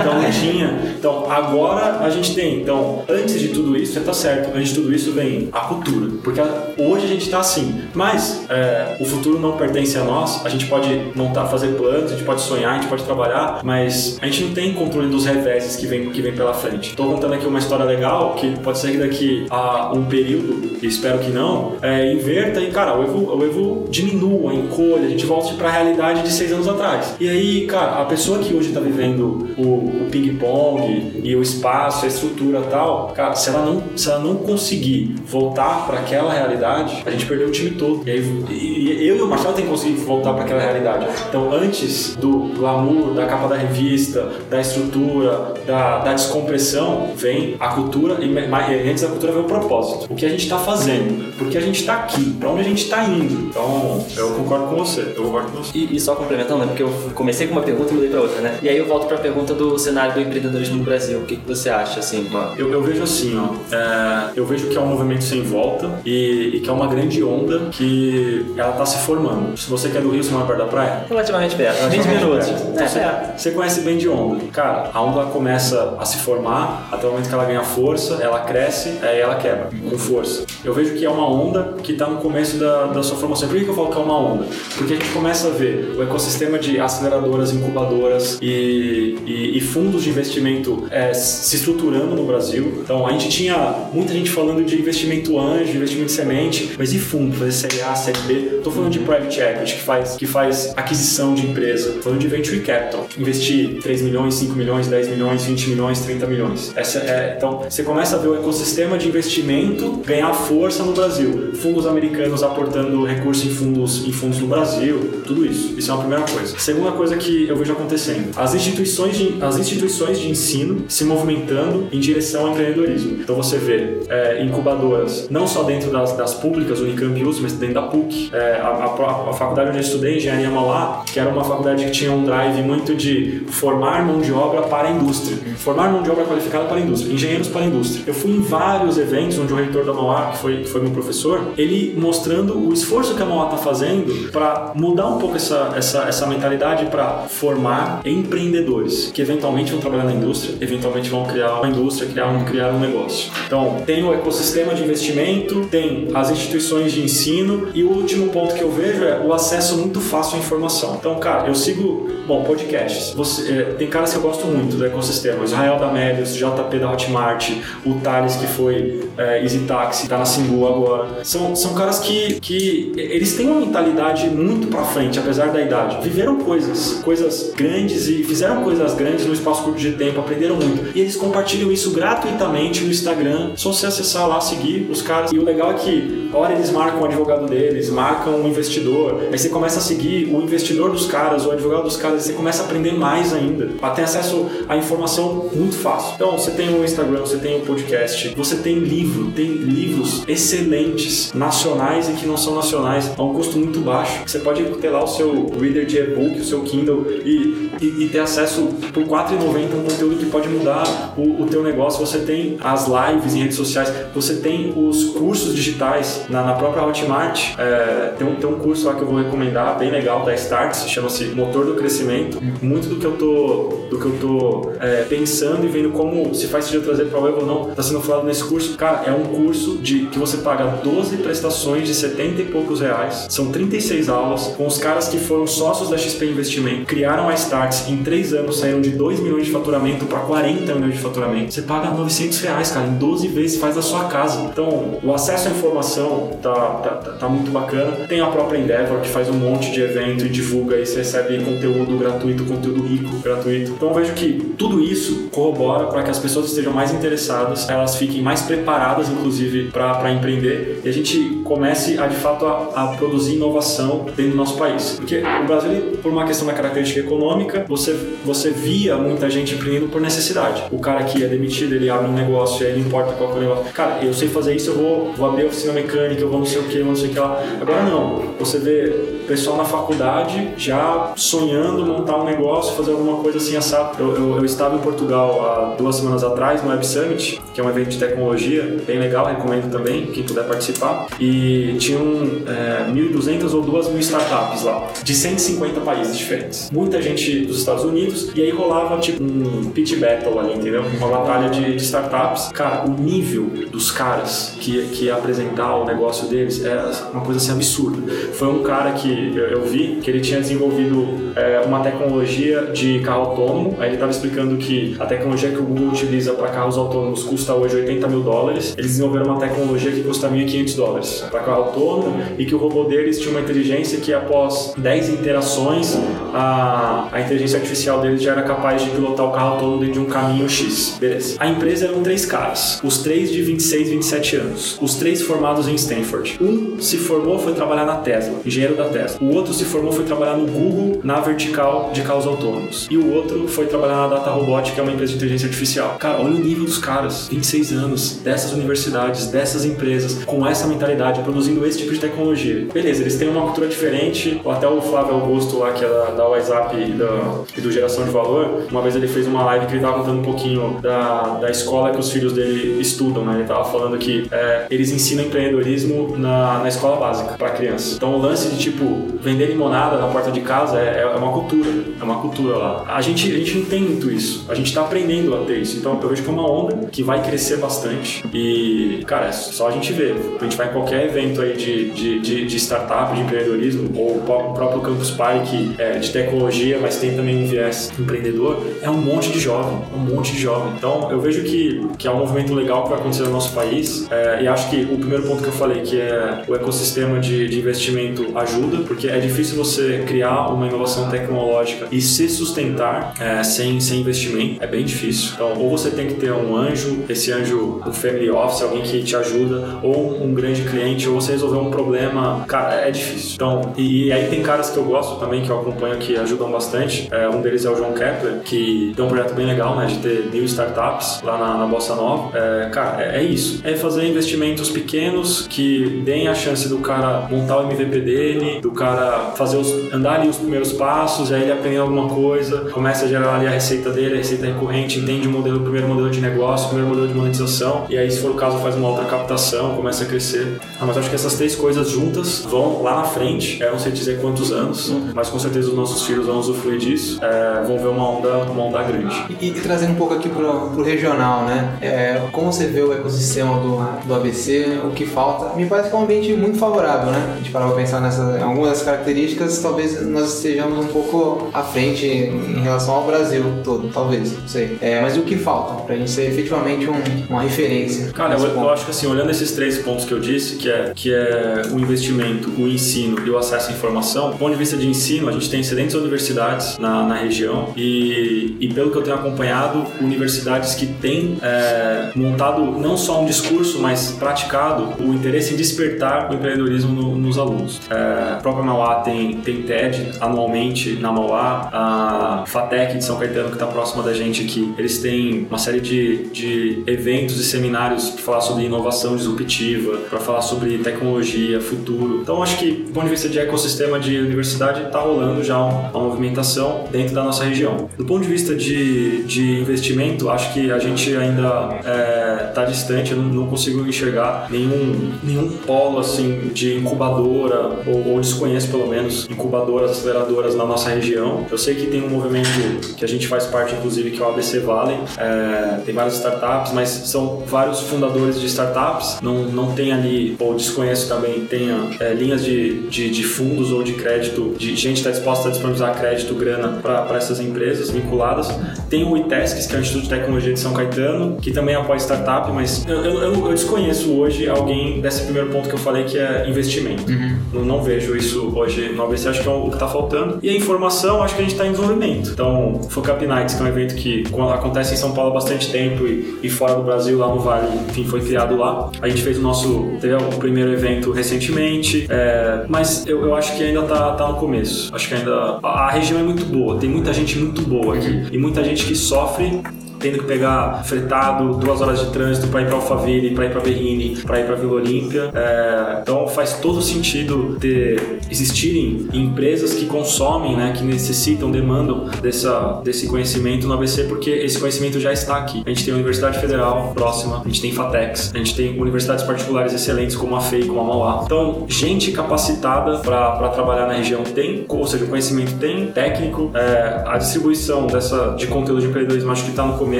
então 0.00 0.20
não 0.20 0.30
tinha. 0.30 0.78
Então 0.98 1.30
agora 1.30 2.00
a 2.00 2.10
gente 2.10 2.34
tem. 2.34 2.60
Então, 2.60 3.02
antes 3.08 3.38
de 3.40 3.48
tudo 3.48 3.76
isso, 3.76 3.92
você 3.92 4.00
tá 4.00 4.12
certo, 4.12 4.56
antes 4.56 4.70
de 4.70 4.74
tudo 4.74 4.94
isso 4.94 5.12
vem 5.12 5.48
a 5.52 5.60
cultura, 5.60 6.10
porque 6.22 6.40
hoje 6.78 7.04
a 7.04 7.08
gente 7.08 7.24
está 7.24 7.40
assim, 7.40 7.82
mas 7.94 8.44
é, 8.48 8.96
o 9.00 9.04
futuro 9.04 9.38
não 9.38 9.56
pertence 9.56 9.96
a 9.98 10.04
nós, 10.04 10.44
a 10.44 10.48
gente 10.48 10.66
pode 10.66 11.12
montar, 11.14 11.46
fazer 11.46 11.68
planos, 11.68 12.12
a 12.12 12.14
gente 12.14 12.24
pode 12.24 12.40
sonhar, 12.40 12.72
a 12.72 12.74
gente 12.74 12.88
pode 12.88 13.04
trabalhar, 13.04 13.60
mas 13.62 14.18
a 14.20 14.26
gente 14.26 14.44
não 14.44 14.54
tem 14.54 14.72
controle 14.74 15.08
dos 15.08 15.26
reveses 15.26 15.76
que 15.76 15.86
vem, 15.86 16.10
que 16.10 16.22
vem 16.22 16.34
pela 16.34 16.54
frente. 16.54 16.90
Estou 16.90 17.12
contando 17.12 17.34
aqui 17.34 17.46
uma 17.46 17.58
história 17.58 17.84
legal 17.84 18.34
que 18.34 18.58
pode 18.60 18.78
ser 18.78 18.92
que 18.92 18.98
daqui 18.98 19.46
a 19.50 19.92
um 19.92 20.04
período, 20.04 20.76
espero 20.82 21.18
que 21.18 21.30
não, 21.30 21.74
é, 21.82 22.12
inverta 22.12 22.60
e, 22.60 22.70
cara, 22.70 22.98
o 22.98 23.02
Evo, 23.02 23.36
o 23.36 23.44
Evo 23.44 23.84
diminua, 23.90 24.54
encolha, 24.54 25.06
a 25.06 25.08
gente 25.08 25.26
volte 25.26 25.54
para 25.54 25.68
a 25.68 25.72
realidade 25.72 26.22
de 26.22 26.30
seis 26.30 26.52
anos 26.52 26.68
atrás. 26.68 27.14
E 27.20 27.28
aí, 27.28 27.66
cara, 27.66 28.02
a 28.02 28.04
pessoa 28.04 28.38
que 28.38 28.54
hoje 28.54 28.68
está 28.68 28.80
vivendo 28.80 29.35
o, 29.56 29.62
o 29.62 30.08
ping-pong 30.10 31.20
e 31.22 31.34
o 31.34 31.42
espaço, 31.42 32.04
a 32.04 32.08
estrutura 32.08 32.62
tal, 32.62 33.08
cara, 33.14 33.34
se 33.34 33.48
ela 33.48 33.64
não, 33.64 33.82
se 33.96 34.08
ela 34.08 34.20
não 34.20 34.36
conseguir 34.36 35.14
voltar 35.26 35.86
para 35.86 36.00
aquela 36.00 36.32
realidade, 36.32 37.02
a 37.04 37.10
gente 37.10 37.26
perdeu 37.26 37.48
o 37.48 37.50
time 37.50 37.70
todo. 37.72 38.06
E, 38.06 38.10
aí, 38.10 38.44
e 38.50 39.08
eu 39.08 39.16
e 39.16 39.20
o 39.22 39.26
Marcelo 39.26 39.54
tem 39.54 39.64
que 39.64 39.70
conseguir 39.70 39.94
voltar 39.94 40.32
para 40.32 40.44
aquela 40.44 40.60
realidade. 40.60 41.06
Então, 41.28 41.52
antes 41.52 42.16
do 42.16 42.52
glamour, 42.56 43.14
da 43.14 43.26
capa 43.26 43.48
da 43.48 43.56
revista, 43.56 44.30
da 44.50 44.60
estrutura, 44.60 45.54
da, 45.66 45.98
da 45.98 46.14
descompressão, 46.14 47.10
vem 47.16 47.56
a 47.58 47.68
cultura 47.68 48.18
e 48.24 48.88
antes 48.90 49.02
da 49.02 49.08
cultura 49.08 49.32
vem 49.32 49.42
o 49.42 49.44
propósito. 49.44 50.12
O 50.12 50.14
que 50.14 50.26
a 50.26 50.28
gente 50.28 50.44
está 50.44 50.58
fazendo, 50.58 51.36
porque 51.38 51.56
a 51.58 51.60
gente 51.60 51.80
está 51.80 51.94
aqui, 51.94 52.32
para 52.38 52.50
onde 52.50 52.60
a 52.60 52.64
gente 52.64 52.84
está 52.84 53.04
indo. 53.04 53.48
Então, 53.48 54.04
eu 54.16 54.34
concordo 54.34 54.66
com 54.66 54.76
você. 54.76 55.12
Eu 55.16 55.24
concordo 55.24 55.50
com 55.52 55.58
você. 55.58 55.76
E, 55.76 55.96
e 55.96 56.00
só 56.00 56.14
complementando, 56.14 56.60
né? 56.60 56.66
Porque 56.66 56.82
eu 56.82 56.92
comecei 57.14 57.46
com 57.46 57.52
uma 57.52 57.62
pergunta 57.62 57.92
e 57.92 57.94
mudei 57.94 58.10
para 58.10 58.20
outra, 58.20 58.40
né? 58.40 58.58
E 58.62 58.68
aí 58.68 58.76
eu 58.76 58.86
volto 58.86 59.06
para 59.06 59.15
a 59.16 59.20
pergunta 59.20 59.54
do 59.54 59.78
cenário 59.78 60.14
do 60.14 60.20
empreendedorismo 60.20 60.76
no 60.76 60.84
Brasil. 60.84 61.18
O 61.18 61.24
que, 61.24 61.36
que 61.36 61.46
você 61.46 61.68
acha, 61.68 62.00
assim? 62.00 62.28
Eu, 62.56 62.72
eu 62.72 62.82
vejo 62.82 63.02
assim, 63.02 63.36
ó. 63.38 63.54
É, 63.74 64.30
eu 64.36 64.46
vejo 64.46 64.68
que 64.68 64.76
é 64.76 64.80
um 64.80 64.86
movimento 64.86 65.24
sem 65.24 65.42
volta 65.42 65.90
e, 66.04 66.52
e, 66.54 66.60
que 66.60 66.68
é 66.68 66.72
uma 66.72 66.86
grande 66.86 67.22
onda 67.22 67.68
que 67.70 68.46
ela 68.56 68.72
tá 68.72 68.86
se 68.86 69.04
formando. 69.04 69.56
Se 69.56 69.68
você 69.68 69.88
quer 69.88 70.02
do 70.02 70.10
Rio, 70.10 70.22
você 70.22 70.30
mora 70.30 70.46
perto 70.46 70.58
da 70.58 70.66
praia? 70.66 71.04
Relativamente 71.08 71.56
perto, 71.56 71.88
20 71.88 72.04
minutos. 72.06 72.48
Então, 72.48 72.84
é, 72.84 72.88
você, 72.88 72.98
é. 72.98 73.34
você 73.36 73.50
conhece 73.50 73.80
bem 73.80 73.96
de 73.98 74.08
onda. 74.08 74.44
Cara, 74.52 74.90
a 74.92 75.02
onda 75.02 75.24
começa 75.30 75.96
a 75.98 76.04
se 76.04 76.18
formar 76.18 76.88
até 76.92 77.06
o 77.06 77.10
momento 77.10 77.28
que 77.28 77.34
ela 77.34 77.44
ganha 77.44 77.62
força, 77.62 78.18
ela 78.20 78.40
cresce, 78.40 78.98
aí 79.02 79.20
ela 79.20 79.36
quebra 79.36 79.68
com 79.88 79.98
força. 79.98 80.44
Eu 80.64 80.74
vejo 80.74 80.94
que 80.94 81.04
é 81.04 81.10
uma 81.10 81.28
onda 81.28 81.74
que 81.82 81.92
está 81.92 82.06
no 82.06 82.18
começo 82.18 82.56
da, 82.58 82.86
da 82.86 83.02
sua 83.02 83.16
formação. 83.16 83.48
Por 83.48 83.58
que 83.58 83.66
eu 83.66 83.74
falo 83.74 83.90
que 83.90 83.96
é 83.96 84.00
uma 84.00 84.18
onda? 84.18 84.46
Porque 84.76 84.94
a 84.94 84.96
gente 84.96 85.10
começa 85.10 85.48
a 85.48 85.50
ver 85.50 85.94
o 85.96 86.02
ecossistema 86.02 86.58
de 86.58 86.78
aceleradoras, 86.78 87.52
incubadoras 87.52 88.38
e, 88.40 89.05
e, 89.26 89.58
e 89.58 89.60
fundos 89.60 90.02
de 90.02 90.10
investimento 90.10 90.86
é, 90.90 91.12
se 91.14 91.56
estruturando 91.56 92.14
no 92.14 92.24
Brasil. 92.24 92.80
Então 92.82 93.06
a 93.06 93.12
gente 93.12 93.28
tinha 93.28 93.56
muita 93.92 94.12
gente 94.12 94.30
falando 94.30 94.64
de 94.64 94.76
investimento 94.76 95.38
anjo, 95.38 95.72
investimento 95.74 96.10
semente, 96.10 96.72
mas 96.78 96.92
e 96.92 96.98
fundo, 96.98 97.36
fazer 97.36 97.52
série 97.52 97.82
A, 97.82 97.94
série 97.94 98.18
B. 98.20 98.34
Estou 98.56 98.72
falando 98.72 98.90
de 98.90 98.98
private 99.00 99.40
equity 99.40 99.74
que 99.74 99.80
faz, 99.80 100.16
que 100.16 100.26
faz 100.26 100.72
aquisição 100.76 101.34
de 101.34 101.46
empresa. 101.46 101.92
Tô 101.94 102.02
falando 102.02 102.20
de 102.20 102.28
venture 102.28 102.60
capital, 102.60 103.06
investir 103.18 103.80
3 103.80 104.02
milhões, 104.02 104.34
5 104.34 104.54
milhões, 104.54 104.86
10 104.86 105.08
milhões, 105.08 105.44
20 105.44 105.70
milhões, 105.70 106.00
30 106.00 106.26
milhões. 106.26 106.72
Essa 106.76 106.98
é, 106.98 107.34
então 107.36 107.62
você 107.68 107.82
começa 107.82 108.16
a 108.16 108.18
ver 108.18 108.28
o 108.28 108.34
ecossistema 108.34 108.98
de 108.98 109.08
investimento 109.08 110.02
ganhar 110.04 110.32
força 110.32 110.82
no 110.82 110.92
Brasil. 110.92 111.52
Fundos 111.54 111.86
americanos 111.86 112.42
aportando 112.42 113.04
recursos 113.04 113.44
em 113.44 113.50
fundos, 113.50 114.06
em 114.06 114.12
fundos 114.12 114.38
no 114.38 114.46
Brasil, 114.46 115.22
tudo 115.26 115.44
isso. 115.44 115.74
Isso 115.76 115.90
é 115.90 115.94
uma 115.94 116.00
primeira 116.00 116.24
coisa. 116.24 116.58
Segunda 116.58 116.92
coisa 116.92 117.16
que 117.16 117.48
eu 117.48 117.56
vejo 117.56 117.72
acontecendo, 117.72 118.30
as 118.36 118.54
instituições 118.54 118.95
de, 119.04 119.36
as 119.40 119.58
instituições 119.58 120.18
de 120.18 120.30
ensino 120.30 120.84
se 120.88 121.04
movimentando 121.04 121.88
em 121.92 122.00
direção 122.00 122.46
ao 122.46 122.52
empreendedorismo. 122.52 123.18
Então 123.20 123.36
você 123.36 123.58
vê 123.58 123.98
é, 124.08 124.42
incubadoras, 124.42 125.28
não 125.30 125.46
só 125.46 125.62
dentro 125.62 125.90
das, 125.90 126.16
das 126.16 126.34
públicas, 126.34 126.80
Unicamp 126.80 127.18
e 127.18 127.24
USP, 127.24 127.42
mas 127.42 127.52
dentro 127.52 127.74
da 127.74 127.82
PUC. 127.82 128.30
É, 128.32 128.60
a, 128.60 128.68
a, 128.68 129.30
a, 129.30 129.32
faculdade 129.32 129.68
onde 129.68 129.78
eu 129.78 129.82
estudei, 129.82 130.16
Engenharia 130.16 130.50
Mauá, 130.50 131.02
que 131.06 131.20
era 131.20 131.28
uma 131.28 131.44
faculdade 131.44 131.84
que 131.84 131.90
tinha 131.90 132.10
um 132.10 132.24
drive 132.24 132.62
muito 132.62 132.94
de 132.94 133.42
formar 133.48 134.04
mão 134.04 134.20
de 134.20 134.32
obra 134.32 134.62
para 134.62 134.88
a 134.88 134.90
indústria. 134.90 135.36
Formar 135.56 135.90
mão 135.90 136.02
de 136.02 136.10
obra 136.10 136.24
qualificada 136.24 136.64
para 136.64 136.78
a 136.78 136.80
indústria, 136.80 137.12
engenheiros 137.12 137.48
para 137.48 137.62
a 137.62 137.64
indústria. 137.64 138.04
Eu 138.06 138.14
fui 138.14 138.30
em 138.30 138.40
vários 138.40 138.98
eventos 138.98 139.38
onde 139.38 139.52
o 139.52 139.56
reitor 139.56 139.84
da 139.84 139.92
Mauá, 139.92 140.30
que 140.32 140.38
foi, 140.38 140.56
que 140.58 140.68
foi 140.68 140.80
meu 140.80 140.90
professor, 140.90 141.52
ele 141.58 141.94
mostrando 141.98 142.58
o 142.58 142.72
esforço 142.72 143.14
que 143.14 143.22
a 143.22 143.26
Mauá 143.26 143.46
está 143.46 143.58
fazendo 143.58 144.30
para 144.30 144.72
mudar 144.74 145.06
um 145.08 145.18
pouco 145.18 145.36
essa, 145.36 145.72
essa, 145.76 146.04
essa 146.04 146.26
mentalidade 146.26 146.86
para 146.86 147.24
formar 147.28 148.00
empreendedores 148.04 148.85
que 149.12 149.22
eventualmente 149.22 149.72
vão 149.72 149.80
trabalhar 149.80 150.04
na 150.04 150.12
indústria, 150.12 150.56
eventualmente 150.60 151.08
vão 151.08 151.24
criar 151.24 151.58
uma 151.58 151.68
indústria, 151.68 152.08
criar 152.08 152.28
um, 152.28 152.44
criar 152.44 152.70
um 152.70 152.78
negócio. 152.78 153.30
Então, 153.46 153.82
tem 153.86 154.02
o 154.02 154.12
ecossistema 154.12 154.74
de 154.74 154.82
investimento, 154.82 155.66
tem 155.70 156.08
as 156.14 156.30
instituições 156.30 156.92
de 156.92 157.02
ensino 157.02 157.68
e 157.74 157.82
o 157.82 157.90
último 157.90 158.28
ponto 158.28 158.54
que 158.54 158.62
eu 158.62 158.70
vejo 158.70 159.04
é 159.04 159.20
o 159.20 159.32
acesso 159.32 159.76
muito 159.76 160.00
fácil 160.00 160.36
à 160.36 160.38
informação. 160.40 160.96
Então, 160.98 161.16
cara, 161.16 161.48
eu 161.48 161.54
sigo, 161.54 162.08
bom, 162.26 162.42
podcasts. 162.44 163.12
Você, 163.14 163.52
é, 163.52 163.62
tem 163.74 163.88
caras 163.88 164.12
que 164.12 164.16
eu 164.16 164.22
gosto 164.22 164.46
muito 164.46 164.76
do 164.76 164.84
ecossistema. 164.84 165.44
Israel 165.44 165.78
da 165.78 165.90
Melius, 165.90 166.34
JP 166.34 166.78
da 166.78 166.90
Hotmart, 166.90 167.50
o 167.84 167.94
Thales 167.94 168.36
que 168.36 168.46
foi 168.46 169.08
é, 169.16 169.42
Easy 169.42 169.60
Taxi, 169.60 170.08
tá 170.08 170.18
na 170.18 170.24
Singu 170.24 170.66
agora. 170.66 171.24
São, 171.24 171.54
são 171.54 171.74
caras 171.74 171.98
que, 171.98 172.38
que 172.40 172.92
eles 172.96 173.36
têm 173.36 173.48
uma 173.48 173.60
mentalidade 173.60 174.28
muito 174.28 174.68
pra 174.68 174.84
frente, 174.84 175.18
apesar 175.18 175.48
da 175.48 175.60
idade. 175.60 175.98
Viveram 176.02 176.38
coisas, 176.40 177.00
coisas 177.04 177.52
grandes 177.56 178.08
e 178.08 178.22
fizeram 178.24 178.62
coisas 178.62 178.75
coisas 178.76 178.94
grandes 178.94 179.26
no 179.26 179.32
espaço 179.32 179.62
curto 179.62 179.78
de 179.78 179.92
tempo, 179.92 180.20
aprenderam 180.20 180.56
muito. 180.56 180.96
E 180.96 181.00
eles 181.00 181.16
compartilham 181.16 181.72
isso 181.72 181.90
gratuitamente 181.92 182.84
no 182.84 182.90
Instagram. 182.90 183.52
Só 183.56 183.72
você 183.72 183.86
acessar 183.86 184.28
lá, 184.28 184.40
seguir 184.40 184.88
os 184.90 185.02
caras. 185.02 185.32
E 185.32 185.38
o 185.38 185.44
legal 185.44 185.70
é 185.70 185.74
que, 185.74 186.30
hora 186.32 186.52
eles 186.52 186.70
marcam 186.70 187.00
o 187.00 187.04
advogado 187.06 187.46
deles, 187.46 187.88
marcam 187.88 188.42
o 188.42 188.46
investidor, 188.46 189.22
aí 189.32 189.38
você 189.38 189.48
começa 189.48 189.78
a 189.78 189.82
seguir 189.82 190.26
o 190.26 190.42
investidor 190.42 190.90
dos 190.90 191.06
caras, 191.06 191.46
o 191.46 191.50
advogado 191.50 191.84
dos 191.84 191.96
caras, 191.96 192.22
e 192.22 192.26
você 192.26 192.32
começa 192.34 192.62
a 192.62 192.66
aprender 192.66 192.92
mais 192.92 193.32
ainda. 193.32 193.70
Ter 193.96 194.02
acesso 194.02 194.46
à 194.68 194.76
informação 194.76 195.48
muito 195.54 195.76
fácil. 195.76 196.12
Então, 196.16 196.32
você 196.32 196.50
tem 196.50 196.68
o 196.68 196.84
Instagram, 196.84 197.20
você 197.20 197.38
tem 197.38 197.56
o 197.56 197.60
podcast, 197.60 198.34
você 198.36 198.56
tem 198.56 198.78
livro, 198.78 199.30
tem 199.30 199.46
livros 199.46 200.22
excelentes, 200.28 201.32
nacionais 201.32 202.10
e 202.10 202.12
que 202.12 202.26
não 202.26 202.36
são 202.36 202.54
nacionais, 202.54 203.10
a 203.16 203.22
um 203.22 203.32
custo 203.32 203.56
muito 203.56 203.80
baixo. 203.80 204.20
Você 204.26 204.40
pode 204.40 204.62
ter 204.64 204.90
lá 204.90 205.02
o 205.02 205.06
seu 205.06 205.50
reader 205.58 205.86
de 205.86 205.96
e-book, 205.96 206.40
o 206.40 206.44
seu 206.44 206.60
Kindle 206.60 207.06
e, 207.24 207.70
e, 207.80 208.04
e 208.04 208.08
ter 208.10 208.18
acesso 208.18 208.65
por 208.66 209.02
R$ 209.02 209.08
4,90 209.08 209.72
a 209.72 209.76
um 209.76 209.82
conteúdo 209.84 210.16
que 210.16 210.26
pode 210.26 210.48
mudar 210.48 211.14
o, 211.16 211.42
o 211.42 211.46
teu 211.46 211.62
negócio. 211.62 212.04
Você 212.04 212.18
tem 212.18 212.56
as 212.62 212.86
lives 212.86 213.34
em 213.34 213.40
redes 213.40 213.56
sociais, 213.56 213.92
você 214.14 214.36
tem 214.36 214.72
os 214.76 215.10
cursos 215.10 215.54
digitais 215.54 216.26
na, 216.28 216.42
na 216.42 216.54
própria 216.54 216.84
Hotmart. 216.84 217.54
É, 217.58 218.12
tem, 218.18 218.26
um, 218.26 218.36
tem 218.36 218.48
um 218.48 218.58
curso 218.58 218.86
lá 218.86 218.94
que 218.94 219.02
eu 219.02 219.06
vou 219.06 219.18
recomendar, 219.18 219.78
bem 219.78 219.90
legal, 219.90 220.24
da 220.24 220.34
Starts, 220.34 220.88
chama-se 220.88 221.26
Motor 221.26 221.66
do 221.66 221.74
Crescimento. 221.74 222.40
Muito 222.62 222.88
do 222.88 222.96
que 222.96 223.04
eu 223.04 223.12
tô, 223.12 223.86
do 223.90 223.98
que 223.98 224.06
eu 224.06 224.18
tô 224.20 224.72
é, 224.80 225.04
pensando 225.04 225.64
e 225.64 225.68
vendo 225.68 225.90
como 225.90 226.34
se 226.34 226.46
faz 226.46 226.64
sentido 226.66 226.84
trazer 226.84 227.06
para 227.06 227.18
o 227.18 227.22
web 227.22 227.40
ou 227.40 227.46
não, 227.46 227.70
está 227.70 227.82
sendo 227.82 228.00
falado 228.00 228.24
nesse 228.24 228.44
curso. 228.44 228.76
Cara, 228.76 229.02
é 229.06 229.12
um 229.12 229.24
curso 229.24 229.78
de 229.78 230.06
que 230.06 230.18
você 230.18 230.38
paga 230.38 230.64
12 230.82 231.18
prestações 231.18 231.86
de 231.86 231.94
70 231.94 232.42
e 232.42 232.44
poucos 232.46 232.80
reais. 232.80 233.26
São 233.28 233.50
36 233.50 234.08
aulas 234.08 234.48
com 234.56 234.66
os 234.66 234.78
caras 234.78 235.08
que 235.08 235.18
foram 235.18 235.46
sócios 235.46 235.90
da 235.90 235.98
XP 235.98 236.26
Investimento, 236.26 236.86
criaram 236.86 237.28
a 237.28 237.34
Starts, 237.34 237.88
em 237.88 238.02
3 238.02 238.34
anos 238.34 238.55
saíram 238.56 238.80
de 238.80 238.90
2 238.90 239.20
milhões 239.20 239.46
de 239.46 239.52
faturamento 239.52 240.06
para 240.06 240.20
40 240.20 240.74
milhões 240.74 240.94
de 240.94 241.00
faturamento. 241.00 241.54
Você 241.54 241.62
paga 241.62 241.90
900 241.90 242.40
reais, 242.40 242.70
cara, 242.70 242.86
em 242.86 242.94
12 242.94 243.28
vezes 243.28 243.60
faz 243.60 243.74
da 243.74 243.82
sua 243.82 244.04
casa. 244.04 244.40
Então, 244.42 244.98
o 245.02 245.12
acesso 245.12 245.48
à 245.48 245.50
informação 245.50 246.30
tá, 246.42 246.54
tá, 246.54 246.90
tá, 246.90 247.12
tá 247.12 247.28
muito 247.28 247.50
bacana. 247.50 248.06
Tem 248.08 248.20
a 248.20 248.26
própria 248.26 248.58
Endeavor 248.58 249.00
que 249.00 249.08
faz 249.08 249.28
um 249.28 249.34
monte 249.34 249.70
de 249.70 249.80
evento 249.80 250.24
e 250.24 250.28
divulga 250.28 250.76
e 250.76 250.86
você 250.86 250.98
recebe 250.98 251.44
conteúdo 251.44 251.98
gratuito, 251.98 252.44
conteúdo 252.44 252.82
rico, 252.82 253.16
gratuito. 253.18 253.72
Então, 253.72 253.92
vejo 253.92 254.12
que 254.14 254.54
tudo 254.56 254.80
isso 254.80 255.28
corrobora 255.32 255.86
para 255.86 256.02
que 256.02 256.10
as 256.10 256.18
pessoas 256.18 256.46
estejam 256.46 256.72
mais 256.72 256.92
interessadas, 256.92 257.68
elas 257.68 257.96
fiquem 257.96 258.22
mais 258.22 258.42
preparadas, 258.42 259.08
inclusive, 259.08 259.70
para 259.70 260.10
empreender 260.10 260.80
e 260.84 260.88
a 260.88 260.92
gente 260.92 261.35
comece 261.46 261.98
a 261.98 262.06
de 262.06 262.16
fato 262.16 262.46
a, 262.46 262.70
a, 262.74 262.86
produzir 262.96 263.34
inovação 263.34 264.06
dentro 264.16 264.32
do 264.32 264.36
nosso 264.36 264.56
país. 264.56 264.94
Porque 264.96 265.18
o 265.18 265.46
Brasil, 265.46 265.98
por 266.02 266.12
uma 266.12 266.24
questão 266.24 266.46
da 266.46 266.52
característica 266.52 267.00
econômica, 267.00 267.64
você, 267.68 267.92
você 268.24 268.50
via 268.50 268.96
muita 268.96 269.28
gente 269.30 269.54
empreendendo 269.54 269.88
por 269.88 270.00
necessidade. 270.00 270.64
O 270.70 270.78
cara 270.78 271.04
que 271.04 271.22
é 271.22 271.28
demitido, 271.28 271.74
ele 271.74 271.88
abre 271.88 272.08
um 272.08 272.14
negócio 272.14 272.66
aí 272.66 272.72
não 272.72 272.86
importa 272.86 273.12
qual 273.12 273.30
é 273.30 273.34
o 273.34 273.40
negócio. 273.40 273.72
Cara, 273.72 274.04
eu 274.04 274.12
sei 274.12 274.28
fazer 274.28 274.54
isso, 274.54 274.70
eu 274.70 274.74
vou, 274.74 275.12
vou 275.12 275.28
abrir 275.28 275.46
oficina 275.46 275.72
mecânica, 275.72 276.20
eu 276.20 276.28
vou 276.28 276.38
não 276.38 276.46
sei 276.46 276.60
o 276.60 276.64
que, 276.64 276.78
não 276.80 276.96
sei 276.96 277.10
o 277.10 277.12
que 277.12 277.18
lá. 277.18 277.42
Agora 277.60 277.82
não. 277.82 278.34
Você 278.38 278.58
vê 278.58 279.16
pessoal 279.26 279.56
na 279.56 279.64
faculdade 279.64 280.52
já 280.56 281.12
sonhando 281.16 281.84
montar 281.84 282.16
um 282.16 282.24
negócio, 282.24 282.74
fazer 282.76 282.92
alguma 282.92 283.22
coisa 283.22 283.38
assim 283.38 283.56
assado. 283.56 284.00
Eu, 284.00 284.14
eu, 284.14 284.36
eu, 284.36 284.44
estava 284.44 284.76
em 284.76 284.78
Portugal 284.78 285.44
há 285.44 285.74
duas 285.74 285.96
semanas 285.96 286.22
atrás 286.22 286.62
no 286.62 286.70
Web 286.70 286.86
Summit, 286.86 287.40
que 287.52 287.60
é 287.60 287.64
um 287.64 287.68
evento 287.68 287.90
de 287.90 287.98
tecnologia 287.98 288.76
bem 288.86 288.98
legal, 288.98 289.26
recomendo 289.26 289.70
também, 289.70 290.06
quem 290.06 290.22
puder 290.22 290.46
participar. 290.46 291.06
E 291.18 291.35
tinham 291.78 292.42
é, 292.46 292.90
1.200 292.90 293.54
ou 293.54 293.64
2.000 293.64 293.98
startups 293.98 294.62
lá, 294.62 294.90
de 295.02 295.14
150 295.14 295.80
países 295.80 296.16
diferentes. 296.16 296.70
Muita 296.70 297.00
gente 297.00 297.40
dos 297.40 297.58
Estados 297.58 297.84
Unidos, 297.84 298.30
e 298.34 298.42
aí 298.42 298.50
rolava 298.50 298.98
tipo 298.98 299.22
um 299.22 299.70
pitch 299.70 299.98
battle 299.98 300.38
ali, 300.38 300.54
entendeu? 300.54 300.82
Uma 300.98 301.08
batalha 301.08 301.48
de, 301.48 301.76
de 301.76 301.82
startups. 301.82 302.48
Cara, 302.52 302.84
o 302.86 302.90
nível 302.90 303.44
dos 303.70 303.90
caras 303.90 304.56
que, 304.60 304.88
que 304.88 305.04
ia 305.06 305.14
apresentar 305.14 305.76
o 305.76 305.84
negócio 305.84 306.28
deles 306.28 306.64
é 306.64 306.76
uma 307.12 307.22
coisa 307.22 307.40
assim 307.40 307.52
absurda. 307.52 308.12
Foi 308.32 308.48
um 308.48 308.62
cara 308.62 308.92
que 308.92 309.32
eu, 309.36 309.44
eu 309.44 309.62
vi 309.64 309.98
que 310.02 310.10
ele 310.10 310.20
tinha 310.20 310.40
desenvolvido 310.40 311.32
é, 311.36 311.62
uma 311.66 311.80
tecnologia 311.80 312.66
de 312.72 313.00
carro 313.00 313.30
autônomo. 313.30 313.76
Aí 313.78 313.88
ele 313.88 313.94
estava 313.94 314.10
explicando 314.10 314.56
que 314.56 314.96
a 314.98 315.06
tecnologia 315.06 315.50
que 315.50 315.58
o 315.58 315.62
Google 315.62 315.88
utiliza 315.88 316.32
para 316.32 316.48
carros 316.48 316.76
autônomos 316.76 317.22
custa 317.22 317.54
hoje 317.54 317.76
80 317.76 318.08
mil 318.08 318.22
dólares. 318.22 318.74
Eles 318.76 318.92
desenvolveram 318.92 319.26
uma 319.26 319.40
tecnologia 319.40 319.90
que 319.90 320.02
custa 320.02 320.28
1.500 320.28 320.76
dólares 320.76 321.25
para 321.30 321.40
carro 321.40 321.64
autônomo 321.64 322.22
e 322.38 322.44
que 322.44 322.54
o 322.54 322.58
robô 322.58 322.84
deles 322.84 323.18
tinha 323.18 323.30
uma 323.30 323.40
inteligência 323.40 323.98
que 324.00 324.12
após 324.12 324.74
10 324.76 325.10
interações 325.10 325.96
a, 326.34 327.08
a 327.12 327.20
inteligência 327.20 327.58
artificial 327.58 328.00
deles 328.00 328.22
já 328.22 328.32
era 328.32 328.42
capaz 328.42 328.82
de 328.82 328.90
pilotar 328.90 329.26
o 329.26 329.32
carro 329.32 329.54
autônomo 329.54 329.80
dentro 329.80 329.94
de 329.94 330.00
um 330.00 330.06
caminho 330.06 330.48
X. 330.48 330.96
Beleza. 330.98 331.36
A 331.38 331.48
empresa 331.48 331.86
eram 331.86 332.02
três 332.02 332.24
caras, 332.26 332.80
os 332.82 332.98
três 332.98 333.30
de 333.30 333.42
26, 333.42 333.90
27 333.90 334.36
anos, 334.36 334.78
os 334.80 334.94
três 334.94 335.22
formados 335.22 335.68
em 335.68 335.74
Stanford. 335.74 336.38
Um 336.40 336.80
se 336.80 336.96
formou, 336.98 337.38
foi 337.38 337.54
trabalhar 337.54 337.84
na 337.84 337.96
Tesla, 337.96 338.40
engenheiro 338.44 338.76
da 338.76 338.84
Tesla. 338.88 339.18
O 339.20 339.34
outro 339.34 339.52
se 339.52 339.64
formou, 339.64 339.92
foi 339.92 340.04
trabalhar 340.04 340.36
no 340.36 340.46
Google 340.46 341.00
na 341.02 341.20
vertical 341.20 341.90
de 341.92 342.02
carros 342.02 342.26
autônomos. 342.26 342.86
E 342.90 342.96
o 342.96 343.12
outro 343.14 343.48
foi 343.48 343.66
trabalhar 343.66 343.96
na 343.96 344.08
Data 344.08 344.30
Robot, 344.30 344.72
que 344.72 344.80
é 344.80 344.82
uma 344.82 344.92
empresa 344.92 345.12
de 345.12 345.16
inteligência 345.16 345.46
artificial. 345.46 345.96
Cara, 345.98 346.20
olha 346.20 346.34
o 346.34 346.38
nível 346.38 346.64
dos 346.64 346.78
caras, 346.78 347.28
26 347.28 347.72
anos, 347.72 348.16
dessas 348.22 348.52
universidades, 348.52 349.28
dessas 349.28 349.64
empresas, 349.64 350.24
com 350.24 350.46
essa 350.46 350.66
mentalidade, 350.66 351.15
produzindo 351.22 351.66
esse 351.66 351.78
tipo 351.78 351.92
de 351.92 352.00
tecnologia. 352.00 352.66
Beleza, 352.72 353.02
eles 353.02 353.16
têm 353.16 353.28
uma 353.28 353.42
cultura 353.42 353.68
diferente. 353.68 354.40
Até 354.46 354.68
o 354.68 354.80
Flávio 354.80 355.14
Augusto 355.14 355.58
lá, 355.58 355.72
que 355.72 355.84
é 355.84 355.88
da, 355.88 356.04
da 356.10 356.28
WhatsApp 356.28 356.76
e, 356.76 356.92
da, 356.92 357.42
e 357.56 357.60
do 357.60 357.70
Geração 357.70 358.04
de 358.04 358.10
Valor, 358.10 358.66
uma 358.70 358.82
vez 358.82 358.96
ele 358.96 359.08
fez 359.08 359.26
uma 359.26 359.44
live 359.44 359.66
que 359.66 359.72
ele 359.72 359.78
estava 359.78 359.98
contando 359.98 360.20
um 360.20 360.24
pouquinho 360.24 360.78
da, 360.80 361.38
da 361.40 361.50
escola 361.50 361.90
que 361.90 361.98
os 361.98 362.10
filhos 362.10 362.32
dele 362.32 362.80
estudam, 362.80 363.24
né? 363.24 363.34
Ele 363.34 363.42
estava 363.42 363.64
falando 363.64 363.98
que 363.98 364.26
é, 364.30 364.66
eles 364.70 364.90
ensinam 364.90 365.24
empreendedorismo 365.24 366.16
na, 366.16 366.58
na 366.58 366.68
escola 366.68 366.96
básica 366.96 367.34
para 367.36 367.50
crianças. 367.50 367.96
Então 367.96 368.14
o 368.14 368.18
lance 368.18 368.48
de 368.48 368.58
tipo 368.58 368.84
vender 369.20 369.46
limonada 369.46 369.96
na 369.98 370.08
porta 370.08 370.30
de 370.30 370.40
casa 370.40 370.78
é, 370.78 371.02
é 371.02 371.16
uma 371.16 371.32
cultura, 371.32 371.70
é 372.00 372.04
uma 372.04 372.20
cultura 372.20 372.56
lá. 372.56 372.84
A 372.88 373.00
gente, 373.00 373.30
a 373.30 373.38
gente 373.38 373.58
não 373.58 373.64
tem 373.66 373.82
muito 373.82 374.10
isso, 374.10 374.44
a 374.48 374.54
gente 374.54 374.66
está 374.66 374.82
aprendendo 374.82 375.34
a 375.34 375.38
ter 375.44 375.58
isso. 375.58 375.78
Então 375.78 375.98
eu 376.00 376.08
vejo 376.08 376.22
que 376.22 376.28
é 376.28 376.32
uma 376.32 376.50
onda 376.50 376.88
que 376.88 377.02
vai 377.02 377.22
crescer 377.22 377.56
bastante 377.58 378.24
e, 378.32 379.02
cara, 379.06 379.26
é 379.26 379.32
só 379.32 379.68
a 379.68 379.70
gente 379.70 379.92
ver. 379.92 380.16
A 380.40 380.44
gente 380.44 380.56
vai 380.56 380.68
em 380.68 380.72
qualquer 380.72 381.05
evento 381.06 381.40
aí 381.40 381.56
de, 381.56 381.90
de, 381.90 382.20
de, 382.20 382.46
de 382.46 382.56
startup, 382.56 383.14
de 383.14 383.22
empreendedorismo, 383.22 383.90
ou 383.96 384.18
o 384.18 384.20
próprio 384.22 384.80
Campus 384.80 385.10
Party 385.10 385.72
é 385.78 385.98
de 385.98 386.10
tecnologia, 386.10 386.78
mas 386.80 386.96
tem 386.98 387.14
também 387.14 387.44
um 387.44 387.46
viés 387.46 387.92
empreendedor, 387.98 388.62
é 388.82 388.90
um 388.90 389.00
monte 389.00 389.30
de 389.30 389.40
jovem, 389.40 389.78
um 389.94 389.98
monte 389.98 390.32
de 390.32 390.40
jovem. 390.40 390.72
Então 390.76 391.10
eu 391.10 391.20
vejo 391.20 391.42
que, 391.42 391.88
que 391.98 392.06
é 392.06 392.10
um 392.10 392.18
movimento 392.18 392.54
legal 392.54 392.84
que 392.84 392.90
vai 392.90 392.98
acontecer 392.98 393.24
no 393.24 393.30
nosso 393.30 393.52
país 393.52 394.06
é, 394.10 394.42
e 394.42 394.48
acho 394.48 394.70
que 394.70 394.82
o 394.82 394.98
primeiro 394.98 395.24
ponto 395.24 395.42
que 395.42 395.48
eu 395.48 395.52
falei, 395.52 395.82
que 395.82 396.00
é 396.00 396.42
o 396.46 396.54
ecossistema 396.54 397.18
de, 397.18 397.48
de 397.48 397.58
investimento 397.58 398.36
ajuda, 398.36 398.78
porque 398.78 399.08
é 399.08 399.18
difícil 399.18 399.56
você 399.56 400.04
criar 400.06 400.48
uma 400.48 400.66
inovação 400.66 401.08
tecnológica 401.08 401.86
e 401.90 402.00
se 402.00 402.28
sustentar 402.28 403.14
é, 403.20 403.42
sem, 403.42 403.80
sem 403.80 404.00
investimento. 404.00 404.62
É 404.62 404.66
bem 404.66 404.84
difícil. 404.84 405.32
Então, 405.34 405.58
ou 405.58 405.70
você 405.70 405.90
tem 405.90 406.06
que 406.06 406.14
ter 406.14 406.32
um 406.32 406.56
anjo, 406.56 407.04
esse 407.08 407.32
anjo, 407.32 407.82
um 407.86 407.92
family 407.92 408.30
office, 408.30 408.62
alguém 408.62 408.82
que 408.82 409.02
te 409.02 409.16
ajuda, 409.16 409.78
ou 409.82 410.22
um 410.22 410.34
grande 410.34 410.62
cliente, 410.62 410.95
ou 411.08 411.20
você 411.20 411.32
resolver 411.32 411.58
um 411.58 411.70
problema. 411.70 412.44
Cara, 412.46 412.74
é 412.74 412.90
difícil. 412.90 413.34
Então, 413.34 413.72
e, 413.76 414.06
e 414.06 414.12
aí 414.12 414.28
tem 414.28 414.42
caras 414.42 414.70
que 414.70 414.76
eu 414.76 414.84
gosto 414.84 415.18
também, 415.18 415.42
que 415.42 415.50
eu 415.50 415.60
acompanho, 415.60 415.96
que 415.98 416.16
ajudam 416.16 416.50
bastante. 416.50 417.08
É, 417.10 417.28
um 417.28 417.40
deles 417.40 417.64
é 417.64 417.70
o 417.70 417.76
João 417.76 417.92
Kepler, 417.92 418.40
que 418.44 418.92
tem 418.94 419.04
um 419.04 419.08
projeto 419.08 419.34
bem 419.34 419.46
legal, 419.46 419.76
né, 419.76 419.86
de 419.86 419.98
ter 419.98 420.30
mil 420.32 420.44
startups 420.44 421.20
lá 421.22 421.36
na, 421.36 421.56
na 421.58 421.66
Bossa 421.66 421.94
Nova. 421.94 422.36
É, 422.36 422.68
cara, 422.70 423.02
é, 423.02 423.18
é 423.18 423.22
isso. 423.22 423.60
É 423.64 423.74
fazer 423.74 424.06
investimentos 424.06 424.70
pequenos 424.70 425.46
que 425.48 426.02
deem 426.04 426.28
a 426.28 426.34
chance 426.34 426.68
do 426.68 426.78
cara 426.78 427.26
montar 427.30 427.58
o 427.58 427.70
MVP 427.70 428.00
dele, 428.00 428.60
do 428.60 428.70
cara 428.70 429.32
fazer 429.36 429.56
os, 429.56 429.92
andar 429.92 430.20
ali 430.20 430.28
os 430.28 430.36
primeiros 430.36 430.72
passos, 430.72 431.32
aí 431.32 431.42
ele 431.42 431.52
aprende 431.52 431.78
alguma 431.78 432.08
coisa, 432.08 432.70
começa 432.70 433.04
a 433.06 433.08
gerar 433.08 433.34
ali 433.34 433.46
a 433.46 433.50
receita 433.50 433.90
dele, 433.90 434.14
a 434.14 434.18
receita 434.18 434.46
recorrente, 434.46 434.98
entende 434.98 435.26
o 435.26 435.30
modelo, 435.30 435.58
o 435.58 435.62
primeiro 435.62 435.88
modelo 435.88 436.10
de 436.10 436.20
negócio, 436.20 436.66
o 436.66 436.68
primeiro 436.70 436.88
modelo 436.88 437.08
de 437.08 437.14
monetização, 437.14 437.86
e 437.88 437.96
aí 437.96 438.10
se 438.10 438.20
for 438.20 438.30
o 438.30 438.34
caso 438.34 438.58
faz 438.58 438.74
uma 438.76 438.88
outra 438.88 439.04
captação, 439.04 439.74
começa 439.74 440.04
a 440.04 440.06
crescer. 440.06 440.58
Ah, 440.80 440.84
mas 440.86 440.96
acho 440.96 441.08
que 441.08 441.14
essas 441.14 441.34
três 441.34 441.54
coisas 441.54 441.90
juntas 441.90 442.40
vão 442.40 442.82
lá 442.82 442.96
na 442.96 443.04
frente, 443.04 443.60
eu 443.60 443.72
não 443.72 443.78
sei 443.78 443.92
dizer 443.92 444.20
quantos 444.20 444.52
anos, 444.52 444.88
uhum. 444.88 445.10
mas 445.14 445.28
com 445.28 445.38
certeza 445.38 445.70
os 445.70 445.74
nossos 445.74 446.06
filhos 446.06 446.26
vão 446.26 446.38
usufruir 446.38 446.78
disso, 446.78 447.18
é, 447.22 447.62
vão 447.66 447.78
ver 447.78 447.88
uma 447.88 448.08
onda, 448.10 448.36
uma 448.50 448.64
onda 448.64 448.82
grande. 448.82 449.14
E, 449.40 449.48
e 449.48 449.50
trazendo 449.52 449.92
um 449.92 449.96
pouco 449.96 450.14
aqui 450.14 450.28
pro, 450.28 450.70
pro 450.70 450.82
regional, 450.82 451.44
né? 451.44 451.76
É, 451.80 452.20
como 452.32 452.52
você 452.52 452.66
vê 452.66 452.82
o 452.82 452.92
ecossistema 452.92 453.58
do, 453.58 454.06
do 454.06 454.14
ABC, 454.14 454.80
o 454.84 454.90
que 454.90 455.06
falta? 455.06 455.56
Me 455.56 455.66
parece 455.66 455.88
que 455.88 455.94
é 455.94 455.98
um 455.98 456.02
ambiente 456.02 456.32
muito 456.34 456.58
favorável, 456.58 457.10
né? 457.10 457.32
A 457.34 457.36
gente 457.38 457.50
parava 457.50 457.72
pra 457.72 457.80
pensar 457.80 458.00
nessas 458.00 458.42
algumas 458.42 458.82
características, 458.82 459.58
talvez 459.58 460.06
nós 460.06 460.34
estejamos 460.34 460.84
um 460.84 460.88
pouco 460.88 461.48
à 461.52 461.62
frente 461.62 462.06
em 462.06 462.60
relação 462.60 462.94
ao 462.94 463.04
Brasil 463.04 463.44
todo, 463.64 463.88
talvez, 463.92 464.32
não 464.32 464.48
sei. 464.48 464.78
É, 464.80 465.00
mas 465.00 465.16
o 465.16 465.22
que 465.22 465.36
falta 465.36 465.82
pra 465.82 465.96
gente 465.96 466.10
ser 466.10 466.30
efetivamente 466.30 466.88
um, 466.88 466.94
uma 467.28 467.42
referência? 467.42 468.12
Cara, 468.12 468.34
eu, 468.34 468.46
eu, 468.46 468.70
acho 468.70 468.84
que 468.84 468.90
assim, 468.90 469.06
olhando 469.06 469.30
esses 469.30 469.52
três 469.52 469.78
pontos 469.78 470.04
que 470.04 470.12
eu 470.12 470.20
disse, 470.20 470.56
que 470.56 470.65
é, 470.70 470.92
que 470.94 471.12
é 471.12 471.62
o 471.72 471.78
investimento, 471.78 472.50
o 472.58 472.68
ensino 472.68 473.18
e 473.26 473.30
o 473.30 473.38
acesso 473.38 473.70
à 473.70 473.72
informação, 473.72 474.30
do 474.30 474.36
ponto 474.36 474.52
de 474.52 474.58
vista 474.58 474.76
de 474.76 474.86
ensino, 474.86 475.28
a 475.28 475.32
gente 475.32 475.50
tem 475.50 475.60
excelentes 475.60 475.94
universidades 475.94 476.78
na, 476.78 477.04
na 477.04 477.14
região 477.14 477.72
e, 477.76 478.56
e 478.60 478.68
pelo 478.72 478.90
que 478.90 478.98
eu 478.98 479.02
tenho 479.02 479.16
acompanhado, 479.16 479.84
universidades 480.00 480.74
que 480.74 480.86
têm 480.86 481.38
é, 481.42 482.10
montado 482.14 482.62
não 482.78 482.96
só 482.96 483.22
um 483.22 483.26
discurso, 483.26 483.78
mas 483.80 484.12
praticado 484.18 484.94
o 485.02 485.14
interesse 485.14 485.54
em 485.54 485.56
despertar 485.56 486.30
o 486.30 486.34
empreendedorismo 486.34 486.92
no, 486.92 487.16
nos 487.16 487.38
alunos. 487.38 487.80
É, 487.90 488.34
a 488.34 488.38
própria 488.40 488.64
Mauá 488.64 488.96
tem, 488.96 489.36
tem 489.38 489.62
TED 489.62 490.12
anualmente 490.20 490.94
na 490.94 491.12
Mauá, 491.12 491.68
a 491.72 492.44
FATEC 492.46 492.98
de 492.98 493.04
São 493.04 493.18
Caetano, 493.18 493.48
que 493.48 493.54
está 493.54 493.66
próxima 493.66 494.02
da 494.02 494.14
gente 494.14 494.42
aqui, 494.42 494.72
eles 494.78 494.98
têm 494.98 495.46
uma 495.48 495.58
série 495.58 495.80
de, 495.80 496.28
de 496.28 496.82
eventos 496.86 497.38
e 497.38 497.44
seminários 497.44 498.10
para 498.10 498.22
falar 498.22 498.40
sobre 498.40 498.64
inovação 498.64 499.16
disruptiva, 499.16 499.98
para 500.08 500.18
falar 500.18 500.40
sobre 500.40 500.55
tecnologia, 500.82 501.60
futuro. 501.60 502.20
Então, 502.22 502.42
acho 502.42 502.58
que, 502.58 502.70
do 502.70 502.92
ponto 502.92 503.04
de 503.04 503.10
vista 503.10 503.28
de 503.28 503.38
ecossistema 503.38 503.98
de 503.98 504.18
universidade, 504.18 504.82
está 504.82 505.00
rolando 505.00 505.42
já 505.42 505.58
uma, 505.58 506.06
movimentação 506.06 506.84
dentro 506.90 507.14
da 507.14 507.22
nossa 507.22 507.44
região. 507.44 507.88
Do 507.96 508.04
ponto 508.04 508.22
de 508.22 508.28
vista 508.28 508.54
de, 508.54 509.22
de 509.24 509.60
investimento, 509.60 510.30
acho 510.30 510.52
que 510.52 510.70
a 510.70 510.78
gente 510.78 511.14
ainda 511.16 511.78
está 511.78 511.90
é, 511.90 512.52
tá 512.54 512.64
distante, 512.64 513.12
eu 513.12 513.18
não, 513.18 513.24
não, 513.24 513.46
consigo 513.46 513.86
enxergar 513.86 514.46
nenhum, 514.50 515.12
nenhum 515.22 515.50
polo 515.66 515.98
assim 515.98 516.50
de 516.52 516.74
incubadora, 516.74 517.82
ou, 517.86 518.12
ou 518.12 518.20
desconheço 518.20 518.68
pelo 518.68 518.86
menos 518.86 519.26
incubadoras, 519.28 519.92
aceleradoras 519.92 520.54
na 520.54 520.64
nossa 520.64 520.90
região. 520.90 521.46
Eu 521.50 521.58
sei 521.58 521.74
que 521.74 521.86
tem 521.86 522.02
um 522.02 522.08
movimento 522.08 522.94
que 522.96 523.04
a 523.04 523.08
gente 523.08 523.26
faz 523.26 523.46
parte, 523.46 523.74
inclusive, 523.74 524.10
que 524.10 524.22
é 524.22 524.24
o 524.24 524.28
ABC 524.28 524.60
Valley. 524.60 524.98
É, 525.16 525.80
tem 525.84 525.94
várias 525.94 526.14
startups, 526.14 526.72
mas 526.72 526.88
são 526.88 527.42
vários 527.46 527.80
fundadores 527.80 528.40
de 528.40 528.46
startups. 528.46 529.18
Não, 529.20 529.44
não 529.44 529.72
tem 529.72 529.92
ali, 529.92 530.36
ou 530.46 530.54
desconheço 530.54 531.08
também, 531.08 531.46
tenha 531.46 531.90
é, 532.00 532.12
linhas 532.14 532.44
de, 532.44 532.88
de, 532.88 533.10
de, 533.10 533.22
fundos 533.22 533.72
ou 533.72 533.82
de 533.82 533.92
crédito, 533.94 534.54
de 534.56 534.76
gente 534.76 534.94
que 534.94 535.08
está 535.08 535.10
disposta 535.10 535.48
a 535.48 535.50
disponibilizar 535.50 535.98
crédito, 535.98 536.34
grana 536.34 536.80
para 536.82 537.16
essas 537.16 537.40
empresas 537.40 537.90
vinculadas. 537.90 538.48
Tem 538.88 539.04
o 539.04 539.16
ITESCS, 539.16 539.66
que 539.66 539.74
é 539.74 539.78
o 539.78 539.82
Instituto 539.82 540.04
de 540.04 540.10
Tecnologia 540.10 540.52
de 540.52 540.60
São 540.60 540.72
Caetano, 540.72 541.36
que 541.40 541.50
também 541.50 541.74
apoia 541.74 541.98
startup, 541.98 542.50
mas 542.52 542.84
eu, 542.86 542.96
eu, 543.02 543.46
eu 543.46 543.52
desconheço 543.52 544.12
hoje 544.12 544.48
alguém 544.48 545.00
desse 545.00 545.22
primeiro 545.22 545.50
ponto 545.50 545.68
que 545.68 545.74
eu 545.74 545.78
falei, 545.78 546.04
que 546.04 546.18
é 546.18 546.48
investimento. 546.48 547.10
Uhum. 547.10 547.36
Não, 547.52 547.64
não, 547.64 547.82
vejo 547.82 548.16
isso 548.16 548.52
hoje 548.56 548.90
no 548.90 549.02
ABC, 549.02 549.28
acho 549.28 549.42
que 549.42 549.48
é 549.48 549.50
o 549.50 549.68
que 549.68 549.74
está 549.74 549.88
faltando. 549.88 550.38
E 550.42 550.48
a 550.48 550.54
informação, 550.54 551.22
acho 551.22 551.34
que 551.34 551.40
a 551.40 551.44
gente 551.44 551.52
está 551.52 551.66
em 551.66 551.72
desenvolvimento. 551.72 552.30
Então, 552.30 552.80
Focap 552.90 553.24
Nights, 553.24 553.54
que 553.54 553.62
é 553.62 553.64
um 553.64 553.68
evento 553.68 553.94
que 553.94 554.24
acontece 554.54 554.94
em 554.94 554.96
São 554.96 555.12
Paulo 555.12 555.30
há 555.30 555.34
bastante 555.34 555.70
tempo 555.70 556.06
e, 556.06 556.38
e 556.42 556.50
fora 556.50 556.74
do 556.74 556.82
Brasil, 556.82 557.18
lá 557.18 557.28
no 557.28 557.40
Vale, 557.40 557.68
enfim, 557.88 558.04
foi 558.04 558.20
criado 558.20 558.56
lá. 558.56 558.90
A 559.00 559.08
gente 559.08 559.22
fez 559.22 559.38
o 559.38 559.42
nosso, 559.42 559.90
teve 560.00 560.14
o 560.36 560.40
primeiro 560.40 560.72
evento 560.72 561.10
recentemente, 561.10 562.06
é, 562.08 562.64
mas 562.68 563.06
eu, 563.06 563.22
eu, 563.22 563.34
acho 563.34 563.56
que 563.56 563.62
ainda 563.62 563.80
está 563.80 564.12
tá 564.12 564.28
no 564.28 564.34
começo. 564.34 564.94
Acho 564.94 565.08
que 565.08 565.14
ainda 565.14 565.58
a, 565.62 565.86
a 565.86 565.90
região 565.90 566.18
é 566.20 566.22
muito 566.22 566.44
boa, 566.44 566.78
tem 566.78 566.88
muita 566.88 567.12
gente 567.12 567.38
muito 567.38 567.62
boa 567.62 567.96
aqui 567.96 568.28
e 568.32 568.38
muita 568.38 568.62
gente 568.62 568.84
que 568.84 568.94
sofre 568.94 569.62
tendo 570.06 570.18
que 570.18 570.24
pegar 570.24 570.84
fretado, 570.84 571.54
duas 571.54 571.80
horas 571.80 571.98
de 571.98 572.10
trânsito 572.12 572.46
para 572.48 572.62
ir 572.62 572.66
para 572.66 572.76
Alphaville, 572.76 573.34
para 573.34 573.46
ir 573.46 573.50
para 573.50 573.60
Berrini, 573.60 574.16
para 574.24 574.40
ir 574.40 574.46
para 574.46 574.54
Vila 574.54 574.74
Olímpia. 574.74 575.30
É, 575.34 575.98
então 576.02 576.28
faz 576.28 576.54
todo 576.54 576.80
sentido 576.80 577.56
ter 577.60 578.20
existirem 578.30 579.08
empresas 579.12 579.74
que 579.74 579.86
consomem, 579.86 580.56
né, 580.56 580.72
que 580.76 580.84
necessitam, 580.84 581.50
demandam 581.50 582.08
dessa, 582.22 582.80
desse 582.84 583.08
conhecimento 583.08 583.66
no 583.66 583.74
ABC, 583.74 584.04
porque 584.04 584.30
esse 584.30 584.58
conhecimento 584.58 585.00
já 585.00 585.12
está 585.12 585.36
aqui. 585.36 585.62
A 585.66 585.68
gente 585.68 585.84
tem 585.84 585.92
a 585.92 585.96
Universidade 585.96 586.38
Federal 586.38 586.92
próxima, 586.94 587.42
a 587.44 587.48
gente 587.48 587.60
tem 587.60 587.72
FATEX, 587.72 588.32
a 588.34 588.38
gente 588.38 588.54
tem 588.54 588.78
universidades 588.78 589.24
particulares 589.24 589.72
excelentes 589.72 590.14
como 590.14 590.36
a 590.36 590.40
FEI, 590.40 590.64
como 590.64 590.80
a 590.80 590.84
Mauá. 590.84 591.22
Então, 591.24 591.64
gente 591.68 592.12
capacitada 592.12 592.98
para 592.98 593.48
trabalhar 593.48 593.86
na 593.86 593.94
região 593.94 594.22
tem, 594.22 594.64
ou 594.68 594.86
seja, 594.86 595.04
o 595.04 595.08
conhecimento 595.08 595.54
tem, 595.58 595.88
técnico, 595.88 596.50
é, 596.54 597.02
a 597.06 597.18
distribuição 597.18 597.86
dessa, 597.86 598.34
de 598.36 598.46
conteúdo 598.46 598.80
de 598.80 598.86
empreendedorismo 598.86 599.32
acho 599.32 599.44
que 599.44 599.50
está 599.50 599.64
no 599.64 599.78
começo 599.78 599.95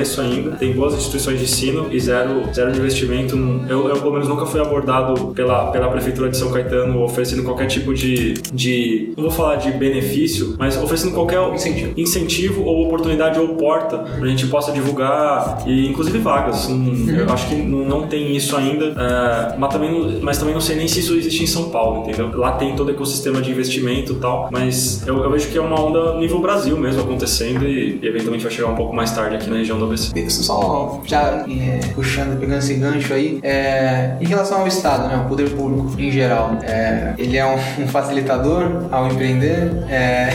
ainda, 0.21 0.53
tem 0.53 0.73
boas 0.73 0.95
instituições 0.95 1.39
de 1.39 1.45
ensino 1.45 1.89
e 1.91 2.01
zero, 2.01 2.43
zero 2.53 2.73
de 2.73 2.79
investimento. 2.79 3.37
Eu, 3.69 3.89
eu, 3.89 3.97
pelo 3.97 4.13
menos, 4.13 4.29
nunca 4.29 4.47
fui 4.47 4.61
abordado 4.61 5.33
pela, 5.35 5.71
pela 5.71 5.89
Prefeitura 5.89 6.29
de 6.29 6.37
São 6.37 6.51
Caetano 6.51 7.03
oferecendo 7.03 7.43
qualquer 7.43 7.67
tipo 7.67 7.95
de, 7.95 8.35
de. 8.53 9.13
Não 9.17 9.25
vou 9.25 9.33
falar 9.33 9.57
de 9.57 9.71
benefício, 9.73 10.57
mas 10.59 10.77
oferecendo 10.77 11.15
qualquer 11.15 11.41
incentivo, 11.55 11.93
incentivo 11.97 12.63
ou 12.65 12.87
oportunidade 12.87 13.39
ou 13.39 13.49
porta 13.57 13.99
pra 13.99 14.27
gente 14.27 14.47
possa 14.47 14.73
divulgar 14.73 15.63
e, 15.67 15.87
inclusive, 15.87 16.19
vagas. 16.19 16.69
Uhum. 16.69 17.07
Eu 17.11 17.33
acho 17.33 17.49
que 17.49 17.55
não, 17.57 17.85
não 17.85 18.07
tem 18.07 18.35
isso 18.37 18.57
ainda, 18.57 18.87
é, 18.87 19.59
mas, 19.59 19.73
também, 19.73 20.21
mas 20.23 20.39
também 20.39 20.55
não 20.55 20.61
sei 20.61 20.77
nem 20.77 20.89
se 20.89 21.01
isso 21.01 21.15
existe 21.15 21.43
em 21.43 21.47
São 21.47 21.71
Paulo, 21.71 22.03
entendeu? 22.03 22.37
Lá 22.37 22.53
tem 22.53 22.75
todo 22.75 22.89
o 22.89 22.91
ecossistema 22.91 23.41
de 23.41 23.51
investimento 23.51 24.13
e 24.13 24.17
tal, 24.17 24.49
mas 24.51 25.07
eu, 25.07 25.23
eu 25.23 25.31
vejo 25.31 25.49
que 25.49 25.59
é 25.59 25.61
uma 25.61 25.81
onda 25.81 26.19
nível 26.19 26.41
Brasil 26.41 26.77
mesmo 26.77 27.03
acontecendo 27.03 27.67
e, 27.67 27.99
e 28.03 28.07
eventualmente 28.07 28.45
vai 28.45 28.53
chegar 28.53 28.69
um 28.69 28.75
pouco 28.75 28.95
mais 28.95 29.13
tarde 29.13 29.37
aqui 29.37 29.51
na 29.51 29.57
região 29.57 29.76
região 29.77 29.79
do 29.79 29.85
ABC. 29.85 30.31
Só 30.31 31.01
já 31.05 31.45
é, 31.49 31.81
puxando, 31.95 32.39
pegando 32.39 32.59
esse 32.59 32.75
gancho 32.75 33.13
aí, 33.13 33.39
é, 33.43 34.17
em 34.21 34.27
relação 34.27 34.61
ao 34.61 34.67
Estado, 34.67 35.09
né, 35.09 35.23
o 35.25 35.29
poder 35.29 35.51
público 35.51 36.01
em 36.01 36.11
geral, 36.11 36.59
é, 36.63 37.15
ele 37.19 37.37
é 37.37 37.47
um, 37.47 37.57
um, 37.83 37.89
facilitador 37.89 38.87
ao 38.91 39.09
empreender, 39.09 39.85
é, 39.89 40.31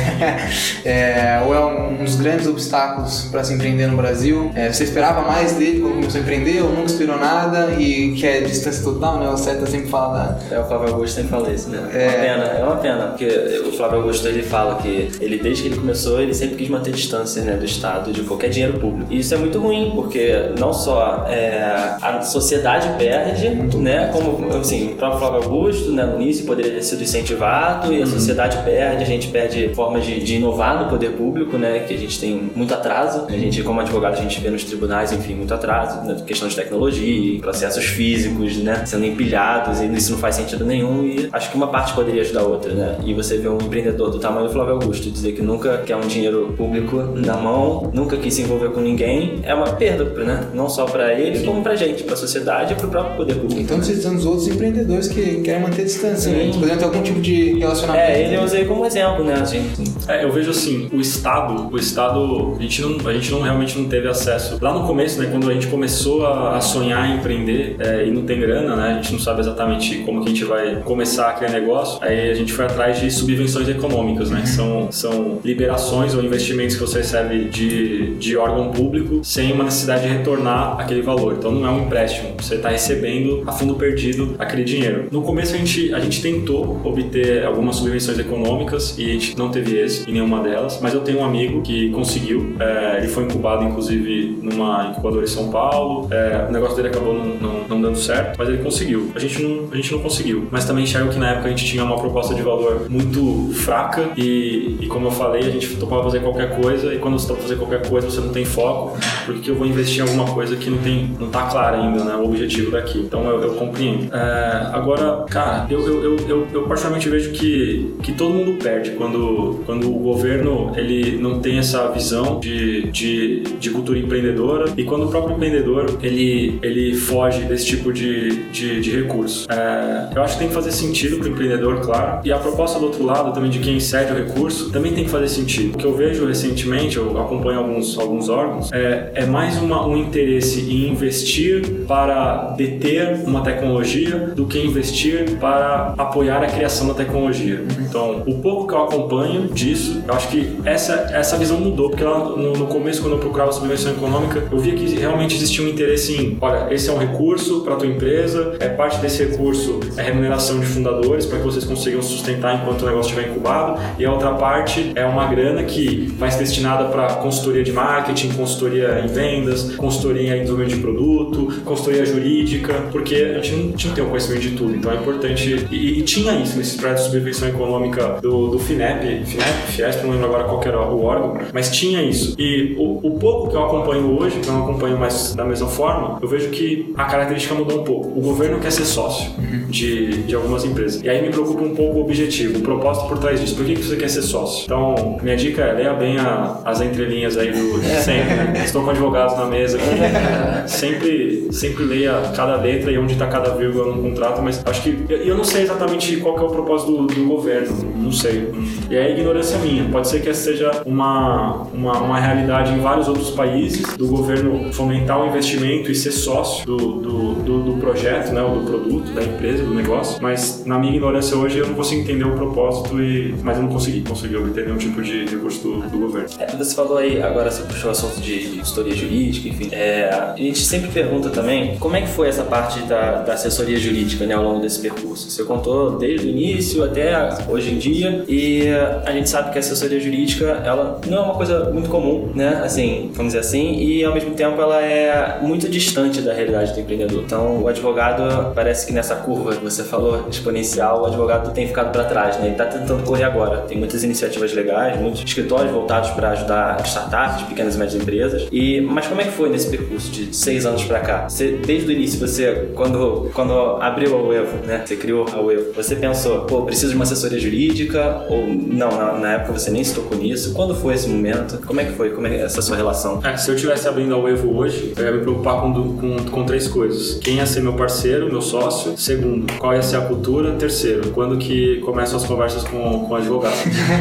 é, 0.85 1.43
ou 1.45 1.53
é 1.53 1.65
um, 1.65 2.03
dos 2.03 2.15
grandes 2.15 2.47
obstáculos 2.47 3.27
para 3.31 3.43
se 3.43 3.53
empreender 3.53 3.87
no 3.87 3.97
Brasil? 3.97 4.51
É, 4.55 4.71
você 4.71 4.83
esperava 4.83 5.21
mais 5.21 5.53
dele 5.53 5.81
quando 5.81 5.95
começou 5.95 6.19
a 6.19 6.23
empreender 6.23 6.61
ou 6.61 6.69
nunca 6.69 6.85
esperou 6.85 7.17
nada 7.17 7.71
e 7.77 8.15
quer 8.15 8.31
é 8.31 8.41
distância 8.41 8.83
total, 8.83 9.19
né? 9.19 9.29
O 9.29 9.37
Seta 9.37 9.65
sempre 9.65 9.87
fala 9.87 10.39
da... 10.49 10.55
É, 10.55 10.59
o 10.59 10.65
Flávio 10.65 10.93
Augusto 10.93 11.15
sempre 11.15 11.29
fala 11.29 11.51
isso, 11.51 11.69
né? 11.69 11.89
É 11.93 12.07
uma 12.07 12.17
pena, 12.17 12.43
é 12.43 12.63
uma 12.63 12.75
pena, 12.77 13.07
porque 13.07 13.61
o 13.67 13.71
Flávio 13.73 13.99
Augusto 13.99 14.27
ele 14.27 14.41
fala 14.41 14.75
que 14.75 15.11
ele, 15.19 15.37
desde 15.37 15.63
que 15.63 15.69
ele 15.69 15.77
começou, 15.77 16.21
ele 16.21 16.33
sempre 16.33 16.55
quis 16.55 16.69
manter 16.69 16.91
distância 16.91 17.41
né, 17.41 17.55
do 17.55 17.65
Estado 17.65 18.11
de 18.11 18.21
qualquer 18.23 18.49
dinheiro 18.49 18.79
público. 18.79 19.11
E 19.11 19.23
isso 19.31 19.35
é 19.35 19.37
muito 19.37 19.59
ruim, 19.59 19.91
porque 19.95 20.51
não 20.59 20.73
só 20.73 21.25
é, 21.29 21.95
a 22.01 22.21
sociedade 22.21 22.89
perde, 22.97 23.49
né? 23.77 24.09
Como 24.11 24.53
assim, 24.57 24.91
o 24.91 24.95
próprio 24.95 25.19
Flávio 25.19 25.43
Augusto, 25.43 25.91
né, 25.93 26.03
no 26.03 26.21
início 26.21 26.45
poderia 26.45 26.73
ter 26.73 26.81
sido 26.81 27.01
incentivado 27.01 27.93
e 27.93 27.97
a 27.97 27.99
uhum. 28.01 28.11
sociedade 28.11 28.57
perde, 28.65 29.03
a 29.03 29.05
gente 29.05 29.29
perde 29.29 29.73
formas 29.73 30.05
de, 30.05 30.19
de, 30.19 30.35
inovar 30.35 30.83
no 30.83 30.89
poder 30.89 31.11
público, 31.11 31.57
né? 31.57 31.79
Que 31.79 31.93
a 31.93 31.97
gente 31.97 32.19
tem 32.19 32.51
muito 32.53 32.73
atraso. 32.73 33.25
A 33.29 33.31
gente, 33.31 33.63
como 33.63 33.79
advogado, 33.79 34.15
a 34.15 34.21
gente 34.21 34.37
vê 34.41 34.49
nos 34.49 34.65
tribunais, 34.65 35.13
enfim, 35.13 35.33
muito 35.33 35.53
atraso, 35.53 36.05
né, 36.05 36.17
questão 36.27 36.49
de 36.49 36.55
tecnologia, 36.55 37.39
processos 37.39 37.85
físicos, 37.85 38.57
né? 38.57 38.83
Sendo 38.85 39.05
empilhados 39.05 39.79
e 39.79 39.85
isso 39.93 40.11
não 40.11 40.19
faz 40.19 40.35
sentido 40.35 40.65
nenhum 40.65 41.05
e 41.05 41.29
acho 41.31 41.49
que 41.49 41.55
uma 41.55 41.67
parte 41.67 41.93
poderia 41.93 42.21
ajudar 42.21 42.41
a 42.41 42.45
outra, 42.45 42.73
né? 42.73 42.97
E 43.05 43.13
você 43.13 43.37
vê 43.37 43.47
um 43.47 43.57
empreendedor 43.57 44.09
do 44.09 44.19
tamanho 44.19 44.47
do 44.47 44.53
Flávio 44.53 44.73
Augusto 44.73 45.09
dizer 45.09 45.31
que 45.31 45.41
nunca 45.41 45.77
quer 45.85 45.95
um 45.95 46.01
dinheiro 46.01 46.53
público 46.57 46.97
na 46.97 47.37
mão, 47.37 47.89
nunca 47.93 48.17
quis 48.17 48.33
se 48.33 48.41
envolver 48.41 48.71
com 48.71 48.81
ninguém, 48.81 49.20
é 49.43 49.53
uma 49.53 49.67
perda, 49.73 50.03
né? 50.23 50.47
Não 50.53 50.69
só 50.69 50.85
para 50.85 51.13
ele, 51.13 51.39
Sim. 51.39 51.45
como 51.45 51.61
para 51.61 51.75
gente, 51.75 52.03
para 52.03 52.13
a 52.13 52.17
sociedade 52.17 52.73
e 52.73 52.75
para 52.75 52.87
o 52.87 52.89
próprio 52.89 53.17
poder 53.17 53.35
público. 53.35 53.61
Então, 53.61 53.81
citando 53.81 54.17
os 54.17 54.25
outros 54.25 54.47
empreendedores 54.47 55.07
que 55.07 55.41
querem 55.41 55.61
manter 55.61 55.85
distância, 55.85 56.31
né? 56.31 56.51
Poderiam 56.53 56.77
ter 56.77 56.85
algum 56.85 57.01
tipo 57.01 57.21
de 57.21 57.59
relacionamento. 57.59 58.05
É, 58.05 58.23
ele 58.23 58.35
eu 58.35 58.43
usei 58.43 58.65
como 58.65 58.85
exemplo, 58.85 59.23
né? 59.23 59.35
Assim. 59.41 59.71
É, 60.07 60.23
eu 60.23 60.31
vejo 60.31 60.51
assim, 60.51 60.89
o 60.91 60.99
Estado, 60.99 61.69
o 61.71 61.77
Estado, 61.77 62.55
a 62.57 62.61
gente 62.61 62.81
não, 62.81 63.09
a 63.09 63.13
gente 63.13 63.31
não 63.31 63.41
realmente 63.41 63.77
não 63.77 63.87
teve 63.87 64.07
acesso. 64.07 64.57
Lá 64.61 64.73
no 64.73 64.85
começo, 64.87 65.19
né, 65.19 65.27
quando 65.31 65.49
a 65.49 65.53
gente 65.53 65.67
começou 65.67 66.25
a, 66.25 66.57
a 66.57 66.61
sonhar 66.61 67.09
em 67.09 67.17
empreender 67.17 67.75
é, 67.79 68.05
e 68.05 68.11
não 68.11 68.23
tem 68.23 68.39
grana, 68.39 68.75
né? 68.75 68.89
A 68.91 69.01
gente 69.01 69.13
não 69.13 69.19
sabe 69.19 69.41
exatamente 69.41 69.97
como 69.99 70.21
que 70.21 70.27
a 70.27 70.29
gente 70.29 70.45
vai 70.45 70.77
começar 70.83 71.29
a 71.29 71.33
criar 71.33 71.51
negócio. 71.51 71.99
Aí 72.01 72.31
a 72.31 72.33
gente 72.33 72.53
foi 72.53 72.65
atrás 72.65 72.99
de 72.99 73.09
subvenções 73.11 73.67
econômicas, 73.67 74.29
né? 74.29 74.39
Uhum. 74.39 74.45
São, 74.45 74.91
são 74.91 75.39
liberações 75.43 76.13
ou 76.15 76.23
investimentos 76.23 76.75
que 76.75 76.81
você 76.81 76.99
recebe 76.99 77.45
de, 77.45 78.15
de 78.15 78.37
órgão 78.37 78.71
público 78.71 79.10
sem 79.23 79.51
uma 79.51 79.63
necessidade 79.63 80.03
de 80.03 80.07
retornar 80.07 80.79
aquele 80.79 81.01
valor. 81.01 81.35
Então 81.37 81.51
não 81.51 81.67
é 81.67 81.71
um 81.71 81.85
empréstimo, 81.85 82.35
você 82.39 82.55
está 82.55 82.69
recebendo 82.69 83.43
a 83.45 83.51
fundo 83.51 83.75
perdido 83.75 84.35
aquele 84.39 84.63
dinheiro. 84.63 85.07
No 85.11 85.21
começo 85.21 85.53
a 85.53 85.57
gente, 85.57 85.93
a 85.93 85.99
gente 85.99 86.21
tentou 86.21 86.79
obter 86.83 87.43
algumas 87.45 87.75
subvenções 87.75 88.17
econômicas 88.17 88.97
e 88.97 89.09
a 89.09 89.13
gente 89.13 89.37
não 89.37 89.49
teve 89.49 89.77
esse 89.77 90.09
em 90.09 90.13
nenhuma 90.13 90.41
delas, 90.41 90.79
mas 90.81 90.93
eu 90.93 91.01
tenho 91.01 91.19
um 91.19 91.25
amigo 91.25 91.61
que 91.61 91.89
conseguiu, 91.91 92.55
é, 92.59 92.99
ele 92.99 93.07
foi 93.07 93.25
incubado 93.25 93.63
inclusive 93.63 94.39
numa 94.41 94.91
incubadora 94.91 95.23
em 95.23 95.27
São 95.27 95.49
Paulo, 95.49 96.07
é, 96.11 96.45
o 96.47 96.51
negócio 96.51 96.75
dele 96.75 96.89
acabou 96.89 97.13
não, 97.13 97.25
não, 97.35 97.67
não, 97.67 97.81
dando 97.81 97.97
certo, 97.97 98.37
mas 98.37 98.47
ele 98.47 98.59
conseguiu. 98.59 99.11
A 99.15 99.19
gente, 99.19 99.41
não, 99.41 99.67
a 99.71 99.75
gente 99.75 99.91
não 99.91 99.99
conseguiu, 99.99 100.47
mas 100.51 100.65
também 100.65 100.83
enxergo 100.83 101.11
que 101.11 101.19
na 101.19 101.31
época 101.31 101.47
a 101.47 101.49
gente 101.49 101.65
tinha 101.65 101.83
uma 101.83 101.97
proposta 101.97 102.33
de 102.33 102.41
valor 102.41 102.87
muito 102.89 103.51
fraca 103.53 104.09
e, 104.15 104.77
e 104.79 104.87
como 104.87 105.07
eu 105.07 105.11
falei, 105.11 105.41
a 105.41 105.51
gente 105.51 105.75
topava 105.75 106.03
fazer 106.03 106.21
qualquer 106.21 106.55
coisa 106.59 106.93
e 106.93 106.99
quando 106.99 107.19
você 107.19 107.27
topa 107.27 107.41
fazer 107.41 107.55
qualquer 107.57 107.87
coisa 107.87 108.09
você 108.09 108.21
não 108.21 108.29
tem 108.29 108.45
foco 108.45 108.97
Por 109.25 109.35
que 109.35 109.49
eu 109.49 109.55
vou 109.55 109.67
investir 109.67 109.99
em 109.99 110.01
alguma 110.01 110.25
coisa 110.25 110.55
que 110.55 110.69
não 110.69 110.77
tem, 110.79 111.15
não 111.19 111.29
tá 111.29 111.43
clara 111.47 111.77
ainda, 111.77 112.03
né? 112.03 112.15
O 112.15 112.25
objetivo 112.25 112.71
daqui. 112.71 112.99
Então 112.99 113.23
eu, 113.29 113.41
eu 113.41 113.53
compreendo. 113.55 114.13
É, 114.13 114.69
agora, 114.73 115.25
cara, 115.29 115.67
eu, 115.69 115.79
eu, 115.79 116.17
eu, 116.27 116.47
eu 116.53 116.63
particularmente 116.63 117.09
vejo 117.09 117.31
que, 117.31 117.95
que 118.03 118.11
todo 118.13 118.33
mundo 118.33 118.61
perde 118.61 118.91
quando, 118.91 119.61
quando 119.65 119.89
o 119.89 119.99
governo 119.99 120.71
ele 120.75 121.17
não 121.17 121.39
tem 121.39 121.59
essa 121.59 121.89
visão 121.91 122.39
de, 122.39 122.87
de, 122.91 123.43
de 123.59 123.69
cultura 123.69 123.99
empreendedora 123.99 124.71
e 124.77 124.83
quando 124.83 125.05
o 125.05 125.09
próprio 125.09 125.35
empreendedor 125.35 125.97
ele, 126.01 126.59
ele 126.61 126.95
foge 126.95 127.41
desse 127.43 127.65
tipo 127.65 127.91
de, 127.93 128.43
de, 128.51 128.81
de 128.81 128.91
recurso. 128.91 129.47
É, 129.51 130.09
eu 130.15 130.21
acho 130.23 130.33
que 130.33 130.39
tem 130.39 130.47
que 130.47 130.53
fazer 130.53 130.71
sentido 130.71 131.17
para 131.17 131.27
o 131.27 131.31
empreendedor, 131.31 131.81
claro. 131.81 132.21
E 132.23 132.31
a 132.31 132.37
proposta 132.37 132.79
do 132.79 132.85
outro 132.85 133.03
lado 133.03 133.33
também 133.33 133.49
de 133.49 133.59
quem 133.59 133.79
cede 133.79 134.11
o 134.11 134.15
recurso 134.15 134.71
também 134.71 134.93
tem 134.93 135.03
que 135.03 135.09
fazer 135.09 135.27
sentido. 135.27 135.75
O 135.75 135.77
que 135.77 135.85
eu 135.85 135.95
vejo 135.95 136.25
recentemente, 136.25 136.97
eu 136.97 137.19
acompanho 137.19 137.59
alguns, 137.59 137.97
alguns 137.97 138.29
órgãos, 138.29 138.71
é, 138.71 138.90
é 139.15 139.25
mais 139.25 139.57
uma, 139.57 139.85
um 139.85 139.97
interesse 139.97 140.61
em 140.61 140.89
investir 140.89 141.85
para 141.87 142.53
deter 142.57 143.21
uma 143.25 143.41
tecnologia 143.41 144.31
do 144.35 144.45
que 144.45 144.59
investir 144.59 145.37
para 145.37 145.93
apoiar 145.97 146.43
a 146.43 146.47
criação 146.47 146.87
da 146.87 146.93
tecnologia. 146.93 147.63
Então, 147.79 148.23
o 148.25 148.39
pouco 148.39 148.67
que 148.67 148.73
eu 148.73 148.83
acompanho 148.83 149.47
disso, 149.47 150.03
eu 150.07 150.13
acho 150.13 150.27
que 150.29 150.57
essa, 150.65 150.93
essa 151.13 151.37
visão 151.37 151.59
mudou, 151.59 151.89
porque 151.89 152.03
lá 152.03 152.19
no, 152.19 152.53
no 152.53 152.67
começo, 152.67 153.01
quando 153.01 153.13
eu 153.13 153.19
procurava 153.19 153.51
sobre 153.51 153.67
invenção 153.67 153.91
econômica, 153.91 154.43
eu 154.51 154.59
via 154.59 154.73
que 154.73 154.85
realmente 154.95 155.35
existia 155.35 155.63
um 155.63 155.67
interesse 155.67 156.15
em, 156.15 156.37
olha, 156.39 156.73
esse 156.73 156.89
é 156.89 156.93
um 156.93 156.97
recurso 156.97 157.61
para 157.61 157.75
tua 157.75 157.87
empresa, 157.87 158.55
é 158.59 158.69
parte 158.69 158.99
desse 158.99 159.23
recurso 159.23 159.79
é 159.97 160.01
remuneração 160.01 160.59
de 160.59 160.65
fundadores 160.65 161.25
para 161.25 161.39
que 161.39 161.43
vocês 161.43 161.65
consigam 161.65 162.01
sustentar 162.01 162.61
enquanto 162.61 162.81
o 162.81 162.85
negócio 162.85 163.09
estiver 163.11 163.29
incubado, 163.29 163.79
e 163.97 164.05
a 164.05 164.11
outra 164.11 164.33
parte 164.33 164.91
é 164.95 165.05
uma 165.05 165.27
grana 165.27 165.63
que 165.63 166.13
vai 166.17 166.31
ser 166.31 166.39
destinada 166.39 166.85
para 166.85 167.15
consultoria 167.15 167.63
de 167.63 167.71
marketing, 167.71 168.29
consultoria 168.29 168.80
em 168.81 169.07
vendas, 169.07 169.75
consultoria 169.75 170.35
em 170.35 170.41
desenvolvimento 170.41 170.75
de 170.75 170.81
produto, 170.81 171.61
consultoria 171.63 172.05
jurídica, 172.05 172.73
porque 172.91 173.15
a 173.15 173.41
gente 173.41 173.55
não, 173.55 173.71
tinha 173.73 173.93
tem 173.93 174.03
o 174.03 174.07
conhecimento 174.07 174.41
de 174.41 174.51
tudo, 174.51 174.75
então 174.75 174.91
é 174.91 174.95
importante. 174.95 175.67
E, 175.71 175.99
e 175.99 176.01
tinha 176.03 176.33
isso 176.33 176.57
nesses 176.57 176.75
projetos 176.75 177.05
de 177.05 177.11
subvenção 177.11 177.47
econômica 177.49 178.19
do, 178.21 178.49
do 178.49 178.59
FINEP, 178.59 179.25
FINEP, 179.25 179.71
Fiesp, 179.71 180.03
não 180.03 180.11
lembro 180.11 180.27
agora 180.27 180.43
qual 180.45 180.61
era 180.63 180.81
o 180.81 181.03
órgão, 181.03 181.37
mas 181.53 181.69
tinha 181.71 182.01
isso. 182.01 182.35
E 182.37 182.75
o, 182.77 183.07
o 183.07 183.19
pouco 183.19 183.49
que 183.49 183.55
eu 183.55 183.63
acompanho 183.63 184.19
hoje, 184.19 184.39
que 184.39 184.47
eu 184.47 184.53
não 184.53 184.63
acompanho 184.63 184.97
mais 184.97 185.33
da 185.35 185.43
mesma 185.43 185.67
forma, 185.67 186.19
eu 186.21 186.27
vejo 186.27 186.49
que 186.49 186.93
a 186.97 187.05
característica 187.05 187.53
mudou 187.53 187.81
um 187.81 187.83
pouco. 187.83 188.17
O 188.17 188.21
governo 188.21 188.59
quer 188.59 188.71
ser 188.71 188.85
sócio 188.85 189.31
de, 189.69 190.23
de 190.23 190.35
algumas 190.35 190.63
empresas. 190.65 191.01
E 191.01 191.09
aí 191.09 191.21
me 191.21 191.29
preocupa 191.29 191.63
um 191.63 191.75
pouco 191.75 191.99
o 191.99 192.01
objetivo, 192.01 192.59
o 192.59 192.61
propósito 192.61 193.07
por 193.07 193.17
trás 193.17 193.39
disso. 193.39 193.55
Por 193.55 193.65
que, 193.65 193.75
que 193.75 193.83
você 193.83 193.95
quer 193.95 194.09
ser 194.09 194.21
sócio? 194.21 194.65
Então, 194.65 195.17
minha 195.21 195.35
dica 195.35 195.61
é 195.61 195.73
leia 195.73 195.93
bem 195.93 196.17
a, 196.17 196.59
as 196.65 196.81
entrelinhas 196.81 197.37
aí 197.37 197.51
do 197.51 197.81
sempre, 198.03 198.33
né? 198.35 198.53
Estou 198.71 198.85
com 198.85 198.91
advogados 198.91 199.35
na 199.35 199.47
mesa 199.47 199.77
aqui. 199.77 199.85
sempre, 200.65 201.49
sempre 201.51 201.83
leia 201.83 202.31
cada 202.33 202.55
letra 202.55 202.89
e 202.89 202.97
onde 202.97 203.11
está 203.11 203.27
cada 203.27 203.49
vírgula 203.49 203.93
no 203.93 204.01
contrato, 204.01 204.41
mas 204.41 204.63
acho 204.65 204.81
que 204.81 205.05
eu, 205.09 205.17
eu 205.17 205.35
não 205.35 205.43
sei 205.43 205.63
exatamente 205.63 206.15
qual 206.17 206.35
que 206.35 206.41
é 206.41 206.45
o 206.45 206.49
propósito 206.49 206.93
do, 206.93 207.07
do 207.07 207.25
governo, 207.25 207.93
não 207.97 208.13
sei. 208.13 208.49
E 208.89 208.95
é 208.95 209.11
ignorância 209.11 209.57
minha. 209.57 209.83
Pode 209.91 210.07
ser 210.07 210.21
que 210.21 210.29
essa 210.29 210.41
seja 210.41 210.83
uma, 210.85 211.63
uma, 211.73 211.99
uma 211.99 212.17
realidade 212.17 212.71
em 212.71 212.79
vários 212.79 213.09
outros 213.09 213.31
países 213.31 213.97
do 213.97 214.07
governo 214.07 214.71
fomentar 214.71 215.21
o 215.21 215.27
investimento 215.27 215.91
e 215.91 215.95
ser 215.95 216.13
sócio 216.13 216.65
do, 216.65 216.77
do, 216.77 217.33
do, 217.33 217.63
do 217.63 217.73
projeto, 217.73 218.31
né, 218.31 218.41
ou 218.41 218.61
do 218.61 218.65
produto, 218.65 219.11
da 219.11 219.21
empresa, 219.21 219.63
do 219.63 219.73
negócio, 219.73 220.17
mas 220.21 220.65
na 220.65 220.79
minha 220.79 220.93
ignorância 220.93 221.35
hoje 221.35 221.57
eu 221.57 221.67
não 221.67 221.73
consigo 221.73 222.03
entender 222.03 222.23
o 222.23 222.35
propósito 222.37 223.01
e 223.01 223.35
mas 223.43 223.57
eu 223.57 223.63
não 223.63 223.69
consegui, 223.69 224.01
consegui 224.01 224.37
obter 224.37 224.65
nenhum 224.65 224.77
tipo 224.77 225.01
de 225.01 225.25
recurso 225.25 225.61
do, 225.61 225.89
do 225.89 225.97
governo. 225.97 226.29
É, 226.39 226.55
você 226.55 226.73
falou 226.73 226.97
aí, 226.97 227.21
agora 227.21 227.51
você 227.51 227.63
puxou 227.63 227.89
o 227.89 227.91
assunto 227.91 228.21
de, 228.21 228.50
de 228.51 228.61
história 228.61 228.95
jurídica, 228.95 229.47
enfim. 229.49 229.69
É, 229.71 230.09
a 230.09 230.35
gente 230.37 230.59
sempre 230.59 230.89
pergunta 230.91 231.29
também 231.29 231.77
como 231.77 231.95
é 231.95 232.01
que 232.01 232.09
foi 232.09 232.27
essa 232.27 232.43
parte 232.43 232.79
da, 232.81 233.21
da 233.21 233.33
assessoria 233.33 233.77
jurídica 233.77 234.25
né, 234.25 234.33
ao 234.33 234.43
longo 234.43 234.59
desse 234.59 234.79
percurso. 234.79 235.29
Você 235.29 235.43
contou 235.43 235.97
desde 235.97 236.27
o 236.27 236.29
início 236.29 236.83
até 236.83 237.13
hoje 237.47 237.71
em 237.71 237.77
dia 237.77 238.23
e 238.27 238.63
a 239.05 239.11
gente 239.11 239.29
sabe 239.29 239.51
que 239.51 239.57
a 239.57 239.59
assessoria 239.59 239.99
jurídica 239.99 240.61
ela 240.65 240.99
não 241.07 241.17
é 241.17 241.21
uma 241.21 241.35
coisa 241.35 241.69
muito 241.71 241.89
comum, 241.89 242.31
né? 242.35 242.61
Assim, 242.63 243.09
vamos 243.13 243.33
dizer 243.33 243.39
assim, 243.39 243.75
e 243.75 244.03
ao 244.03 244.13
mesmo 244.13 244.31
tempo 244.31 244.61
ela 244.61 244.81
é 244.81 245.39
muito 245.41 245.69
distante 245.69 246.21
da 246.21 246.33
realidade 246.33 246.73
do 246.73 246.79
empreendedor. 246.79 247.23
Então, 247.23 247.61
o 247.61 247.67
advogado 247.67 248.53
parece 248.53 248.85
que 248.85 248.93
nessa 248.93 249.15
curva 249.15 249.55
que 249.55 249.63
você 249.63 249.83
falou 249.83 250.27
exponencial, 250.29 251.03
o 251.03 251.05
advogado 251.05 251.53
tem 251.53 251.67
ficado 251.67 251.91
para 251.91 252.03
trás, 252.03 252.37
né? 252.37 252.45
Ele 252.45 252.51
está 252.51 252.65
tentando 252.65 253.03
correr 253.03 253.23
agora. 253.23 253.59
Tem 253.61 253.77
muitas 253.77 254.03
iniciativas 254.03 254.53
legais, 254.53 254.99
muitos 254.99 255.23
escritórios 255.23 255.71
voltados 255.71 256.09
para 256.11 256.31
ajudar 256.31 256.81
startups, 256.85 257.43
pequenas 257.43 257.75
e 257.75 257.77
médias 257.77 258.01
empresas. 258.01 258.40
E 258.51 258.81
mas 258.81 259.07
como 259.07 259.21
é 259.21 259.25
que 259.25 259.31
foi 259.31 259.49
nesse 259.49 259.69
percurso 259.69 260.11
de 260.11 260.35
seis 260.35 260.65
anos 260.65 260.83
para 260.83 260.99
cá? 260.99 261.29
Você, 261.29 261.59
desde 261.65 261.87
o 261.89 261.91
início, 261.91 262.19
você 262.19 262.69
quando 262.75 263.29
quando 263.33 263.53
abriu 263.81 264.17
a 264.17 264.21
Uevo, 264.21 264.65
né? 264.65 264.83
Você 264.85 264.95
criou 264.95 265.27
a 265.31 265.39
Uevo, 265.41 265.73
você 265.73 265.95
pensou, 265.95 266.41
pô, 266.41 266.63
preciso 266.63 266.89
de 266.89 266.95
uma 266.95 267.03
assessoria 267.03 267.39
jurídica 267.39 268.25
ou 268.29 268.47
não? 268.47 268.89
Na, 268.91 269.13
na 269.17 269.33
época 269.33 269.53
você 269.53 269.71
nem 269.71 269.83
se 269.83 269.95
tocou 269.95 270.17
nisso. 270.17 270.53
Quando 270.53 270.75
foi 270.75 270.93
esse 270.93 271.07
momento? 271.07 271.59
Como 271.65 271.79
é 271.79 271.85
que 271.85 271.93
foi? 271.93 272.11
Como 272.11 272.27
é 272.27 272.41
essa 272.41 272.61
sua 272.61 272.75
relação? 272.75 273.19
É, 273.23 273.35
se 273.37 273.49
eu 273.49 273.55
estivesse 273.55 273.87
abrindo 273.87 274.13
a 274.13 274.17
Uevo 274.17 274.55
hoje, 274.55 274.93
eu 274.97 275.05
ia 275.05 275.11
me 275.11 275.21
preocupar 275.21 275.61
com, 275.61 275.73
com, 275.73 276.15
com 276.29 276.45
três 276.45 276.67
coisas. 276.67 277.19
Quem 277.19 277.35
ia 277.35 277.45
ser 277.45 277.61
meu 277.61 277.73
parceiro, 277.73 278.29
meu 278.29 278.41
sócio. 278.41 278.97
Segundo, 278.97 279.51
qual 279.57 279.73
ia 279.73 279.81
ser 279.81 279.97
a 279.97 280.01
cultura. 280.01 280.51
Terceiro, 280.53 281.11
quando 281.11 281.37
que 281.37 281.77
começam 281.81 282.17
as 282.17 282.25
conversas 282.25 282.63
com, 282.63 283.05
com 283.05 283.15
advogado. 283.15 283.55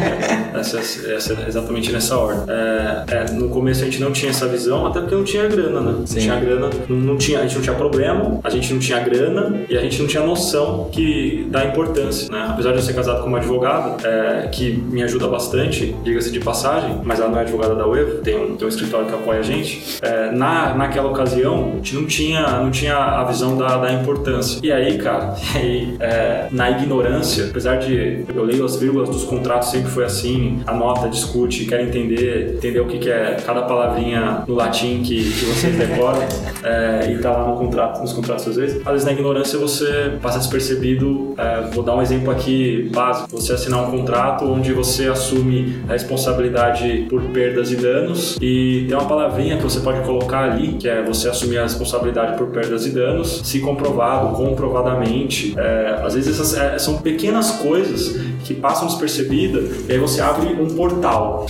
essa, 0.55 0.79
essa 0.79 1.35
é 1.35 1.49
exatamente 1.49 1.93
nessa 1.93 2.17
ordem. 2.17 2.45
É, 2.49 3.05
é, 3.09 3.33
no 3.33 3.49
começo 3.49 3.83
a 3.83 3.85
gente 3.85 4.01
não 4.01 4.13
tinha 4.13 4.30
essa 4.31 4.47
visão, 4.47 4.87
até 4.87 5.01
porque 5.01 5.15
não 5.15 5.25
tinha 5.25 5.47
grana, 5.47 5.81
né? 5.81 5.93
Não 5.99 6.05
tinha 6.05 6.37
grana, 6.41 6.71
não, 6.89 6.97
não 6.97 7.17
tinha, 7.17 7.41
a 7.41 7.43
gente 7.43 7.57
não 7.57 7.63
tinha 7.63 7.77
problema, 7.77 8.41
a 8.43 8.51
gente 8.51 8.73
não 8.73 8.81
tinha 8.81 9.01
grana 9.01 9.63
e 9.69 9.77
a 9.77 9.81
gente 9.81 10.01
não 10.01 10.09
tinha 10.09 10.23
noção 10.23 10.89
que 10.91 11.47
da 11.51 11.65
importância, 11.65 12.31
né? 12.31 12.47
Apesar 12.51 12.71
de 12.73 12.79
eu 12.79 12.83
ser 12.83 12.95
casado 12.95 13.23
com 13.23 13.29
uma 13.29 13.39
advogada, 13.39 13.97
é, 14.07 14.49
que 14.49 14.73
me 14.73 15.03
ajuda 15.03 15.29
bastante, 15.29 15.95
diga-se 16.03 16.31
de 16.31 16.41
passagem, 16.41 17.01
mas 17.05 17.21
ela 17.21 17.29
não 17.29 17.39
é 17.39 17.43
advogada 17.43 17.75
da 17.75 17.87
UEV, 17.87 18.21
tem 18.23 18.37
um, 18.37 18.57
tem 18.57 18.67
um 18.67 18.69
escritório 18.69 19.07
que 19.07 19.15
apoia 19.15 19.41
a 19.41 19.43
gente. 19.43 19.99
É, 20.03 20.31
na, 20.31 20.75
naquela 20.75 21.09
ocasião, 21.09 21.73
a 21.73 21.77
gente 21.77 21.95
não 21.95 22.07
tinha, 22.07 22.43
não 22.61 22.71
tinha 22.71 22.97
a 22.97 23.25
visão 23.25 23.57
da, 23.57 23.77
da 23.77 23.93
importância. 23.93 24.61
E 24.63 24.73
aí, 24.73 24.99
cara, 24.99 25.35
e 25.55 25.59
aí, 25.59 25.97
é, 26.01 26.49
na 26.51 26.71
ignorância, 26.71 27.47
apesar 27.47 27.77
de 27.77 28.25
eu 28.35 28.45
leio 28.45 28.65
as 28.65 28.77
vírgulas 28.77 29.09
dos 29.09 29.25
contratos, 29.25 29.71
sempre 29.71 29.91
foi 29.91 30.05
assim, 30.05 30.61
anota, 30.67 31.09
discute, 31.09 31.65
quer 31.65 31.81
entender, 31.81 32.55
entender 32.57 32.81
o 32.81 32.87
que, 32.87 32.99
que 32.99 33.11
é 33.11 33.37
cada 33.45 33.63
palavrinha 33.63 34.20
no 34.47 34.55
latim 34.55 35.03
que, 35.03 35.33
que 35.33 35.45
você 35.45 35.69
decora 35.69 36.27
é, 36.63 37.13
e 37.13 37.19
tá 37.19 37.31
lá 37.31 37.49
no 37.49 37.57
contrato, 37.57 38.01
nos 38.01 38.13
contratos 38.13 38.49
às 38.49 38.57
vezes. 38.57 38.81
Às 38.85 38.93
vezes 38.93 39.05
na 39.05 39.13
ignorância 39.13 39.59
você 39.59 40.13
passa 40.21 40.39
despercebido. 40.39 41.35
é, 41.37 41.63
vou 41.73 41.83
dar 41.83 41.97
um 41.97 42.03
exemplo 42.03 42.31
aqui 42.31 42.91
básico: 42.95 43.29
você 43.31 43.53
assinar 43.53 43.87
um 43.87 43.91
contrato 43.91 44.45
onde 44.45 44.73
você 44.73 45.09
assume 45.09 45.83
a 45.89 45.93
responsabilidade 45.93 47.07
por 47.09 47.23
perdas 47.25 47.71
e 47.71 47.77
danos 47.77 48.37
e 48.41 48.87
tem 48.89 48.97
uma 48.97 49.07
palavrinha 49.07 49.57
que 49.57 49.63
você 49.63 49.81
pode 49.81 50.01
colocar 50.05 50.51
ali, 50.51 50.75
que 50.75 50.89
é 50.89 51.03
você 51.03 51.29
assumir 51.29 51.59
a 51.59 51.63
responsabilidade 51.63 52.37
por 52.37 52.49
perdas 52.49 52.87
e 52.87 52.91
danos, 52.91 53.43
se 53.45 53.61
comprovado, 53.61 54.37
comprovadamente. 54.37 55.55
É, 55.59 56.01
às 56.03 56.15
vezes 56.15 56.39
essas 56.39 56.57
é, 56.57 56.79
são 56.79 56.99
pequenas 56.99 57.53
coisas 57.53 58.17
que 58.45 58.55
passam 58.55 58.87
despercebidas 58.87 59.89
e 59.89 59.93
aí 59.93 59.99
você 59.99 60.21
abre 60.21 60.49
um 60.61 60.67
portal 60.75 61.47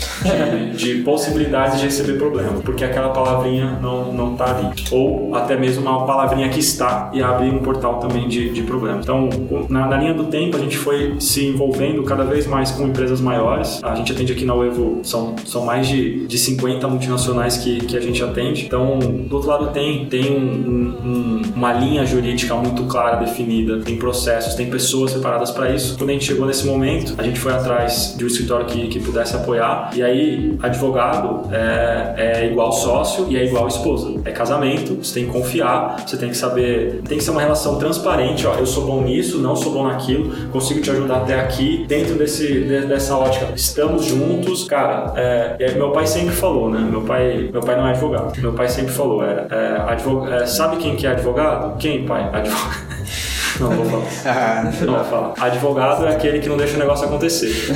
de, 0.77 0.95
de 0.97 1.03
possibilidades 1.03 1.79
de 1.79 1.85
receber 1.87 2.15
problema, 2.19 2.61
porque 2.65 2.85
aquela 2.85 3.11
palavrinha 3.11 3.79
não, 3.81 4.13
não 4.13 4.35
tá 4.37 4.57
ali. 4.57 4.69
Ou 4.91 5.35
até 5.35 5.57
mesmo 5.57 5.83
uma 5.83 6.07
palavrinha 6.07 6.49
que 6.49 6.59
está 6.61 7.11
e 7.13 7.23
abre 7.23 7.49
um 7.49 7.59
portal 7.59 7.99
também 8.01 8.29
de, 8.29 8.51
de 8.51 8.63
problema. 8.63 9.01
Então, 9.03 9.29
na, 9.69 9.87
na 9.87 9.97
linha 9.97 10.15
do 10.15 10.25
tempo, 10.25 10.57
a 10.57 10.61
gente 10.61 10.77
foi 10.77 11.17
se 11.21 11.47
envolvendo 11.47 12.03
cada 12.03 12.25
vez 12.25 12.47
mais 12.47 12.71
com 12.71 12.85
empresas 12.87 13.21
maiores. 13.21 13.81
A 13.83 13.95
gente 13.95 14.13
atende 14.13 14.33
aqui 14.33 14.45
na 14.45 14.55
Uevo, 14.55 15.01
são, 15.03 15.35
são 15.47 15.65
mais 15.65 15.87
de, 15.89 16.27
de 16.27 16.39
50 16.39 16.87
multinacionais 16.89 17.57
que, 17.59 17.81
que 17.81 17.97
a 17.97 18.01
gente 18.01 18.23
atende. 18.23 18.67
Então, 18.67 18.99
do 18.99 19.35
outro 19.37 19.49
lado 19.51 19.69
tem, 19.73 20.07
tem 20.07 20.31
um- 20.31 20.41
um- 20.71 21.09
um- 21.09 21.43
uma 21.57 21.73
linha 21.73 22.05
jurídica 22.05 22.55
muito 22.55 22.85
clara, 22.85 23.17
definida, 23.17 23.79
tem 23.81 23.97
processos, 23.97 24.55
tem 24.55 24.69
pessoas 24.71 25.13
preparadas 25.13 25.51
para 25.51 25.71
isso. 25.75 25.97
Quando 25.99 26.11
a 26.11 26.13
gente 26.13 26.25
chegou 26.25 26.47
nesse 26.47 26.67
momento, 26.67 26.80
a 27.19 27.23
gente 27.23 27.39
foi 27.39 27.53
atrás 27.53 28.15
de 28.17 28.25
um 28.25 28.27
escritório 28.27 28.67
que, 28.67 28.89
que 28.89 29.01
pudesse 29.01 29.35
apoiar. 29.37 29.91
E 29.95 30.03
aí, 30.03 30.57
advogado 30.63 31.49
é, 31.53 32.15
é 32.43 32.47
igual 32.47 32.73
sócio 32.73 33.27
e 33.29 33.37
é 33.37 33.45
igual 33.45 33.67
esposa. 33.69 34.15
É 34.25 34.31
casamento, 34.31 34.95
você 34.97 35.15
tem 35.21 35.27
que 35.27 35.33
confiar, 35.33 36.05
você 36.07 36.17
tem 36.17 36.29
que 36.31 36.37
saber, 36.37 37.01
tem 37.09 37.19
que 37.19 37.25
ser 37.25 37.31
uma 37.31 37.41
relação 37.41 37.79
transparente. 37.79 38.47
Ó, 38.47 38.55
eu 38.55 38.67
sou 38.67 38.85
bom 38.87 39.03
nisso, 39.03 39.39
não 39.39 39.55
sou 39.57 39.73
bom 39.73 39.87
naquilo, 39.87 40.31
consigo 40.51 40.81
te 40.81 40.91
ajudar 40.91 41.19
até 41.19 41.39
aqui. 41.39 41.85
Dentro 41.89 42.15
desse, 42.15 42.47
de- 42.47 42.87
dessa 42.87 43.17
ótica, 43.17 43.49
estamos 43.55 44.05
juntos. 44.05 44.65
Cara, 44.65 45.13
é, 45.17 45.57
é, 45.61 45.73
meu 45.73 45.91
pai 45.91 46.07
sempre 46.07 46.35
falou, 46.35 46.71
né? 46.71 46.79
Meu 46.81 47.03
pai, 47.03 47.49
meu 47.53 47.61
pai 47.61 47.77
não 47.77 47.87
é 47.87 47.91
advogado. 47.91 48.39
Meu 48.41 48.53
pai 48.53 48.69
sempre 48.69 48.93
falou, 48.93 49.23
era, 49.23 49.47
é, 49.51 49.93
advo- 49.93 50.27
é, 50.29 50.47
sabe 50.47 50.77
quem 50.77 50.97
que 50.97 51.07
é 51.07 51.11
advogado? 51.11 51.77
Quem, 51.79 52.05
pai? 52.05 52.23
Advogado. 52.33 52.91
Não, 53.61 53.71
vou 53.71 53.85
falar. 53.85 54.73
não 54.83 54.95
vou 54.95 55.05
falar. 55.05 55.35
Advogado 55.39 56.07
é 56.07 56.15
aquele 56.15 56.39
que 56.39 56.49
não 56.49 56.57
deixa 56.57 56.77
o 56.77 56.79
negócio 56.79 57.07
acontecer. 57.07 57.51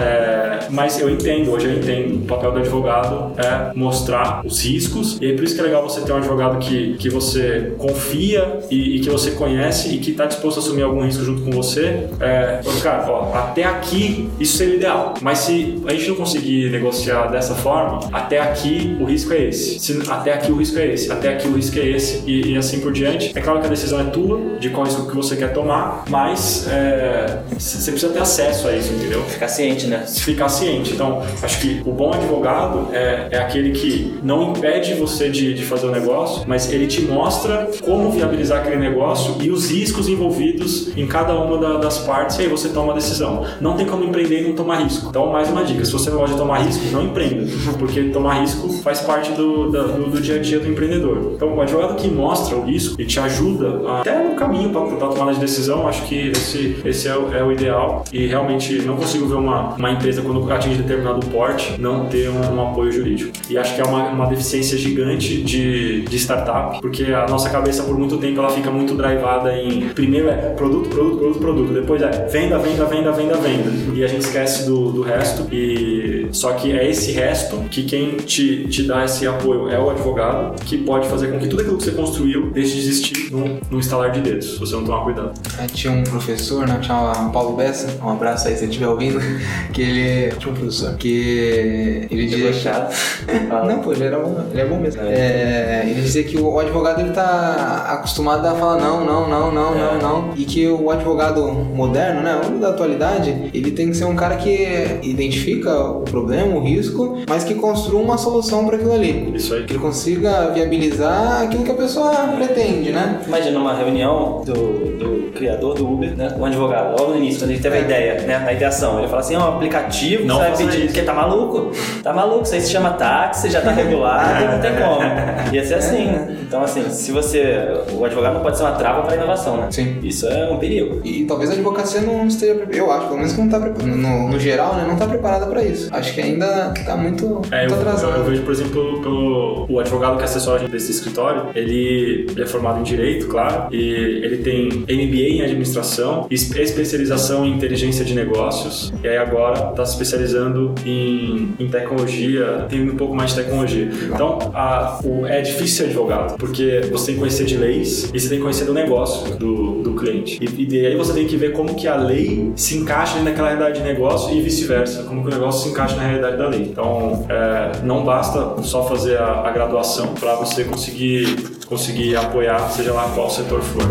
É, 0.00 0.66
mas 0.70 0.98
eu 0.98 1.10
entendo, 1.10 1.50
hoje 1.50 1.66
eu 1.66 1.72
entendo. 1.72 2.22
O 2.22 2.26
papel 2.26 2.52
do 2.52 2.58
advogado 2.58 3.32
é 3.36 3.72
mostrar 3.74 4.42
os 4.44 4.62
riscos. 4.62 5.18
E 5.20 5.30
é 5.30 5.34
por 5.34 5.44
isso 5.44 5.54
que 5.54 5.60
é 5.60 5.64
legal 5.64 5.82
você 5.82 6.00
ter 6.00 6.12
um 6.12 6.16
advogado 6.16 6.58
que, 6.58 6.94
que 6.94 7.08
você 7.08 7.74
confia 7.78 8.60
e, 8.70 8.96
e 8.96 9.00
que 9.00 9.10
você 9.10 9.32
conhece 9.32 9.94
e 9.94 9.98
que 9.98 10.12
está 10.12 10.26
disposto 10.26 10.58
a 10.58 10.60
assumir 10.60 10.82
algum 10.82 11.02
risco 11.04 11.24
junto 11.24 11.42
com 11.42 11.50
você. 11.50 12.08
É, 12.20 12.60
cara, 12.82 13.10
ó, 13.10 13.34
até 13.34 13.64
aqui 13.64 14.28
isso 14.38 14.56
seria 14.56 14.76
ideal. 14.76 15.14
Mas 15.20 15.38
se 15.38 15.82
a 15.86 15.92
gente 15.92 16.08
não 16.08 16.16
conseguir 16.16 16.70
negociar 16.70 17.26
dessa 17.26 17.54
forma, 17.54 18.00
até 18.12 18.40
aqui 18.40 18.96
o 19.00 19.04
risco 19.04 19.32
é 19.32 19.44
esse. 19.44 19.78
Se, 19.78 20.00
até 20.10 20.34
aqui 20.34 20.52
o 20.52 20.56
risco 20.56 20.78
é 20.78 20.86
esse. 20.86 21.10
Até 21.10 21.34
aqui 21.34 21.48
o 21.48 21.54
risco 21.54 21.78
é 21.78 21.86
esse. 21.86 22.22
E, 22.26 22.52
e 22.52 22.56
assim 22.56 22.80
por 22.80 22.92
diante. 22.92 23.32
É 23.34 23.40
claro 23.40 23.60
que 23.60 23.66
a 23.66 23.70
decisão 23.70 24.00
é 24.00 24.04
tua, 24.04 24.58
de 24.58 24.70
qual 24.70 24.86
risco 24.86 25.09
que 25.10 25.16
você 25.16 25.36
quer 25.36 25.52
tomar, 25.52 26.04
mas 26.08 26.66
é, 26.68 27.40
você 27.58 27.90
precisa 27.90 28.12
ter 28.12 28.20
acesso 28.20 28.68
a 28.68 28.76
isso, 28.76 28.92
entendeu? 28.92 29.22
Ficar 29.24 29.48
ciente, 29.48 29.86
né? 29.86 30.04
Ficar 30.06 30.48
ciente. 30.48 30.92
Então, 30.92 31.22
acho 31.42 31.60
que 31.60 31.82
o 31.84 31.92
bom 31.92 32.12
advogado 32.12 32.88
é, 32.92 33.28
é 33.30 33.38
aquele 33.38 33.72
que 33.72 34.18
não 34.22 34.50
impede 34.50 34.94
você 34.94 35.28
de, 35.28 35.54
de 35.54 35.64
fazer 35.64 35.86
o 35.86 35.90
negócio, 35.90 36.44
mas 36.46 36.72
ele 36.72 36.86
te 36.86 37.02
mostra 37.02 37.70
como 37.84 38.10
viabilizar 38.10 38.60
aquele 38.60 38.76
negócio 38.76 39.36
e 39.40 39.50
os 39.50 39.70
riscos 39.70 40.08
envolvidos 40.08 40.96
em 40.96 41.06
cada 41.06 41.34
uma 41.34 41.58
da, 41.58 41.78
das 41.78 41.98
partes, 41.98 42.38
e 42.38 42.42
aí 42.42 42.48
você 42.48 42.68
toma 42.68 42.92
a 42.92 42.94
decisão. 42.94 43.44
Não 43.60 43.76
tem 43.76 43.86
como 43.86 44.04
empreender 44.04 44.42
e 44.42 44.48
não 44.48 44.54
tomar 44.54 44.82
risco. 44.82 45.08
Então, 45.08 45.26
mais 45.30 45.48
uma 45.50 45.64
dica: 45.64 45.84
se 45.84 45.92
você 45.92 46.10
não 46.10 46.18
gosta 46.18 46.34
de 46.34 46.40
tomar 46.40 46.58
risco, 46.58 46.84
não 46.92 47.02
empreenda, 47.02 47.46
porque 47.78 48.04
tomar 48.04 48.40
risco 48.40 48.68
faz 48.82 49.00
parte 49.00 49.32
do, 49.32 49.70
da, 49.70 49.82
do, 49.82 50.10
do, 50.10 50.20
dia 50.20 50.36
a 50.36 50.38
dia 50.38 50.58
do 50.58 50.68
empreendedor. 50.68 51.32
Então, 51.34 51.54
o 51.54 51.60
advogado 51.60 51.96
que 51.96 52.08
mostra 52.08 52.56
o 52.56 52.64
risco 52.64 53.00
e 53.00 53.04
te 53.04 53.18
ajuda 53.18 53.80
a, 53.88 54.00
até 54.00 54.22
no 54.22 54.34
caminho 54.34 54.70
para 54.70 54.80
a 54.96 55.08
tomada 55.08 55.34
de 55.34 55.40
decisão, 55.40 55.86
acho 55.88 56.02
que 56.06 56.28
esse, 56.28 56.80
esse 56.84 57.08
é, 57.08 57.16
o, 57.16 57.32
é 57.32 57.42
o 57.42 57.52
ideal. 57.52 58.04
E 58.12 58.26
realmente 58.26 58.82
não 58.82 58.96
consigo 58.96 59.26
ver 59.26 59.34
uma, 59.34 59.74
uma 59.74 59.90
empresa, 59.90 60.22
quando 60.22 60.50
atinge 60.50 60.82
determinado 60.82 61.26
porte, 61.26 61.80
não 61.80 62.06
ter 62.06 62.28
um, 62.28 62.54
um 62.54 62.68
apoio 62.68 62.92
jurídico. 62.92 63.32
E 63.48 63.56
acho 63.56 63.74
que 63.74 63.80
é 63.80 63.84
uma, 63.84 64.08
uma 64.08 64.26
deficiência 64.26 64.76
gigante 64.76 65.42
de, 65.42 66.02
de 66.02 66.16
startup, 66.18 66.80
porque 66.80 67.04
a 67.04 67.26
nossa 67.26 67.50
cabeça, 67.50 67.82
por 67.82 67.98
muito 67.98 68.18
tempo, 68.18 68.38
ela 68.40 68.50
fica 68.50 68.70
muito 68.70 68.94
drivada 68.94 69.56
em 69.56 69.88
primeiro 69.88 70.28
é 70.28 70.50
produto, 70.54 70.88
produto, 70.88 71.18
produto, 71.18 71.38
produto, 71.40 71.72
depois 71.72 72.02
é 72.02 72.10
venda, 72.26 72.58
venda, 72.58 72.84
venda, 72.84 73.12
venda, 73.12 73.34
venda. 73.36 73.70
E 73.94 74.04
a 74.04 74.06
gente 74.06 74.22
esquece 74.22 74.66
do, 74.66 74.92
do 74.92 75.02
resto. 75.02 75.46
E 75.52 76.19
só 76.32 76.52
que 76.52 76.72
é 76.72 76.88
esse 76.88 77.12
resto 77.12 77.56
que 77.70 77.84
quem 77.84 78.16
te, 78.16 78.66
te 78.68 78.82
dá 78.84 79.04
esse 79.04 79.26
apoio 79.26 79.68
é 79.68 79.78
o 79.78 79.90
advogado, 79.90 80.62
que 80.64 80.78
pode 80.78 81.08
fazer 81.08 81.28
com 81.28 81.38
que 81.38 81.48
tudo 81.48 81.62
aquilo 81.62 81.78
que 81.78 81.84
você 81.84 81.92
construiu 81.92 82.50
deixe 82.50 82.74
de 82.74 82.80
existir 82.80 83.32
num, 83.32 83.58
num 83.70 83.78
instalar 83.78 84.10
de 84.10 84.20
dedos, 84.20 84.54
se 84.54 84.58
você 84.58 84.74
não 84.74 84.84
tomar 84.84 85.04
cuidado. 85.04 85.32
Tinha 85.72 85.92
um 85.92 86.02
professor, 86.04 86.66
né, 86.66 86.78
chamava 86.82 87.30
Paulo 87.30 87.56
Bessa, 87.56 87.98
um 88.02 88.10
abraço 88.10 88.48
aí 88.48 88.54
se 88.56 88.64
ele 88.64 88.70
estiver 88.70 88.88
ouvindo, 88.88 89.18
que 89.72 89.82
ele 89.82 90.36
tinha 90.36 90.52
um 90.52 90.56
professor 90.56 90.96
que 90.96 92.08
ele 92.10 92.26
dizia 92.26 92.52
chato. 92.52 92.94
não, 93.66 93.80
pô, 93.80 93.92
ele 93.92 94.04
era 94.04 94.18
bom, 94.18 94.44
ele 94.50 94.60
é 94.60 94.66
bom 94.66 94.78
mesmo. 94.78 95.02
É, 95.02 95.82
ele 95.86 96.00
dizia 96.00 96.24
que 96.24 96.38
o 96.38 96.58
advogado 96.58 97.00
ele 97.00 97.10
tá 97.10 97.86
acostumado 97.88 98.46
a 98.46 98.54
falar 98.54 98.80
não, 98.80 99.04
não, 99.04 99.28
não, 99.28 99.52
não, 99.52 99.74
não, 99.74 99.98
não, 99.98 100.34
e 100.36 100.44
que 100.44 100.66
o 100.68 100.90
advogado 100.90 101.42
moderno, 101.52 102.22
né, 102.22 102.40
o 102.46 102.58
da 102.58 102.70
atualidade, 102.70 103.50
ele 103.52 103.70
tem 103.70 103.90
que 103.90 103.96
ser 103.96 104.04
um 104.04 104.16
cara 104.16 104.36
que 104.36 104.98
identifica 105.02 105.70
o 105.78 106.02
problema, 106.02 106.19
o 106.24 106.60
risco, 106.60 107.18
mas 107.28 107.44
que 107.44 107.54
construa 107.54 108.02
uma 108.02 108.18
solução 108.18 108.66
para 108.66 108.76
aquilo 108.76 108.92
ali. 108.92 109.32
Isso 109.34 109.54
aí. 109.54 109.64
Que 109.64 109.72
ele 109.72 109.80
consiga 109.80 110.50
viabilizar 110.50 111.42
aquilo 111.42 111.64
que 111.64 111.70
a 111.70 111.74
pessoa 111.74 112.12
pretende, 112.36 112.92
né? 112.92 113.20
Imagina 113.26 113.58
uma 113.58 113.74
reunião 113.74 114.42
do, 114.44 114.52
do 114.52 115.32
criador 115.32 115.74
do 115.74 115.90
Uber, 115.90 116.16
né? 116.16 116.34
Um 116.38 116.44
advogado, 116.44 116.98
logo 116.98 117.12
no 117.12 117.18
início, 117.18 117.40
quando 117.40 117.50
ele 117.50 117.60
teve 117.60 117.76
a 117.78 117.80
ideia, 117.80 118.20
né? 118.22 118.38
Na 118.38 118.52
ideação. 118.52 118.98
Ele 118.98 119.08
fala 119.08 119.20
assim, 119.20 119.36
ó, 119.36 119.50
um 119.50 119.54
aplicativo, 119.56 120.26
Não 120.26 120.36
você 120.36 120.40
vai 120.42 120.56
pedir, 120.56 120.86
porque 120.86 121.02
tá 121.02 121.14
maluco? 121.14 121.72
Tá 122.02 122.12
maluco, 122.12 122.42
isso 122.42 122.54
aí 122.54 122.60
se 122.60 122.70
chama 122.70 122.90
táxi, 122.90 123.50
já 123.50 123.60
tá 123.60 123.70
regulado, 123.70 124.44
não 124.52 124.60
tem 124.60 124.72
como. 124.72 125.00
Ia 125.54 125.64
ser 125.64 125.74
assim, 125.74 126.06
né? 126.06 126.36
Então, 126.46 126.62
assim, 126.62 126.90
se 126.90 127.12
você... 127.12 127.68
O 127.92 128.04
advogado 128.04 128.34
não 128.34 128.42
pode 128.42 128.56
ser 128.56 128.64
uma 128.64 128.72
trava 128.72 129.02
para 129.02 129.16
inovação, 129.16 129.56
né? 129.56 129.68
Sim. 129.70 129.98
Isso 130.02 130.26
é 130.26 130.50
um 130.50 130.58
perigo. 130.58 131.00
E 131.04 131.24
talvez 131.24 131.50
a 131.50 131.54
advocacia 131.54 132.00
não 132.00 132.26
esteja, 132.26 132.66
eu 132.70 132.90
acho, 132.90 133.06
pelo 133.06 133.16
menos 133.16 133.32
que 133.32 133.38
não 133.38 133.46
está 133.46 133.58
no, 133.58 134.28
no 134.28 134.38
geral, 134.38 134.74
né, 134.74 134.84
não 134.86 134.94
está 134.94 135.06
preparada 135.06 135.46
para 135.46 135.62
isso. 135.62 135.88
Acho 135.92 136.09
que 136.14 136.20
ainda 136.20 136.72
está 136.76 136.96
muito, 136.96 137.42
É, 137.50 137.64
eu, 137.64 137.70
muito 137.70 137.80
atrasada. 137.80 138.12
eu- 138.12 138.18
eu 138.18 138.24
vejo, 138.30 138.42
por 138.42 138.52
exemplo, 138.52 139.00
pelo 139.02 139.66
o 139.68 139.78
advogado 139.80 140.16
que 140.18 140.24
assessora 140.24 140.56
a 140.56 140.58
gente 140.60 140.70
desse 140.70 140.90
escritório, 140.90 141.46
ele, 141.54 142.26
ele 142.30 142.42
é 142.42 142.46
formado 142.46 142.80
em 142.80 142.82
Direito, 142.82 143.26
claro, 143.28 143.72
e 143.74 143.78
ele 144.24 144.38
tem 144.38 144.68
MBA 144.88 145.28
em 145.36 145.42
Administração, 145.42 146.26
es- 146.30 146.50
especialização 146.54 147.44
em 147.46 147.52
Inteligência 147.54 148.04
de 148.04 148.14
Negócios, 148.14 148.92
e 149.02 149.08
aí 149.08 149.16
agora 149.16 149.70
está 149.70 149.84
se 149.84 149.92
especializando 149.92 150.74
em, 150.84 151.50
em 151.58 151.68
Tecnologia, 151.68 152.66
tem 152.68 152.82
um 152.88 152.96
pouco 152.96 153.14
mais 153.14 153.34
de 153.34 153.42
Tecnologia. 153.42 153.88
Então, 154.12 154.38
a- 154.54 154.98
o- 155.04 155.26
é 155.26 155.40
difícil 155.40 155.76
ser 155.76 155.84
advogado, 155.84 156.36
porque 156.38 156.82
você 156.90 157.06
tem 157.06 157.14
que 157.14 157.20
conhecer 157.20 157.44
de 157.44 157.56
leis 157.56 158.10
e 158.12 158.18
você 158.20 158.28
tem 158.28 158.38
que 158.38 158.42
conhecer 158.42 158.64
do 158.64 158.74
negócio 158.74 159.36
do, 159.36 159.82
do 159.82 159.94
cliente. 159.94 160.38
E, 160.40 160.62
e 160.62 160.66
daí 160.66 160.96
você 160.96 161.12
tem 161.12 161.26
que 161.26 161.36
ver 161.36 161.52
como 161.52 161.74
que 161.74 161.86
a 161.86 161.96
lei 161.96 162.52
se 162.56 162.76
encaixa 162.76 163.20
naquela 163.20 163.48
realidade 163.48 163.78
de 163.80 163.84
negócio 163.84 164.34
e 164.34 164.40
vice-versa, 164.40 165.04
como 165.04 165.22
que 165.22 165.28
o 165.28 165.30
negócio 165.30 165.62
se 165.64 165.68
encaixa 165.70 165.96
na 166.00 166.06
realidade 166.06 166.36
da 166.38 166.48
lei. 166.48 166.62
Então, 166.62 167.26
é, 167.28 167.82
não 167.84 168.04
basta 168.04 168.62
só 168.62 168.84
fazer 168.84 169.18
a, 169.18 169.46
a 169.46 169.50
graduação 169.50 170.14
para 170.14 170.34
você 170.34 170.64
conseguir, 170.64 171.60
conseguir 171.66 172.16
apoiar, 172.16 172.58
seja 172.70 172.92
lá 172.92 173.10
qual 173.14 173.28
setor 173.28 173.60
for. 173.60 173.82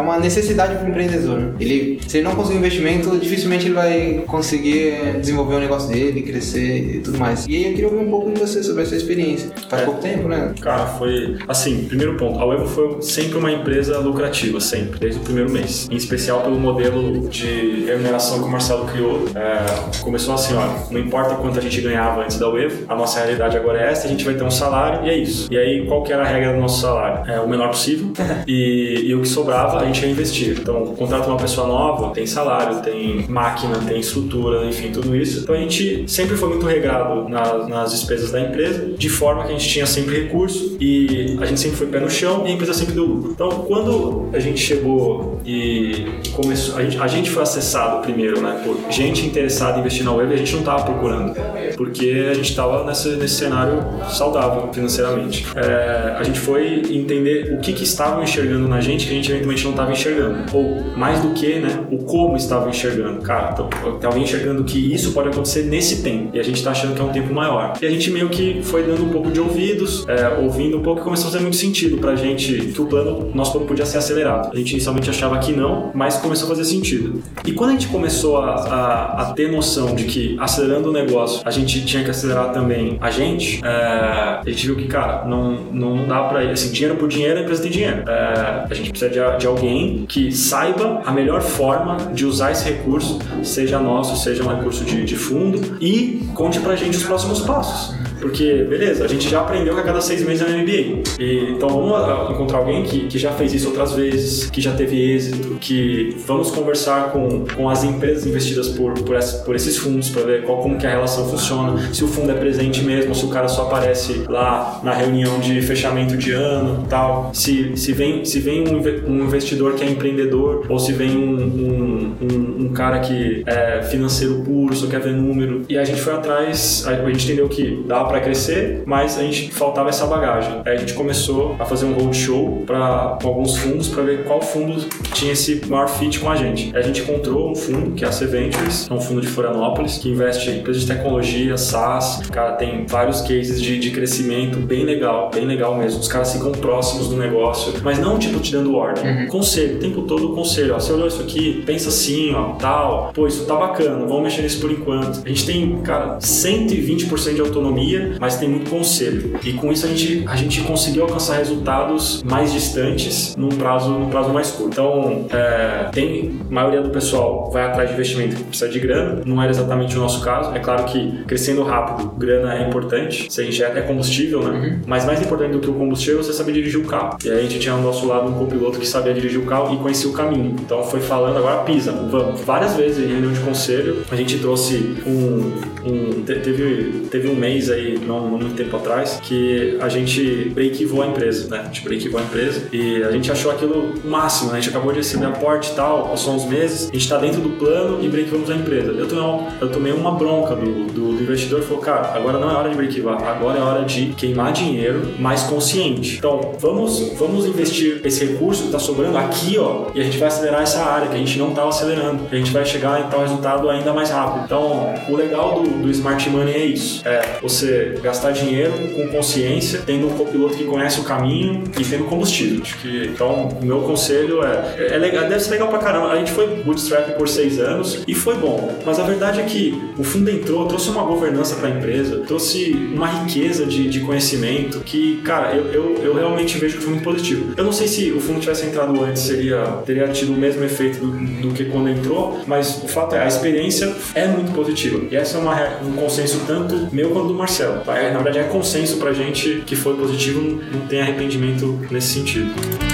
Uma 0.00 0.18
necessidade 0.18 0.74
para 0.76 0.86
o 0.86 0.88
empreendedor. 0.88 1.54
Ele, 1.60 2.00
se 2.06 2.18
ele 2.18 2.24
não 2.24 2.34
conseguir 2.34 2.58
investimento, 2.58 3.16
dificilmente 3.18 3.66
ele 3.66 3.74
vai 3.74 4.24
conseguir 4.26 5.18
desenvolver 5.20 5.56
o 5.56 5.60
negócio 5.60 5.88
dele, 5.88 6.22
crescer 6.22 6.96
e 6.96 7.00
tudo 7.00 7.18
mais. 7.18 7.46
E 7.46 7.56
aí 7.56 7.64
eu 7.66 7.70
queria 7.70 7.88
ouvir 7.88 8.00
um 8.04 8.10
pouco 8.10 8.30
de 8.32 8.40
você 8.40 8.62
sobre 8.62 8.82
essa 8.82 8.96
experiência. 8.96 9.50
Faz 9.68 9.82
É. 9.82 9.84
pouco 9.84 10.00
tempo, 10.00 10.28
né? 10.28 10.52
Cara, 10.60 10.86
foi 10.86 11.36
assim, 11.48 11.84
primeiro 11.84 12.16
ponto, 12.16 12.38
a 12.38 12.46
Uevo 12.46 12.66
foi 12.66 13.02
sempre 13.02 13.38
uma 13.38 13.50
empresa 13.50 13.98
lucrativa, 13.98 14.60
sempre, 14.60 14.98
desde 14.98 15.20
o 15.20 15.22
primeiro 15.22 15.50
mês. 15.50 15.88
Em 15.90 15.96
especial 15.96 16.40
pelo 16.42 16.58
modelo 16.58 17.28
de 17.28 17.84
remuneração 17.86 18.38
que 18.40 18.44
o 18.44 18.50
Marcelo 18.50 18.86
criou. 18.86 19.24
É, 19.34 20.00
começou 20.00 20.34
assim, 20.34 20.54
ó, 20.54 20.92
não 20.92 21.00
importa 21.00 21.34
quanto 21.36 21.58
a 21.58 21.62
gente 21.62 21.80
ganhava 21.80 22.22
antes 22.22 22.38
da 22.38 22.48
Uevo, 22.48 22.84
a 22.88 22.94
nossa 22.94 23.18
realidade 23.20 23.56
agora 23.56 23.80
é 23.80 23.90
essa, 23.90 24.06
a 24.06 24.10
gente 24.10 24.24
vai 24.24 24.34
ter 24.34 24.44
um 24.44 24.50
salário 24.50 25.06
e 25.06 25.10
é 25.10 25.16
isso. 25.16 25.48
E 25.50 25.56
aí, 25.56 25.86
qual 25.86 26.02
que 26.02 26.12
era 26.12 26.22
a 26.22 26.26
regra 26.26 26.52
do 26.52 26.60
nosso 26.60 26.80
salário? 26.80 27.30
É 27.30 27.40
o 27.40 27.48
menor 27.48 27.68
possível 27.68 28.12
e, 28.46 29.04
e 29.06 29.14
o 29.14 29.20
que 29.22 29.28
sobrava 29.28 29.84
a 29.90 30.06
ia 30.06 30.10
investir. 30.10 30.56
Então, 30.60 30.86
contrata 30.96 31.28
uma 31.28 31.36
pessoa 31.36 31.66
nova, 31.66 32.12
tem 32.14 32.26
salário, 32.26 32.80
tem 32.82 33.24
máquina, 33.28 33.78
tem 33.86 33.98
estrutura, 34.00 34.64
enfim, 34.66 34.90
tudo 34.90 35.14
isso. 35.16 35.40
Então 35.40 35.54
a 35.54 35.58
gente 35.58 36.04
sempre 36.06 36.36
foi 36.36 36.48
muito 36.50 36.66
regrado 36.66 37.28
na- 37.28 37.66
nas 37.68 37.90
despesas 37.92 38.30
da 38.30 38.40
empresa, 38.40 38.92
de 38.96 39.08
forma 39.08 39.42
que 39.44 39.48
a 39.50 39.52
gente 39.58 39.68
tinha 39.68 39.86
sempre 39.86 40.22
recurso 40.22 40.76
e 40.80 41.36
a 41.40 41.46
gente 41.46 41.60
sempre 41.60 41.76
foi 41.76 41.86
pé 41.88 42.00
no 42.00 42.10
chão 42.10 42.42
e 42.46 42.50
a 42.50 42.52
empresa 42.52 42.74
sempre 42.74 42.94
deu 42.94 43.04
lucro. 43.04 43.32
Então, 43.32 43.48
quando 43.66 44.28
a 44.32 44.38
gente 44.38 44.58
chegou 44.60 45.40
e 45.44 46.06
começou, 46.32 46.76
a 46.78 46.82
gente, 46.82 46.98
a 46.98 47.06
gente 47.06 47.30
foi 47.30 47.42
acessado 47.42 48.02
primeiro, 48.02 48.40
né, 48.40 48.62
por 48.64 48.76
gente 48.92 49.26
interessada 49.26 49.76
em 49.76 49.80
investir 49.80 50.04
na 50.04 50.12
web 50.12 50.32
a 50.32 50.36
gente 50.36 50.52
não 50.52 50.60
estava 50.60 50.82
procurando, 50.84 51.34
porque 51.80 52.26
a 52.30 52.34
gente 52.34 52.50
estava 52.50 52.84
nesse, 52.84 53.26
cenário 53.26 53.82
saudável 54.10 54.70
financeiramente. 54.70 55.46
É, 55.56 56.14
a 56.18 56.22
gente 56.22 56.38
foi 56.38 56.82
entender 56.90 57.54
o 57.54 57.60
que, 57.60 57.72
que 57.72 57.84
estavam 57.84 58.22
enxergando 58.22 58.68
na 58.68 58.82
gente 58.82 59.06
que 59.06 59.12
a 59.12 59.14
gente 59.14 59.30
eventualmente 59.30 59.64
não 59.64 59.70
estava 59.70 59.90
enxergando, 59.90 60.44
ou 60.54 60.94
mais 60.94 61.20
do 61.20 61.30
que, 61.30 61.58
né, 61.58 61.86
o 61.90 61.96
como 62.04 62.36
estavam 62.36 62.68
enxergando. 62.68 63.22
Cara, 63.22 63.52
então, 63.54 63.70
tem 63.98 64.06
alguém 64.06 64.24
enxergando 64.24 64.62
que 64.62 64.92
isso 64.92 65.12
pode 65.12 65.30
acontecer 65.30 65.62
nesse 65.62 66.02
tempo 66.02 66.36
e 66.36 66.38
a 66.38 66.42
gente 66.42 66.56
está 66.56 66.72
achando 66.72 66.94
que 66.94 67.00
é 67.00 67.04
um 67.04 67.12
tempo 67.12 67.32
maior. 67.32 67.72
E 67.80 67.86
a 67.86 67.90
gente 67.90 68.10
meio 68.10 68.28
que 68.28 68.60
foi 68.62 68.82
dando 68.82 69.02
um 69.02 69.08
pouco 69.08 69.30
de 69.30 69.40
ouvidos, 69.40 70.04
é, 70.06 70.38
ouvindo 70.38 70.76
um 70.76 70.82
pouco 70.82 71.00
e 71.00 71.04
começou 71.04 71.28
a 71.28 71.32
fazer 71.32 71.42
muito 71.42 71.56
sentido 71.56 71.96
pra 71.96 72.14
gente 72.14 72.58
que 72.74 72.82
o 72.82 72.84
plano, 72.84 73.30
nosso 73.34 73.52
plano 73.52 73.66
podia 73.66 73.86
ser 73.86 73.96
acelerado. 73.96 74.50
A 74.52 74.56
gente 74.58 74.72
inicialmente 74.72 75.08
achava 75.08 75.38
que 75.38 75.54
não, 75.54 75.92
mas 75.94 76.18
começou 76.18 76.44
a 76.44 76.48
fazer 76.50 76.66
sentido. 76.66 77.22
E 77.46 77.52
quando 77.52 77.70
a 77.70 77.72
gente 77.72 77.88
começou 77.88 78.36
a, 78.36 78.50
a, 78.50 79.22
a 79.22 79.32
ter 79.32 79.50
noção 79.50 79.94
de 79.94 80.04
que 80.04 80.36
acelerando 80.38 80.90
o 80.90 80.92
negócio 80.92 81.40
a 81.42 81.50
gente 81.50 81.69
tinha 81.84 82.04
que 82.04 82.10
acelerar 82.10 82.52
também 82.52 82.98
a 83.00 83.10
gente, 83.10 83.64
é, 83.64 83.68
a 83.68 84.42
gente 84.46 84.66
viu 84.66 84.76
que, 84.76 84.86
cara, 84.86 85.24
não, 85.24 85.52
não 85.72 86.06
dá 86.06 86.24
pra 86.24 86.44
ir. 86.44 86.50
Assim, 86.50 86.72
dinheiro 86.72 86.96
por 86.96 87.08
dinheiro, 87.08 87.38
a 87.38 87.42
empresa 87.42 87.62
tem 87.62 87.70
dinheiro. 87.70 88.04
É, 88.08 88.66
a 88.70 88.74
gente 88.74 88.90
precisa 88.90 89.10
de, 89.10 89.38
de 89.38 89.46
alguém 89.46 90.04
que 90.08 90.32
saiba 90.32 91.02
a 91.04 91.12
melhor 91.12 91.42
forma 91.42 91.96
de 92.12 92.26
usar 92.26 92.52
esse 92.52 92.68
recurso, 92.68 93.18
seja 93.42 93.78
nosso, 93.78 94.16
seja 94.22 94.42
um 94.42 94.48
recurso 94.48 94.84
de, 94.84 95.04
de 95.04 95.16
fundo, 95.16 95.76
e 95.80 96.28
conte 96.34 96.58
pra 96.60 96.76
gente 96.76 96.96
os 96.96 97.04
próximos 97.04 97.40
passos. 97.40 97.94
Porque, 98.20 98.64
beleza, 98.68 99.04
a 99.04 99.08
gente 99.08 99.28
já 99.28 99.40
aprendeu 99.40 99.74
que 99.74 99.80
a 99.80 99.84
cada 99.84 100.00
seis 100.00 100.22
meses 100.24 100.42
é 100.42 100.50
um 100.50 100.58
MBA. 100.62 101.02
E, 101.18 101.52
então 101.52 101.68
vamos 101.68 101.92
ah, 101.94 102.28
encontrar 102.30 102.58
alguém 102.58 102.82
que, 102.82 103.06
que 103.06 103.18
já 103.18 103.32
fez 103.32 103.52
isso 103.54 103.68
outras 103.68 103.92
vezes, 103.92 104.48
que 104.50 104.60
já 104.60 104.72
teve 104.72 105.14
êxito, 105.14 105.56
que 105.60 106.16
vamos 106.26 106.50
conversar 106.50 107.12
com, 107.12 107.44
com 107.56 107.68
as 107.68 107.84
empresas 107.84 108.26
investidas 108.26 108.68
por, 108.68 108.92
por, 108.94 109.16
essa- 109.16 109.38
por 109.44 109.54
esses 109.56 109.76
fundos 109.76 110.08
para 110.10 110.22
ver 110.22 110.42
qual, 110.42 110.58
como 110.58 110.76
que 110.78 110.86
a 110.86 110.90
relação 110.90 111.26
funciona, 111.28 111.92
se 111.92 112.04
o 112.04 112.08
fundo 112.08 112.30
é 112.30 112.34
presente 112.34 112.82
mesmo, 112.82 113.14
se 113.14 113.24
o 113.24 113.28
cara 113.28 113.48
só 113.48 113.62
aparece 113.62 114.24
lá 114.28 114.80
na 114.82 114.92
reunião 114.92 115.38
de 115.40 115.60
fechamento 115.62 116.16
de 116.16 116.32
ano 116.32 116.86
tal, 116.88 117.30
se, 117.34 117.76
se 117.76 117.92
vem, 117.92 118.24
se 118.24 118.38
vem 118.40 118.64
um, 118.68 118.80
um 119.10 119.24
investidor 119.24 119.74
que 119.74 119.84
é 119.84 119.90
empreendedor 119.90 120.66
ou 120.68 120.78
se 120.78 120.92
vem 120.92 121.16
um, 121.16 121.34
um, 121.40 122.12
um, 122.22 122.64
um 122.66 122.68
cara 122.72 122.98
que 123.00 123.42
é 123.46 123.82
financeiro 123.82 124.42
puro, 124.42 124.74
só 124.74 124.86
quer 124.86 125.00
ver 125.00 125.12
número. 125.12 125.62
E 125.68 125.76
a 125.78 125.84
gente 125.84 126.00
foi 126.00 126.12
atrás, 126.14 126.84
a, 126.86 126.90
a 126.90 127.06
gente 127.12 127.24
entendeu 127.26 127.48
que 127.48 127.82
dava 127.86 128.09
para 128.10 128.20
crescer, 128.20 128.82
mas 128.84 129.16
a 129.16 129.22
gente 129.22 129.52
faltava 129.52 129.88
essa 129.88 130.04
bagagem. 130.06 130.62
Aí 130.66 130.74
a 130.74 130.76
gente 130.76 130.94
começou 130.94 131.54
a 131.60 131.64
fazer 131.64 131.86
um 131.86 131.92
roadshow 131.92 132.64
para 132.66 133.18
alguns 133.22 133.56
fundos 133.56 133.88
para 133.88 134.02
ver 134.02 134.24
qual 134.24 134.42
fundo 134.42 134.84
tinha 135.14 135.32
esse 135.32 135.62
maior 135.68 135.88
fit 135.88 136.18
com 136.18 136.28
a 136.28 136.34
gente. 136.34 136.72
Aí 136.74 136.82
a 136.82 136.84
gente 136.84 137.02
encontrou 137.02 137.50
um 137.50 137.54
fundo 137.54 137.92
que 137.92 138.04
é 138.04 138.08
a 138.08 138.12
C 138.12 138.26
Ventures, 138.26 138.88
é 138.90 138.92
um 138.92 139.00
fundo 139.00 139.20
de 139.20 139.28
Florianópolis 139.28 139.98
que 139.98 140.08
investe 140.08 140.50
em 140.50 140.58
empresas 140.58 140.82
de 140.82 140.88
tecnologia, 140.88 141.56
SaaS. 141.56 142.28
Cara, 142.32 142.52
tem 142.52 142.84
vários 142.86 143.20
cases 143.20 143.62
de, 143.62 143.78
de 143.78 143.90
crescimento 143.90 144.58
bem 144.58 144.84
legal, 144.84 145.30
bem 145.32 145.46
legal 145.46 145.76
mesmo. 145.76 146.00
Os 146.00 146.08
caras 146.08 146.32
ficam 146.32 146.50
próximos 146.50 147.08
do 147.08 147.16
negócio, 147.16 147.74
mas 147.84 147.98
não 147.98 148.18
tipo 148.18 148.40
te 148.40 148.50
dando 148.50 148.74
ordem. 148.74 149.28
Conselho, 149.28 149.76
o 149.76 149.78
tempo 149.78 150.02
todo 150.02 150.34
conselho. 150.34 150.74
Ó, 150.74 150.80
você 150.80 150.92
olhou 150.92 151.06
isso 151.06 151.22
aqui, 151.22 151.62
pensa 151.64 151.90
assim, 151.90 152.34
ó, 152.34 152.54
tal. 152.54 153.12
Pô, 153.14 153.26
isso 153.26 153.46
tá 153.46 153.54
bacana, 153.54 154.04
vamos 154.04 154.22
mexer 154.22 154.42
nisso 154.42 154.60
por 154.60 154.70
enquanto. 154.70 155.22
A 155.24 155.28
gente 155.28 155.46
tem, 155.46 155.80
cara, 155.82 156.18
120% 156.18 157.34
de 157.34 157.40
autonomia, 157.40 157.99
mas 158.20 158.36
tem 158.38 158.48
muito 158.48 158.70
conselho. 158.70 159.38
E 159.44 159.52
com 159.54 159.72
isso 159.72 159.86
a 159.86 159.88
gente, 159.88 160.24
a 160.26 160.36
gente 160.36 160.60
conseguiu 160.62 161.02
alcançar 161.04 161.36
resultados 161.36 162.22
mais 162.22 162.52
distantes 162.52 163.34
num 163.36 163.48
prazo, 163.50 163.90
num 163.90 164.08
prazo 164.08 164.30
mais 164.30 164.50
curto. 164.50 164.70
Então, 164.72 165.26
é, 165.30 165.88
tem 165.92 166.40
a 166.50 166.54
maioria 166.54 166.80
do 166.82 166.90
pessoal 166.90 167.50
vai 167.50 167.64
atrás 167.64 167.88
de 167.88 167.94
investimento 167.94 168.36
que 168.36 168.44
precisa 168.44 168.68
de 168.70 168.78
grana, 168.78 169.22
não 169.24 169.40
era 169.42 169.50
exatamente 169.50 169.96
o 169.96 170.00
nosso 170.00 170.20
caso. 170.22 170.54
É 170.54 170.58
claro 170.58 170.84
que 170.84 171.24
crescendo 171.26 171.62
rápido, 171.62 172.10
grana 172.16 172.54
é 172.54 172.68
importante, 172.68 173.26
se 173.32 173.40
a 173.40 173.44
gente 173.44 173.62
é 173.62 173.80
combustível, 173.82 174.42
né? 174.42 174.80
Mas 174.86 175.04
mais 175.04 175.20
importante 175.20 175.52
do 175.52 175.58
que 175.60 175.68
o 175.70 175.74
combustível 175.74 176.20
é 176.20 176.22
você 176.22 176.32
saber 176.32 176.52
dirigir 176.52 176.80
o 176.80 176.84
carro. 176.84 177.16
E 177.24 177.30
aí 177.30 177.38
a 177.38 177.42
gente 177.42 177.58
tinha 177.58 177.74
ao 177.74 177.80
nosso 177.80 178.06
lado 178.06 178.28
um 178.30 178.34
copiloto 178.34 178.78
que 178.78 178.86
sabia 178.86 179.12
dirigir 179.14 179.40
o 179.40 179.44
carro 179.46 179.74
e 179.74 179.78
conhecia 179.78 180.08
o 180.08 180.12
caminho. 180.12 180.54
Então 180.60 180.82
foi 180.84 181.00
falando, 181.00 181.36
agora 181.38 181.58
pisa, 181.62 181.92
vamos. 181.92 182.40
Várias 182.42 182.74
vezes 182.76 182.98
em 183.04 183.08
reunião 183.12 183.32
de 183.32 183.40
conselho, 183.40 183.98
a 184.10 184.16
gente 184.16 184.38
trouxe 184.38 184.94
um. 185.06 185.52
um 185.84 186.22
te- 186.24 186.40
teve, 186.40 187.06
teve 187.10 187.28
um 187.28 187.34
mês 187.34 187.70
aí, 187.70 187.89
não, 187.98 188.20
não 188.28 188.38
muito 188.38 188.54
tempo 188.56 188.76
atrás, 188.76 189.20
que 189.22 189.76
a 189.80 189.88
gente 189.88 190.50
breakivou 190.54 191.02
a 191.02 191.06
empresa, 191.06 191.48
né? 191.48 191.60
A 191.62 191.64
gente 191.66 191.82
breakivou 191.82 192.20
a 192.20 192.22
empresa 192.22 192.62
e 192.72 193.02
a 193.02 193.10
gente 193.12 193.30
achou 193.30 193.50
aquilo 193.50 193.92
o 194.04 194.08
máximo, 194.08 194.50
né? 194.52 194.58
A 194.58 194.60
gente 194.60 194.70
acabou 194.70 194.92
de 194.92 194.98
receber 194.98 195.26
aporte 195.26 195.70
e 195.72 195.74
tal, 195.74 196.08
passou 196.08 196.34
uns 196.34 196.44
meses, 196.44 196.88
a 196.90 196.92
gente 196.92 197.08
tá 197.08 197.16
dentro 197.18 197.40
do 197.40 197.50
plano 197.50 197.98
e 198.02 198.08
breakivamos 198.08 198.50
a 198.50 198.54
empresa. 198.54 198.92
Eu 198.92 199.06
tomei, 199.08 199.24
uma- 199.24 199.48
eu 199.60 199.68
tomei 199.70 199.92
uma 199.92 200.12
bronca 200.12 200.54
do, 200.54 200.84
do, 200.86 201.12
do 201.16 201.22
investidor 201.22 201.60
e 201.60 201.62
falou, 201.62 201.82
cara, 201.82 202.12
agora 202.16 202.38
não 202.38 202.50
é 202.50 202.54
hora 202.54 202.68
de 202.70 202.76
breakivar, 202.76 203.22
agora 203.22 203.58
é 203.58 203.62
hora 203.62 203.84
de 203.84 204.06
queimar 204.16 204.52
dinheiro 204.52 205.02
mais 205.18 205.42
consciente. 205.44 206.16
Então, 206.18 206.52
vamos, 206.58 207.12
vamos 207.18 207.46
investir 207.46 208.00
esse 208.04 208.24
recurso 208.24 208.64
que 208.64 208.70
tá 208.72 208.78
sobrando 208.78 209.16
aqui, 209.18 209.56
ó, 209.58 209.86
e 209.94 210.00
a 210.00 210.04
gente 210.04 210.18
vai 210.18 210.28
acelerar 210.28 210.62
essa 210.62 210.80
área 210.84 211.08
que 211.08 211.14
a 211.14 211.18
gente 211.18 211.38
não 211.38 211.52
tava 211.52 211.68
acelerando. 211.68 212.20
A 212.30 212.34
gente 212.36 212.50
vai 212.52 212.64
chegar 212.64 213.00
em 213.00 213.08
tal 213.10 213.20
resultado 213.20 213.68
ainda 213.68 213.92
mais 213.92 214.10
rápido. 214.10 214.44
Então, 214.44 214.94
o 215.08 215.16
legal 215.16 215.62
do, 215.62 215.68
do 215.82 215.90
Smart 215.90 216.28
Money 216.30 216.54
é 216.54 216.64
isso. 216.64 217.02
É 217.06 217.38
você 217.42 217.69
gastar 218.02 218.32
dinheiro 218.32 218.72
com 218.94 219.08
consciência, 219.08 219.82
tendo 219.84 220.08
um 220.08 220.16
copiloto 220.16 220.56
que 220.56 220.64
conhece 220.64 221.00
o 221.00 221.04
caminho 221.04 221.64
e 221.78 221.84
tendo 221.84 222.04
combustível. 222.04 222.62
Acho 222.62 222.78
que, 222.78 223.06
então, 223.06 223.48
o 223.60 223.64
meu 223.64 223.80
conselho 223.82 224.42
é, 224.44 224.94
é 224.94 224.98
legal, 224.98 225.28
deve 225.28 225.40
ser 225.40 225.50
legal 225.50 225.68
pra 225.68 225.78
caramba. 225.78 226.08
A 226.08 226.16
gente 226.16 226.32
foi 226.32 226.46
bootstrap 226.62 227.16
por 227.16 227.28
seis 227.28 227.58
anos 227.58 228.02
e 228.06 228.14
foi 228.14 228.34
bom. 228.34 228.78
Mas 228.84 228.98
a 228.98 229.04
verdade 229.04 229.40
é 229.40 229.44
que 229.44 229.78
o 229.98 230.02
fundo 230.02 230.30
entrou, 230.30 230.66
trouxe 230.66 230.90
uma 230.90 231.02
governança 231.02 231.56
pra 231.56 231.68
empresa, 231.68 232.22
trouxe 232.26 232.72
uma 232.94 233.06
riqueza 233.06 233.66
de, 233.66 233.88
de 233.88 234.00
conhecimento 234.00 234.80
que, 234.80 235.20
cara, 235.22 235.54
eu, 235.54 235.66
eu, 235.72 235.96
eu 236.02 236.14
realmente 236.14 236.58
vejo 236.58 236.78
que 236.78 236.84
foi 236.84 236.92
muito 236.94 237.04
positivo. 237.04 237.54
Eu 237.56 237.64
não 237.64 237.72
sei 237.72 237.88
se 237.88 238.12
o 238.12 238.20
fundo 238.20 238.40
tivesse 238.40 238.66
entrado 238.66 239.02
antes, 239.02 239.22
seria, 239.22 239.62
teria 239.84 240.08
tido 240.08 240.32
o 240.32 240.36
mesmo 240.36 240.64
efeito 240.64 240.98
do, 240.98 241.10
do 241.40 241.54
que 241.54 241.66
quando 241.66 241.88
entrou, 241.88 242.40
mas 242.46 242.82
o 242.82 242.88
fato 242.88 243.14
é, 243.14 243.22
a 243.22 243.26
experiência 243.26 243.94
é 244.14 244.26
muito 244.26 244.52
positiva. 244.52 245.00
E 245.10 245.16
essa 245.16 245.38
é 245.38 245.40
uma, 245.40 245.54
um 245.82 245.92
consenso 245.92 246.40
tanto 246.46 246.88
meu 246.92 247.10
quanto 247.10 247.28
do 247.28 247.34
Marcelo. 247.34 247.59
Tá? 247.84 247.98
É, 247.98 248.10
na 248.10 248.18
verdade, 248.18 248.38
é 248.38 248.44
consenso 248.44 248.96
pra 248.98 249.12
gente 249.12 249.62
que 249.66 249.76
foi 249.76 249.96
positivo, 249.96 250.40
não, 250.40 250.80
não 250.80 250.86
tem 250.86 251.00
arrependimento 251.00 251.80
nesse 251.90 252.14
sentido. 252.14 252.89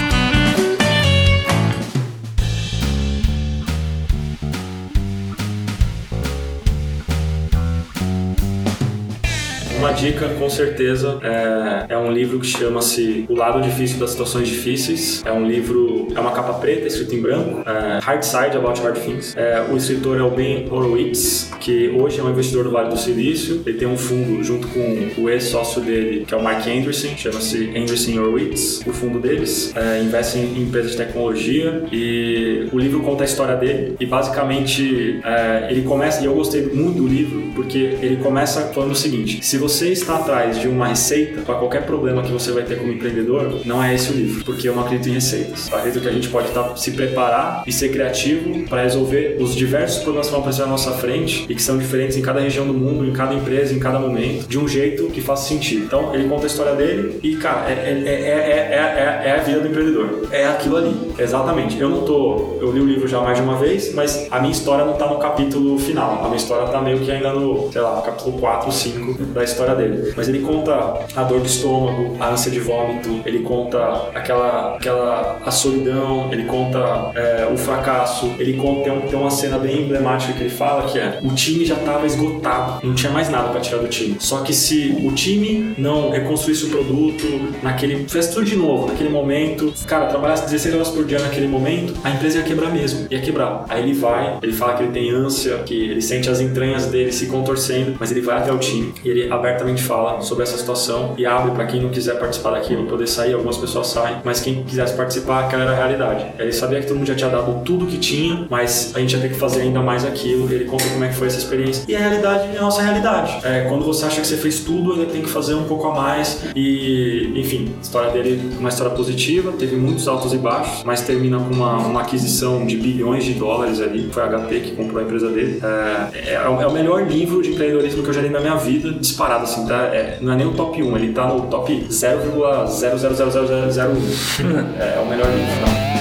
Uma 9.87 9.93
dica, 9.93 10.27
com 10.37 10.49
certeza, 10.49 11.17
é, 11.23 11.93
é 11.93 11.97
um 11.97 12.11
livro 12.11 12.41
que 12.41 12.45
chama-se 12.45 13.25
O 13.29 13.35
Lado 13.35 13.61
Difícil 13.61 13.97
das 13.97 14.09
Situações 14.09 14.49
Difíceis. 14.49 15.23
É 15.25 15.31
um 15.31 15.47
livro, 15.47 16.09
é 16.13 16.19
uma 16.19 16.31
capa 16.31 16.55
preta, 16.55 16.87
escrito 16.87 17.15
em 17.15 17.21
branco, 17.21 17.63
é, 17.65 17.99
Hard 18.03 18.21
Side 18.21 18.57
About 18.57 18.81
Hard 18.81 18.97
Things. 18.97 19.33
É, 19.37 19.65
o 19.71 19.77
escritor 19.77 20.19
é 20.19 20.23
o 20.23 20.29
Ben 20.29 20.67
Horowitz, 20.69 21.51
que 21.61 21.87
hoje 21.87 22.19
é 22.19 22.23
um 22.23 22.29
investidor 22.31 22.65
do 22.65 22.71
Vale 22.71 22.89
do 22.89 22.97
Silício. 22.97 23.61
Ele 23.65 23.77
tem 23.77 23.87
um 23.87 23.97
fundo 23.97 24.43
junto 24.43 24.67
com 24.67 25.21
o 25.21 25.29
ex-sócio 25.29 25.79
dele, 25.79 26.25
que 26.25 26.33
é 26.33 26.37
o 26.37 26.43
Mark 26.43 26.67
Anderson, 26.67 27.15
chama-se 27.15 27.71
Anderson 27.73 28.19
Horowitz, 28.19 28.81
o 28.85 28.91
fundo 28.91 29.21
deles. 29.21 29.73
É, 29.73 30.01
investe 30.01 30.37
em 30.37 30.63
empresas 30.63 30.91
de 30.91 30.97
tecnologia 30.97 31.83
e 31.93 32.67
o 32.73 32.77
livro 32.77 32.99
conta 32.99 33.23
a 33.23 33.25
história 33.25 33.55
dele 33.55 33.95
e 34.01 34.05
basicamente 34.05 35.21
é, 35.23 35.69
ele 35.71 35.83
começa, 35.83 36.21
e 36.21 36.25
eu 36.25 36.33
gostei 36.33 36.65
muito 36.65 36.97
do 36.97 37.07
livro, 37.07 37.53
porque 37.55 37.77
ele 38.01 38.17
começa 38.17 38.73
falando 38.73 38.91
o 38.91 38.95
seguinte: 38.95 39.39
se 39.45 39.57
você 39.57 39.76
está 39.85 40.15
atrás 40.17 40.59
de 40.59 40.67
uma 40.67 40.87
receita 40.87 41.41
para 41.41 41.55
qualquer 41.55 41.85
problema 41.85 42.21
que 42.21 42.31
você 42.31 42.51
vai 42.51 42.63
ter 42.63 42.77
como 42.77 42.91
empreendedor, 42.91 43.61
não 43.65 43.83
é 43.83 43.93
esse 43.93 44.11
o 44.11 44.15
livro, 44.15 44.43
porque 44.43 44.67
eu 44.67 44.75
não 44.75 44.83
acredito 44.83 45.09
em 45.09 45.13
receitas. 45.13 45.69
Eu 45.69 45.77
acredito 45.77 46.01
que 46.01 46.09
a 46.09 46.11
gente 46.11 46.29
pode 46.29 46.49
tá, 46.51 46.75
se 46.75 46.91
preparar 46.91 47.63
e 47.65 47.71
ser 47.71 47.89
criativo 47.89 48.67
para 48.67 48.83
resolver 48.83 49.37
os 49.39 49.55
diversos 49.55 50.03
problemas 50.03 50.27
que 50.27 50.31
vão 50.31 50.41
aparecer 50.41 50.61
na 50.61 50.67
nossa 50.67 50.91
frente 50.93 51.45
e 51.49 51.55
que 51.55 51.61
são 51.61 51.77
diferentes 51.77 52.17
em 52.17 52.21
cada 52.21 52.39
região 52.39 52.65
do 52.65 52.73
mundo, 52.73 53.05
em 53.05 53.13
cada 53.13 53.33
empresa, 53.33 53.73
em 53.73 53.79
cada 53.79 53.99
momento, 53.99 54.47
de 54.47 54.57
um 54.57 54.67
jeito 54.67 55.07
que 55.07 55.21
faça 55.21 55.47
sentido. 55.47 55.85
Então, 55.85 56.13
ele 56.13 56.27
conta 56.27 56.43
a 56.43 56.47
história 56.47 56.73
dele 56.73 57.19
e, 57.21 57.35
cara, 57.35 57.69
é, 57.69 57.73
é, 57.73 57.77
é, 57.77 58.17
é, 58.17 58.67
é, 58.77 59.23
é, 59.25 59.29
é 59.29 59.39
a 59.39 59.43
vida 59.43 59.59
do 59.59 59.67
empreendedor. 59.67 60.27
É 60.31 60.45
aquilo 60.45 60.77
ali. 60.77 60.95
Exatamente. 61.17 61.79
Eu 61.79 61.89
não 61.89 62.03
tô. 62.03 62.57
Eu 62.59 62.71
li 62.71 62.79
o 62.79 62.85
livro 62.85 63.07
já 63.07 63.21
mais 63.21 63.37
de 63.37 63.43
uma 63.43 63.55
vez, 63.55 63.93
mas 63.93 64.27
a 64.31 64.39
minha 64.39 64.51
história 64.51 64.85
não 64.85 64.93
tá 64.93 65.07
no 65.07 65.17
capítulo 65.17 65.77
final. 65.79 66.19
A 66.21 66.25
minha 66.25 66.37
história 66.37 66.67
tá 66.67 66.81
meio 66.81 66.99
que 66.99 67.11
ainda 67.11 67.33
no, 67.33 67.71
sei 67.71 67.81
lá, 67.81 68.01
capítulo 68.01 68.39
4, 68.39 68.71
5 68.71 69.23
da 69.25 69.43
história 69.43 69.56
dele. 69.75 70.13
Mas 70.15 70.27
ele 70.27 70.39
conta 70.39 70.73
a 71.15 71.23
dor 71.23 71.39
do 71.39 71.45
estômago, 71.45 72.15
a 72.19 72.29
ânsia 72.29 72.51
de 72.51 72.59
vômito, 72.59 73.21
ele 73.25 73.39
conta 73.39 74.09
aquela, 74.13 74.75
aquela 74.75 75.39
a 75.45 75.51
solidão, 75.51 76.29
ele 76.31 76.43
conta 76.43 77.11
é, 77.15 77.47
o 77.51 77.57
fracasso, 77.57 78.33
ele 78.39 78.53
conta 78.53 78.87
tem, 78.87 79.01
tem 79.01 79.19
uma 79.19 79.31
cena 79.31 79.57
bem 79.57 79.83
emblemática 79.83 80.33
que 80.33 80.41
ele 80.41 80.49
fala 80.49 80.89
que 80.89 80.99
é 80.99 81.19
o 81.21 81.33
time 81.33 81.65
já 81.65 81.75
tava 81.75 82.05
esgotado, 82.05 82.85
não 82.85 82.93
tinha 82.93 83.11
mais 83.11 83.29
nada 83.29 83.49
para 83.49 83.59
tirar 83.59 83.79
do 83.79 83.87
time. 83.87 84.15
Só 84.19 84.41
que 84.41 84.53
se 84.53 84.95
o 85.03 85.11
time 85.11 85.73
não 85.77 86.09
reconstruísse 86.09 86.65
o 86.65 86.69
produto 86.69 87.25
naquele 87.61 88.03
fizesse 88.05 88.33
tudo 88.33 88.45
de 88.45 88.55
novo, 88.55 88.87
naquele 88.87 89.09
momento, 89.09 89.73
cara, 89.85 90.07
trabalhasse 90.07 90.45
16 90.45 90.75
horas 90.75 90.89
por 90.89 91.05
dia 91.05 91.19
naquele 91.19 91.47
momento, 91.47 91.93
a 92.03 92.09
empresa 92.11 92.39
ia 92.39 92.43
quebrar 92.43 92.71
mesmo, 92.71 93.07
ia 93.09 93.19
quebrar. 93.19 93.65
Aí 93.67 93.83
ele 93.83 93.93
vai, 93.93 94.37
ele 94.41 94.53
fala 94.53 94.75
que 94.75 94.83
ele 94.83 94.91
tem 94.91 95.11
ânsia, 95.11 95.57
que 95.59 95.73
ele 95.73 96.01
sente 96.01 96.29
as 96.29 96.39
entranhas 96.39 96.85
dele 96.87 97.11
se 97.11 97.27
contorcendo, 97.27 97.95
mas 97.99 98.11
ele 98.11 98.21
vai 98.21 98.37
até 98.37 98.51
o 98.51 98.57
time 98.57 98.93
e 99.03 99.09
ele 99.09 99.31
abertamente 99.47 99.81
fala 99.83 100.21
sobre 100.21 100.43
essa 100.43 100.57
situação 100.57 101.13
e 101.17 101.25
abre 101.25 101.51
para 101.51 101.65
quem 101.65 101.81
não 101.81 101.89
quiser 101.89 102.19
participar 102.19 102.51
daquilo 102.51 102.85
poder 102.87 103.07
sair, 103.07 103.33
algumas 103.33 103.57
pessoas 103.57 103.87
saem, 103.87 104.17
mas 104.23 104.39
quem 104.39 104.63
quisesse 104.63 104.95
participar, 104.95 105.45
aquela 105.45 105.63
era 105.63 105.71
a 105.71 105.75
realidade. 105.75 106.25
Ele 106.39 106.51
sabia 106.51 106.79
que 106.79 106.87
todo 106.87 106.97
mundo 106.97 107.07
já 107.07 107.15
tinha 107.15 107.29
dado 107.29 107.61
tudo 107.63 107.85
que 107.85 107.97
tinha, 107.97 108.47
mas 108.49 108.93
a 108.95 108.99
gente 108.99 109.15
ia 109.15 109.21
ter 109.21 109.29
que 109.29 109.35
fazer 109.35 109.61
ainda 109.61 109.81
mais 109.81 110.05
aquilo. 110.05 110.51
Ele 110.51 110.65
conta 110.65 110.85
como 110.85 111.03
é 111.03 111.09
que 111.09 111.15
foi 111.15 111.27
essa 111.27 111.37
experiência. 111.37 111.83
E 111.87 111.95
a 111.95 111.99
realidade 111.99 112.55
é 112.55 112.57
a 112.57 112.61
nossa 112.61 112.81
realidade. 112.81 113.45
É, 113.45 113.65
quando 113.67 113.85
você 113.85 114.05
acha 114.05 114.21
que 114.21 114.27
você 114.27 114.37
fez 114.37 114.61
tudo, 114.61 114.93
ainda 114.93 115.05
tem 115.05 115.21
que 115.21 115.29
fazer 115.29 115.53
um 115.53 115.65
pouco 115.65 115.87
a 115.87 115.93
mais. 115.93 116.43
E, 116.55 117.33
enfim, 117.35 117.73
a 117.77 117.81
história 117.81 118.11
dele 118.11 118.51
é 118.55 118.59
uma 118.59 118.69
história 118.69 118.93
positiva, 118.93 119.51
teve 119.51 119.75
muitos 119.75 120.07
altos 120.07 120.33
e 120.33 120.37
baixos, 120.37 120.83
mas 120.83 121.01
termina 121.01 121.37
com 121.37 121.53
uma, 121.53 121.77
uma 121.77 122.01
aquisição 122.01 122.65
de 122.65 122.77
bilhões 122.77 123.23
de 123.23 123.33
dólares 123.33 123.81
ali. 123.81 124.09
Foi 124.11 124.23
a 124.23 124.27
HP 124.27 124.59
que 124.61 124.71
comprou 124.75 124.99
a 124.99 125.03
empresa 125.03 125.29
dele. 125.29 125.61
É, 125.63 126.31
é, 126.31 126.33
é 126.33 126.67
o 126.67 126.71
melhor 126.71 127.05
livro 127.07 127.41
de 127.41 127.51
empreendedorismo 127.51 128.03
que 128.03 128.09
eu 128.09 128.13
já 128.13 128.21
li 128.21 128.29
na 128.29 128.39
minha 128.39 128.55
vida, 128.55 128.91
disparado, 128.91 129.36
assim, 129.43 129.65
tá? 129.65 129.89
É, 129.93 130.17
não 130.21 130.33
é 130.33 130.35
nem 130.35 130.47
o 130.47 130.53
top 130.53 130.81
1, 130.81 130.97
ele 130.97 131.13
tá 131.13 131.27
no 131.27 131.41
top 131.41 131.87
0,0000001. 131.89 134.77
é, 134.79 134.95
é 134.95 134.99
o 134.99 135.05
melhor 135.05 135.27
livro, 135.27 135.65
tá? 135.65 135.96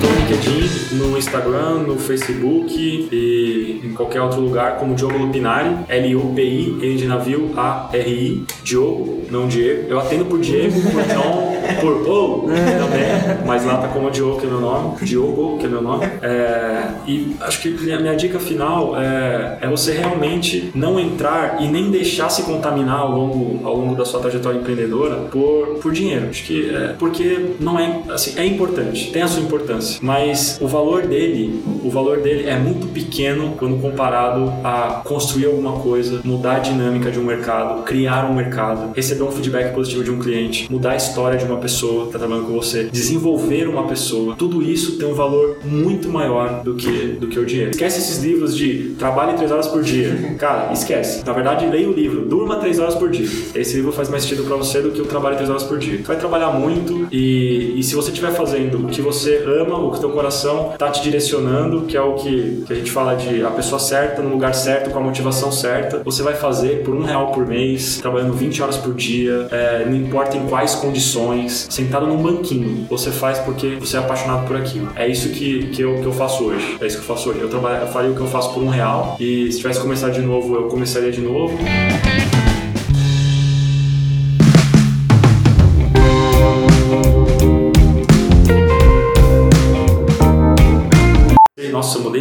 No 0.00 0.08
LinkedIn, 0.14 0.96
no 0.96 1.16
Instagram, 1.16 1.84
no 1.86 1.96
Facebook 1.98 2.74
e 2.76 3.80
em 3.84 3.92
qualquer 3.92 4.20
outro 4.20 4.40
lugar 4.40 4.76
como 4.78 4.94
Diogo 4.94 5.16
Lupinari, 5.16 5.70
L-U-P-I, 5.88 6.78
N 6.82 6.96
de 6.96 7.06
navio, 7.06 7.50
A-R-I, 7.56 8.44
Diogo, 8.62 9.22
não 9.30 9.46
Diego. 9.46 9.88
Eu 9.88 9.98
atendo 9.98 10.24
por 10.24 10.40
Diego, 10.40 10.80
por 10.90 11.02
John, 11.02 11.56
por 11.80 12.08
O 12.08 12.46
também, 12.46 13.46
mas 13.46 13.64
lá 13.64 13.78
tá 13.78 13.88
como 13.88 14.10
Diogo, 14.10 14.40
que 14.40 14.46
é 14.46 14.48
meu 14.48 14.60
nome, 14.60 14.96
Diogo, 15.02 15.58
que 15.58 15.66
é 15.66 15.68
meu 15.68 15.82
nome. 15.82 16.04
É, 16.22 16.88
e 17.06 17.36
acho 17.40 17.60
que 17.60 17.70
minha, 17.70 17.98
minha 17.98 18.16
dica 18.16 18.38
final 18.38 18.94
é, 18.96 19.58
é 19.62 19.68
você 19.68 19.92
realmente 19.92 20.70
não 20.74 20.98
entrar 20.98 21.58
e 21.60 21.68
nem 21.68 21.90
deixar 21.90 22.28
se 22.28 22.42
contaminar 22.42 23.00
ao 23.00 23.10
longo, 23.10 23.66
ao 23.66 23.76
longo 23.76 23.94
da 23.94 24.04
sua 24.04 24.20
trajetória 24.20 24.58
empreendedora 24.58 25.16
por, 25.30 25.78
por 25.80 25.92
dinheiro. 25.92 26.28
Acho 26.28 26.44
que 26.44 26.70
é, 26.74 26.94
porque 26.98 27.54
não 27.60 27.78
é, 27.78 28.00
assim, 28.10 28.34
é 28.36 28.44
importante, 28.44 29.10
tem 29.10 29.22
a 29.22 29.28
sua 29.28 29.42
importância, 29.42 29.85
mas 30.00 30.58
o 30.60 30.66
valor 30.66 31.06
dele, 31.06 31.62
o 31.84 31.90
valor 31.90 32.18
dele 32.20 32.48
é 32.48 32.56
muito 32.58 32.86
pequeno 32.88 33.54
quando 33.58 33.80
comparado 33.80 34.52
a 34.64 35.02
construir 35.04 35.46
alguma 35.46 35.80
coisa, 35.80 36.20
mudar 36.24 36.56
a 36.56 36.58
dinâmica 36.58 37.10
de 37.10 37.18
um 37.18 37.24
mercado, 37.24 37.82
criar 37.82 38.30
um 38.30 38.34
mercado, 38.34 38.92
receber 38.94 39.22
um 39.22 39.30
feedback 39.30 39.74
positivo 39.74 40.04
de 40.04 40.10
um 40.10 40.18
cliente, 40.18 40.70
mudar 40.70 40.92
a 40.92 40.96
história 40.96 41.38
de 41.38 41.44
uma 41.44 41.58
pessoa 41.58 42.02
que 42.02 42.06
está 42.08 42.18
trabalhando 42.18 42.46
com 42.46 42.54
você, 42.54 42.84
desenvolver 42.84 43.68
uma 43.68 43.86
pessoa. 43.86 44.34
Tudo 44.36 44.62
isso 44.62 44.98
tem 44.98 45.08
um 45.08 45.14
valor 45.14 45.58
muito 45.64 46.08
maior 46.08 46.62
do 46.62 46.74
que, 46.74 47.16
do 47.20 47.28
que 47.28 47.38
o 47.38 47.44
dinheiro. 47.44 47.70
Esquece 47.70 47.98
esses 47.98 48.22
livros 48.22 48.56
de 48.56 48.94
trabalhe 48.98 49.36
três 49.36 49.50
horas 49.50 49.66
por 49.66 49.82
dia. 49.82 50.34
Cara, 50.38 50.72
esquece. 50.72 51.24
Na 51.24 51.32
verdade, 51.32 51.66
leia 51.66 51.88
o 51.88 51.92
livro, 51.92 52.26
durma 52.26 52.56
três 52.56 52.78
horas 52.78 52.94
por 52.94 53.10
dia. 53.10 53.28
Esse 53.54 53.76
livro 53.76 53.92
faz 53.92 54.08
mais 54.08 54.22
sentido 54.22 54.44
para 54.44 54.56
você 54.56 54.80
do 54.80 54.90
que 54.90 55.00
o 55.00 55.06
trabalho 55.06 55.36
três 55.36 55.50
horas 55.50 55.62
por 55.62 55.78
dia. 55.78 55.98
Você 55.98 56.02
vai 56.02 56.18
trabalhar 56.18 56.50
muito 56.50 57.06
e, 57.10 57.74
e 57.76 57.82
se 57.82 57.94
você 57.94 58.10
estiver 58.10 58.32
fazendo 58.32 58.86
o 58.86 58.88
que 58.88 59.00
você 59.00 59.42
ama, 59.46 59.75
o 59.84 59.90
que 59.90 60.00
teu 60.00 60.10
coração 60.10 60.72
está 60.72 60.90
te 60.90 61.02
direcionando, 61.02 61.82
que 61.82 61.96
é 61.96 62.00
o 62.00 62.14
que, 62.14 62.64
que 62.66 62.72
a 62.72 62.76
gente 62.76 62.90
fala 62.90 63.14
de 63.14 63.44
a 63.44 63.50
pessoa 63.50 63.78
certa, 63.78 64.22
no 64.22 64.30
lugar 64.30 64.54
certo, 64.54 64.90
com 64.90 64.98
a 64.98 65.02
motivação 65.02 65.50
certa, 65.52 66.02
você 66.04 66.22
vai 66.22 66.34
fazer 66.34 66.82
por 66.82 66.94
um 66.94 67.02
real 67.02 67.32
por 67.32 67.46
mês, 67.46 67.98
trabalhando 68.00 68.32
20 68.32 68.62
horas 68.62 68.76
por 68.76 68.94
dia, 68.94 69.48
é, 69.50 69.84
não 69.86 69.96
importa 69.96 70.36
em 70.36 70.46
quais 70.46 70.74
condições, 70.74 71.66
sentado 71.70 72.06
num 72.06 72.16
banquinho. 72.16 72.86
Você 72.88 73.10
faz 73.10 73.38
porque 73.38 73.76
você 73.78 73.96
é 73.96 74.00
apaixonado 74.00 74.46
por 74.46 74.56
aquilo. 74.56 74.88
É 74.96 75.06
isso 75.08 75.28
que, 75.30 75.68
que, 75.68 75.82
eu, 75.82 76.00
que 76.00 76.06
eu 76.06 76.12
faço 76.12 76.44
hoje. 76.44 76.76
É 76.80 76.86
isso 76.86 76.96
que 76.98 77.02
eu 77.02 77.14
faço 77.14 77.30
hoje. 77.30 77.40
Eu, 77.40 77.48
trabalho, 77.48 77.82
eu 77.82 77.88
faria 77.88 78.10
o 78.10 78.14
que 78.14 78.20
eu 78.20 78.26
faço 78.26 78.52
por 78.52 78.62
um 78.62 78.68
real 78.68 79.16
e 79.20 79.50
se 79.50 79.58
tivesse 79.58 79.80
começar 79.80 80.10
de 80.10 80.20
novo, 80.20 80.54
eu 80.54 80.68
começaria 80.68 81.10
de 81.10 81.20
novo. 81.20 81.56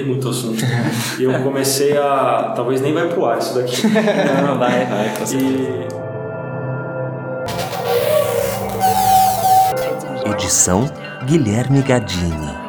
Muito 0.05 0.29
assunto. 0.29 0.63
E 1.19 1.23
eu 1.23 1.33
comecei 1.41 1.97
a. 1.97 2.53
Talvez 2.55 2.81
nem 2.81 2.93
vai 2.93 3.07
pro 3.07 3.25
ar 3.25 3.39
isso 3.39 3.55
daqui. 3.55 3.81
Não, 4.45 4.59
vai, 4.59 4.85
vai, 4.85 5.09
com. 5.17 5.23
E 5.33 5.85
Edição 10.31 10.89
Guilherme 11.25 11.81
Gadini. 11.81 12.64